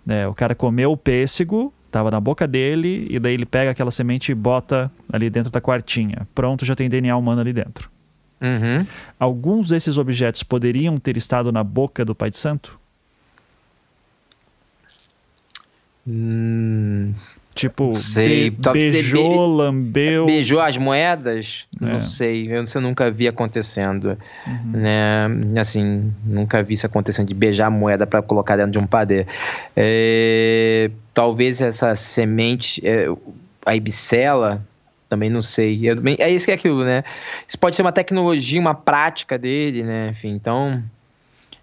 É, 0.06 0.26
o 0.26 0.32
cara 0.32 0.54
comeu 0.54 0.92
o 0.92 0.96
pêssego, 0.96 1.72
Tava 1.90 2.10
na 2.10 2.20
boca 2.20 2.46
dele 2.46 3.06
e 3.08 3.18
daí 3.18 3.34
ele 3.34 3.46
pega 3.46 3.70
aquela 3.70 3.90
semente 3.90 4.30
e 4.30 4.34
bota 4.34 4.90
ali 5.10 5.30
dentro 5.30 5.50
da 5.50 5.60
quartinha. 5.60 6.28
Pronto, 6.34 6.64
já 6.64 6.74
tem 6.74 6.88
DNA 6.88 7.16
humano 7.16 7.40
ali 7.40 7.52
dentro. 7.52 7.90
Uhum. 8.40 8.86
Alguns 9.18 9.68
desses 9.68 9.98
objetos 9.98 10.42
poderiam 10.42 10.96
ter 10.98 11.16
estado 11.16 11.50
na 11.50 11.64
boca 11.64 12.04
do 12.04 12.14
Pai 12.14 12.30
de 12.30 12.36
Santo? 12.36 12.78
Hum, 16.06 17.14
Tipo, 17.58 17.92
sei. 17.96 18.50
Be 18.50 18.72
beijou, 18.72 19.28
be 19.28 19.62
lambeu. 19.62 20.26
Beijou 20.26 20.60
as 20.60 20.78
moedas? 20.78 21.66
É. 21.82 21.84
Não 21.84 21.98
sei. 21.98 22.46
Eu, 22.46 22.64
eu 22.72 22.80
nunca 22.80 23.10
vi 23.10 23.26
acontecendo. 23.26 24.16
Uhum. 24.46 24.70
Né? 24.74 25.26
Assim, 25.60 26.14
nunca 26.24 26.62
vi 26.62 26.74
isso 26.74 26.86
acontecendo 26.86 27.26
de 27.26 27.34
beijar 27.34 27.66
a 27.66 27.70
moeda 27.70 28.06
para 28.06 28.22
colocar 28.22 28.54
dentro 28.54 28.70
de 28.70 28.78
um 28.78 28.86
padê. 28.86 29.26
É, 29.74 30.88
talvez 31.12 31.60
essa 31.60 31.96
semente, 31.96 32.80
é, 32.86 33.08
a 33.66 33.74
ibicela, 33.74 34.64
também 35.08 35.28
não 35.28 35.42
sei. 35.42 35.80
Eu, 35.82 35.96
é 36.16 36.30
isso 36.30 36.44
que 36.44 36.52
é 36.52 36.54
aquilo, 36.54 36.84
né? 36.84 37.02
Isso 37.44 37.58
pode 37.58 37.74
ser 37.74 37.82
uma 37.82 37.90
tecnologia, 37.90 38.60
uma 38.60 38.74
prática 38.74 39.36
dele, 39.36 39.82
né? 39.82 40.10
Enfim, 40.10 40.30
então. 40.30 40.80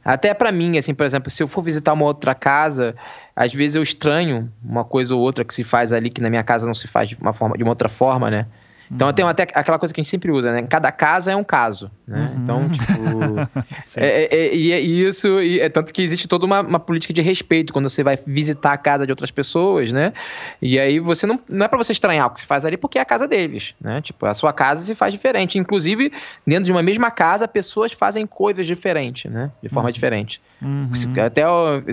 Até 0.04 0.34
para 0.34 0.52
mim, 0.52 0.78
assim, 0.78 0.94
por 0.94 1.06
exemplo, 1.06 1.30
se 1.30 1.42
eu 1.42 1.48
for 1.48 1.64
visitar 1.64 1.94
uma 1.94 2.04
outra 2.04 2.36
casa 2.36 2.98
às 3.36 3.54
vezes 3.54 3.76
eu 3.76 3.84
estranho 3.84 4.52
uma 4.64 4.86
coisa 4.86 5.14
ou 5.14 5.22
outra 5.22 5.44
que 5.44 5.54
se 5.54 5.64
faz 5.64 5.92
ali 5.92 6.10
que 6.10 6.22
na 6.22 6.30
minha 6.30 6.44
casa 6.44 6.66
não 6.66 6.74
se 6.74 6.88
faz 6.88 7.10
de 7.10 7.16
uma 7.16 7.34
forma 7.34 7.58
de 7.58 7.64
uma 7.64 7.72
outra 7.72 7.90
forma, 7.90 8.32
né? 8.32 8.48
Então 8.96 9.08
uhum. 9.10 9.14
tem 9.14 9.26
até 9.26 9.44
aquela 9.44 9.78
coisa 9.78 9.94
que 9.94 10.00
a 10.00 10.04
gente 10.04 10.10
sempre 10.10 10.32
usa, 10.32 10.54
né? 10.54 10.64
Cada 10.64 10.90
casa 10.92 11.32
é 11.32 11.36
um 11.36 11.44
caso, 11.44 11.92
né? 12.08 12.32
Uhum. 12.34 12.42
Então, 12.42 12.70
tipo. 12.70 13.98
é, 14.00 14.08
é, 14.08 14.36
é, 14.36 14.56
e 14.56 14.72
é 14.72 14.80
isso, 14.80 15.42
e 15.42 15.60
é 15.60 15.68
tanto 15.68 15.94
que 15.94 16.02
existe 16.02 16.28
toda 16.28 16.46
uma, 16.46 16.62
uma, 16.62 16.80
política 16.80 17.14
de 17.14 17.22
respeito 17.22 17.74
quando 17.74 17.90
você 17.90 18.04
vai 18.04 18.18
visitar 18.26 18.72
a 18.72 18.78
casa 18.78 19.06
de 19.06 19.12
outras 19.12 19.32
pessoas, 19.32 19.92
né? 19.92 20.14
E 20.62 20.80
aí 20.80 21.00
você 21.00 21.28
não. 21.28 21.40
Não 21.50 21.66
é 21.66 21.68
para 21.68 21.78
você 21.78 21.92
estranhar 21.92 22.28
o 22.28 22.30
que 22.30 22.40
se 22.40 22.46
faz 22.46 22.64
ali, 22.64 22.78
porque 22.78 22.98
é 22.98 23.02
a 23.02 23.06
casa 23.06 23.28
deles, 23.28 23.76
né? 23.82 24.02
Tipo, 24.02 24.26
a 24.26 24.34
sua 24.34 24.54
casa 24.54 24.82
se 24.82 24.96
faz 24.96 25.14
diferente. 25.14 25.60
Inclusive, 25.60 26.12
dentro 26.48 26.64
de 26.64 26.72
uma 26.72 26.82
mesma 26.82 27.12
casa, 27.12 27.48
pessoas 27.48 27.92
fazem 27.92 28.26
coisas 28.26 28.66
diferentes, 28.66 29.30
né? 29.30 29.52
De 29.62 29.68
forma 29.68 29.90
uhum. 29.90 29.94
diferente. 29.94 30.42
Uhum. 30.62 30.90
Até, 31.26 31.44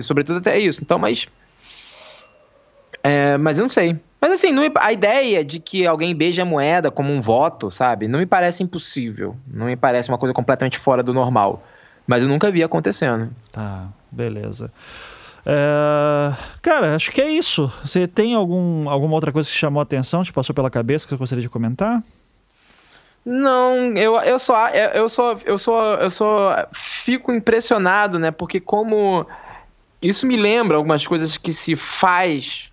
sobretudo 0.01 0.37
até 0.37 0.57
isso. 0.57 0.81
Então, 0.81 0.97
mas. 0.97 1.27
É, 3.03 3.37
mas 3.37 3.59
eu 3.59 3.63
não 3.63 3.69
sei. 3.69 3.99
Mas 4.23 4.31
assim, 4.31 4.53
não, 4.53 4.63
a 4.75 4.93
ideia 4.93 5.43
de 5.43 5.59
que 5.59 5.85
alguém 5.85 6.15
beije 6.15 6.39
a 6.39 6.45
moeda 6.45 6.89
como 6.89 7.11
um 7.11 7.19
voto, 7.19 7.69
sabe? 7.69 8.07
Não 8.07 8.19
me 8.19 8.25
parece 8.25 8.63
impossível. 8.63 9.35
Não 9.45 9.65
me 9.65 9.75
parece 9.75 10.07
uma 10.07 10.17
coisa 10.17 10.33
completamente 10.33 10.79
fora 10.79 11.03
do 11.03 11.13
normal. 11.13 11.61
Mas 12.07 12.23
eu 12.23 12.29
nunca 12.29 12.49
vi 12.49 12.63
acontecendo. 12.63 13.29
Tá, 13.51 13.89
beleza. 14.09 14.71
É, 15.45 16.31
cara, 16.61 16.95
acho 16.95 17.11
que 17.11 17.19
é 17.19 17.29
isso. 17.29 17.69
Você 17.83 18.07
tem 18.07 18.33
algum, 18.33 18.89
alguma 18.89 19.13
outra 19.13 19.29
coisa 19.29 19.49
que 19.49 19.57
chamou 19.57 19.81
a 19.81 19.83
atenção, 19.83 20.23
te 20.23 20.31
passou 20.31 20.55
pela 20.55 20.69
cabeça 20.69 21.05
que 21.05 21.09
você 21.09 21.17
gostaria 21.17 21.41
de 21.41 21.49
comentar? 21.49 22.01
Não, 23.25 23.91
eu, 23.97 24.15
eu 24.21 24.39
só 24.39 24.69
eu 24.69 25.09
só 25.09 25.35
eu 25.43 25.57
só 25.57 25.95
eu 25.95 26.09
só 26.09 26.65
fico 26.71 27.33
impressionado, 27.33 28.17
né? 28.17 28.31
Porque 28.31 28.61
como 28.61 29.27
isso 30.01 30.25
me 30.25 30.37
lembra 30.37 30.77
algumas 30.77 31.05
coisas 31.05 31.35
que 31.35 31.51
se 31.51 31.75
faz, 31.75 32.71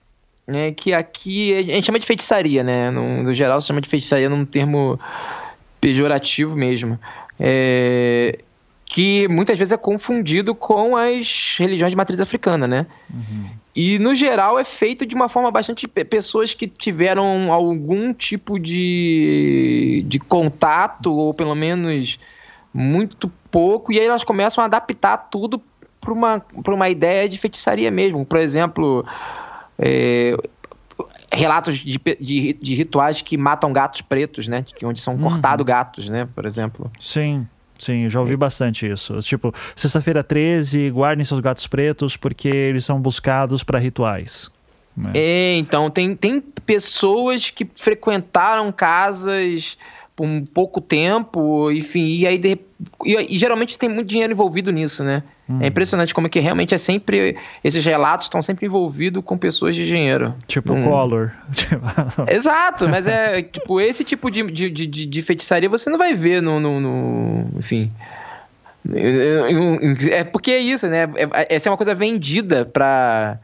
né? 0.51 0.73
Que 0.73 0.93
aqui 0.93 1.55
a 1.55 1.63
gente 1.63 1.87
chama 1.87 1.99
de 1.99 2.07
feitiçaria, 2.07 2.63
né? 2.63 2.91
No, 2.91 3.23
no 3.23 3.33
geral 3.35 3.61
se 3.61 3.69
chama 3.69 3.81
de 3.81 3.89
feitiçaria 3.89 4.29
num 4.29 4.45
termo 4.45 4.99
pejorativo 5.81 6.57
mesmo. 6.57 6.99
É, 7.39 8.39
que 8.85 9.29
muitas 9.29 9.57
vezes 9.57 9.73
é 9.73 9.77
confundido 9.77 10.55
com 10.55 10.97
as 10.97 11.57
religiões 11.59 11.93
de 11.93 11.97
matriz 11.97 12.21
africana, 12.21 12.67
né? 12.67 12.87
Uhum. 13.09 13.47
E, 13.75 14.01
no 14.01 14.15
geral, 14.15 14.59
é 14.59 14.65
feito 14.65 15.07
de 15.07 15.15
uma 15.15 15.29
forma 15.29 15.49
bastante... 15.51 15.87
Pessoas 15.87 16.53
que 16.53 16.67
tiveram 16.67 17.53
algum 17.53 18.13
tipo 18.13 18.59
de, 18.59 20.05
de 20.09 20.19
contato, 20.19 21.13
ou 21.13 21.33
pelo 21.33 21.55
menos 21.55 22.19
muito 22.75 23.31
pouco, 23.51 23.93
e 23.93 24.01
aí 24.01 24.07
elas 24.07 24.25
começam 24.25 24.63
a 24.63 24.67
adaptar 24.67 25.17
tudo 25.31 25.63
para 26.01 26.13
uma, 26.13 26.43
uma 26.67 26.89
ideia 26.89 27.29
de 27.29 27.39
feitiçaria 27.39 27.91
mesmo. 27.91 28.27
Por 28.27 28.39
exemplo, 28.39 29.05
é, 29.81 30.37
relatos 31.33 31.79
de, 31.79 31.99
de, 32.21 32.53
de, 32.53 32.75
rituais 32.75 33.23
que 33.23 33.37
matam 33.37 33.73
gatos 33.73 34.03
pretos, 34.03 34.47
né? 34.47 34.65
Onde 34.85 35.01
são 35.01 35.15
uhum. 35.15 35.23
cortados 35.23 35.65
gatos, 35.65 36.09
né? 36.09 36.29
Por 36.35 36.45
exemplo. 36.45 36.91
Sim. 37.01 37.47
Sim, 37.79 38.11
já 38.11 38.21
ouvi 38.21 38.37
bastante 38.37 38.87
isso. 38.87 39.19
Tipo, 39.21 39.55
sexta-feira 39.75 40.23
13, 40.23 40.91
guardem 40.91 41.25
seus 41.25 41.41
gatos 41.41 41.67
pretos 41.67 42.15
porque 42.15 42.49
eles 42.49 42.85
são 42.85 43.01
buscados 43.01 43.65
para 43.65 43.79
rituais. 43.79 44.51
Né? 44.95 45.13
É, 45.15 45.57
então, 45.57 45.91
tem, 45.91 46.15
tem 46.15 46.43
pessoas 46.67 47.49
que 47.49 47.67
frequentaram 47.75 48.71
casas 48.71 49.79
por 50.21 50.27
um 50.27 50.45
pouco 50.45 50.83
tempo, 50.83 51.71
enfim, 51.71 52.19
e 52.19 52.27
aí 52.27 52.37
de, 52.37 52.59
e, 53.07 53.35
e, 53.35 53.39
geralmente 53.39 53.79
tem 53.79 53.89
muito 53.89 54.07
dinheiro 54.09 54.31
envolvido 54.31 54.71
nisso, 54.71 55.03
né? 55.03 55.23
Hum. 55.49 55.61
É 55.63 55.69
impressionante 55.69 56.13
como 56.13 56.27
é 56.27 56.31
que 56.31 56.39
realmente 56.39 56.75
é 56.75 56.79
sempre. 56.79 57.39
Esses 57.65 57.83
relatos 57.83 58.27
estão 58.27 58.43
sempre 58.43 58.67
envolvidos 58.67 59.25
com 59.25 59.39
pessoas 59.39 59.75
de 59.75 59.87
dinheiro. 59.87 60.35
Tipo 60.47 60.75
hum. 60.75 60.85
Collor. 60.85 61.31
Exato, 62.29 62.87
mas 62.87 63.07
é 63.07 63.41
tipo, 63.41 63.81
esse 63.81 64.05
tipo 64.05 64.31
de, 64.31 64.43
de, 64.51 64.69
de, 64.69 65.07
de 65.07 65.23
feitiçaria 65.23 65.71
você 65.71 65.89
não 65.89 65.97
vai 65.97 66.15
ver 66.15 66.43
no. 66.43 66.61
no, 66.61 66.79
no 66.79 67.59
enfim. 67.59 67.91
É 70.13 70.23
porque 70.23 70.51
é 70.51 70.59
isso, 70.59 70.87
né? 70.87 71.09
É, 71.33 71.55
essa 71.55 71.69
é 71.69 71.71
uma 71.71 71.79
coisa 71.79 71.95
vendida 71.95 72.67
pra, 72.67 73.39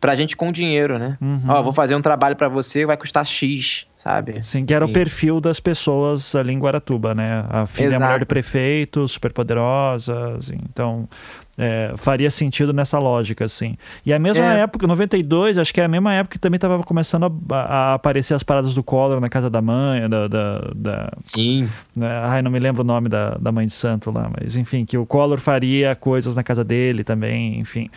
pra 0.00 0.16
gente 0.16 0.34
com 0.34 0.50
dinheiro, 0.50 0.98
né? 0.98 1.18
Uhum. 1.20 1.42
Ó, 1.46 1.62
vou 1.62 1.74
fazer 1.74 1.94
um 1.94 2.02
trabalho 2.02 2.36
para 2.36 2.48
você, 2.48 2.86
vai 2.86 2.96
custar 2.96 3.26
X 3.26 3.86
sabe? 4.02 4.42
Sim, 4.42 4.66
que 4.66 4.74
era 4.74 4.84
o 4.84 4.92
perfil 4.92 5.40
das 5.40 5.60
pessoas 5.60 6.34
ali 6.34 6.52
em 6.52 6.58
Guaratuba, 6.58 7.14
né? 7.14 7.44
A 7.48 7.66
filha 7.66 7.90
Exato. 7.90 8.02
mulher 8.02 8.18
do 8.18 8.26
prefeito, 8.26 9.06
super 9.06 9.32
poderosas, 9.32 10.50
então 10.50 11.08
é, 11.56 11.92
faria 11.96 12.28
sentido 12.28 12.72
nessa 12.72 12.98
lógica, 12.98 13.44
assim. 13.44 13.76
E 14.04 14.12
a 14.12 14.18
mesma 14.18 14.54
é. 14.54 14.60
época, 14.62 14.88
92, 14.88 15.56
acho 15.56 15.72
que 15.72 15.80
é 15.80 15.84
a 15.84 15.88
mesma 15.88 16.12
época 16.14 16.32
que 16.32 16.38
também 16.40 16.56
estava 16.56 16.82
começando 16.82 17.32
a, 17.48 17.56
a, 17.56 17.94
aparecer 17.94 18.34
as 18.34 18.42
paradas 18.42 18.74
do 18.74 18.82
Collor 18.82 19.20
na 19.20 19.28
casa 19.28 19.48
da 19.48 19.62
mãe, 19.62 20.08
da... 20.08 20.26
da, 20.26 20.70
da 20.74 21.12
Sim. 21.20 21.68
Né? 21.94 22.08
Ai, 22.24 22.42
não 22.42 22.50
me 22.50 22.58
lembro 22.58 22.82
o 22.82 22.84
nome 22.84 23.08
da, 23.08 23.36
da 23.36 23.52
mãe 23.52 23.66
de 23.68 23.72
santo 23.72 24.10
lá, 24.10 24.28
mas 24.36 24.56
enfim, 24.56 24.84
que 24.84 24.98
o 24.98 25.06
Collor 25.06 25.38
faria 25.38 25.94
coisas 25.94 26.34
na 26.34 26.42
casa 26.42 26.64
dele 26.64 27.04
também, 27.04 27.60
enfim. 27.60 27.88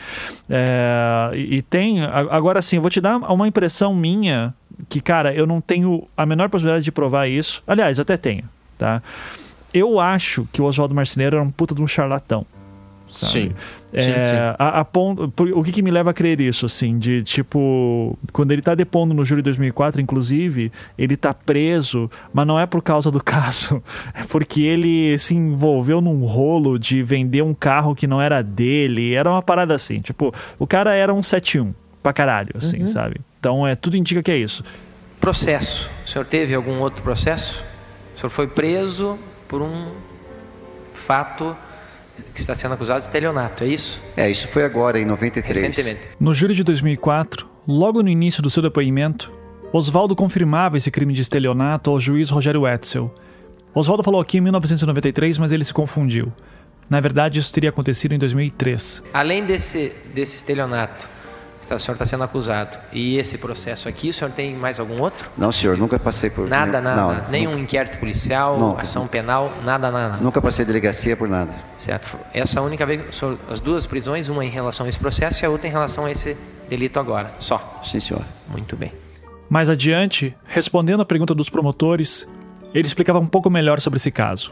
É, 0.48 1.32
e, 1.34 1.56
e 1.56 1.62
tem... 1.64 2.04
Agora, 2.04 2.62
sim, 2.62 2.76
eu 2.76 2.82
vou 2.84 2.92
te 2.92 3.02
dar 3.02 3.18
uma 3.18 3.48
impressão 3.48 3.96
minha 3.96 4.54
que, 4.88 5.00
cara, 5.02 5.34
eu 5.34 5.46
não 5.46 5.62
tenho 5.62 6.08
a 6.16 6.26
menor 6.26 6.50
possibilidade 6.50 6.84
de 6.84 6.92
provar 6.92 7.28
isso. 7.28 7.64
Aliás, 7.68 8.00
até 8.00 8.18
tenho, 8.18 8.44
tá? 8.78 9.02
Eu 9.74 10.00
acho 10.00 10.48
que 10.52 10.62
o 10.62 10.66
Oswaldo 10.66 10.96
Marceneiro 10.96 11.36
era 11.36 11.44
um 11.44 11.50
puta 11.50 11.76
de 11.76 11.82
um 11.82 11.88
charlatão. 11.88 12.46
Sabe? 13.10 13.32
Sim. 13.32 13.52
É, 13.94 14.02
sim, 14.02 14.12
sim. 14.12 14.36
A, 14.60 14.82
a 14.82 14.86
ponto, 14.86 15.32
o 15.54 15.64
que, 15.64 15.72
que, 15.72 15.82
me 15.82 15.90
leva 15.90 16.12
a 16.12 16.14
crer 16.14 16.42
isso, 16.42 16.66
assim, 16.66 16.98
de 17.00 17.24
tipo, 17.24 18.18
quando 18.34 18.52
ele 18.52 18.62
tá 18.62 18.76
depondo 18.76 19.14
no 19.14 19.24
júri 19.24 19.42
de 19.42 19.46
2004, 19.46 20.02
inclusive, 20.02 20.72
ele 20.98 21.16
tá 21.16 21.34
preso, 21.34 22.10
mas 22.34 22.46
não 22.46 22.60
é 22.60 22.66
por 22.66 22.82
causa 22.82 23.10
do 23.10 23.22
caso, 23.24 23.82
é 24.14 24.24
porque 24.24 24.62
ele 24.62 25.18
se 25.18 25.34
envolveu 25.34 26.02
num 26.02 26.26
rolo 26.26 26.78
de 26.78 27.02
vender 27.04 27.42
um 27.42 27.54
carro 27.54 27.96
que 27.96 28.06
não 28.06 28.22
era 28.22 28.42
dele, 28.42 29.14
era 29.14 29.30
uma 29.30 29.42
parada 29.42 29.74
assim, 29.74 30.02
tipo, 30.02 30.34
o 30.60 30.68
cara 30.68 30.94
era 30.94 31.14
um 31.14 31.24
71 31.24 31.74
pra 32.06 32.14
caralho, 32.14 32.52
assim, 32.56 32.82
uhum. 32.82 32.88
sabe? 32.88 33.20
Então, 33.40 33.66
é, 33.66 33.76
tudo 33.76 33.98
indica 33.98 34.22
que 34.22 34.30
é 34.30 34.38
isso. 34.38 34.64
Processo. 35.20 35.90
O 36.06 36.08
senhor 36.08 36.24
teve 36.24 36.54
algum 36.54 36.80
outro 36.80 37.02
processo? 37.02 37.64
O 38.16 38.20
senhor 38.20 38.30
foi 38.30 38.46
preso 38.48 39.18
por 39.48 39.60
um 39.60 39.88
fato 40.94 41.58
que 42.32 42.40
está 42.40 42.54
sendo 42.54 42.76
acusado 42.76 43.00
de 43.00 43.06
estelionato, 43.06 43.64
é 43.64 43.68
isso? 43.68 44.00
É, 44.16 44.30
isso 44.30 44.48
foi 44.48 44.64
agora, 44.64 45.00
em 45.00 45.06
93. 45.06 45.60
Recentemente. 45.60 46.00
No 46.20 46.32
júri 46.32 46.54
de 46.54 46.64
2004, 46.64 47.48
logo 47.68 48.04
no 48.04 48.10
início 48.10 48.44
do 48.44 48.52
seu 48.52 48.62
depoimento, 48.62 49.32
Oswaldo 49.74 50.16
confirmava 50.16 50.78
esse 50.78 50.92
crime 50.92 51.12
de 51.12 51.24
estelionato 51.24 51.90
ao 51.90 52.00
juiz 52.00 52.30
Rogério 52.30 52.62
Wetzel. 52.62 53.12
Oswaldo 53.74 54.04
falou 54.04 54.22
aqui 54.22 54.38
em 54.38 54.42
1993, 54.42 55.40
mas 55.40 55.52
ele 55.52 55.64
se 55.64 55.74
confundiu. 55.74 56.32
Na 56.88 57.00
verdade, 57.00 57.40
isso 57.40 57.52
teria 57.52 57.72
acontecido 57.72 58.14
em 58.14 58.20
2003. 58.20 59.02
Além 59.12 59.44
desse, 59.44 59.92
desse 60.14 60.36
estelionato, 60.36 61.15
o 61.74 61.80
senhor 61.80 61.94
está 61.94 62.06
sendo 62.06 62.24
acusado. 62.24 62.78
E 62.92 63.18
esse 63.18 63.38
processo 63.38 63.88
aqui, 63.88 64.10
o 64.10 64.14
senhor 64.14 64.32
tem 64.32 64.56
mais 64.56 64.80
algum 64.80 65.02
outro? 65.02 65.30
Não, 65.38 65.52
senhor, 65.52 65.78
nunca 65.78 65.98
passei 65.98 66.30
por 66.30 66.48
nada, 66.48 66.82
nada, 66.82 67.02
não, 67.02 67.14
nada. 67.14 67.30
nenhum 67.30 67.52
nunca. 67.52 67.64
inquérito 67.64 67.98
policial, 67.98 68.60
nunca. 68.60 68.82
ação 68.84 69.08
penal, 69.08 69.52
nada, 69.64 69.90
nada. 69.90 70.18
Nunca 70.18 70.42
passei 70.42 70.66
delegacia 70.66 71.16
por 71.16 71.28
nada. 71.28 71.52
Certo. 71.78 72.18
Essa 72.34 72.60
é 72.60 72.62
a 72.62 72.64
única 72.64 72.86
vez, 72.86 73.16
senhor, 73.16 73.38
as 73.50 73.60
duas 73.60 73.88
prisões, 73.88 74.30
uma 74.30 74.46
em 74.46 74.50
relação 74.50 74.86
a 74.86 74.90
esse 74.90 75.00
processo 75.00 75.44
e 75.44 75.46
a 75.46 75.50
outra 75.50 75.68
em 75.68 75.72
relação 75.72 76.06
a 76.06 76.12
esse 76.12 76.38
delito 76.70 77.00
agora, 77.00 77.32
só. 77.40 77.82
Sim, 77.86 78.00
senhor. 78.00 78.24
Muito 78.48 78.76
bem. 78.76 78.92
Mais 79.50 79.70
adiante, 79.70 80.36
respondendo 80.46 81.02
à 81.02 81.06
pergunta 81.06 81.34
dos 81.34 81.50
promotores, 81.50 82.28
ele 82.74 82.88
explicava 82.88 83.20
um 83.20 83.28
pouco 83.28 83.50
melhor 83.50 83.80
sobre 83.80 83.98
esse 83.98 84.12
caso. 84.12 84.52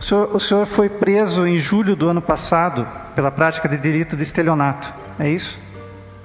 O 0.00 0.02
senhor, 0.02 0.34
o 0.34 0.40
senhor 0.40 0.66
foi 0.66 0.88
preso 0.88 1.46
em 1.46 1.58
julho 1.58 1.94
do 1.94 2.08
ano 2.08 2.20
passado 2.20 2.86
pela 3.14 3.30
prática 3.30 3.68
de 3.68 3.76
delito 3.76 4.16
de 4.16 4.22
estelionato, 4.24 4.92
é 5.18 5.30
isso? 5.30 5.58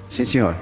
Sim, 0.08 0.24
senhor. 0.24 0.54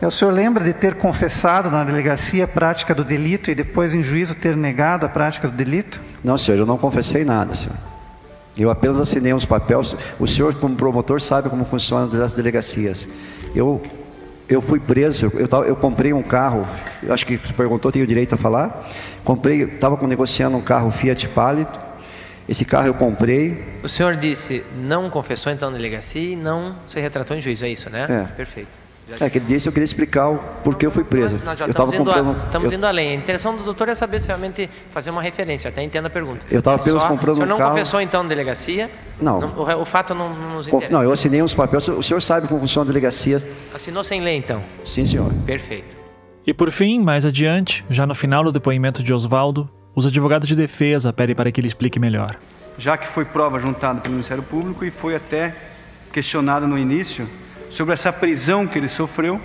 O 0.00 0.10
senhor 0.10 0.32
lembra 0.32 0.64
de 0.64 0.72
ter 0.72 0.96
confessado 0.96 1.70
na 1.70 1.84
delegacia 1.84 2.44
a 2.44 2.48
prática 2.48 2.92
do 2.92 3.04
delito 3.04 3.52
e 3.52 3.54
depois 3.54 3.94
em 3.94 4.02
juízo 4.02 4.34
ter 4.34 4.56
negado 4.56 5.06
a 5.06 5.08
prática 5.08 5.46
do 5.46 5.56
delito? 5.56 6.00
Não, 6.24 6.36
senhor, 6.36 6.58
eu 6.58 6.66
não 6.66 6.76
confessei 6.76 7.24
nada, 7.24 7.54
senhor. 7.54 7.76
Eu 8.56 8.68
apenas 8.68 8.98
assinei 8.98 9.32
uns 9.32 9.44
papéis. 9.44 9.94
O 10.18 10.26
senhor, 10.26 10.54
como 10.54 10.74
promotor, 10.74 11.20
sabe 11.20 11.48
como 11.48 11.64
funcionam 11.64 12.10
as 12.20 12.32
delegacias. 12.32 13.06
Eu, 13.54 13.80
eu 14.48 14.60
fui 14.60 14.80
preso, 14.80 15.30
eu, 15.34 15.64
eu 15.64 15.76
comprei 15.76 16.12
um 16.12 16.22
carro, 16.22 16.66
acho 17.08 17.24
que 17.24 17.38
perguntou, 17.52 17.92
tenho 17.92 18.06
direito 18.06 18.34
a 18.34 18.38
falar. 18.38 18.88
Comprei, 19.22 19.62
estava 19.62 20.04
negociando 20.04 20.56
um 20.56 20.60
carro 20.60 20.90
Fiat 20.90 21.28
Palio 21.28 21.66
esse 22.48 22.64
carro 22.64 22.86
eu 22.86 22.94
comprei. 22.94 23.62
O 23.82 23.88
senhor 23.88 24.16
disse, 24.16 24.64
não 24.76 25.08
confessou 25.08 25.52
então 25.52 25.70
na 25.70 25.76
delegacia 25.76 26.32
e 26.32 26.36
não 26.36 26.76
se 26.86 27.00
retratou 27.00 27.36
em 27.36 27.40
juízo, 27.40 27.64
é 27.64 27.68
isso, 27.68 27.88
né? 27.88 28.06
É. 28.08 28.34
Perfeito. 28.34 28.82
Já 29.08 29.26
é, 29.26 29.30
que 29.30 29.38
ele 29.38 29.46
disse 29.46 29.68
eu 29.68 29.72
queria 29.72 29.84
explicar 29.84 30.28
o 30.28 30.38
porquê 30.62 30.86
eu 30.86 30.90
fui 30.90 31.02
preso. 31.02 31.44
Nós 31.44 31.58
já 31.58 31.64
eu 31.66 31.70
estamos 31.70 31.94
indo, 31.94 32.04
comprando, 32.04 32.40
a, 32.40 32.44
estamos 32.44 32.70
eu... 32.70 32.78
indo 32.78 32.86
além. 32.86 33.10
A 33.10 33.14
intenção 33.14 33.56
do 33.56 33.64
doutor 33.64 33.88
é 33.88 33.94
saber 33.94 34.20
se 34.20 34.28
realmente 34.28 34.68
fazer 34.92 35.10
uma 35.10 35.20
referência, 35.20 35.68
até 35.68 35.82
entenda 35.82 36.06
a 36.06 36.10
pergunta. 36.10 36.46
Eu 36.50 36.60
estava 36.60 36.76
apenas 36.76 37.02
comprando 37.02 37.36
um 37.36 37.40
carro. 37.40 37.42
O 37.42 37.46
senhor 37.46 37.58
não 37.58 37.68
confessou 37.70 38.00
então 38.00 38.22
na 38.22 38.28
delegacia? 38.28 38.88
Não. 39.20 39.40
não 39.40 39.48
o, 39.48 39.82
o, 39.82 39.84
fato 39.84 40.14
não, 40.14 40.32
não 40.32 40.56
nos 40.56 40.68
interessa. 40.68 40.92
Não, 40.92 41.02
eu 41.02 41.12
assinei 41.12 41.42
uns 41.42 41.52
papéis. 41.52 41.88
O 41.88 42.02
senhor 42.02 42.20
sabe 42.20 42.46
como 42.46 42.60
funciona 42.60 42.88
a 42.88 42.92
delegacia. 42.92 43.38
Assinou 43.74 44.04
sem 44.04 44.20
ler 44.20 44.36
então? 44.36 44.62
Sim, 44.84 45.04
senhor. 45.04 45.32
Perfeito. 45.44 45.96
E 46.46 46.54
por 46.54 46.70
fim, 46.70 47.00
mais 47.00 47.26
adiante, 47.26 47.84
já 47.90 48.06
no 48.06 48.14
final 48.14 48.44
do 48.44 48.52
depoimento 48.52 49.02
de 49.02 49.12
Oswaldo, 49.12 49.68
os 49.94 50.06
advogados 50.06 50.48
de 50.48 50.56
defesa 50.56 51.12
pedem 51.12 51.34
para 51.34 51.50
que 51.50 51.60
ele 51.60 51.68
explique 51.68 51.98
melhor 51.98 52.36
já 52.78 52.96
que 52.96 53.06
foi 53.06 53.24
prova 53.24 53.60
juntada 53.60 54.00
pelo 54.00 54.14
Ministério 54.14 54.42
Público 54.42 54.84
e 54.84 54.90
foi 54.90 55.14
até 55.14 55.54
questionado 56.12 56.66
no 56.66 56.78
início 56.78 57.28
sobre 57.70 57.94
essa 57.94 58.12
prisão 58.12 58.66
que 58.66 58.78
ele 58.78 58.88
sofreu, 58.88 59.40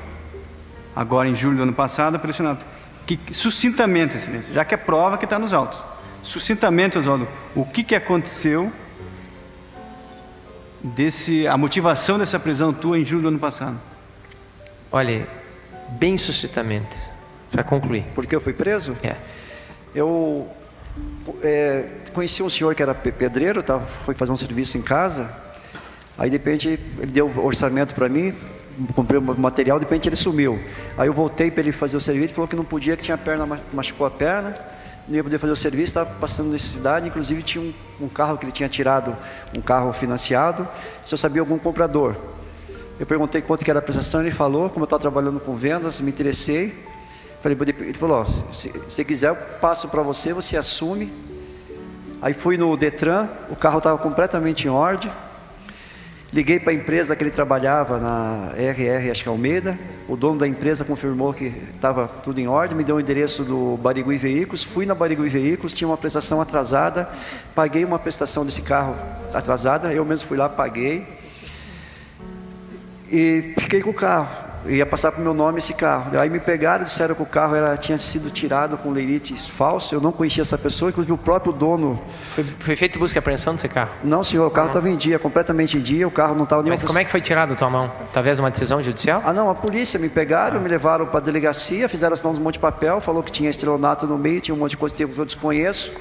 agora 0.95 1.29
em 1.29 1.35
julho 1.35 1.57
do 1.57 1.63
ano 1.63 1.73
passado, 1.73 2.19
pelo 2.19 2.33
Senado. 2.33 2.65
Que, 3.05 3.19
sucintamente, 3.31 4.17
excelência, 4.17 4.53
já 4.53 4.65
que 4.65 4.73
é 4.73 4.77
prova 4.77 5.17
que 5.17 5.23
está 5.23 5.39
nos 5.39 5.53
autos. 5.53 5.81
Sucintamente, 6.23 6.97
Oswaldo, 6.97 7.27
o 7.55 7.63
que, 7.63 7.83
que 7.83 7.95
aconteceu 7.95 8.71
desse, 10.83 11.47
a 11.47 11.57
motivação 11.57 12.19
dessa 12.19 12.37
prisão 12.37 12.73
tua 12.73 12.99
em 12.99 13.05
julho 13.05 13.21
do 13.21 13.27
ano 13.29 13.39
passado? 13.39 13.79
Olha, 14.91 15.25
bem 15.91 16.17
suscitamente, 16.17 16.95
para 17.49 17.63
concluir. 17.63 18.03
Por 18.13 18.25
que 18.25 18.35
eu 18.35 18.41
fui 18.41 18.51
preso? 18.51 18.97
É. 19.01 19.15
Eu 19.93 20.47
é, 21.43 21.85
conheci 22.13 22.41
um 22.41 22.49
senhor 22.49 22.73
que 22.75 22.81
era 22.81 22.93
pedreiro, 22.93 23.61
tava, 23.63 23.85
foi 24.05 24.13
fazer 24.15 24.31
um 24.31 24.37
serviço 24.37 24.77
em 24.77 24.81
casa. 24.81 25.29
Aí 26.17 26.29
de 26.29 26.37
repente 26.37 26.67
ele 26.67 27.11
deu 27.11 27.31
orçamento 27.37 27.93
para 27.93 28.09
mim, 28.09 28.33
comprei 28.95 29.19
o 29.19 29.21
material, 29.21 29.79
de 29.79 29.85
repente 29.85 30.09
ele 30.09 30.15
sumiu. 30.15 30.59
Aí 30.97 31.07
eu 31.07 31.13
voltei 31.13 31.51
para 31.51 31.61
ele 31.61 31.71
fazer 31.71 31.97
o 31.97 32.01
serviço, 32.01 32.33
falou 32.33 32.47
que 32.47 32.55
não 32.55 32.65
podia, 32.65 32.97
que 32.97 33.03
tinha 33.03 33.15
a 33.15 33.17
perna, 33.17 33.59
machucou 33.71 34.05
a 34.07 34.11
perna, 34.11 34.55
não 35.07 35.15
ia 35.15 35.23
poder 35.23 35.37
fazer 35.37 35.53
o 35.53 35.55
serviço, 35.55 35.91
estava 35.91 36.09
passando 36.19 36.51
necessidade, 36.51 37.07
inclusive 37.07 37.41
tinha 37.41 37.63
um, 37.63 38.05
um, 38.05 38.09
carro 38.09 38.37
que 38.37 38.45
ele 38.45 38.51
tinha 38.51 38.67
tirado, 38.67 39.15
um 39.53 39.61
carro 39.61 39.93
financiado, 39.93 40.67
se 41.05 41.13
eu 41.13 41.17
sabia 41.17 41.41
algum 41.41 41.57
comprador. 41.57 42.15
Eu 42.99 43.05
perguntei 43.05 43.41
quanto 43.41 43.63
que 43.63 43.69
era 43.69 43.79
a 43.79 43.81
prestação, 43.81 44.21
ele 44.21 44.31
falou, 44.31 44.69
como 44.69 44.83
eu 44.83 44.85
estava 44.85 45.01
trabalhando 45.01 45.39
com 45.39 45.55
vendas, 45.55 46.01
me 46.01 46.09
interessei. 46.09 46.73
Falei, 47.41 47.57
ele 47.61 47.93
falou, 47.93 48.25
se 48.53 48.69
você 48.69 49.03
quiser 49.03 49.29
eu 49.29 49.35
passo 49.35 49.87
para 49.87 50.01
você, 50.01 50.33
você 50.33 50.57
assume. 50.57 51.13
Aí 52.21 52.33
fui 52.33 52.57
no 52.57 52.75
Detran, 52.75 53.29
o 53.49 53.55
carro 53.55 53.77
estava 53.77 53.97
completamente 53.97 54.67
em 54.67 54.69
ordem, 54.69 55.11
Liguei 56.31 56.59
para 56.59 56.71
a 56.71 56.75
empresa 56.75 57.15
que 57.15 57.23
ele 57.23 57.31
trabalhava 57.31 57.99
na 57.99 58.51
RR, 58.57 59.09
acho 59.11 59.23
que 59.23 59.29
Almeida. 59.29 59.79
O 60.09 60.17
dono 60.17 60.37
da 60.37 60.47
empresa 60.47 60.83
confirmou 60.83 61.33
que 61.33 61.45
estava 61.73 62.05
tudo 62.07 62.39
em 62.39 62.47
ordem, 62.47 62.75
me 62.75 62.83
deu 62.83 62.97
o 62.97 62.99
endereço 62.99 63.45
do 63.45 63.77
Barigui 63.77 64.17
Veículos. 64.17 64.61
Fui 64.61 64.85
na 64.85 64.93
Barigui 64.93 65.29
Veículos, 65.29 65.71
tinha 65.71 65.87
uma 65.87 65.95
prestação 65.95 66.41
atrasada. 66.41 67.07
Paguei 67.55 67.85
uma 67.85 67.97
prestação 67.97 68.45
desse 68.45 68.61
carro 68.61 68.93
atrasada, 69.33 69.93
eu 69.93 70.03
mesmo 70.03 70.27
fui 70.27 70.37
lá, 70.37 70.49
paguei. 70.49 71.07
E 73.09 73.53
fiquei 73.59 73.81
com 73.81 73.91
o 73.91 73.93
carro 73.93 74.27
ia 74.69 74.85
passar 74.85 75.11
para 75.11 75.21
o 75.21 75.23
meu 75.23 75.33
nome 75.33 75.59
esse 75.59 75.73
carro. 75.73 76.17
Aí 76.19 76.29
me 76.29 76.39
pegaram, 76.39 76.83
disseram 76.83 77.15
que 77.15 77.21
o 77.21 77.25
carro 77.25 77.55
era, 77.55 77.75
tinha 77.77 77.97
sido 77.97 78.29
tirado 78.29 78.77
com 78.77 78.91
leilite 78.91 79.33
falso. 79.51 79.93
Eu 79.93 80.01
não 80.01 80.11
conhecia 80.11 80.41
essa 80.41 80.57
pessoa, 80.57 80.89
inclusive 80.89 81.13
o 81.13 81.17
próprio 81.17 81.53
dono. 81.53 81.99
Foi, 82.35 82.43
foi 82.59 82.75
feito 82.75 82.99
busca 82.99 83.17
e 83.17 83.19
apreensão 83.19 83.53
desse 83.55 83.67
carro? 83.67 83.91
Não, 84.03 84.23
senhor, 84.23 84.47
o 84.47 84.51
carro 84.51 84.67
estava 84.67 84.89
em 84.89 84.95
dia, 84.95 85.19
completamente 85.19 85.77
em 85.77 85.81
dia, 85.81 86.07
o 86.07 86.11
carro 86.11 86.35
não 86.35 86.43
estava 86.43 86.61
nem. 86.63 86.71
Mas 86.71 86.83
como 86.83 86.99
é 86.99 87.03
que 87.03 87.11
foi 87.11 87.21
tirado 87.21 87.49
da 87.49 87.55
tua 87.55 87.69
mão? 87.69 87.91
Talvez 88.13 88.39
uma 88.39 88.51
decisão 88.51 88.81
judicial? 88.81 89.21
Ah, 89.25 89.33
não, 89.33 89.49
a 89.49 89.55
polícia 89.55 89.99
me 89.99 90.09
pegaram, 90.09 90.57
ah. 90.57 90.59
me 90.59 90.69
levaram 90.69 91.05
para 91.05 91.19
a 91.19 91.23
delegacia, 91.23 91.87
fizeram 91.87 92.13
assinar 92.13 92.33
um 92.33 92.39
monte 92.39 92.55
de 92.55 92.59
papel, 92.59 92.99
falou 93.01 93.23
que 93.23 93.31
tinha 93.31 93.49
estelionato 93.49 94.05
no 94.05 94.17
meio, 94.17 94.41
tinha 94.41 94.55
um 94.55 94.57
monte 94.57 94.71
de 94.71 94.77
coisa 94.77 94.93
que 94.93 95.03
eu 95.03 95.25
desconheço 95.25 95.91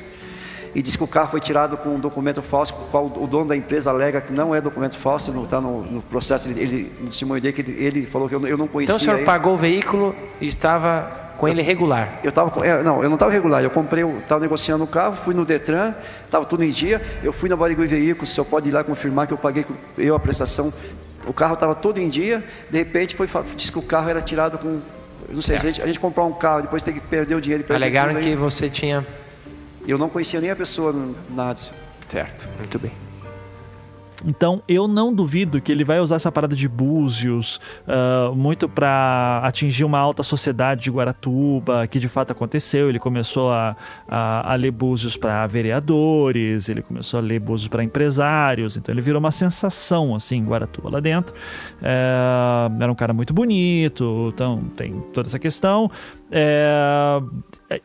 e 0.76 0.82
diz 0.82 0.94
que 0.94 1.02
o 1.02 1.06
carro 1.06 1.30
foi 1.30 1.40
tirado 1.40 1.74
com 1.78 1.88
um 1.88 1.98
documento 1.98 2.42
falso, 2.42 2.74
qual 2.90 3.06
o 3.06 3.26
dono 3.26 3.46
da 3.46 3.56
empresa 3.56 3.88
alega 3.88 4.20
que 4.20 4.30
não 4.30 4.54
é 4.54 4.60
documento 4.60 4.98
falso, 4.98 5.32
não 5.32 5.44
está 5.44 5.58
no, 5.58 5.80
no, 5.80 6.02
processo, 6.02 6.50
ele, 6.50 6.60
ele 6.60 6.92
no 7.00 7.08
testemunho 7.08 7.40
dele, 7.40 7.54
que 7.54 7.62
ele, 7.62 7.82
ele, 7.82 8.06
falou 8.06 8.28
que 8.28 8.34
eu, 8.34 8.46
eu 8.46 8.58
não 8.58 8.68
conhecia. 8.68 8.94
Então 8.94 9.00
o 9.00 9.02
senhor 9.02 9.16
ele. 9.16 9.24
pagou 9.24 9.54
o 9.54 9.56
veículo 9.56 10.14
e 10.38 10.46
estava 10.46 11.10
com 11.38 11.48
ele 11.48 11.62
regular? 11.62 12.20
Eu 12.22 12.28
estava, 12.28 12.66
é, 12.66 12.82
não, 12.82 13.02
eu 13.02 13.08
não 13.08 13.14
estava 13.14 13.32
regular, 13.32 13.64
eu 13.64 13.70
comprei, 13.70 14.04
estava 14.04 14.38
negociando 14.38 14.84
o 14.84 14.86
carro, 14.86 15.16
fui 15.16 15.32
no 15.32 15.46
Detran, 15.46 15.94
estava 16.26 16.44
tudo 16.44 16.62
em 16.62 16.68
dia, 16.68 17.00
eu 17.24 17.32
fui 17.32 17.48
na 17.48 17.56
Barigui 17.56 17.86
Veículos, 17.86 18.30
o 18.30 18.34
senhor 18.34 18.44
pode 18.44 18.68
ir 18.68 18.72
lá 18.72 18.84
confirmar 18.84 19.26
que 19.26 19.32
eu 19.32 19.38
paguei 19.38 19.64
eu 19.96 20.14
a 20.14 20.20
prestação, 20.20 20.70
o 21.26 21.32
carro 21.32 21.54
estava 21.54 21.74
todo 21.74 21.96
em 21.96 22.10
dia, 22.10 22.44
de 22.68 22.76
repente 22.76 23.16
foi, 23.16 23.26
disse 23.56 23.72
que 23.72 23.78
o 23.78 23.82
carro 23.82 24.10
era 24.10 24.20
tirado 24.20 24.58
com, 24.58 24.78
não 25.30 25.40
sei, 25.40 25.56
a 25.56 25.58
gente, 25.58 25.80
a 25.80 25.86
gente 25.86 25.98
comprar 25.98 26.24
um 26.24 26.34
carro, 26.34 26.60
depois 26.60 26.82
tem 26.82 26.92
que 26.92 27.00
perder 27.00 27.34
o 27.34 27.40
dinheiro. 27.40 27.64
Alegaram 27.70 28.14
que 28.16 28.36
você 28.36 28.68
tinha 28.68 29.02
eu 29.86 29.98
não 29.98 30.08
conhecia 30.08 30.40
nem 30.40 30.50
a 30.50 30.56
pessoa, 30.56 30.94
nada. 31.30 31.60
Certo, 32.08 32.48
muito 32.58 32.78
bem. 32.78 32.92
Então 34.24 34.62
eu 34.66 34.88
não 34.88 35.12
duvido 35.12 35.60
que 35.60 35.70
ele 35.70 35.84
vai 35.84 36.00
usar 36.00 36.16
essa 36.16 36.32
parada 36.32 36.56
de 36.56 36.68
búzios 36.68 37.60
uh, 37.86 38.34
muito 38.34 38.68
para 38.68 39.40
atingir 39.44 39.84
uma 39.84 39.98
alta 39.98 40.22
sociedade 40.22 40.82
de 40.82 40.90
Guaratuba, 40.90 41.86
que 41.86 41.98
de 41.98 42.08
fato 42.08 42.32
aconteceu. 42.32 42.88
Ele 42.88 42.98
começou 42.98 43.52
a, 43.52 43.76
a, 44.08 44.52
a 44.52 44.54
ler 44.56 44.70
búzios 44.70 45.16
para 45.16 45.46
vereadores, 45.46 46.68
ele 46.68 46.82
começou 46.82 47.18
a 47.18 47.22
ler 47.22 47.38
búzios 47.38 47.68
para 47.68 47.84
empresários, 47.84 48.76
então 48.76 48.92
ele 48.92 49.02
virou 49.02 49.20
uma 49.20 49.30
sensação 49.30 50.14
assim 50.14 50.36
em 50.36 50.44
Guaratuba 50.44 50.90
lá 50.90 51.00
dentro. 51.00 51.34
É, 51.82 52.68
era 52.80 52.90
um 52.90 52.96
cara 52.96 53.12
muito 53.12 53.34
bonito, 53.34 54.32
então 54.34 54.64
tem 54.76 55.00
toda 55.12 55.28
essa 55.28 55.38
questão. 55.38 55.90
É, 56.30 57.20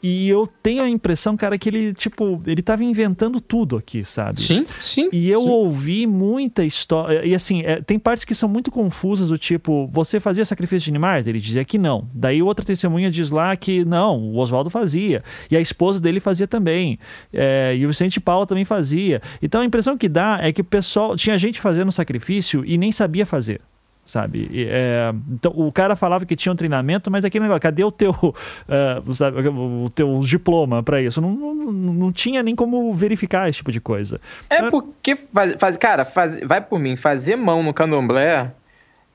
e 0.01 0.27
eu 0.29 0.47
tenho 0.61 0.83
a 0.83 0.89
impressão, 0.89 1.37
cara, 1.37 1.57
que 1.57 1.69
ele, 1.69 1.93
tipo, 1.93 2.41
ele 2.45 2.61
tava 2.61 2.83
inventando 2.83 3.39
tudo 3.39 3.77
aqui, 3.77 4.03
sabe? 4.03 4.41
Sim, 4.41 4.65
sim. 4.79 5.09
E 5.11 5.29
eu 5.29 5.41
sim. 5.41 5.49
ouvi 5.49 6.07
muita 6.07 6.63
história. 6.63 7.25
E 7.25 7.35
assim, 7.35 7.61
é, 7.61 7.81
tem 7.81 7.99
partes 7.99 8.25
que 8.25 8.35
são 8.35 8.49
muito 8.49 8.71
confusas, 8.71 9.29
do 9.29 9.37
tipo, 9.37 9.87
você 9.87 10.19
fazia 10.19 10.45
sacrifício 10.45 10.85
de 10.85 10.91
animais? 10.91 11.27
Ele 11.27 11.39
dizia 11.39 11.63
que 11.63 11.77
não. 11.77 12.07
Daí 12.13 12.41
outra 12.41 12.65
testemunha 12.65 13.11
diz 13.11 13.31
lá 13.31 13.55
que 13.55 13.85
não, 13.85 14.19
o 14.19 14.37
Oswaldo 14.37 14.69
fazia. 14.69 15.23
E 15.49 15.55
a 15.55 15.61
esposa 15.61 15.99
dele 16.01 16.19
fazia 16.19 16.47
também. 16.47 16.99
É, 17.31 17.75
e 17.75 17.85
o 17.85 17.89
Vicente 17.89 18.19
Paula 18.19 18.45
também 18.45 18.65
fazia. 18.65 19.21
Então 19.41 19.61
a 19.61 19.65
impressão 19.65 19.97
que 19.97 20.09
dá 20.09 20.39
é 20.41 20.51
que 20.51 20.61
o 20.61 20.65
pessoal. 20.65 21.15
Tinha 21.15 21.37
gente 21.37 21.59
fazendo 21.59 21.91
sacrifício 21.91 22.63
e 22.65 22.77
nem 22.77 22.91
sabia 22.91 23.25
fazer 23.25 23.61
sabe? 24.11 24.67
É, 24.69 25.11
então, 25.29 25.51
o 25.55 25.71
cara 25.71 25.95
falava 25.95 26.25
que 26.25 26.35
tinha 26.35 26.51
um 26.51 26.55
treinamento, 26.55 27.09
mas 27.09 27.23
aquele 27.23 27.43
negócio, 27.43 27.61
cadê 27.61 27.83
o 27.83 27.91
teu, 27.91 28.11
uh, 28.21 29.13
sabe, 29.13 29.47
o 29.47 29.89
teu 29.89 30.19
diploma 30.19 30.83
para 30.83 31.01
isso? 31.01 31.21
Não, 31.21 31.31
não, 31.31 31.71
não, 31.71 32.11
tinha 32.11 32.43
nem 32.43 32.55
como 32.55 32.93
verificar 32.93 33.49
esse 33.49 33.57
tipo 33.57 33.71
de 33.71 33.79
coisa. 33.79 34.19
É 34.49 34.57
então, 34.57 34.69
porque, 34.69 35.15
faz, 35.15 35.55
faz, 35.57 35.77
cara, 35.77 36.05
faz, 36.05 36.39
vai 36.41 36.61
por 36.61 36.79
mim, 36.79 36.95
fazer 36.95 37.35
mão 37.35 37.63
no 37.63 37.73
candomblé 37.73 38.51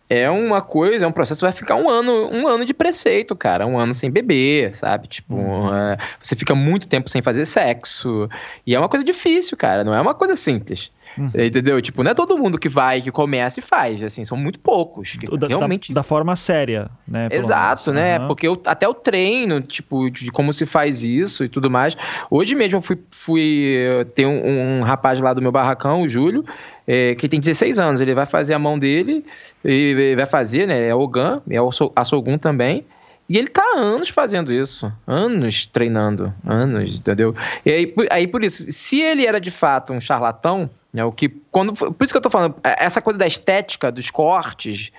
é 0.09 0.31
uma 0.31 0.63
coisa, 0.63 1.05
é 1.05 1.09
um 1.09 1.13
processo 1.13 1.41
vai 1.41 1.53
ficar 1.53 1.75
um 1.75 1.89
ano, 1.89 2.31
um 2.31 2.47
ano 2.47 2.65
de 2.65 2.73
preceito, 2.73 3.35
cara, 3.35 3.67
um 3.67 3.79
ano 3.79 3.93
sem 3.93 4.11
beber, 4.11 4.73
sabe? 4.73 5.09
Tipo, 5.09 5.35
uhum. 5.35 5.75
é, 5.75 5.99
você 6.21 6.37
fica 6.37 6.55
muito 6.55 6.87
tempo 6.87 7.11
sem 7.11 7.21
fazer 7.21 7.45
sexo 7.45 8.29
e 8.65 8.75
é 8.75 8.79
uma 8.79 8.89
coisa 8.89 9.05
difícil, 9.05 9.57
cara, 9.57 9.83
não 9.83 9.93
é 9.93 10.01
uma 10.01 10.15
coisa 10.15 10.37
simples. 10.37 10.93
Uhum. 11.19 11.31
Entendeu? 11.35 11.81
Tipo, 11.81 12.03
não 12.03 12.11
é 12.11 12.15
todo 12.15 12.37
mundo 12.37 12.59
que 12.59 12.69
vai, 12.69 13.01
que 13.01 13.11
começa 13.11 13.61
e 13.61 13.63
faz. 13.63 14.03
Assim, 14.03 14.25
são 14.25 14.37
muito 14.37 14.59
poucos. 14.61 15.17
Que 15.17 15.27
da, 15.37 15.47
realmente. 15.47 15.93
Da, 15.93 16.01
da, 16.01 16.03
forma 16.03 16.37
séria, 16.37 16.91
né? 17.07 17.29
Exato, 17.31 17.93
né? 17.93 18.19
Uhum. 18.19 18.27
Porque 18.29 18.47
eu, 18.47 18.61
até 18.65 18.87
o 18.89 18.95
treino, 18.95 19.61
tipo, 19.61 20.11
de 20.11 20.31
como 20.31 20.53
se 20.53 20.67
faz 20.67 21.03
isso 21.03 21.45
e 21.45 21.49
tudo 21.49 21.71
mais. 21.71 21.97
Hoje 22.31 22.55
mesmo 22.55 22.79
eu 22.79 22.83
fui, 22.83 22.99
fui 23.11 24.07
ter 24.15 24.27
um, 24.27 24.81
um 24.81 24.83
rapaz 24.83 25.21
lá 25.21 25.33
do 25.33 25.43
meu 25.43 25.53
barracão, 25.53 26.03
o 26.03 26.09
Júlio. 26.09 26.45
É, 26.89 27.17
que 27.17 27.29
tem 27.29 27.41
16 27.41 27.81
anos, 27.81 28.01
ele 28.01 28.15
vai 28.15 28.27
fazer 28.27 28.55
a 28.55 28.61
mão 28.61 28.79
dele, 28.79 29.25
e 29.65 30.15
vai 30.15 30.25
fazer, 30.25 30.69
né? 30.69 30.87
É 30.87 30.95
o 30.95 31.09
Gan, 31.09 31.43
é 31.51 31.61
o 31.61 31.69
Assogun 31.97 32.39
também. 32.39 32.87
E 33.29 33.37
ele 33.37 33.49
tá 33.49 33.63
há 33.75 33.81
anos 33.81 34.09
fazendo 34.09 34.53
isso, 34.53 34.93
anos 35.05 35.67
treinando, 35.67 36.33
anos, 36.47 37.01
entendeu? 37.01 37.35
E 37.65 37.73
aí, 37.73 37.95
aí 38.09 38.27
por 38.27 38.45
isso, 38.45 38.71
se 38.71 39.01
ele 39.01 39.27
era 39.27 39.41
de 39.41 39.51
fato 39.51 39.93
um 39.93 40.01
charlatão, 40.01 40.71
né, 40.97 41.05
o 41.05 41.13
que 41.13 41.29
quando 41.29 41.75
por 41.75 42.03
isso 42.03 42.11
que 42.11 42.17
eu 42.17 42.23
tô 42.23 42.31
falando, 42.31 42.55
é, 42.65 42.87
essa 42.87 43.03
coisa 43.03 43.19
da 43.19 43.27
estética 43.27 43.93
dos 43.93 44.09
cortes, 44.09 44.91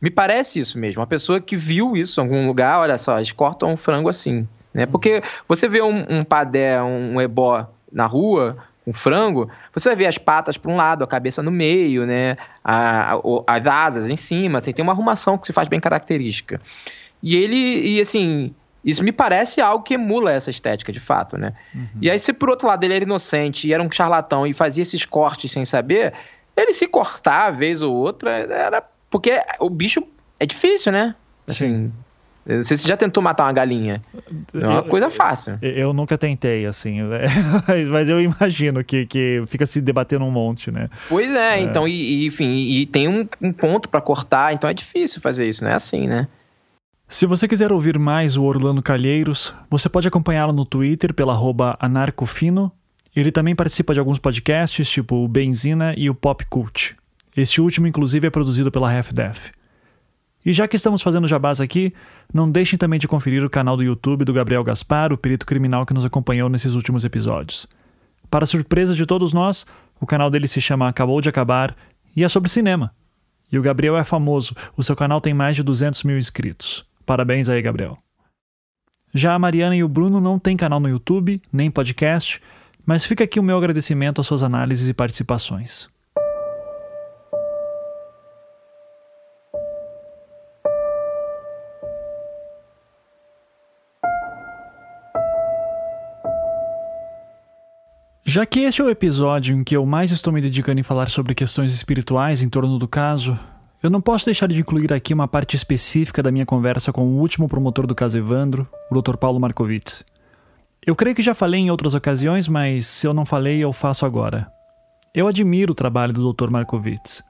me 0.00 0.10
parece 0.10 0.58
isso 0.58 0.78
mesmo, 0.78 1.00
uma 1.00 1.06
pessoa 1.06 1.42
que 1.42 1.58
viu 1.58 1.94
isso 1.94 2.18
em 2.18 2.24
algum 2.24 2.46
lugar, 2.46 2.80
olha 2.80 2.96
só, 2.96 3.18
eles 3.18 3.32
cortam 3.32 3.70
um 3.70 3.76
frango 3.76 4.08
assim, 4.08 4.48
né? 4.72 4.86
Porque 4.86 5.22
você 5.46 5.68
vê 5.68 5.82
um, 5.82 6.06
um 6.08 6.22
padé, 6.22 6.82
um 6.82 7.20
ebó 7.20 7.68
na 7.92 8.06
rua, 8.06 8.56
um 8.86 8.94
frango, 8.94 9.50
você 9.74 9.90
vai 9.90 9.96
ver 9.96 10.06
as 10.06 10.16
patas 10.16 10.56
para 10.56 10.72
um 10.72 10.76
lado, 10.76 11.04
a 11.04 11.06
cabeça 11.06 11.42
no 11.42 11.50
meio, 11.50 12.06
né? 12.06 12.38
A, 12.64 13.12
a, 13.12 13.20
as 13.46 13.66
asas 13.66 14.08
em 14.08 14.16
cima, 14.16 14.56
assim, 14.56 14.72
tem 14.72 14.82
uma 14.82 14.92
arrumação 14.92 15.36
que 15.36 15.46
se 15.46 15.52
faz 15.52 15.68
bem 15.68 15.80
característica. 15.80 16.62
E 17.22 17.36
ele, 17.36 17.90
e 17.90 18.00
assim, 18.00 18.54
isso 18.84 19.04
me 19.04 19.12
parece 19.12 19.60
algo 19.60 19.84
que 19.84 19.94
emula 19.94 20.32
essa 20.32 20.50
estética 20.50 20.92
de 20.92 21.00
fato, 21.00 21.36
né? 21.38 21.52
Uhum. 21.74 21.86
E 22.00 22.10
aí, 22.10 22.18
se 22.18 22.32
por 22.32 22.50
outro 22.50 22.66
lado 22.66 22.82
ele 22.82 22.94
era 22.94 23.04
inocente 23.04 23.68
e 23.68 23.72
era 23.72 23.82
um 23.82 23.90
charlatão 23.90 24.46
e 24.46 24.52
fazia 24.52 24.82
esses 24.82 25.04
cortes 25.04 25.52
sem 25.52 25.64
saber, 25.64 26.12
ele 26.56 26.72
se 26.72 26.86
cortar 26.88 27.50
vez 27.50 27.82
ou 27.82 27.94
outra 27.94 28.30
era. 28.30 28.82
Porque 29.08 29.40
o 29.60 29.70
bicho 29.70 30.02
é 30.40 30.46
difícil, 30.46 30.90
né? 30.90 31.14
Assim. 31.46 31.86
Sim. 31.86 31.92
Você 32.44 32.76
já 32.76 32.96
tentou 32.96 33.22
matar 33.22 33.44
uma 33.44 33.52
galinha? 33.52 34.02
É 34.52 34.66
uma 34.66 34.82
coisa 34.82 35.08
fácil. 35.08 35.58
Eu, 35.62 35.70
eu 35.70 35.92
nunca 35.92 36.18
tentei, 36.18 36.66
assim. 36.66 36.98
mas 37.88 38.08
eu 38.08 38.20
imagino 38.20 38.82
que, 38.82 39.06
que 39.06 39.44
fica 39.46 39.64
se 39.64 39.80
debatendo 39.80 40.24
um 40.24 40.30
monte, 40.30 40.68
né? 40.68 40.90
Pois 41.08 41.32
é, 41.32 41.58
é. 41.58 41.62
então, 41.62 41.86
e, 41.86 42.24
e, 42.24 42.26
enfim, 42.26 42.50
e 42.52 42.84
tem 42.84 43.06
um, 43.08 43.28
um 43.40 43.52
ponto 43.52 43.88
para 43.88 44.00
cortar, 44.00 44.52
então 44.52 44.68
é 44.68 44.74
difícil 44.74 45.20
fazer 45.20 45.46
isso, 45.46 45.62
não 45.62 45.70
é 45.70 45.74
assim, 45.74 46.08
né? 46.08 46.26
Se 47.12 47.26
você 47.26 47.46
quiser 47.46 47.70
ouvir 47.70 47.98
mais 47.98 48.38
o 48.38 48.42
Orlando 48.42 48.80
Calheiros, 48.80 49.54
você 49.68 49.86
pode 49.86 50.08
acompanhá-lo 50.08 50.54
no 50.54 50.64
Twitter 50.64 51.12
pela 51.12 51.38
anarcofino. 51.78 52.72
Ele 53.14 53.30
também 53.30 53.54
participa 53.54 53.92
de 53.92 54.00
alguns 54.00 54.18
podcasts, 54.18 54.88
tipo 54.88 55.16
o 55.16 55.28
Benzina 55.28 55.94
e 55.94 56.08
o 56.08 56.14
Pop 56.14 56.42
Cult. 56.46 56.96
Este 57.36 57.60
último, 57.60 57.86
inclusive, 57.86 58.26
é 58.26 58.30
produzido 58.30 58.72
pela 58.72 58.90
Half 58.90 59.12
Death. 59.12 59.52
E 60.42 60.54
já 60.54 60.66
que 60.66 60.74
estamos 60.74 61.02
fazendo 61.02 61.28
jabás 61.28 61.60
aqui, 61.60 61.92
não 62.32 62.50
deixem 62.50 62.78
também 62.78 62.98
de 62.98 63.06
conferir 63.06 63.44
o 63.44 63.50
canal 63.50 63.76
do 63.76 63.82
YouTube 63.82 64.24
do 64.24 64.32
Gabriel 64.32 64.64
Gaspar, 64.64 65.12
o 65.12 65.18
perito 65.18 65.44
criminal 65.44 65.84
que 65.84 65.92
nos 65.92 66.06
acompanhou 66.06 66.48
nesses 66.48 66.72
últimos 66.74 67.04
episódios. 67.04 67.66
Para 68.30 68.46
surpresa 68.46 68.94
de 68.94 69.04
todos 69.04 69.34
nós, 69.34 69.66
o 70.00 70.06
canal 70.06 70.30
dele 70.30 70.48
se 70.48 70.62
chama 70.62 70.88
Acabou 70.88 71.20
de 71.20 71.28
Acabar 71.28 71.76
e 72.16 72.24
é 72.24 72.28
sobre 72.30 72.48
cinema. 72.48 72.90
E 73.52 73.58
o 73.58 73.62
Gabriel 73.62 73.98
é 73.98 74.02
famoso, 74.02 74.56
o 74.74 74.82
seu 74.82 74.96
canal 74.96 75.20
tem 75.20 75.34
mais 75.34 75.56
de 75.56 75.62
200 75.62 76.04
mil 76.04 76.16
inscritos. 76.16 76.90
Parabéns 77.04 77.48
aí, 77.48 77.60
Gabriel. 77.60 77.96
Já 79.14 79.34
a 79.34 79.38
Mariana 79.38 79.76
e 79.76 79.84
o 79.84 79.88
Bruno 79.88 80.20
não 80.20 80.38
têm 80.38 80.56
canal 80.56 80.80
no 80.80 80.88
YouTube, 80.88 81.40
nem 81.52 81.70
podcast, 81.70 82.40
mas 82.86 83.04
fica 83.04 83.24
aqui 83.24 83.38
o 83.38 83.42
meu 83.42 83.56
agradecimento 83.56 84.20
às 84.20 84.26
suas 84.26 84.42
análises 84.42 84.88
e 84.88 84.94
participações. 84.94 85.90
Já 98.24 98.46
que 98.46 98.60
este 98.60 98.80
é 98.80 98.84
o 98.84 98.88
episódio 98.88 99.54
em 99.54 99.62
que 99.62 99.76
eu 99.76 99.84
mais 99.84 100.10
estou 100.10 100.32
me 100.32 100.40
dedicando 100.40 100.80
em 100.80 100.82
falar 100.82 101.10
sobre 101.10 101.34
questões 101.34 101.74
espirituais 101.74 102.40
em 102.40 102.48
torno 102.48 102.78
do 102.78 102.88
caso, 102.88 103.38
eu 103.82 103.90
não 103.90 104.00
posso 104.00 104.26
deixar 104.26 104.46
de 104.46 104.60
incluir 104.60 104.92
aqui 104.92 105.12
uma 105.12 105.26
parte 105.26 105.56
específica 105.56 106.22
da 106.22 106.30
minha 106.30 106.46
conversa 106.46 106.92
com 106.92 107.02
o 107.02 107.18
último 107.18 107.48
promotor 107.48 107.84
do 107.84 107.94
caso 107.94 108.16
Evandro, 108.16 108.68
o 108.88 109.00
Dr. 109.00 109.16
Paulo 109.16 109.40
Markovitz. 109.40 110.04
Eu 110.86 110.94
creio 110.94 111.16
que 111.16 111.22
já 111.22 111.34
falei 111.34 111.60
em 111.60 111.70
outras 111.70 111.92
ocasiões, 111.92 112.46
mas 112.46 112.86
se 112.86 113.06
eu 113.06 113.12
não 113.12 113.26
falei, 113.26 113.58
eu 113.58 113.72
faço 113.72 114.06
agora. 114.06 114.48
Eu 115.12 115.26
admiro 115.26 115.72
o 115.72 115.74
trabalho 115.74 116.12
do 116.12 116.32
Dr. 116.32 116.48
Markovitz. 116.48 117.24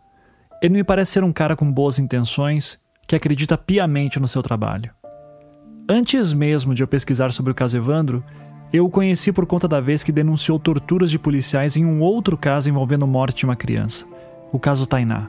Ele 0.62 0.74
me 0.74 0.84
parece 0.84 1.12
ser 1.12 1.24
um 1.24 1.32
cara 1.32 1.56
com 1.56 1.72
boas 1.72 1.98
intenções, 1.98 2.78
que 3.08 3.16
acredita 3.16 3.56
piamente 3.56 4.20
no 4.20 4.28
seu 4.28 4.42
trabalho. 4.42 4.90
Antes 5.88 6.32
mesmo 6.32 6.74
de 6.74 6.82
eu 6.82 6.86
pesquisar 6.86 7.32
sobre 7.32 7.52
o 7.52 7.54
caso 7.54 7.76
Evandro, 7.76 8.22
eu 8.72 8.86
o 8.86 8.90
conheci 8.90 9.32
por 9.32 9.46
conta 9.46 9.66
da 9.66 9.80
vez 9.80 10.02
que 10.02 10.12
denunciou 10.12 10.58
torturas 10.58 11.10
de 11.10 11.18
policiais 11.18 11.76
em 11.76 11.84
um 11.84 12.00
outro 12.00 12.36
caso 12.36 12.68
envolvendo 12.68 13.06
morte 13.06 13.38
de 13.38 13.44
uma 13.44 13.56
criança, 13.56 14.06
o 14.52 14.58
caso 14.58 14.86
Tainá. 14.86 15.28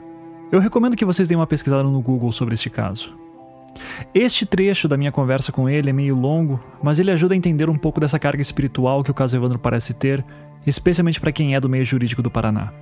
Eu 0.54 0.60
recomendo 0.60 0.94
que 0.94 1.04
vocês 1.04 1.26
deem 1.26 1.36
uma 1.36 1.48
pesquisada 1.48 1.82
no 1.82 2.00
Google 2.00 2.30
sobre 2.30 2.54
este 2.54 2.70
caso. 2.70 3.12
Este 4.14 4.46
trecho 4.46 4.86
da 4.86 4.96
minha 4.96 5.10
conversa 5.10 5.50
com 5.50 5.68
ele 5.68 5.90
é 5.90 5.92
meio 5.92 6.14
longo, 6.14 6.62
mas 6.80 7.00
ele 7.00 7.10
ajuda 7.10 7.34
a 7.34 7.36
entender 7.36 7.68
um 7.68 7.76
pouco 7.76 7.98
dessa 7.98 8.20
carga 8.20 8.40
espiritual 8.40 9.02
que 9.02 9.10
o 9.10 9.14
caso 9.14 9.36
Evandro 9.36 9.58
parece 9.58 9.92
ter, 9.92 10.24
especialmente 10.64 11.20
para 11.20 11.32
quem 11.32 11.56
é 11.56 11.60
do 11.60 11.68
meio 11.68 11.84
jurídico 11.84 12.22
do 12.22 12.30
Paraná. 12.30 12.72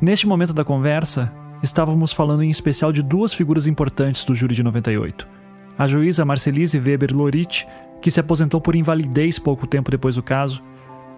Neste 0.00 0.26
momento 0.26 0.54
da 0.54 0.64
conversa, 0.64 1.30
estávamos 1.62 2.14
falando 2.14 2.42
em 2.42 2.48
especial 2.48 2.90
de 2.90 3.02
duas 3.02 3.34
figuras 3.34 3.66
importantes 3.66 4.24
do 4.24 4.34
júri 4.34 4.54
de 4.54 4.62
98. 4.62 5.28
A 5.76 5.86
juíza 5.86 6.24
Marcelise 6.24 6.78
Weber 6.78 7.14
Lorit, 7.14 7.66
que 8.00 8.10
se 8.10 8.18
aposentou 8.18 8.62
por 8.62 8.74
invalidez 8.74 9.38
pouco 9.38 9.66
tempo 9.66 9.90
depois 9.90 10.14
do 10.14 10.22
caso, 10.22 10.62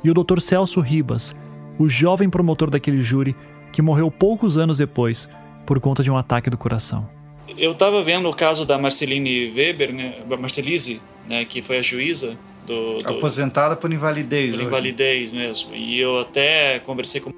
e 0.02 0.10
o 0.10 0.14
Dr. 0.14 0.40
Celso 0.40 0.80
Ribas, 0.80 1.32
o 1.78 1.88
jovem 1.88 2.28
promotor 2.28 2.70
daquele 2.70 3.00
júri 3.00 3.36
que 3.72 3.82
morreu 3.82 4.10
poucos 4.10 4.56
anos 4.56 4.78
depois 4.78 5.28
por 5.66 5.80
conta 5.80 6.02
de 6.02 6.10
um 6.10 6.16
ataque 6.16 6.48
do 6.48 6.56
coração. 6.56 7.08
Eu 7.56 7.72
estava 7.72 8.02
vendo 8.02 8.28
o 8.28 8.34
caso 8.34 8.64
da 8.64 8.78
Marceline 8.78 9.52
Weber, 9.54 9.92
né, 9.92 10.22
Marcelise, 10.38 11.00
né, 11.26 11.44
que 11.44 11.62
foi 11.62 11.78
a 11.78 11.82
juíza 11.82 12.38
do, 12.66 13.02
do 13.02 13.08
aposentada 13.08 13.74
por 13.74 13.92
invalidez. 13.92 14.54
Por 14.54 14.64
invalidez 14.64 15.32
mesmo. 15.32 15.74
E 15.74 15.98
eu 15.98 16.20
até 16.20 16.78
conversei 16.80 17.20
com 17.20 17.32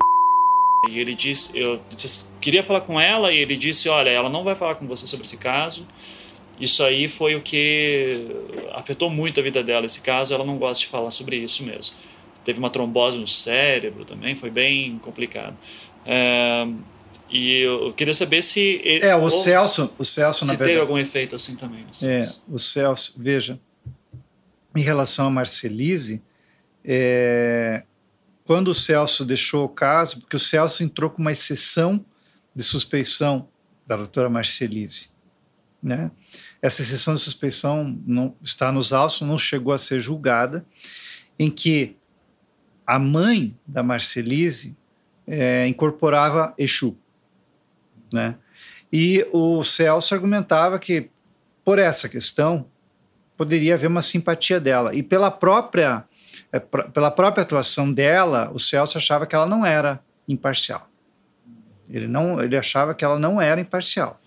e 0.88 0.98
ele 0.98 1.14
disse, 1.14 1.58
eu 1.58 1.78
disse, 1.94 2.26
queria 2.40 2.62
falar 2.62 2.80
com 2.80 2.98
ela 2.98 3.30
e 3.32 3.38
ele 3.38 3.54
disse, 3.54 3.88
olha, 3.88 4.08
ela 4.08 4.30
não 4.30 4.42
vai 4.42 4.54
falar 4.54 4.76
com 4.76 4.86
você 4.86 5.06
sobre 5.06 5.26
esse 5.26 5.36
caso. 5.36 5.86
Isso 6.58 6.82
aí 6.82 7.06
foi 7.06 7.34
o 7.34 7.40
que 7.40 8.26
afetou 8.72 9.10
muito 9.10 9.40
a 9.40 9.42
vida 9.42 9.62
dela. 9.62 9.86
Esse 9.86 10.00
caso, 10.00 10.34
ela 10.34 10.44
não 10.44 10.56
gosta 10.56 10.84
de 10.84 10.90
falar 10.90 11.10
sobre 11.10 11.36
isso 11.36 11.62
mesmo. 11.64 11.94
Teve 12.44 12.58
uma 12.58 12.70
trombose 12.70 13.18
no 13.18 13.26
cérebro 13.26 14.04
também, 14.04 14.34
foi 14.34 14.50
bem 14.50 14.98
complicado. 14.98 15.56
É, 16.04 16.66
e 17.30 17.60
eu 17.60 17.92
queria 17.92 18.14
saber 18.14 18.42
se. 18.42 18.80
É, 18.84 19.14
o 19.14 19.22
ou, 19.22 19.30
Celso, 19.30 19.92
o 19.98 20.04
Celso, 20.04 20.44
na 20.44 20.52
se 20.52 20.58
verdade. 20.58 20.70
teve 20.70 20.80
algum 20.80 20.98
efeito 20.98 21.36
assim 21.36 21.54
também. 21.54 21.86
É, 22.02 22.28
o 22.48 22.58
Celso, 22.58 23.14
veja, 23.16 23.60
em 24.76 24.82
relação 24.82 25.26
a 25.26 25.30
Marcelise, 25.30 26.22
é, 26.84 27.84
quando 28.44 28.68
o 28.68 28.74
Celso 28.74 29.24
deixou 29.24 29.64
o 29.64 29.68
caso, 29.68 30.20
porque 30.20 30.36
o 30.36 30.40
Celso 30.40 30.82
entrou 30.82 31.08
com 31.08 31.22
uma 31.22 31.32
exceção 31.32 32.04
de 32.54 32.64
suspeição 32.64 33.48
da 33.86 33.96
doutora 33.96 34.28
Marcelise, 34.28 35.10
né? 35.82 36.10
Essa 36.60 36.82
exceção 36.82 37.14
de 37.14 37.20
suspeição 37.20 37.98
não 38.04 38.34
está 38.42 38.70
nos 38.70 38.92
autos, 38.92 39.20
não 39.22 39.38
chegou 39.38 39.72
a 39.72 39.78
ser 39.78 40.00
julgada, 40.00 40.66
em 41.38 41.50
que 41.50 41.96
a 42.86 42.98
mãe 42.98 43.56
da 43.66 43.82
Marcelise 43.82 44.76
é, 45.30 45.68
incorporava 45.68 46.52
Exu. 46.58 46.96
Né? 48.12 48.34
E 48.92 49.24
o 49.32 49.62
Celso 49.62 50.12
argumentava 50.12 50.76
que, 50.80 51.08
por 51.64 51.78
essa 51.78 52.08
questão, 52.08 52.66
poderia 53.36 53.74
haver 53.74 53.86
uma 53.86 54.02
simpatia 54.02 54.58
dela. 54.58 54.92
E 54.92 55.04
pela 55.04 55.30
própria, 55.30 56.04
é, 56.50 56.58
pela 56.58 57.12
própria 57.12 57.42
atuação 57.42 57.92
dela, 57.92 58.50
o 58.52 58.58
Celso 58.58 58.98
achava 58.98 59.24
que 59.24 59.34
ela 59.34 59.46
não 59.46 59.64
era 59.64 60.00
imparcial. 60.28 60.90
Ele, 61.88 62.08
não, 62.08 62.42
ele 62.42 62.56
achava 62.56 62.92
que 62.92 63.04
ela 63.04 63.18
não 63.18 63.40
era 63.40 63.60
imparcial. 63.60 64.20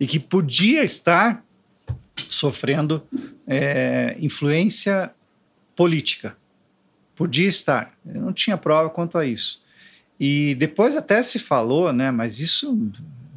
E 0.00 0.06
que 0.06 0.18
podia 0.18 0.82
estar 0.82 1.42
sofrendo 2.28 3.02
é, 3.46 4.16
influência 4.18 5.12
política. 5.76 6.36
Podia 7.14 7.48
estar. 7.48 7.92
Ele 8.04 8.18
não 8.18 8.32
tinha 8.32 8.56
prova 8.56 8.90
quanto 8.90 9.16
a 9.18 9.24
isso. 9.24 9.62
E 10.18 10.54
depois 10.56 10.96
até 10.96 11.22
se 11.22 11.38
falou, 11.38 11.92
né, 11.92 12.10
mas 12.10 12.40
isso 12.40 12.76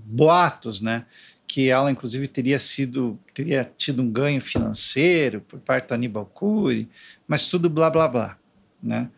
boatos, 0.06 0.82
né, 0.82 1.06
que 1.48 1.70
ela 1.70 1.92
inclusive 1.92 2.28
teria 2.28 2.60
sido 2.60 3.20
teria 3.34 3.70
tido 3.76 4.02
um 4.02 4.10
ganho 4.10 4.42
financeiro 4.42 5.42
por 5.42 5.60
parte 5.60 5.90
da 5.90 5.96
Aníbal 5.96 6.26
Cury, 6.26 6.90
mas 7.28 7.50
tudo 7.50 7.70
blá 7.70 7.90
blá 7.90 8.08
blá, 8.08 8.38
né? 8.82 9.10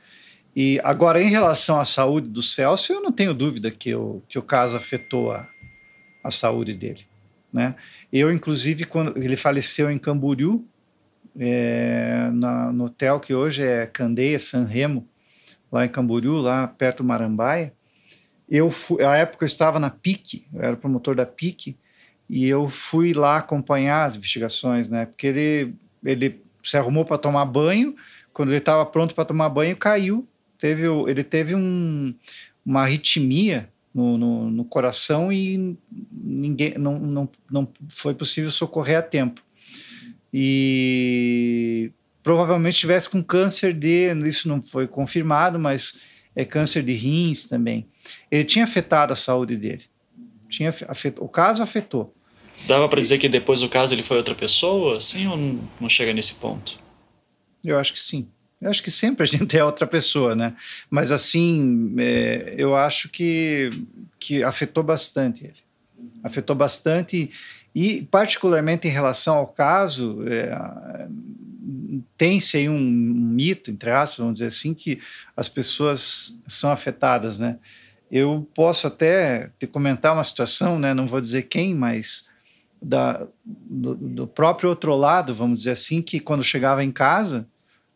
E 0.55 0.79
agora 0.83 1.21
em 1.21 1.29
relação 1.29 1.79
à 1.79 1.85
saúde 1.85 2.27
do 2.27 2.41
Celso, 2.41 2.91
eu 2.91 3.01
não 3.01 3.11
tenho 3.11 3.33
dúvida 3.33 3.71
que 3.71 3.93
o, 3.95 4.21
que 4.27 4.37
o 4.37 4.41
caso 4.41 4.75
afetou 4.75 5.31
a, 5.31 5.47
a 6.23 6.31
saúde 6.31 6.73
dele, 6.73 7.05
né? 7.51 7.75
Eu 8.11 8.31
inclusive 8.31 8.85
quando 8.85 9.15
ele 9.17 9.37
faleceu 9.37 9.91
em 9.91 9.99
Camboriú, 9.99 10.67
é, 11.37 12.29
na, 12.33 12.71
no 12.71 12.85
hotel 12.85 13.19
que 13.19 13.33
hoje 13.33 13.63
é 13.63 13.85
Candeia 13.85 14.39
San 14.39 14.65
Remo, 14.65 15.07
lá 15.73 15.83
em 15.83 15.89
Camboriú, 15.89 16.37
lá 16.37 16.67
perto 16.67 16.97
do 16.97 17.07
Marambaia. 17.07 17.73
Eu 18.47 18.69
fui, 18.69 19.03
a 19.03 19.15
época 19.15 19.43
eu 19.43 19.47
estava 19.47 19.79
na 19.79 19.89
PIC, 19.89 20.45
eu 20.53 20.61
era 20.61 20.77
promotor 20.77 21.15
da 21.15 21.25
PIC, 21.25 21.75
e 22.29 22.47
eu 22.47 22.69
fui 22.69 23.11
lá 23.11 23.37
acompanhar 23.37 24.05
as 24.05 24.15
investigações, 24.15 24.87
né? 24.87 25.07
Porque 25.07 25.25
ele, 25.25 25.75
ele 26.05 26.41
se 26.63 26.77
arrumou 26.77 27.03
para 27.03 27.17
tomar 27.17 27.45
banho, 27.45 27.95
quando 28.31 28.49
ele 28.49 28.59
estava 28.59 28.85
pronto 28.85 29.15
para 29.15 29.25
tomar 29.25 29.49
banho, 29.49 29.75
caiu. 29.75 30.27
Teve, 30.59 30.83
ele 31.07 31.23
teve 31.23 31.55
um, 31.55 32.13
uma 32.63 32.83
arritmia 32.83 33.67
no, 33.93 34.17
no, 34.17 34.51
no, 34.51 34.65
coração 34.65 35.31
e 35.31 35.75
ninguém 36.11 36.77
não, 36.77 36.99
não, 36.99 37.29
não 37.49 37.67
foi 37.89 38.13
possível 38.13 38.51
socorrer 38.51 38.99
a 38.99 39.01
tempo. 39.01 39.41
E 40.31 41.91
provavelmente 42.23 42.77
tivesse 42.77 43.09
com 43.09 43.21
câncer 43.21 43.73
de, 43.73 44.07
isso 44.25 44.47
não 44.47 44.63
foi 44.63 44.87
confirmado, 44.87 45.59
mas 45.59 45.99
é 46.35 46.45
câncer 46.45 46.81
de 46.81 46.93
rins 46.93 47.47
também. 47.47 47.87
Ele 48.31 48.45
tinha 48.45 48.65
afetado 48.65 49.13
a 49.13 49.15
saúde 49.15 49.55
dele. 49.57 49.83
Tinha 50.49 50.69
afetado, 50.69 51.23
o 51.23 51.27
caso 51.27 51.61
afetou. 51.61 52.15
Dava 52.65 52.87
para 52.87 53.01
dizer 53.01 53.17
que 53.17 53.27
depois 53.27 53.59
do 53.59 53.69
caso 53.69 53.93
ele 53.93 54.03
foi 54.03 54.17
outra 54.17 54.33
pessoa, 54.33 54.97
assim, 54.97 55.27
ou 55.27 55.37
não 55.79 55.89
chega 55.89 56.13
nesse 56.13 56.35
ponto? 56.35 56.79
Eu 57.63 57.77
acho 57.77 57.93
que 57.93 57.99
sim. 57.99 58.29
Eu 58.61 58.69
acho 58.69 58.81
que 58.81 58.91
sempre 58.91 59.23
a 59.23 59.25
gente 59.25 59.55
é 59.57 59.63
outra 59.63 59.85
pessoa, 59.85 60.35
né? 60.35 60.55
Mas 60.89 61.11
assim, 61.11 61.93
é, 61.97 62.55
eu 62.57 62.75
acho 62.75 63.09
que, 63.09 63.69
que 64.17 64.43
afetou 64.43 64.83
bastante 64.83 65.43
ele. 65.43 65.63
Afetou 66.23 66.55
bastante 66.55 67.29
e, 67.75 68.03
particularmente 68.03 68.87
em 68.87 68.91
relação 68.91 69.35
ao 69.35 69.47
caso, 69.47 70.23
é, 70.27 71.07
tem-se 72.17 72.57
aí 72.57 72.69
um, 72.69 72.79
mito, 72.79 73.71
entre 73.71 73.89
aspas, 73.89 74.19
vamos 74.19 74.35
dizer 74.35 74.47
assim, 74.47 74.73
que 74.73 74.99
as 75.35 75.49
pessoas 75.49 76.39
são 76.47 76.71
afetadas, 76.71 77.39
né? 77.39 77.57
Eu 78.11 78.47
posso 78.53 78.85
até 78.85 79.51
te 79.59 79.65
comentar 79.65 80.13
uma 80.13 80.23
situação, 80.23 80.77
né? 80.77 80.93
Não 80.93 81.07
vou 81.07 81.19
dizer 81.19 81.43
quem, 81.43 81.73
mas 81.73 82.29
da, 82.79 83.27
do, 83.43 83.95
do, 83.95 84.27
próprio 84.27 84.69
outro 84.69 84.95
lado, 84.95 85.33
vamos 85.33 85.59
dizer 85.59 85.71
assim, 85.71 86.01
que 86.01 86.19
quando 86.19 86.43
chegava 86.43 86.83
em 86.83 86.91
casa, 86.91 87.47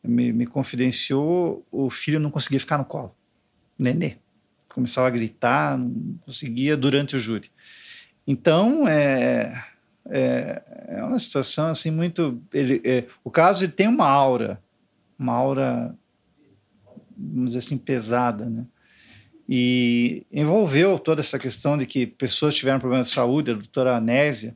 me, 0.04 0.32
me 0.34 0.48
confidenciou, 0.48 1.64
o 1.72 1.90
filho 1.90 2.20
não 2.20 2.32
conseguia 2.32 2.60
ficar 2.60 2.80
no 2.80 2.86
colo. 2.86 3.16
Nenê. 3.78 4.16
Começava 4.70 5.08
a 5.08 5.12
gritar, 5.12 5.78
não 5.78 6.18
conseguia 6.26 6.76
durante 6.76 7.16
o 7.16 7.20
júri. 7.20 7.52
Então, 8.28 8.86
é, 8.86 9.64
é, 10.10 10.62
é 10.90 11.04
uma 11.04 11.18
situação 11.18 11.70
assim 11.70 11.90
muito. 11.90 12.42
Ele, 12.54 12.82
é, 12.84 13.06
o 13.24 13.32
caso 13.32 13.64
ele 13.64 13.72
tem 13.72 13.88
uma 13.88 14.06
aura, 14.06 14.62
uma 15.18 15.34
aura, 15.34 15.96
vamos 17.18 17.52
dizer 17.52 17.60
assim, 17.60 17.78
pesada, 17.78 18.46
né? 18.46 18.66
E 19.50 20.26
envolveu 20.30 21.00
toda 21.00 21.22
essa 21.22 21.40
questão 21.40 21.78
de 21.78 21.86
que 21.86 22.06
pessoas 22.06 22.54
tiveram 22.54 22.82
problemas 22.82 23.08
de 23.08 23.14
saúde, 23.14 23.52
a 23.52 23.54
doutora 23.54 23.96
Anésia 23.96 24.54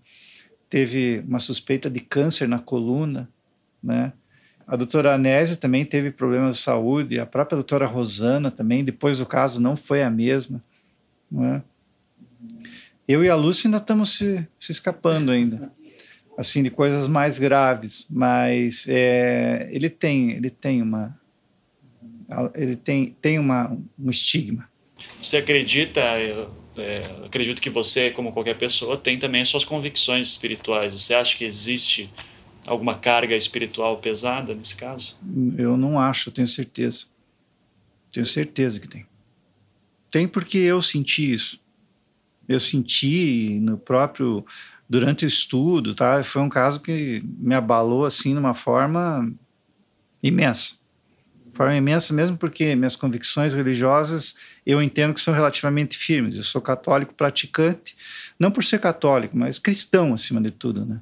teve 0.70 1.24
uma 1.26 1.40
suspeita 1.40 1.90
de 1.90 2.02
câncer 2.02 2.48
na 2.48 2.60
coluna, 2.60 3.30
né? 3.82 4.12
A 4.68 4.76
doutora 4.76 5.16
Anésia 5.16 5.56
também 5.56 5.86
teve 5.86 6.12
problemas 6.12 6.58
de 6.58 6.62
saúde, 6.62 7.20
a 7.20 7.26
própria 7.26 7.56
doutora 7.56 7.86
Rosana 7.86 8.52
também, 8.52 8.84
depois 8.84 9.20
do 9.20 9.26
caso 9.26 9.62
não 9.62 9.78
foi 9.78 10.04
a 10.04 10.10
mesma, 10.10 10.62
né? 11.32 11.64
Eu 13.08 13.24
e 13.24 13.30
a 13.30 13.36
Lúcia 13.36 13.68
ainda 13.68 13.78
estamos 13.78 14.18
se, 14.18 14.48
se 14.60 14.72
escapando 14.72 15.32
ainda, 15.32 15.72
assim, 16.38 16.64
de 16.64 16.70
coisas 16.70 17.08
mais 17.08 17.38
graves, 17.38 18.08
mas 18.10 18.88
é, 18.88 19.68
ele 19.72 19.90
tem, 19.90 20.32
ele 20.32 20.50
tem 20.50 20.82
uma, 20.82 21.20
ele 22.56 22.76
tem, 22.76 23.16
tem 23.22 23.38
uma, 23.38 23.78
um 24.00 24.10
estigma. 24.10 24.70
Você 25.22 25.38
acredita, 25.38 26.00
eu, 26.20 26.50
é, 26.78 27.02
acredito 27.26 27.62
que 27.62 27.70
você, 27.70 28.12
como 28.12 28.32
qualquer 28.32 28.58
pessoa, 28.58 28.96
tem 28.98 29.18
também 29.20 29.44
suas 29.44 29.66
convicções 29.66 30.28
espirituais. 30.28 30.94
Você 30.94 31.14
acha 31.14 31.38
que 31.38 31.44
existe 31.44 32.10
alguma 32.66 32.98
carga 32.98 33.36
espiritual 33.36 33.98
pesada 33.98 34.54
nesse 34.54 34.76
caso? 34.76 35.18
Eu 35.58 35.76
não 35.76 36.00
acho, 36.00 36.30
eu 36.30 36.34
tenho 36.34 36.48
certeza. 36.48 37.06
Tenho 38.12 38.26
certeza 38.26 38.80
que 38.80 38.88
tem. 38.88 39.06
Tem 40.10 40.28
porque 40.28 40.58
eu 40.58 40.82
senti 40.82 41.34
isso. 41.34 41.61
Eu 42.48 42.60
senti 42.60 43.60
no 43.62 43.78
próprio 43.78 44.46
durante 44.90 45.24
o 45.24 45.28
estudo, 45.28 45.96
tá? 45.96 46.24
Foi 46.24 46.42
um 46.42 46.50
caso 46.50 46.82
que 46.82 47.24
me 47.38 47.56
abalou 47.56 48.06
assim 48.06 48.34
de 48.34 48.40
uma 48.40 48.54
forma 48.54 49.32
imensa. 50.22 50.76
Forma 51.54 51.76
imensa 51.76 52.14
mesmo 52.14 52.38
porque 52.38 52.76
minhas 52.76 52.96
convicções 52.96 53.54
religiosas 53.54 54.36
eu 54.66 54.82
entendo 54.82 55.14
que 55.14 55.22
são 55.22 55.34
relativamente 55.34 55.98
firmes. 55.98 56.36
Eu 56.36 56.44
sou 56.44 56.62
católico 56.62 57.14
praticante, 57.14 57.96
não 58.40 58.52
por 58.52 58.64
ser 58.64 58.80
católico, 58.80 59.38
mas 59.38 59.60
cristão 59.60 60.14
acima 60.14 60.42
de 60.42 60.52
tudo, 60.52 60.86
né? 60.86 61.00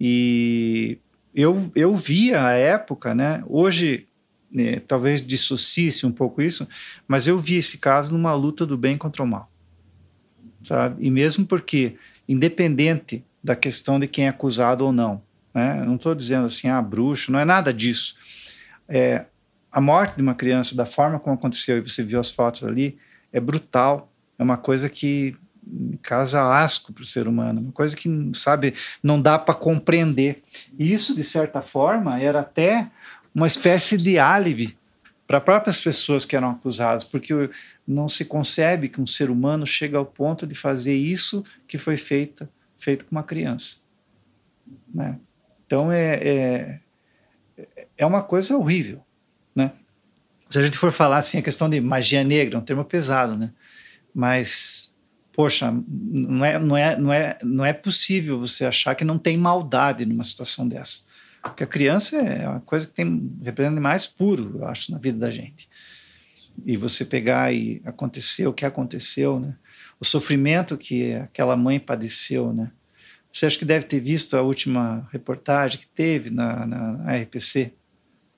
E 0.00 0.98
eu, 1.34 1.70
eu 1.74 1.94
via 1.94 2.44
a 2.46 2.52
época, 2.52 3.14
né? 3.14 3.42
Hoje 3.46 4.06
né, 4.52 4.80
talvez 4.80 5.24
dissocie 5.24 5.90
um 6.04 6.12
pouco 6.12 6.40
isso, 6.40 6.66
mas 7.06 7.26
eu 7.26 7.38
vi 7.38 7.56
esse 7.56 7.78
caso 7.78 8.12
numa 8.12 8.34
luta 8.34 8.64
do 8.64 8.76
bem 8.76 8.96
contra 8.96 9.22
o 9.22 9.26
mal, 9.26 9.47
sabe? 10.62 11.06
E 11.06 11.10
mesmo 11.10 11.46
porque, 11.46 11.96
independente 12.28 13.24
da 13.42 13.56
questão 13.56 13.98
de 13.98 14.06
quem 14.06 14.26
é 14.26 14.28
acusado 14.28 14.84
ou 14.84 14.92
não, 14.92 15.22
né? 15.54 15.82
Não 15.84 15.96
estou 15.96 16.14
dizendo 16.14 16.46
assim, 16.46 16.68
ah, 16.68 16.80
bruxo, 16.80 17.32
não 17.32 17.38
é 17.38 17.44
nada 17.44 17.72
disso. 17.72 18.16
É, 18.88 19.24
a 19.72 19.80
morte 19.80 20.16
de 20.16 20.22
uma 20.22 20.34
criança, 20.34 20.74
da 20.74 20.86
forma 20.86 21.18
como 21.18 21.34
aconteceu, 21.34 21.78
e 21.78 21.80
você 21.80 22.02
viu 22.02 22.20
as 22.20 22.30
fotos 22.30 22.64
ali, 22.64 22.96
é 23.32 23.40
brutal. 23.40 24.12
É 24.38 24.42
uma 24.42 24.56
coisa 24.56 24.88
que 24.88 25.36
causa 26.00 26.42
asco 26.42 26.92
para 26.92 27.02
o 27.02 27.06
ser 27.06 27.28
humano, 27.28 27.60
uma 27.60 27.72
coisa 27.72 27.94
que, 27.94 28.08
sabe, 28.34 28.74
não 29.02 29.20
dá 29.20 29.38
para 29.38 29.54
compreender. 29.54 30.42
E 30.78 30.92
isso, 30.92 31.14
de 31.14 31.24
certa 31.24 31.60
forma, 31.60 32.20
era 32.20 32.40
até 32.40 32.88
uma 33.34 33.46
espécie 33.46 33.98
de 33.98 34.18
álibi 34.18 34.77
para 35.28 35.42
próprias 35.42 35.78
pessoas 35.78 36.24
que 36.24 36.34
eram 36.34 36.52
acusadas, 36.52 37.04
porque 37.04 37.50
não 37.86 38.08
se 38.08 38.24
concebe 38.24 38.88
que 38.88 38.98
um 38.98 39.06
ser 39.06 39.28
humano 39.28 39.66
chegue 39.66 39.94
ao 39.94 40.06
ponto 40.06 40.46
de 40.46 40.54
fazer 40.54 40.96
isso 40.96 41.44
que 41.68 41.76
foi 41.76 41.98
feito, 41.98 42.48
feito 42.78 43.04
com 43.04 43.14
uma 43.14 43.22
criança. 43.22 43.76
Né? 44.92 45.18
Então 45.66 45.92
é, 45.92 46.14
é, 46.14 46.80
é 47.98 48.06
uma 48.06 48.22
coisa 48.22 48.56
horrível. 48.56 49.04
Né? 49.54 49.70
Se 50.48 50.58
a 50.58 50.64
gente 50.64 50.78
for 50.78 50.90
falar 50.92 51.18
assim, 51.18 51.36
a 51.36 51.42
questão 51.42 51.68
de 51.68 51.78
magia 51.78 52.24
negra, 52.24 52.56
é 52.56 52.58
um 52.58 52.64
termo 52.64 52.84
pesado, 52.84 53.36
né? 53.36 53.52
mas 54.14 54.94
poxa, 55.34 55.70
não 55.86 56.42
é, 56.42 56.58
não 56.58 56.76
é, 56.76 56.98
não 56.98 57.12
é, 57.12 57.38
não 57.44 57.64
é 57.66 57.74
possível 57.74 58.40
você 58.40 58.64
achar 58.64 58.94
que 58.94 59.04
não 59.04 59.18
tem 59.18 59.36
maldade 59.36 60.06
numa 60.06 60.24
situação 60.24 60.66
dessa. 60.66 61.02
Porque 61.48 61.64
a 61.64 61.66
criança 61.66 62.16
é 62.16 62.48
uma 62.48 62.60
coisa 62.60 62.86
que 62.86 62.92
tem 62.92 63.32
representa 63.42 63.80
mais 63.80 64.06
puro, 64.06 64.58
eu 64.58 64.68
acho, 64.68 64.92
na 64.92 64.98
vida 64.98 65.18
da 65.18 65.30
gente. 65.30 65.68
E 66.64 66.76
você 66.76 67.04
pegar 67.04 67.52
e 67.52 67.80
acontecer 67.84 68.46
o 68.46 68.52
que 68.52 68.64
aconteceu, 68.64 69.38
né? 69.38 69.54
O 70.00 70.04
sofrimento 70.04 70.76
que 70.76 71.14
aquela 71.14 71.56
mãe 71.56 71.78
padeceu, 71.78 72.52
né? 72.52 72.70
Você 73.32 73.46
acha 73.46 73.58
que 73.58 73.64
deve 73.64 73.86
ter 73.86 74.00
visto 74.00 74.36
a 74.36 74.42
última 74.42 75.08
reportagem 75.12 75.80
que 75.80 75.86
teve 75.86 76.30
na, 76.30 76.66
na 76.66 77.16
RPC? 77.16 77.72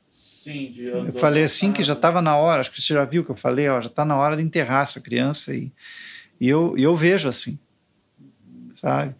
Sim, 0.08 0.72
de 0.72 0.86
Eu 0.86 1.12
falei 1.12 1.44
assim 1.44 1.72
que 1.72 1.84
já 1.84 1.92
estava 1.92 2.20
na 2.20 2.36
hora, 2.36 2.60
acho 2.60 2.72
que 2.72 2.82
você 2.82 2.94
já 2.94 3.04
viu 3.04 3.24
que 3.24 3.30
eu 3.30 3.36
falei, 3.36 3.68
ó, 3.68 3.80
já 3.80 3.88
está 3.88 4.04
na 4.04 4.16
hora 4.16 4.36
de 4.36 4.42
enterrar 4.42 4.82
essa 4.82 5.00
criança 5.00 5.54
e, 5.54 5.72
e 6.40 6.48
eu, 6.48 6.76
e 6.76 6.82
eu 6.82 6.96
vejo 6.96 7.28
assim, 7.28 7.60
sabe? 8.74 9.14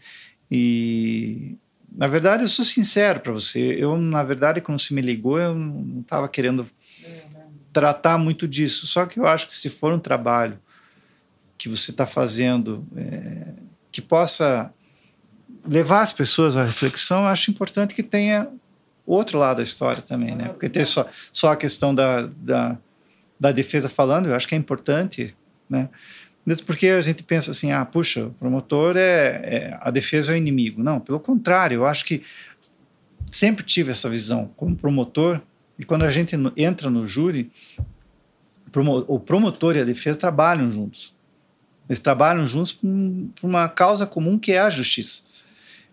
E 0.51 1.57
na 1.93 2.07
verdade 2.07 2.45
eu 2.45 2.49
sou 2.49 2.65
sincero 2.65 3.21
para 3.21 3.33
você, 3.33 3.61
eu 3.79 3.97
na 3.97 4.23
verdade 4.23 4.61
quando 4.61 4.81
você 4.81 4.95
me 4.95 5.01
ligou 5.03 5.39
eu 5.39 5.55
não 5.55 6.01
estava 6.01 6.29
querendo 6.29 6.67
tratar 7.73 8.19
muito 8.19 8.49
disso, 8.49 8.87
só 8.87 9.07
que 9.07 9.19
eu 9.19 9.27
acho 9.27 9.47
que 9.47 9.55
se 9.55 9.69
for 9.69 9.93
um 9.93 9.99
trabalho 9.99 10.59
que 11.57 11.69
você 11.69 11.91
está 11.91 12.07
fazendo 12.07 12.87
é, 12.97 13.47
que 13.93 14.01
possa 14.01 14.73
levar 15.67 16.03
as 16.03 16.13
pessoas 16.13 16.57
à 16.57 16.65
reflexão, 16.65 17.23
eu 17.23 17.29
acho 17.29 17.51
importante 17.51 17.95
que 17.95 18.03
tenha 18.03 18.49
outro 19.07 19.39
lado 19.39 19.59
da 19.59 19.63
história 19.63 20.03
também, 20.03 20.35
né? 20.35 20.49
Porque 20.49 20.69
ter 20.69 20.87
só, 20.87 21.09
só 21.33 21.53
a 21.53 21.57
questão 21.57 21.95
da, 21.95 22.23
da, 22.37 22.79
da 23.39 23.53
defesa 23.53 23.89
falando, 23.89 24.29
eu 24.29 24.35
acho 24.35 24.47
que 24.49 24.55
é 24.55 24.59
importante, 24.59 25.35
né? 25.69 25.89
Mesmo 26.45 26.67
porque 26.67 26.89
a 26.89 27.01
gente 27.01 27.23
pensa 27.23 27.51
assim, 27.51 27.71
ah, 27.71 27.85
puxa, 27.85 28.27
o 28.27 28.31
promotor 28.31 28.97
é, 28.97 29.41
é, 29.45 29.79
a 29.81 29.91
defesa 29.91 30.33
é 30.33 30.35
o 30.35 30.37
inimigo. 30.37 30.83
Não, 30.83 30.99
pelo 30.99 31.21
contrário, 31.21 31.77
eu 31.77 31.87
acho 31.87 32.05
que 32.05 32.23
sempre 33.31 33.65
tive 33.65 33.93
essa 33.93 34.09
visão 34.09 34.51
como 34.57 34.75
promotor 34.75 35.41
e 35.79 35.85
quando 35.85 36.03
a 36.03 36.11
gente 36.11 36.35
entra 36.57 36.91
no 36.91 37.07
júri, 37.07 37.51
o 39.07 39.19
promotor 39.19 39.77
e 39.77 39.81
a 39.81 39.85
defesa 39.85 40.19
trabalham 40.19 40.71
juntos. 40.71 41.15
Eles 41.89 42.01
trabalham 42.01 42.47
juntos 42.47 42.73
por 42.73 42.89
uma 43.43 43.69
causa 43.69 44.07
comum 44.07 44.39
que 44.39 44.53
é 44.53 44.61
a 44.61 44.71
justiça 44.71 45.31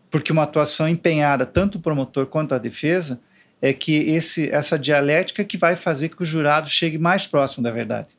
porque 0.09 0.31
uma 0.31 0.43
atuação 0.43 0.87
empenhada, 0.87 1.45
tanto 1.45 1.77
o 1.77 1.81
promotor 1.81 2.27
quanto 2.27 2.55
a 2.55 2.57
defesa, 2.57 3.19
é 3.61 3.73
que 3.73 3.93
esse, 3.93 4.49
essa 4.49 4.77
dialética 4.77 5.43
que 5.43 5.57
vai 5.57 5.75
fazer 5.75 6.09
que 6.09 6.21
o 6.21 6.25
jurado 6.25 6.69
chegue 6.69 6.97
mais 6.97 7.25
próximo 7.25 7.63
da 7.63 7.71
verdade. 7.71 8.16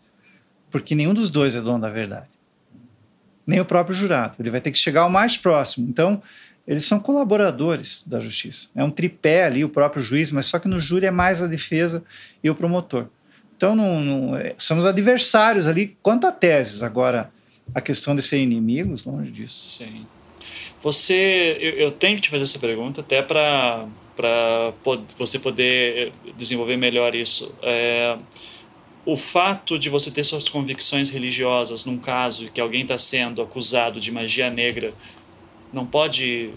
Porque 0.70 0.94
nenhum 0.94 1.14
dos 1.14 1.30
dois 1.30 1.54
é 1.54 1.60
dono 1.60 1.80
da 1.80 1.90
verdade. 1.90 2.28
Nem 3.46 3.60
o 3.60 3.64
próprio 3.64 3.96
jurado. 3.96 4.34
Ele 4.38 4.50
vai 4.50 4.60
ter 4.60 4.70
que 4.70 4.78
chegar 4.78 5.02
ao 5.02 5.10
mais 5.10 5.36
próximo. 5.36 5.88
Então, 5.88 6.22
eles 6.66 6.84
são 6.84 7.00
colaboradores 7.00 8.04
da 8.06 8.20
justiça. 8.20 8.68
É 8.76 8.84
um 8.84 8.90
tripé 8.90 9.44
ali, 9.44 9.64
o 9.64 9.68
próprio 9.68 10.02
juiz, 10.02 10.30
mas 10.30 10.46
só 10.46 10.58
que 10.58 10.68
no 10.68 10.78
júri 10.78 11.06
é 11.06 11.10
mais 11.10 11.42
a 11.42 11.46
defesa 11.46 12.04
e 12.44 12.50
o 12.50 12.54
promotor. 12.54 13.06
Então, 13.56 13.74
não, 13.74 14.00
não, 14.00 14.36
é, 14.36 14.54
somos 14.58 14.84
adversários 14.84 15.66
ali 15.66 15.96
quanto 16.02 16.26
a 16.26 16.32
teses. 16.32 16.82
Agora, 16.82 17.32
a 17.74 17.80
questão 17.80 18.14
de 18.14 18.22
ser 18.22 18.40
inimigos, 18.40 19.04
longe 19.04 19.30
disso. 19.30 19.62
Sim. 19.62 20.06
Você, 20.82 21.56
eu, 21.60 21.72
eu 21.72 21.90
tenho 21.90 22.16
que 22.16 22.22
te 22.22 22.30
fazer 22.30 22.44
essa 22.44 22.58
pergunta 22.58 23.00
até 23.00 23.22
para 23.22 23.86
para 24.18 24.74
você 25.16 25.38
poder 25.38 26.12
desenvolver 26.36 26.76
melhor 26.76 27.14
isso. 27.14 27.54
É, 27.62 28.18
o 29.08 29.16
fato 29.16 29.78
de 29.78 29.88
você 29.88 30.10
ter 30.10 30.22
suas 30.22 30.50
convicções 30.50 31.08
religiosas 31.08 31.86
num 31.86 31.96
caso 31.96 32.50
que 32.50 32.60
alguém 32.60 32.82
está 32.82 32.98
sendo 32.98 33.40
acusado 33.40 33.98
de 33.98 34.12
magia 34.12 34.50
negra 34.50 34.92
não 35.72 35.86
pode 35.86 36.50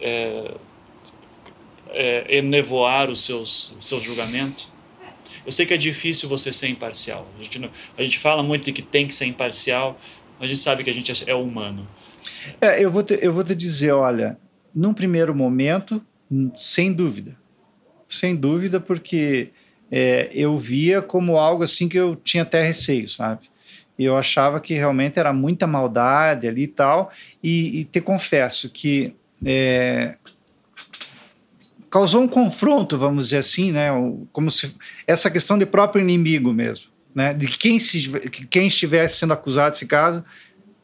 é, 0.00 0.50
é, 1.90 2.38
enevoar 2.38 3.08
o 3.08 3.14
seus, 3.14 3.76
o 3.78 3.82
seu 3.82 4.00
julgamento? 4.00 4.66
Eu 5.46 5.52
sei 5.52 5.64
que 5.64 5.74
é 5.74 5.76
difícil 5.76 6.28
você 6.28 6.52
ser 6.52 6.66
imparcial. 6.66 7.28
A 7.38 7.42
gente, 7.44 7.60
não, 7.60 7.70
a 7.96 8.02
gente 8.02 8.18
fala 8.18 8.42
muito 8.42 8.64
de 8.64 8.72
que 8.72 8.82
tem 8.82 9.06
que 9.06 9.14
ser 9.14 9.26
imparcial, 9.26 9.96
mas 10.40 10.46
a 10.46 10.54
gente 10.54 10.60
sabe 10.60 10.82
que 10.82 10.90
a 10.90 10.92
gente 10.92 11.30
é 11.30 11.34
humano. 11.36 11.86
É, 12.60 12.84
eu, 12.84 12.90
vou 12.90 13.04
te, 13.04 13.16
eu 13.22 13.32
vou 13.32 13.44
te 13.44 13.54
dizer, 13.54 13.92
olha, 13.92 14.36
num 14.74 14.92
primeiro 14.92 15.32
momento, 15.32 16.04
sem 16.56 16.92
dúvida. 16.92 17.38
Sem 18.08 18.34
dúvida, 18.34 18.80
porque 18.80 19.52
é, 19.92 20.30
eu 20.32 20.56
via 20.56 21.02
como 21.02 21.36
algo 21.36 21.62
assim 21.62 21.88
que 21.88 21.98
eu 21.98 22.16
tinha 22.16 22.42
até 22.42 22.62
receio, 22.62 23.08
sabe? 23.08 23.50
Eu 23.98 24.16
achava 24.16 24.58
que 24.58 24.74
realmente 24.74 25.18
era 25.18 25.32
muita 25.32 25.66
maldade 25.66 26.48
ali 26.48 26.62
e 26.62 26.68
tal, 26.68 27.12
e, 27.42 27.80
e 27.80 27.84
te 27.84 28.00
confesso 28.00 28.70
que 28.70 29.14
é, 29.44 30.14
causou 31.90 32.22
um 32.22 32.28
confronto, 32.28 32.96
vamos 32.96 33.24
dizer 33.26 33.38
assim, 33.38 33.70
né? 33.70 33.90
Como 34.32 34.50
se 34.50 34.74
essa 35.06 35.30
questão 35.30 35.58
de 35.58 35.66
próprio 35.66 36.02
inimigo 36.02 36.52
mesmo, 36.54 36.86
né? 37.14 37.34
De 37.34 37.46
quem 37.46 37.78
se 37.78 38.08
quem 38.48 38.68
estivesse 38.68 39.18
sendo 39.18 39.34
acusado 39.34 39.72
desse 39.72 39.86
caso 39.86 40.24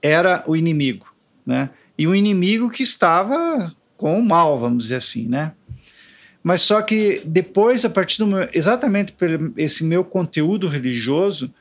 era 0.02 0.44
o 0.46 0.54
inimigo 0.54 1.08
né? 1.48 1.70
E 1.96 2.06
um 2.06 2.14
inimigo 2.14 2.68
que 2.68 2.82
estava 2.82 3.74
com 3.96 4.20
o 4.20 4.22
mal, 4.22 4.60
vamos 4.60 4.84
dizer 4.84 4.96
assim, 4.96 5.26
né? 5.26 5.52
Mas 6.48 6.62
só 6.62 6.80
que 6.80 7.20
depois, 7.26 7.84
a 7.84 7.90
partir 7.90 8.16
do 8.16 8.26
meu, 8.26 8.48
exatamente 8.54 9.12
por 9.12 9.28
esse 9.58 9.84
meu 9.84 10.02
conteúdo 10.02 10.66
religioso, 10.66 11.52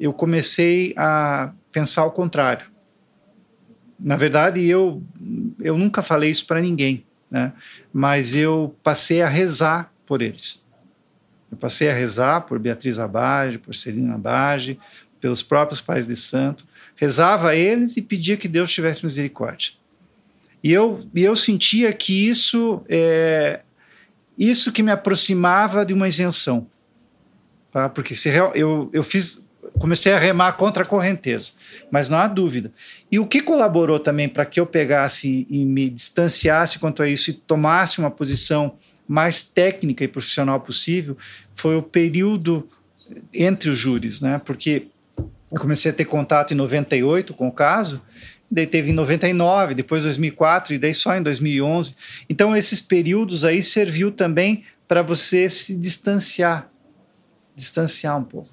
eu 0.00 0.12
comecei 0.12 0.92
a 0.96 1.52
pensar 1.70 2.02
ao 2.02 2.10
contrário. 2.10 2.66
Na 4.00 4.16
verdade, 4.16 4.66
eu 4.66 5.00
eu 5.60 5.78
nunca 5.78 6.02
falei 6.02 6.28
isso 6.28 6.44
para 6.44 6.60
ninguém, 6.60 7.04
né? 7.30 7.52
Mas 7.92 8.34
eu 8.34 8.74
passei 8.82 9.22
a 9.22 9.28
rezar 9.28 9.92
por 10.04 10.20
eles. 10.20 10.66
Eu 11.48 11.56
passei 11.56 11.88
a 11.88 11.94
rezar 11.94 12.40
por 12.40 12.58
Beatriz 12.58 12.98
Abage, 12.98 13.58
por 13.58 13.76
Celina 13.76 14.16
Abage, 14.16 14.76
pelos 15.20 15.40
próprios 15.40 15.80
pais 15.80 16.04
de 16.04 16.16
santo. 16.16 16.66
Rezava 16.96 17.50
a 17.50 17.54
eles 17.54 17.96
e 17.96 18.02
pedia 18.02 18.36
que 18.36 18.48
Deus 18.48 18.72
tivesse 18.72 19.04
misericórdia. 19.06 19.74
E 20.64 20.72
eu, 20.72 21.06
e 21.14 21.22
eu 21.22 21.36
sentia 21.36 21.92
que 21.92 22.26
isso 22.26 22.84
é 22.88 23.60
isso 24.38 24.72
que 24.72 24.82
me 24.82 24.90
aproximava 24.90 25.84
de 25.84 25.92
uma 25.92 26.08
isenção. 26.08 26.66
Tá? 27.70 27.88
Porque 27.88 28.14
se 28.14 28.28
eu, 28.28 28.90
eu 28.92 29.02
fiz 29.02 29.44
comecei 29.78 30.12
a 30.12 30.18
remar 30.18 30.52
contra 30.52 30.82
a 30.82 30.86
correnteza, 30.86 31.52
mas 31.90 32.08
não 32.08 32.18
há 32.18 32.28
dúvida. 32.28 32.72
E 33.10 33.18
o 33.18 33.26
que 33.26 33.40
colaborou 33.40 33.98
também 33.98 34.28
para 34.28 34.44
que 34.44 34.60
eu 34.60 34.66
pegasse 34.66 35.46
e 35.48 35.64
me 35.64 35.88
distanciasse 35.88 36.78
quanto 36.78 37.02
a 37.02 37.08
isso 37.08 37.30
e 37.30 37.34
tomasse 37.34 37.98
uma 37.98 38.10
posição 38.10 38.76
mais 39.06 39.42
técnica 39.42 40.04
e 40.04 40.08
profissional 40.08 40.60
possível 40.60 41.16
foi 41.54 41.76
o 41.76 41.82
período 41.82 42.66
entre 43.32 43.70
os 43.70 43.78
júris, 43.78 44.20
né? 44.20 44.40
Porque 44.44 44.86
eu 45.50 45.60
comecei 45.60 45.90
a 45.90 45.94
ter 45.94 46.06
contato 46.06 46.52
em 46.52 46.56
98 46.56 47.34
com 47.34 47.48
o 47.48 47.52
caso, 47.52 48.00
daí 48.52 48.66
teve 48.66 48.90
em 48.90 48.92
99, 48.92 49.74
depois 49.74 50.02
2004 50.02 50.74
e 50.74 50.78
daí 50.78 50.92
só 50.92 51.16
em 51.16 51.22
2011. 51.22 51.96
Então 52.28 52.54
esses 52.54 52.82
períodos 52.82 53.44
aí 53.44 53.62
serviu 53.62 54.12
também 54.12 54.64
para 54.86 55.00
você 55.00 55.48
se 55.48 55.74
distanciar, 55.74 56.70
distanciar 57.56 58.18
um 58.18 58.24
pouco. 58.24 58.50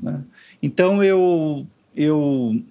Né? 0.00 0.20
Então 0.62 1.02
eu, 1.02 1.66
eu 1.96 2.62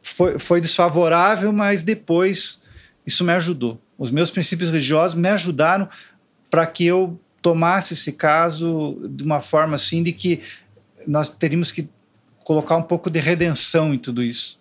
foi, 0.00 0.38
foi 0.38 0.60
desfavorável, 0.60 1.52
mas 1.52 1.82
depois 1.82 2.62
isso 3.04 3.24
me 3.24 3.32
ajudou. 3.32 3.80
Os 3.98 4.12
meus 4.12 4.30
princípios 4.30 4.70
religiosos 4.70 5.18
me 5.18 5.28
ajudaram 5.28 5.88
para 6.48 6.64
que 6.66 6.86
eu 6.86 7.20
tomasse 7.42 7.94
esse 7.94 8.12
caso 8.12 8.96
de 9.10 9.24
uma 9.24 9.42
forma 9.42 9.74
assim 9.74 10.04
de 10.04 10.12
que 10.12 10.40
nós 11.04 11.28
teríamos 11.28 11.72
que 11.72 11.88
colocar 12.44 12.76
um 12.76 12.82
pouco 12.82 13.10
de 13.10 13.18
redenção 13.18 13.92
em 13.92 13.98
tudo 13.98 14.22
isso, 14.22 14.60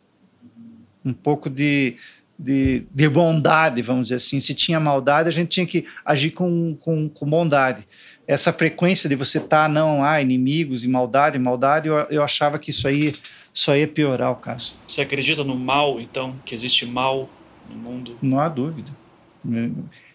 um 1.07 1.13
pouco 1.13 1.49
de, 1.49 1.95
de, 2.37 2.83
de, 2.93 3.09
bondade, 3.09 3.81
vamos 3.81 4.03
dizer 4.03 4.15
assim. 4.15 4.39
Se 4.39 4.53
tinha 4.53 4.79
maldade, 4.79 5.29
a 5.29 5.31
gente 5.31 5.49
tinha 5.49 5.65
que 5.65 5.85
agir 6.05 6.31
com, 6.31 6.75
com, 6.75 7.09
com 7.09 7.29
bondade 7.29 7.87
essa 8.27 8.51
frequência 8.51 9.07
de 9.07 9.15
você 9.15 9.37
estar, 9.37 9.63
tá, 9.63 9.69
não, 9.69 10.03
ah, 10.03 10.21
inimigos 10.21 10.83
e 10.83 10.87
maldade, 10.87 11.39
maldade, 11.39 11.87
eu, 11.87 11.95
eu 12.09 12.21
achava 12.21 12.59
que 12.59 12.71
isso 12.71 12.85
aí 12.87 13.15
só 13.53 13.75
ia 13.75 13.87
piorar 13.87 14.31
o 14.31 14.35
caso. 14.35 14.75
Você 14.85 15.01
acredita 15.01 15.43
no 15.43 15.55
mal, 15.55 15.99
então, 16.01 16.35
que 16.45 16.53
existe 16.53 16.85
mal 16.85 17.29
no 17.69 17.75
mundo? 17.77 18.17
Não 18.21 18.39
há 18.39 18.49
dúvida. 18.49 18.91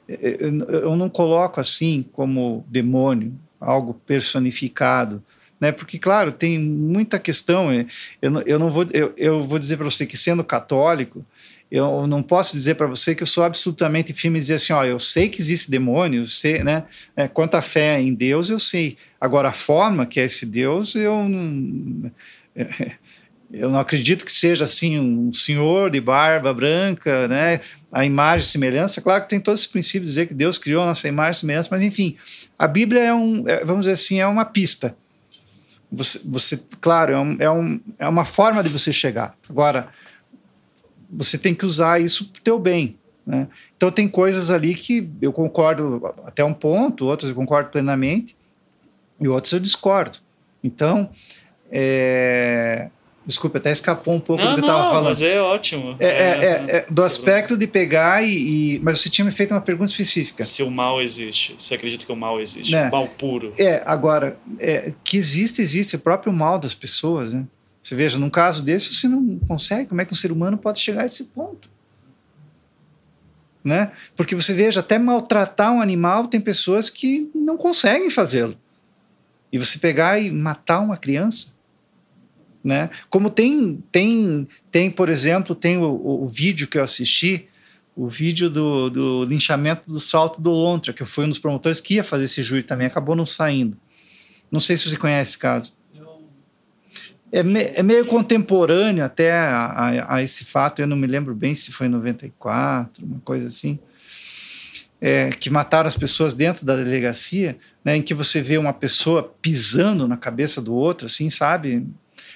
Eu 0.07 0.95
não 0.95 1.09
coloco 1.09 1.59
assim 1.59 2.05
como 2.13 2.67
demônio, 2.69 3.33
algo 3.59 3.95
personificado, 3.95 5.25
né? 5.63 5.71
Porque 5.71 5.97
claro 5.97 6.33
tem 6.33 6.59
muita 6.59 7.21
questão. 7.21 7.73
Eu 8.21 8.43
eu 8.45 8.59
não 8.59 8.69
vou 8.69 8.85
eu, 8.93 9.13
eu 9.17 9.45
vou 9.45 9.61
dizer 9.61 9.77
para 9.77 9.85
você 9.85 10.05
que 10.05 10.17
sendo 10.17 10.43
católico 10.43 11.25
eu 11.71 12.07
não 12.07 12.23
posso 12.23 12.53
dizer 12.53 12.75
para 12.75 12.87
você 12.87 13.15
que 13.15 13.23
eu 13.23 13.27
sou 13.27 13.43
absolutamente 13.45 14.13
firme 14.13 14.37
e 14.39 14.43
dizer 14.43 14.55
assim, 14.57 14.75
ó, 14.75 14.85
eu 14.85 15.01
sei 15.01 15.31
que 15.31 15.41
existe 15.41 15.71
demônio, 15.71 16.27
sei, 16.27 16.63
né? 16.63 16.85
É, 17.17 17.27
quanto 17.27 17.55
à 17.55 17.63
fé 17.63 17.99
em 17.99 18.13
Deus, 18.13 18.51
eu 18.51 18.59
sei. 18.59 18.99
Agora, 19.19 19.49
a 19.49 19.55
forma 19.55 20.05
que 20.05 20.21
é 20.21 20.25
esse 20.25 20.45
Deus, 20.45 20.95
eu 20.95 21.27
não, 21.27 22.13
eu 23.51 23.71
não 23.71 23.81
acredito 23.81 24.23
que 24.23 24.33
seja 24.33 24.67
assim 24.67 25.01
um 25.01 25.33
senhor 25.33 25.91
de 25.91 25.99
barba 25.99 26.53
branca, 26.53 27.27
né? 27.27 27.63
A 27.91 28.05
imagem 28.05 28.47
e 28.47 28.51
semelhança, 28.51 29.01
claro 29.01 29.23
que 29.23 29.31
tem 29.31 29.41
todos 29.41 29.63
os 29.63 29.67
princípios 29.67 30.09
de 30.09 30.15
dizer 30.15 30.27
que 30.27 30.35
Deus 30.35 30.59
criou 30.59 30.83
a 30.83 30.87
nossa 30.87 31.09
imagem 31.09 31.39
e 31.39 31.41
semelhança, 31.41 31.71
mas 31.73 31.83
enfim, 31.83 32.19
a 32.59 32.69
Bíblia 32.69 33.01
é 33.01 33.15
um, 33.15 33.49
é, 33.49 33.65
vamos 33.65 33.87
dizer 33.87 33.93
assim, 33.93 34.21
é 34.21 34.27
uma 34.27 34.45
pista. 34.45 34.95
Você, 35.93 36.21
você 36.25 36.63
claro, 36.81 37.13
é, 37.13 37.21
um, 37.21 37.37
é, 37.39 37.51
um, 37.51 37.81
é 37.99 38.09
uma 38.09 38.25
forma 38.25 38.63
de 38.63 38.71
você 38.71 38.93
chegar. 38.93 39.37
Agora, 39.49 39.89
você 41.11 41.37
tem 41.37 41.55
que 41.55 41.67
usar 41.67 42.01
isso 42.01 42.29
para 42.31 42.41
o 42.41 42.43
teu 42.43 42.59
bem. 42.59 42.97
Né? 43.27 43.47
Então 43.77 43.91
tem 43.91 44.09
coisas 44.09 44.51
ali 44.51 44.75
que 44.75 45.09
eu 45.21 45.33
concordo 45.33 46.15
até 46.27 46.43
um 46.43 46.55
ponto, 46.55 47.05
outras 47.05 47.29
eu 47.29 47.37
concordo 47.37 47.71
plenamente 47.71 48.35
e 49.21 49.29
outras 49.29 49.53
eu 49.53 49.61
discordo. 49.61 50.19
Então, 50.65 51.11
é... 51.71 52.91
desculpa, 53.25 53.59
até 53.59 53.71
escapou 53.71 54.15
um 54.15 54.21
pouco 54.21 54.43
não, 54.43 54.53
do 54.53 54.55
que 54.57 54.61
eu 54.61 54.69
estava 54.69 54.91
falando. 54.91 55.05
Mas 55.05 55.23
é 55.23 55.41
ótimo. 55.41 55.97
É, 55.99 56.07
é, 56.07 56.11
é, 56.11 56.77
é 56.77 56.87
do 56.91 57.03
aspecto 57.03 57.57
de 57.57 57.67
pegar 57.67 58.23
e, 58.23 58.77
e, 58.77 58.81
Mas 58.81 59.01
você 59.01 59.09
tinha 59.09 59.25
me 59.25 59.31
feito 59.31 59.53
uma 59.53 59.61
pergunta 59.61 59.91
específica. 59.91 60.45
Se 60.45 60.63
o 60.63 60.71
mal 60.71 61.01
existe, 61.01 61.55
você 61.59 61.75
acredita 61.75 62.05
que 62.05 62.13
o 62.13 62.17
mal 62.17 62.41
existe, 62.41 62.73
né? 62.73 62.89
o 62.89 62.93
mal 62.93 63.09
puro. 63.09 63.53
É, 63.59 63.83
agora, 63.87 64.37
é, 64.59 64.93
que 65.05 65.17
existe, 65.17 65.63
existe 65.63 65.97
o 65.97 65.99
próprio 65.99 66.33
mal 66.33 66.59
das 66.59 66.75
pessoas, 66.75 67.33
né? 67.33 67.45
Você 67.83 67.97
veja, 67.97 68.19
num 68.19 68.31
caso 68.31 68.63
desse, 68.63 68.95
você 68.95 69.09
não 69.09 69.39
consegue. 69.41 69.87
Como 69.87 70.01
é 70.01 70.05
que 70.05 70.13
um 70.13 70.17
ser 70.17 70.31
humano 70.31 70.57
pode 70.57 70.81
chegar 70.81 71.03
a 71.03 71.07
esse 71.07 71.25
ponto? 71.25 71.69
Né? 73.65 73.93
Porque 74.17 74.35
você 74.35 74.53
veja, 74.55 74.81
até 74.81 74.99
maltratar 74.99 75.73
um 75.73 75.81
animal, 75.81 76.29
tem 76.29 76.41
pessoas 76.41 76.91
que 76.91 77.31
não 77.35 77.57
conseguem 77.57 78.11
fazê-lo. 78.11 78.57
E 79.53 79.59
você 79.59 79.79
pegar 79.79 80.19
e 80.19 80.31
matar 80.31 80.81
uma 80.81 80.97
criança, 80.97 81.55
né? 82.63 82.91
Como 83.11 83.31
tem, 83.31 83.83
tem, 83.91 84.49
tem 84.71 84.91
por 84.91 85.09
exemplo, 85.09 85.55
tem 85.55 85.77
o, 85.77 86.23
o, 86.25 86.27
vídeo 86.27 86.67
que 86.67 86.79
eu 86.79 86.85
assisti, 86.85 87.49
o 87.95 88.09
vídeo 88.09 88.49
do, 88.49 88.89
do 88.89 89.25
linchamento 89.25 89.83
do 89.87 90.01
Salto 90.01 90.41
do 90.41 90.51
Lontra, 90.51 90.93
que 90.93 91.05
fui 91.05 91.25
um 91.25 91.29
dos 91.29 91.39
promotores 91.39 91.81
que 91.81 91.95
ia 91.95 92.05
fazer 92.05 92.25
esse 92.25 92.43
júri 92.43 92.63
também, 92.63 92.87
acabou 92.87 93.15
não 93.15 93.27
saindo. 93.27 93.77
Não 94.51 94.61
sei 94.61 94.77
se 94.77 94.89
você 94.89 94.97
conhece 94.97 95.33
esse 95.33 95.39
caso 95.39 95.73
é, 97.33 97.43
me, 97.43 97.63
é 97.63 97.83
meio 97.83 98.05
contemporâneo 98.05 99.03
até 99.03 99.33
a, 99.33 99.65
a, 99.65 100.17
a, 100.17 100.23
esse 100.23 100.45
fato, 100.45 100.83
eu 100.83 100.87
não 100.87 100.97
me 100.97 101.07
lembro 101.07 101.35
bem 101.35 101.57
se 101.57 101.73
foi 101.73 101.87
em 101.87 101.91
94, 101.91 103.05
uma 103.05 103.21
coisa 103.21 103.49
assim, 103.49 103.79
é, 105.01 105.31
que 105.31 105.49
mataram 105.49 105.89
as 105.89 105.97
pessoas 105.97 106.35
dentro 106.35 106.67
da 106.67 106.77
delegacia, 106.77 107.57
né, 107.83 107.97
em 107.97 108.03
que 108.03 108.13
você 108.13 108.43
vê 108.43 108.59
uma 108.59 108.75
pessoa 108.75 109.35
pisando 109.41 110.07
na 110.07 110.17
cabeça 110.17 110.61
do 110.61 110.75
outro, 110.75 111.07
assim, 111.07 111.31
sabe? 111.31 111.87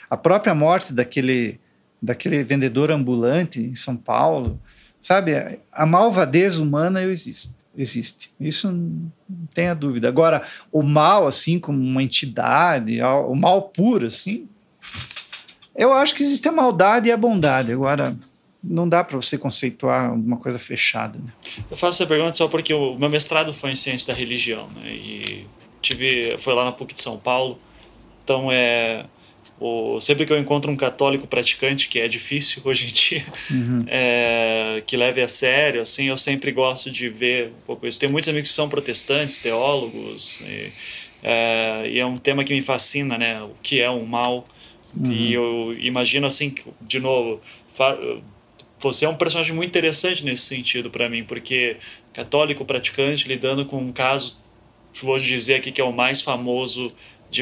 A 0.09 0.17
própria 0.17 0.55
morte 0.55 0.93
daquele, 0.93 1.61
daquele 2.01 2.43
vendedor 2.43 2.91
ambulante 2.91 3.61
em 3.61 3.75
São 3.75 3.97
Paulo, 3.97 4.61
sabe? 5.01 5.33
A 5.73 5.87
malvadez 5.87 6.57
humana 6.57 7.03
existe. 7.03 7.55
Existe. 7.77 8.31
Isso 8.41 8.71
não 8.73 9.11
tenha 9.53 9.75
dúvida. 9.75 10.09
Agora, 10.09 10.43
o 10.73 10.83
mal, 10.83 11.27
assim, 11.27 11.59
como 11.59 11.79
uma 11.79 12.03
entidade, 12.03 13.03
o 13.03 13.35
mal 13.35 13.63
puro, 13.63 14.07
assim, 14.07 14.49
eu 15.75 15.93
acho 15.93 16.15
que 16.15 16.23
existe 16.23 16.49
a 16.49 16.53
maldade 16.53 17.09
e 17.09 17.13
a 17.13 17.17
bondade. 17.17 17.71
Agora, 17.71 18.17
não 18.65 18.89
dá 18.89 19.05
para 19.05 19.17
você 19.17 19.37
conceituar 19.37 20.13
uma 20.15 20.39
coisa 20.39 20.59
fechada. 20.59 21.19
Né? 21.19 21.33
Eu 21.71 21.77
faço 21.77 22.03
essa 22.03 22.09
pergunta 22.09 22.35
só 22.35 22.49
porque 22.49 22.73
o 22.73 22.97
meu 22.97 23.09
mestrado 23.09 23.53
foi 23.53 23.73
em 23.73 23.77
ciência 23.77 24.13
da 24.13 24.19
religião, 24.19 24.69
né? 24.69 24.91
E 24.91 25.47
tive, 25.83 26.37
foi 26.39 26.55
lá 26.55 26.65
na 26.65 26.73
PUC 26.73 26.95
de 26.95 27.03
São 27.03 27.19
Paulo. 27.19 27.59
Então 28.25 28.51
é 28.51 29.05
o, 29.59 30.01
sempre 30.01 30.27
que 30.27 30.33
eu 30.33 30.39
encontro 30.39 30.71
um 30.71 30.77
católico 30.77 31.27
praticante, 31.27 31.89
que 31.89 31.99
é 31.99 32.09
difícil 32.09 32.63
hoje 32.65 32.87
em 32.87 32.89
dia, 32.89 33.27
uhum. 33.51 33.85
é, 33.89 34.83
que 34.87 34.97
leve 34.97 35.23
a 35.23 35.29
sério, 35.29 35.81
assim, 35.81 36.07
eu 36.09 36.19
sempre 36.19 36.53
gosto 36.53 36.91
de 36.91 37.09
ver 37.09 37.49
um 37.49 37.67
pouco 37.67 37.87
isso. 37.87 37.99
Tem 37.99 38.09
muitos 38.09 38.29
amigos 38.29 38.51
que 38.51 38.55
são 38.55 38.69
protestantes, 38.69 39.39
teólogos, 39.39 40.41
e 40.43 40.73
é, 41.23 41.89
e 41.89 41.99
é 41.99 42.07
um 42.07 42.17
tema 42.19 42.45
que 42.45 42.55
me 42.55 42.63
fascina, 42.63 43.19
né? 43.19 43.43
O 43.43 43.55
que 43.63 43.81
é 43.81 43.91
o 43.91 44.07
mal 44.07 44.47
Uhum. 44.97 45.13
E 45.13 45.35
eu 45.35 45.77
imagino 45.79 46.27
assim, 46.27 46.55
de 46.81 46.99
novo, 46.99 47.41
você 48.81 49.05
é 49.05 49.09
um 49.09 49.17
personagem 49.17 49.55
muito 49.55 49.69
interessante 49.69 50.25
nesse 50.25 50.45
sentido 50.45 50.91
para 50.91 51.09
mim, 51.09 51.23
porque 51.23 51.77
católico 52.15 52.65
praticante 52.65 53.29
lidando 53.29 53.67
com 53.67 53.77
um 53.77 53.93
caso, 53.93 54.39
vou 55.03 55.19
dizer 55.19 55.57
aqui 55.57 55.71
que 55.71 55.81
é 55.81 55.85
o 55.85 55.93
mais 55.93 56.23
famoso 56.23 56.91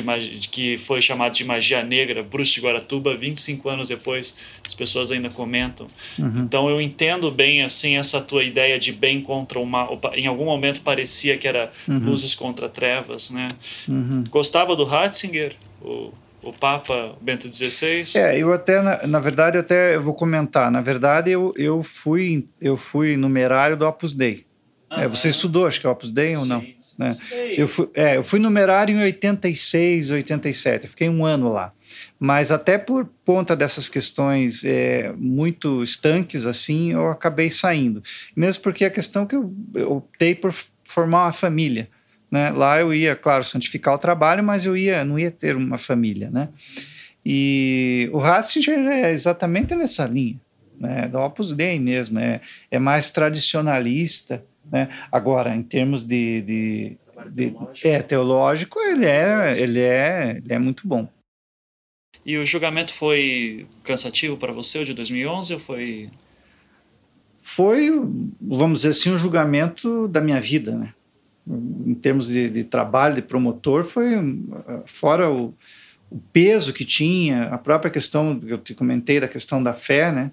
de, 0.01 0.49
que 0.49 0.79
foi 0.79 1.01
chamado 1.03 1.35
de 1.35 1.45
magia 1.45 1.83
negra, 1.83 2.23
Bruxo 2.23 2.55
de 2.55 2.61
Guaratuba, 2.61 3.17
25 3.17 3.69
anos 3.69 3.89
depois, 3.89 4.39
as 4.67 4.75
pessoas 4.75 5.11
ainda 5.11 5.29
comentam. 5.29 5.89
Uhum. 6.19 6.41
Então 6.41 6.69
eu 6.69 6.81
entendo 6.81 7.31
bem 7.31 7.63
assim 7.63 7.97
essa 7.97 8.21
tua 8.21 8.45
ideia 8.45 8.79
de 8.79 8.93
bem 8.93 9.21
contra 9.21 9.59
o 9.59 9.67
mal. 9.67 10.01
Em 10.15 10.27
algum 10.27 10.45
momento 10.45 10.81
parecia 10.81 11.37
que 11.37 11.47
era 11.47 11.71
uhum. 11.89 11.99
luzes 11.99 12.35
contra 12.35 12.69
trevas, 12.69 13.31
né? 13.31 13.49
Uhum. 13.89 14.25
Gostava 14.31 14.75
do 14.75 14.85
Ratzinger? 14.85 15.57
O 15.83 16.13
o 16.45 16.53
Papa 16.53 17.17
Bento 17.21 17.49
XVI? 17.53 18.05
É, 18.17 18.39
eu 18.39 18.53
até, 18.53 18.81
na, 18.83 19.07
na 19.07 19.19
verdade, 19.19 19.57
até 19.57 19.97
eu 19.97 20.03
vou 20.03 20.15
comentar. 20.15 20.71
Na 20.71 20.81
verdade, 20.81 21.31
eu, 21.31 21.55
eu, 21.57 21.83
fui, 21.83 22.47
eu 22.61 22.77
fui 22.77 23.17
numerário 23.17 23.77
do 23.77 23.87
Opus 23.87 24.13
Dei. 24.13 24.45
é, 24.91 25.09
você 25.09 25.31
estudou, 25.31 25.67
acho 25.67 25.81
que 25.81 25.87
é 25.87 25.91
Opus 25.91 26.11
Dei 26.11 26.37
ou 26.37 26.45
não? 26.45 26.63
Né? 26.97 27.17
Eu, 27.57 27.67
fui, 27.67 27.89
é, 27.95 28.17
eu 28.17 28.25
fui 28.25 28.39
numerário 28.39 28.95
em 28.95 29.03
86, 29.03 30.11
87. 30.11 30.85
Eu 30.85 30.91
fiquei 30.91 31.09
um 31.09 31.25
ano 31.25 31.53
lá. 31.53 31.73
Mas 32.19 32.51
até 32.51 32.79
por 32.79 33.09
conta 33.25 33.55
dessas 33.55 33.89
questões 33.89 34.65
é, 34.65 35.13
muito 35.17 35.83
estanques, 35.83 36.47
assim, 36.47 36.93
eu 36.93 37.11
acabei 37.11 37.51
saindo. 37.51 38.03
Mesmo 38.35 38.63
porque 38.63 38.85
a 38.85 38.91
questão 38.91 39.27
que 39.27 39.37
eu, 39.37 39.53
eu 39.75 39.93
optei 39.93 40.35
por 40.35 40.53
formar 40.89 41.25
uma 41.25 41.33
família. 41.33 41.89
Né? 42.31 42.51
Lá 42.51 42.81
eu 42.81 42.93
ia, 42.93 43.15
claro, 43.15 43.45
santificar 43.45 43.95
o 43.95 43.99
trabalho, 43.99 44.43
mas 44.43 44.65
eu 44.65 44.77
ia, 44.77 45.05
não 45.05 45.19
ia 45.19 45.31
ter 45.31 45.57
uma 45.57 45.79
família. 45.79 46.31
Né? 46.31 46.49
E 47.25 48.09
o 48.13 48.19
Ratzinger 48.19 48.79
é 48.89 49.13
exatamente 49.13 49.75
nessa 49.75 50.05
linha, 50.07 50.41
né? 50.79 51.09
do 51.09 51.19
Opus 51.19 51.53
Dei 51.53 51.79
mesmo, 51.79 52.19
é, 52.19 52.41
é 52.71 52.79
mais 52.79 53.11
tradicionalista. 53.11 54.45
Né? 54.71 54.89
Agora, 55.11 55.55
em 55.55 55.63
termos 55.63 56.05
de, 56.05 56.43
de, 56.43 56.97
de 57.31 57.57
é, 57.85 58.03
teológico, 58.03 58.79
ele 58.81 59.07
é, 59.07 59.61
ele, 59.61 59.81
é, 59.81 60.41
ele 60.43 60.53
é 60.53 60.59
muito 60.59 60.87
bom. 60.87 61.09
E 62.25 62.39
o 62.39 62.47
julgamento 62.47 62.95
foi 62.95 63.67
cansativo 63.83 64.37
para 64.37 64.53
você, 64.53 64.79
o 64.79 64.85
de 64.85 64.95
2011, 64.95 65.55
ou 65.55 65.61
foi... 65.61 66.11
Foi, 67.43 67.91
vamos 68.41 68.81
dizer 68.81 68.91
assim, 68.91 69.13
um 69.13 69.19
julgamento 69.19 70.09
da 70.09 70.21
minha 70.23 70.41
vida, 70.41 70.73
né? 70.75 70.95
Em 71.47 71.95
termos 71.95 72.29
de, 72.29 72.49
de 72.49 72.65
trabalho, 72.65 73.17
de 73.17 73.23
promotor, 73.23 73.85
foi 73.85 74.13
fora 74.87 75.31
o, 75.31 75.55
o 76.11 76.19
peso 76.33 76.73
que 76.73 76.87
tinha, 76.87 77.49
a 77.49 77.59
própria 77.59 77.91
questão 77.91 78.41
que 78.41 78.51
eu 78.51 78.57
te 78.57 78.73
comentei 78.73 79.21
da 79.21 79.29
questão 79.29 79.63
da 79.63 79.75
fé, 79.75 80.11
né? 80.11 80.33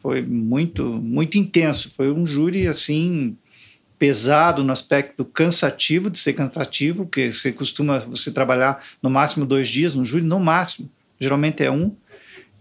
Foi 0.00 0.20
muito, 0.20 0.84
muito 0.84 1.38
intenso. 1.38 1.90
Foi 1.94 2.10
um 2.10 2.26
júri 2.26 2.66
assim 2.66 3.38
pesado 4.00 4.64
no 4.64 4.72
aspecto 4.72 5.26
cansativo 5.26 6.08
de 6.08 6.18
ser 6.18 6.32
cansativo, 6.32 7.04
porque 7.04 7.30
você 7.30 7.52
costuma 7.52 7.98
você 7.98 8.32
trabalhar 8.32 8.82
no 9.02 9.10
máximo 9.10 9.44
dois 9.44 9.68
dias 9.68 9.94
no 9.94 10.06
júri, 10.06 10.24
no 10.24 10.40
máximo, 10.40 10.90
geralmente 11.20 11.62
é 11.62 11.70
um 11.70 11.94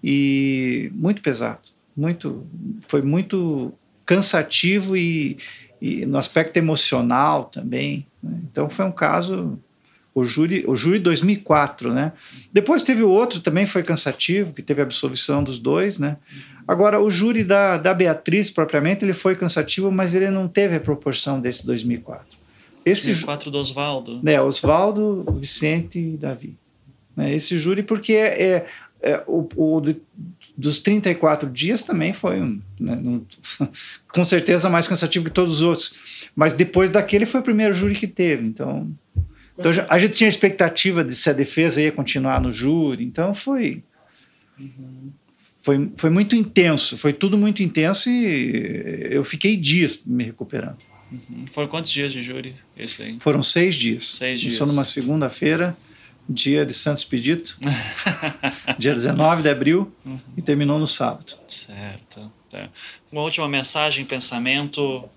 e 0.03 0.91
muito 0.93 1.21
pesado, 1.21 1.69
muito 1.95 2.45
foi 2.89 3.01
muito 3.01 3.73
cansativo 4.05 4.97
e, 4.97 5.37
e 5.81 6.05
no 6.05 6.17
aspecto 6.17 6.57
emocional 6.57 7.45
também. 7.45 8.05
Né? 8.21 8.37
Então 8.51 8.69
foi 8.69 8.83
um 8.83 8.91
caso 8.91 9.57
o 10.13 10.25
júri, 10.25 10.65
o 10.67 10.75
júri 10.75 10.99
2004, 10.99 11.93
né? 11.93 12.11
Depois 12.51 12.83
teve 12.83 13.01
o 13.01 13.09
outro 13.09 13.39
também 13.39 13.65
foi 13.65 13.83
cansativo, 13.83 14.51
que 14.51 14.61
teve 14.61 14.81
a 14.81 14.83
absolvição 14.83 15.41
dos 15.41 15.57
dois, 15.57 15.97
né? 15.99 16.17
Agora 16.69 17.01
o 17.01 17.09
júri 17.09 17.43
da, 17.43 17.79
da 17.79 17.95
Beatriz 17.95 18.51
propriamente 18.51 19.03
ele 19.03 19.15
foi 19.15 19.35
cansativo, 19.35 19.91
mas 19.91 20.13
ele 20.13 20.29
não 20.29 20.47
teve 20.47 20.75
a 20.75 20.79
proporção 20.79 21.41
desse 21.41 21.65
2004. 21.65 22.37
Esse 22.85 23.07
2004 23.07 23.49
do 23.49 23.57
Oswaldo. 23.57 24.21
É, 24.23 24.39
Oswaldo, 24.39 25.25
Vicente 25.39 25.97
e 25.97 26.15
Davi. 26.15 26.55
Né? 27.15 27.33
Esse 27.33 27.57
júri 27.57 27.81
porque 27.81 28.13
é, 28.13 28.43
é, 28.43 28.65
é 29.01 29.23
o, 29.25 29.49
o 29.55 29.81
dos 30.55 30.79
34 30.79 31.49
dias 31.49 31.81
também 31.81 32.13
foi 32.13 32.39
um, 32.39 32.61
né, 32.79 32.93
um, 33.03 33.25
com 34.13 34.23
certeza 34.23 34.69
mais 34.69 34.87
cansativo 34.87 35.25
que 35.25 35.31
todos 35.31 35.53
os 35.53 35.61
outros. 35.63 35.95
Mas 36.35 36.53
depois 36.53 36.91
daquele 36.91 37.25
foi 37.25 37.39
o 37.39 37.43
primeiro 37.43 37.73
júri 37.73 37.95
que 37.95 38.05
teve, 38.05 38.45
então 38.45 38.87
então 39.57 39.71
a 39.89 39.97
gente 39.97 40.13
tinha 40.13 40.29
expectativa 40.29 41.03
de 41.03 41.15
se 41.15 41.31
a 41.31 41.33
defesa 41.33 41.81
ia 41.81 41.91
continuar 41.91 42.39
no 42.39 42.51
júri, 42.51 43.03
então 43.03 43.33
foi 43.33 43.83
foi, 45.69 45.91
foi 45.97 46.09
muito 46.09 46.35
intenso, 46.35 46.97
foi 46.97 47.13
tudo 47.13 47.37
muito 47.37 47.61
intenso 47.61 48.09
e 48.09 49.07
eu 49.11 49.23
fiquei 49.23 49.55
dias 49.55 50.03
me 50.03 50.23
recuperando. 50.23 50.77
Uhum. 51.11 51.45
Foram 51.51 51.67
quantos 51.67 51.91
dias 51.91 52.11
de 52.11 52.23
júri 52.23 52.55
esse 52.75 53.03
aí? 53.03 53.19
Foram 53.19 53.43
seis 53.43 53.75
dias. 53.75 54.07
Seis 54.15 54.39
dias. 54.39 54.57
Começou 54.57 54.75
numa 54.75 54.85
segunda-feira, 54.85 55.77
dia 56.27 56.65
de 56.65 56.73
Santos 56.73 57.05
Pedito, 57.05 57.55
dia 58.79 58.95
19 58.95 59.43
de 59.43 59.49
abril, 59.49 59.93
uhum. 60.03 60.19
e 60.35 60.41
terminou 60.41 60.79
no 60.79 60.87
sábado. 60.87 61.33
Certo. 61.47 62.31
É. 62.51 62.67
Uma 63.11 63.21
última 63.21 63.47
mensagem, 63.47 64.03
pensamento 64.05 65.07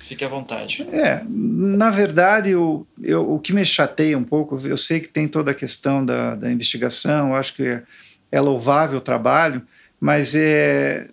Fique 0.00 0.24
à 0.24 0.28
vontade. 0.28 0.88
É, 0.90 1.22
na 1.28 1.90
verdade, 1.90 2.48
eu, 2.48 2.86
eu, 3.02 3.30
o 3.30 3.38
que 3.38 3.52
me 3.52 3.62
chateia 3.62 4.16
um 4.16 4.24
pouco, 4.24 4.58
eu 4.66 4.76
sei 4.78 5.00
que 5.00 5.08
tem 5.08 5.28
toda 5.28 5.50
a 5.50 5.54
questão 5.54 6.02
da, 6.02 6.34
da 6.34 6.50
investigação, 6.50 7.28
eu 7.28 7.34
acho 7.34 7.54
que 7.54 7.82
é, 8.30 8.40
louvável 8.40 8.98
o 8.98 9.02
trabalho, 9.02 9.66
mas 10.00 10.34
é, 10.34 11.08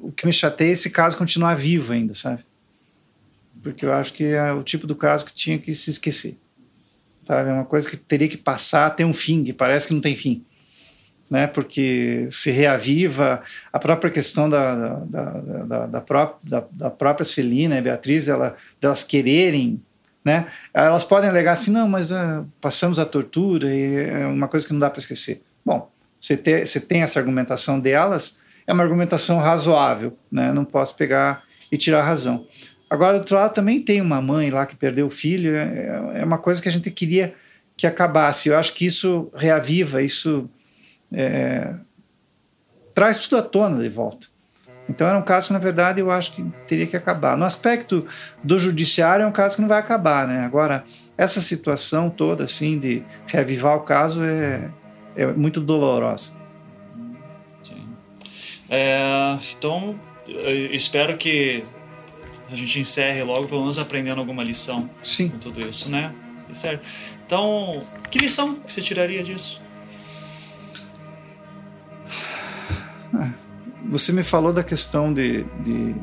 o 0.00 0.10
que 0.10 0.26
me 0.26 0.32
chateia 0.32 0.70
é 0.70 0.72
esse 0.72 0.90
caso 0.90 1.16
continuar 1.16 1.54
vivo 1.54 1.92
ainda, 1.92 2.14
sabe? 2.14 2.44
Porque 3.62 3.84
eu 3.84 3.92
acho 3.92 4.12
que 4.12 4.24
é 4.24 4.52
o 4.52 4.62
tipo 4.62 4.86
do 4.86 4.96
caso 4.96 5.24
que 5.24 5.34
tinha 5.34 5.58
que 5.58 5.74
se 5.74 5.90
esquecer. 5.90 6.38
Sabe? 7.24 7.50
É 7.50 7.52
uma 7.52 7.64
coisa 7.64 7.88
que 7.88 7.96
teria 7.96 8.28
que 8.28 8.38
passar, 8.38 8.90
ter 8.90 9.04
um 9.04 9.12
fim, 9.12 9.44
que 9.44 9.52
parece 9.52 9.88
que 9.88 9.94
não 9.94 10.00
tem 10.00 10.16
fim 10.16 10.44
né, 11.30 11.46
porque 11.46 12.28
se 12.32 12.50
reaviva 12.50 13.40
a 13.72 13.78
própria 13.78 14.10
questão 14.10 14.50
da, 14.50 14.74
da, 14.74 15.30
da, 15.30 15.86
da, 15.86 16.02
da, 16.42 16.64
da 16.72 16.90
própria 16.90 17.24
Celina 17.24 17.78
e 17.78 17.80
Beatriz, 17.80 18.26
ela, 18.26 18.56
delas 18.80 19.04
quererem, 19.04 19.80
né, 20.24 20.48
elas 20.74 21.04
podem 21.04 21.30
alegar 21.30 21.52
assim, 21.52 21.70
não, 21.70 21.88
mas 21.88 22.10
uh, 22.10 22.44
passamos 22.60 22.98
a 22.98 23.06
tortura 23.06 23.72
e 23.72 24.08
é 24.08 24.26
uma 24.26 24.48
coisa 24.48 24.66
que 24.66 24.72
não 24.72 24.80
dá 24.80 24.90
para 24.90 24.98
esquecer. 24.98 25.40
Bom, 25.64 25.88
você, 26.20 26.36
ter, 26.36 26.66
você 26.66 26.80
tem 26.80 27.02
essa 27.02 27.18
argumentação 27.18 27.80
delas, 27.80 28.38
é 28.66 28.72
uma 28.72 28.82
argumentação 28.82 29.38
razoável, 29.38 30.16
né, 30.30 30.52
não 30.52 30.64
posso 30.64 30.96
pegar 30.96 31.42
e 31.72 31.78
tirar 31.78 32.00
a 32.00 32.04
razão. 32.04 32.46
Agora, 32.88 33.14
do 33.14 33.20
outro 33.20 33.36
lado, 33.36 33.54
também 33.54 33.80
tem 33.80 34.00
uma 34.00 34.20
mãe 34.20 34.50
lá 34.50 34.66
que 34.66 34.74
perdeu 34.74 35.06
o 35.06 35.10
filho, 35.10 35.56
é, 35.56 36.20
é 36.20 36.24
uma 36.24 36.38
coisa 36.38 36.60
que 36.60 36.68
a 36.68 36.72
gente 36.72 36.90
queria 36.90 37.34
que 37.76 37.86
acabasse. 37.86 38.48
Eu 38.48 38.58
acho 38.58 38.74
que 38.74 38.84
isso 38.84 39.30
reaviva, 39.34 40.02
isso 40.02 40.50
é, 41.12 41.72
traz 42.94 43.20
tudo 43.20 43.38
à 43.38 43.42
tona 43.42 43.82
de 43.82 43.88
volta. 43.88 44.26
Então 44.88 45.06
era 45.06 45.16
um 45.16 45.22
caso 45.22 45.46
que, 45.46 45.52
na 45.52 45.58
verdade, 45.60 46.00
eu 46.00 46.10
acho 46.10 46.32
que 46.32 46.44
teria 46.66 46.86
que 46.86 46.96
acabar. 46.96 47.36
No 47.36 47.44
aspecto 47.44 48.04
do 48.42 48.58
judiciário, 48.58 49.22
é 49.22 49.26
um 49.26 49.32
caso 49.32 49.54
que 49.54 49.62
não 49.62 49.68
vai 49.68 49.78
acabar, 49.78 50.26
né? 50.26 50.44
Agora, 50.44 50.84
essa 51.16 51.40
situação 51.40 52.10
toda, 52.10 52.44
assim, 52.44 52.76
de 52.76 53.04
reavivar 53.26 53.76
o 53.76 53.82
caso 53.82 54.20
é, 54.24 54.68
é 55.22 55.26
muito 55.32 55.60
dolorosa. 55.60 56.32
Sim. 57.62 57.86
É, 58.68 59.38
então, 59.56 59.98
espero 60.72 61.16
que 61.16 61.64
a 62.50 62.56
gente 62.56 62.80
encerre 62.80 63.22
logo, 63.22 63.46
pelo 63.46 63.60
menos 63.60 63.78
aprendendo 63.78 64.18
alguma 64.18 64.42
lição 64.42 64.90
Sim. 65.02 65.28
com 65.28 65.38
tudo 65.38 65.60
isso, 65.60 65.88
né? 65.88 66.12
Certo. 66.52 66.84
Então, 67.24 67.86
que 68.10 68.18
lição 68.18 68.56
que 68.56 68.72
você 68.72 68.82
tiraria 68.82 69.22
disso? 69.22 69.60
Você 73.90 74.12
me 74.12 74.22
falou 74.22 74.52
da 74.52 74.62
questão 74.62 75.12
de, 75.12 75.44
de, 75.64 75.94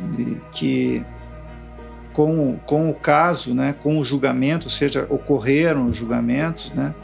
de 0.00 0.40
que 0.52 1.04
com, 2.12 2.56
com 2.64 2.88
o 2.88 2.94
caso, 2.94 3.54
né, 3.54 3.74
com 3.82 3.98
o 3.98 4.04
julgamento, 4.04 4.66
ou 4.66 4.70
seja, 4.70 5.04
ocorreram 5.10 5.86
os 5.86 5.96
julgamentos, 5.96 6.70
né, 6.72 6.94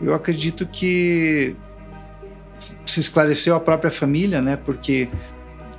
eu 0.00 0.14
acredito 0.14 0.66
que 0.66 1.54
se 2.86 3.00
esclareceu 3.00 3.54
a 3.54 3.60
própria 3.60 3.90
família, 3.90 4.40
né, 4.40 4.56
porque 4.56 5.08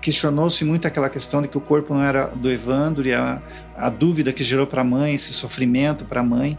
questionou-se 0.01 0.63
muito 0.65 0.87
aquela 0.87 1.09
questão 1.09 1.41
de 1.41 1.47
que 1.47 1.57
o 1.57 1.61
corpo 1.61 1.93
não 1.93 2.03
era 2.03 2.25
do 2.27 2.51
Evandro 2.51 3.07
e 3.07 3.13
a, 3.13 3.41
a 3.77 3.89
dúvida 3.89 4.33
que 4.33 4.43
gerou 4.43 4.65
para 4.65 4.81
a 4.81 4.83
mãe, 4.83 5.13
esse 5.13 5.31
sofrimento 5.31 6.05
para 6.05 6.21
a 6.21 6.23
mãe. 6.23 6.57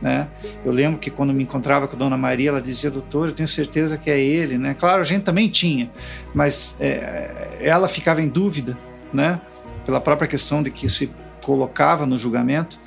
Né? 0.00 0.26
Eu 0.64 0.72
lembro 0.72 0.98
que 0.98 1.10
quando 1.10 1.32
me 1.32 1.44
encontrava 1.44 1.86
com 1.86 1.94
a 1.94 1.98
Dona 1.98 2.16
Maria, 2.16 2.50
ela 2.50 2.60
dizia, 2.60 2.90
doutor, 2.90 3.28
eu 3.28 3.34
tenho 3.34 3.48
certeza 3.48 3.96
que 3.96 4.10
é 4.10 4.18
ele, 4.18 4.58
né? 4.58 4.74
Claro, 4.76 5.00
a 5.00 5.04
gente 5.04 5.22
também 5.22 5.48
tinha, 5.48 5.88
mas 6.34 6.76
é, 6.80 7.58
ela 7.60 7.88
ficava 7.88 8.20
em 8.20 8.28
dúvida, 8.28 8.76
né? 9.12 9.40
Pela 9.86 10.00
própria 10.00 10.26
questão 10.26 10.60
de 10.60 10.72
que 10.72 10.88
se 10.88 11.08
colocava 11.40 12.04
no 12.04 12.18
julgamento. 12.18 12.80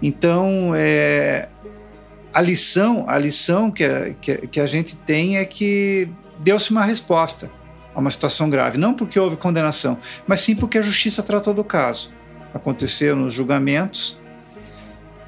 Então, 0.00 0.72
é, 0.76 1.48
a 2.36 2.40
lição, 2.42 3.08
a 3.08 3.18
lição 3.18 3.70
que 3.70 3.82
a, 3.82 4.12
que, 4.20 4.46
que 4.46 4.60
a 4.60 4.66
gente 4.66 4.94
tem 4.94 5.38
é 5.38 5.44
que 5.46 6.06
deu-se 6.38 6.70
uma 6.70 6.84
resposta 6.84 7.50
a 7.94 7.98
uma 7.98 8.10
situação 8.10 8.50
grave, 8.50 8.76
não 8.76 8.92
porque 8.92 9.18
houve 9.18 9.38
condenação, 9.38 9.96
mas 10.26 10.40
sim 10.40 10.54
porque 10.54 10.76
a 10.76 10.82
justiça 10.82 11.22
tratou 11.22 11.54
do 11.54 11.64
caso. 11.64 12.12
Aconteceu 12.52 13.16
nos 13.16 13.32
julgamentos, 13.32 14.18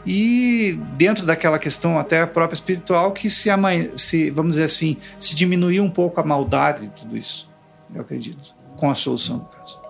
e 0.05 0.79
dentro 0.99 1.25
daquela 1.25 1.59
questão 1.59 1.99
até 1.99 2.27
própria 2.27 2.55
espiritual 2.55 3.13
que 3.13 3.31
se, 3.31 3.49
se 3.97 4.31
vamos 4.31 4.51
dizer 4.51 4.65
assim 4.65 4.99
se 5.19 5.35
diminuiu 5.35 5.83
um 5.83 5.91
pouco 5.91 6.21
a 6.21 6.25
maldade 6.25 6.87
de 6.87 7.03
tudo 7.03 7.17
isso 7.17 7.51
eu 7.95 8.03
acredito 8.03 8.55
com 8.77 8.91
a 8.91 8.95
solução 8.95 9.39
do 9.39 9.45
caso 9.47 9.88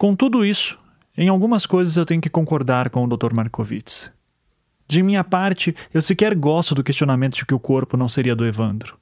Com 0.00 0.16
tudo 0.16 0.46
isso, 0.46 0.78
em 1.14 1.28
algumas 1.28 1.66
coisas 1.66 1.94
eu 1.94 2.06
tenho 2.06 2.22
que 2.22 2.30
concordar 2.30 2.88
com 2.88 3.04
o 3.04 3.06
Dr. 3.06 3.34
Markowitz. 3.34 4.10
De 4.88 5.02
minha 5.02 5.22
parte, 5.22 5.76
eu 5.92 6.00
sequer 6.00 6.34
gosto 6.34 6.74
do 6.74 6.82
questionamento 6.82 7.36
de 7.36 7.44
que 7.44 7.52
o 7.52 7.60
corpo 7.60 7.98
não 7.98 8.08
seria 8.08 8.34
do 8.34 8.46
Evandro. 8.46 8.96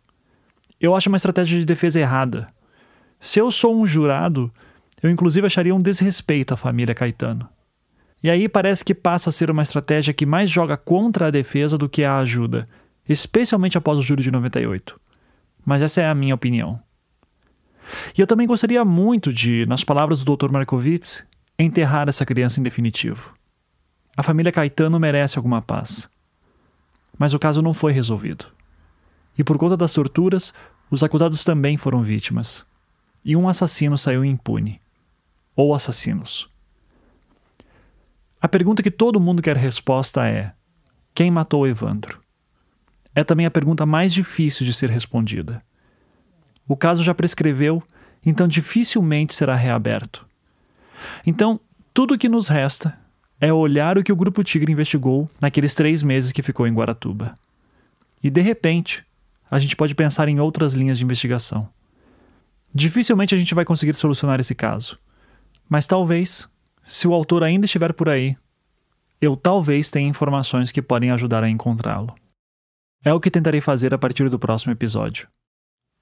Eu 0.80 0.96
acho 0.96 1.08
uma 1.08 1.16
estratégia 1.16 1.56
de 1.56 1.64
defesa 1.64 2.00
errada. 2.00 2.48
Se 3.20 3.38
eu 3.38 3.48
sou 3.52 3.80
um 3.80 3.86
jurado, 3.86 4.52
eu 5.00 5.08
inclusive 5.08 5.46
acharia 5.46 5.72
um 5.72 5.80
desrespeito 5.80 6.52
à 6.52 6.56
família 6.56 6.96
Caetano. 6.96 7.48
E 8.20 8.28
aí 8.28 8.48
parece 8.48 8.84
que 8.84 8.92
passa 8.92 9.30
a 9.30 9.32
ser 9.32 9.52
uma 9.52 9.62
estratégia 9.62 10.12
que 10.12 10.26
mais 10.26 10.50
joga 10.50 10.76
contra 10.76 11.28
a 11.28 11.30
defesa 11.30 11.78
do 11.78 11.88
que 11.88 12.02
a 12.02 12.18
ajuda, 12.18 12.66
especialmente 13.08 13.78
após 13.78 14.00
o 14.00 14.02
júri 14.02 14.24
de 14.24 14.32
98. 14.32 15.00
Mas 15.64 15.80
essa 15.80 16.00
é 16.00 16.08
a 16.08 16.14
minha 16.16 16.34
opinião. 16.34 16.82
E 18.16 18.20
eu 18.20 18.26
também 18.26 18.46
gostaria 18.46 18.84
muito 18.84 19.32
de, 19.32 19.66
nas 19.66 19.84
palavras 19.84 20.24
do 20.24 20.36
Dr. 20.36 20.50
Markowitz, 20.50 21.24
enterrar 21.58 22.08
essa 22.08 22.24
criança 22.24 22.60
em 22.60 22.62
definitivo. 22.62 23.34
A 24.16 24.22
família 24.22 24.52
Caetano 24.52 24.98
merece 24.98 25.38
alguma 25.38 25.62
paz. 25.62 26.08
Mas 27.18 27.34
o 27.34 27.38
caso 27.38 27.62
não 27.62 27.74
foi 27.74 27.92
resolvido. 27.92 28.46
E 29.36 29.44
por 29.44 29.58
conta 29.58 29.76
das 29.76 29.92
torturas, 29.92 30.52
os 30.90 31.02
acusados 31.02 31.44
também 31.44 31.76
foram 31.76 32.02
vítimas. 32.02 32.64
E 33.24 33.36
um 33.36 33.48
assassino 33.48 33.98
saiu 33.98 34.24
impune. 34.24 34.80
Ou 35.54 35.74
assassinos. 35.74 36.48
A 38.40 38.48
pergunta 38.48 38.82
que 38.82 38.90
todo 38.90 39.20
mundo 39.20 39.42
quer 39.42 39.56
resposta 39.56 40.28
é: 40.28 40.52
quem 41.14 41.30
matou 41.30 41.66
Evandro? 41.66 42.20
É 43.14 43.24
também 43.24 43.46
a 43.46 43.50
pergunta 43.50 43.84
mais 43.84 44.12
difícil 44.12 44.64
de 44.64 44.72
ser 44.72 44.90
respondida. 44.90 45.62
O 46.68 46.76
caso 46.76 47.02
já 47.02 47.14
prescreveu, 47.14 47.82
então 48.24 48.46
dificilmente 48.46 49.34
será 49.34 49.56
reaberto. 49.56 50.26
Então, 51.26 51.58
tudo 51.94 52.14
o 52.14 52.18
que 52.18 52.28
nos 52.28 52.48
resta 52.48 52.96
é 53.40 53.52
olhar 53.52 53.96
o 53.96 54.04
que 54.04 54.12
o 54.12 54.16
Grupo 54.16 54.44
Tigre 54.44 54.70
investigou 54.70 55.28
naqueles 55.40 55.74
três 55.74 56.02
meses 56.02 56.30
que 56.30 56.42
ficou 56.42 56.66
em 56.66 56.74
Guaratuba. 56.74 57.34
E, 58.22 58.28
de 58.28 58.40
repente, 58.40 59.04
a 59.50 59.58
gente 59.58 59.74
pode 59.74 59.94
pensar 59.94 60.28
em 60.28 60.40
outras 60.40 60.74
linhas 60.74 60.98
de 60.98 61.04
investigação. 61.04 61.68
Dificilmente 62.74 63.34
a 63.34 63.38
gente 63.38 63.54
vai 63.54 63.64
conseguir 63.64 63.94
solucionar 63.94 64.40
esse 64.40 64.54
caso. 64.54 64.98
Mas 65.68 65.86
talvez 65.86 66.48
se 66.84 67.06
o 67.06 67.14
autor 67.14 67.42
ainda 67.42 67.66
estiver 67.66 67.92
por 67.92 68.08
aí, 68.08 68.36
eu 69.20 69.36
talvez 69.36 69.90
tenha 69.90 70.08
informações 70.08 70.70
que 70.70 70.82
podem 70.82 71.10
ajudar 71.10 71.42
a 71.42 71.48
encontrá-lo. 71.48 72.14
É 73.04 73.12
o 73.12 73.20
que 73.20 73.30
tentarei 73.30 73.60
fazer 73.60 73.94
a 73.94 73.98
partir 73.98 74.28
do 74.28 74.38
próximo 74.38 74.72
episódio. 74.72 75.28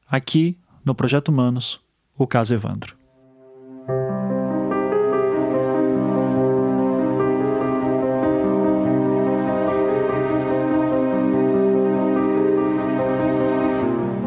Aqui, 0.08 0.56
no 0.84 0.94
Projeto 0.94 1.30
Humanos, 1.30 1.80
o 2.16 2.28
caso 2.28 2.54
Evandro. 2.54 2.96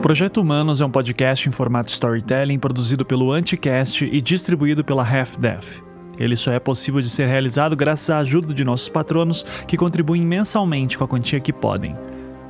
Projeto 0.02 0.42
Humanos 0.42 0.82
é 0.82 0.86
um 0.86 0.92
podcast 0.92 1.48
em 1.48 1.52
formato 1.54 1.90
storytelling 1.90 2.60
produzido 2.60 3.06
pelo 3.06 3.32
Anticast 3.32 4.04
e 4.04 4.20
distribuído 4.20 4.84
pela 4.84 5.04
Half-Death. 5.04 5.82
Ele 6.18 6.36
só 6.36 6.52
é 6.52 6.60
possível 6.60 7.00
de 7.00 7.10
ser 7.10 7.28
realizado 7.28 7.78
graças 7.78 8.10
à 8.10 8.18
ajuda 8.18 8.54
de 8.54 8.66
nossos 8.66 8.90
patronos 8.90 9.44
que 9.66 9.78
contribuem 9.78 10.24
mensalmente 10.24 10.98
com 10.98 11.06
a 11.06 11.08
quantia 11.08 11.40
que 11.40 11.54
podem. 11.54 11.96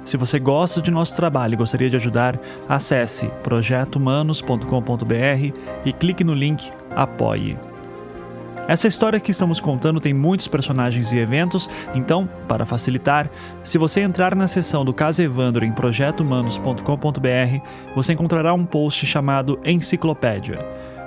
Se 0.05 0.17
você 0.17 0.39
gosta 0.39 0.81
de 0.81 0.91
nosso 0.91 1.15
trabalho 1.15 1.53
e 1.53 1.57
gostaria 1.57 1.89
de 1.89 1.95
ajudar, 1.95 2.39
acesse 2.67 3.27
projetohumanos.com.br 3.43 5.57
e 5.85 5.93
clique 5.93 6.23
no 6.23 6.34
link 6.34 6.71
Apoie. 6.95 7.57
Essa 8.69 8.88
história 8.88 9.19
que 9.19 9.31
estamos 9.31 9.59
contando 9.59 9.99
tem 9.99 10.13
muitos 10.13 10.47
personagens 10.47 11.11
e 11.11 11.17
eventos, 11.17 11.67
então, 11.95 12.30
para 12.47 12.67
facilitar, 12.67 13.27
se 13.63 13.80
você 13.80 14.01
entrar 14.01 14.35
na 14.35 14.47
seção 14.47 14.85
do 14.85 14.93
caso 14.93 15.23
Evandro 15.23 15.65
em 15.65 15.71
projetohumanos.com.br, 15.71 17.65
você 17.95 18.13
encontrará 18.13 18.53
um 18.53 18.63
post 18.63 19.07
chamado 19.07 19.59
Enciclopédia. 19.65 20.63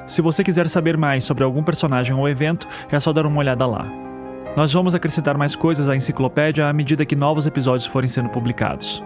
Se 0.08 0.20
você 0.20 0.42
quiser 0.42 0.68
saber 0.68 0.96
mais 0.96 1.24
sobre 1.24 1.44
algum 1.44 1.62
personagem 1.62 2.16
ou 2.16 2.28
evento, 2.28 2.66
é 2.90 2.98
só 2.98 3.12
dar 3.12 3.26
uma 3.26 3.38
olhada 3.38 3.64
lá. 3.64 3.86
Nós 4.54 4.70
vamos 4.70 4.94
acrescentar 4.94 5.38
mais 5.38 5.56
coisas 5.56 5.88
à 5.88 5.96
enciclopédia 5.96 6.68
à 6.68 6.72
medida 6.72 7.06
que 7.06 7.16
novos 7.16 7.46
episódios 7.46 7.86
forem 7.86 8.08
sendo 8.08 8.28
publicados. 8.28 9.02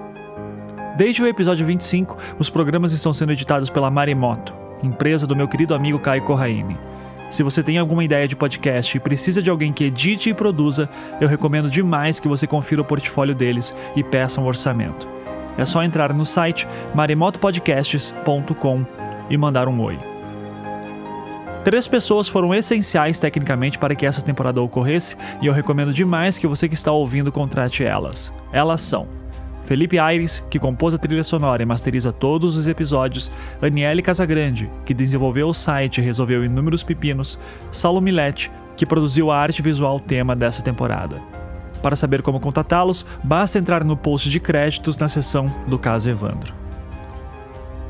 Desde 0.96 1.22
o 1.22 1.26
episódio 1.26 1.64
25, 1.64 2.16
os 2.38 2.50
programas 2.50 2.92
estão 2.92 3.14
sendo 3.14 3.32
editados 3.32 3.70
pela 3.70 3.90
Maremoto, 3.90 4.52
empresa 4.82 5.24
do 5.24 5.36
meu 5.36 5.46
querido 5.46 5.72
amigo 5.72 6.00
Caio 6.00 6.22
Corraine. 6.22 6.76
Se 7.30 7.44
você 7.44 7.62
tem 7.62 7.78
alguma 7.78 8.02
ideia 8.02 8.26
de 8.26 8.34
podcast 8.34 8.96
e 8.96 9.00
precisa 9.00 9.40
de 9.40 9.48
alguém 9.48 9.72
que 9.72 9.84
edite 9.84 10.30
e 10.30 10.34
produza, 10.34 10.88
eu 11.20 11.28
recomendo 11.28 11.70
demais 11.70 12.18
que 12.18 12.28
você 12.28 12.46
confira 12.46 12.80
o 12.80 12.84
portfólio 12.84 13.34
deles 13.34 13.74
e 13.94 14.02
peça 14.02 14.40
um 14.40 14.46
orçamento. 14.46 15.06
É 15.56 15.64
só 15.64 15.82
entrar 15.82 16.12
no 16.12 16.26
site 16.26 16.66
maremotopodcasts.com 16.94 18.84
e 19.30 19.36
mandar 19.36 19.68
um 19.68 19.80
oi. 19.80 20.15
Três 21.66 21.88
pessoas 21.88 22.28
foram 22.28 22.54
essenciais 22.54 23.18
tecnicamente 23.18 23.76
para 23.76 23.92
que 23.96 24.06
essa 24.06 24.22
temporada 24.22 24.62
ocorresse 24.62 25.16
e 25.42 25.46
eu 25.48 25.52
recomendo 25.52 25.92
demais 25.92 26.38
que 26.38 26.46
você 26.46 26.68
que 26.68 26.76
está 26.76 26.92
ouvindo 26.92 27.32
contrate 27.32 27.82
elas. 27.82 28.32
Elas 28.52 28.82
são 28.82 29.08
Felipe 29.64 29.98
Aires, 29.98 30.44
que 30.48 30.60
compôs 30.60 30.94
a 30.94 30.98
trilha 30.98 31.24
sonora 31.24 31.64
e 31.64 31.66
masteriza 31.66 32.12
todos 32.12 32.54
os 32.54 32.68
episódios, 32.68 33.32
Aniele 33.60 34.00
Casagrande, 34.00 34.70
que 34.84 34.94
desenvolveu 34.94 35.48
o 35.48 35.52
site 35.52 35.98
e 35.98 36.04
resolveu 36.04 36.44
inúmeros 36.44 36.84
pepinos, 36.84 37.36
Saulo 37.72 38.00
Milete, 38.00 38.48
que 38.76 38.86
produziu 38.86 39.32
a 39.32 39.36
arte 39.36 39.60
visual 39.60 39.98
tema 39.98 40.36
dessa 40.36 40.62
temporada. 40.62 41.20
Para 41.82 41.96
saber 41.96 42.22
como 42.22 42.38
contatá-los, 42.38 43.04
basta 43.24 43.58
entrar 43.58 43.82
no 43.82 43.96
post 43.96 44.30
de 44.30 44.38
créditos 44.38 44.96
na 44.98 45.08
seção 45.08 45.52
do 45.66 45.80
caso 45.80 46.08
Evandro. 46.08 46.65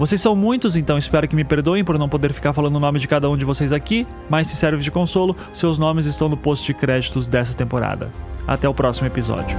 Vocês 0.00 0.18
são 0.18 0.34
muitos, 0.34 0.76
então 0.76 0.96
espero 0.96 1.28
que 1.28 1.36
me 1.36 1.44
perdoem 1.44 1.84
por 1.84 1.98
não 1.98 2.08
poder 2.08 2.32
ficar 2.32 2.54
falando 2.54 2.76
o 2.76 2.80
nome 2.80 2.98
de 2.98 3.06
cada 3.06 3.28
um 3.28 3.36
de 3.36 3.44
vocês 3.44 3.70
aqui, 3.70 4.06
mas 4.30 4.48
se 4.48 4.56
serve 4.56 4.82
de 4.82 4.90
consolo, 4.90 5.36
seus 5.52 5.76
nomes 5.76 6.06
estão 6.06 6.26
no 6.26 6.38
post 6.38 6.64
de 6.64 6.72
créditos 6.72 7.26
dessa 7.26 7.54
temporada. 7.54 8.10
Até 8.46 8.66
o 8.66 8.72
próximo 8.72 9.08
episódio. 9.08 9.58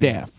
half-half. 0.00 0.37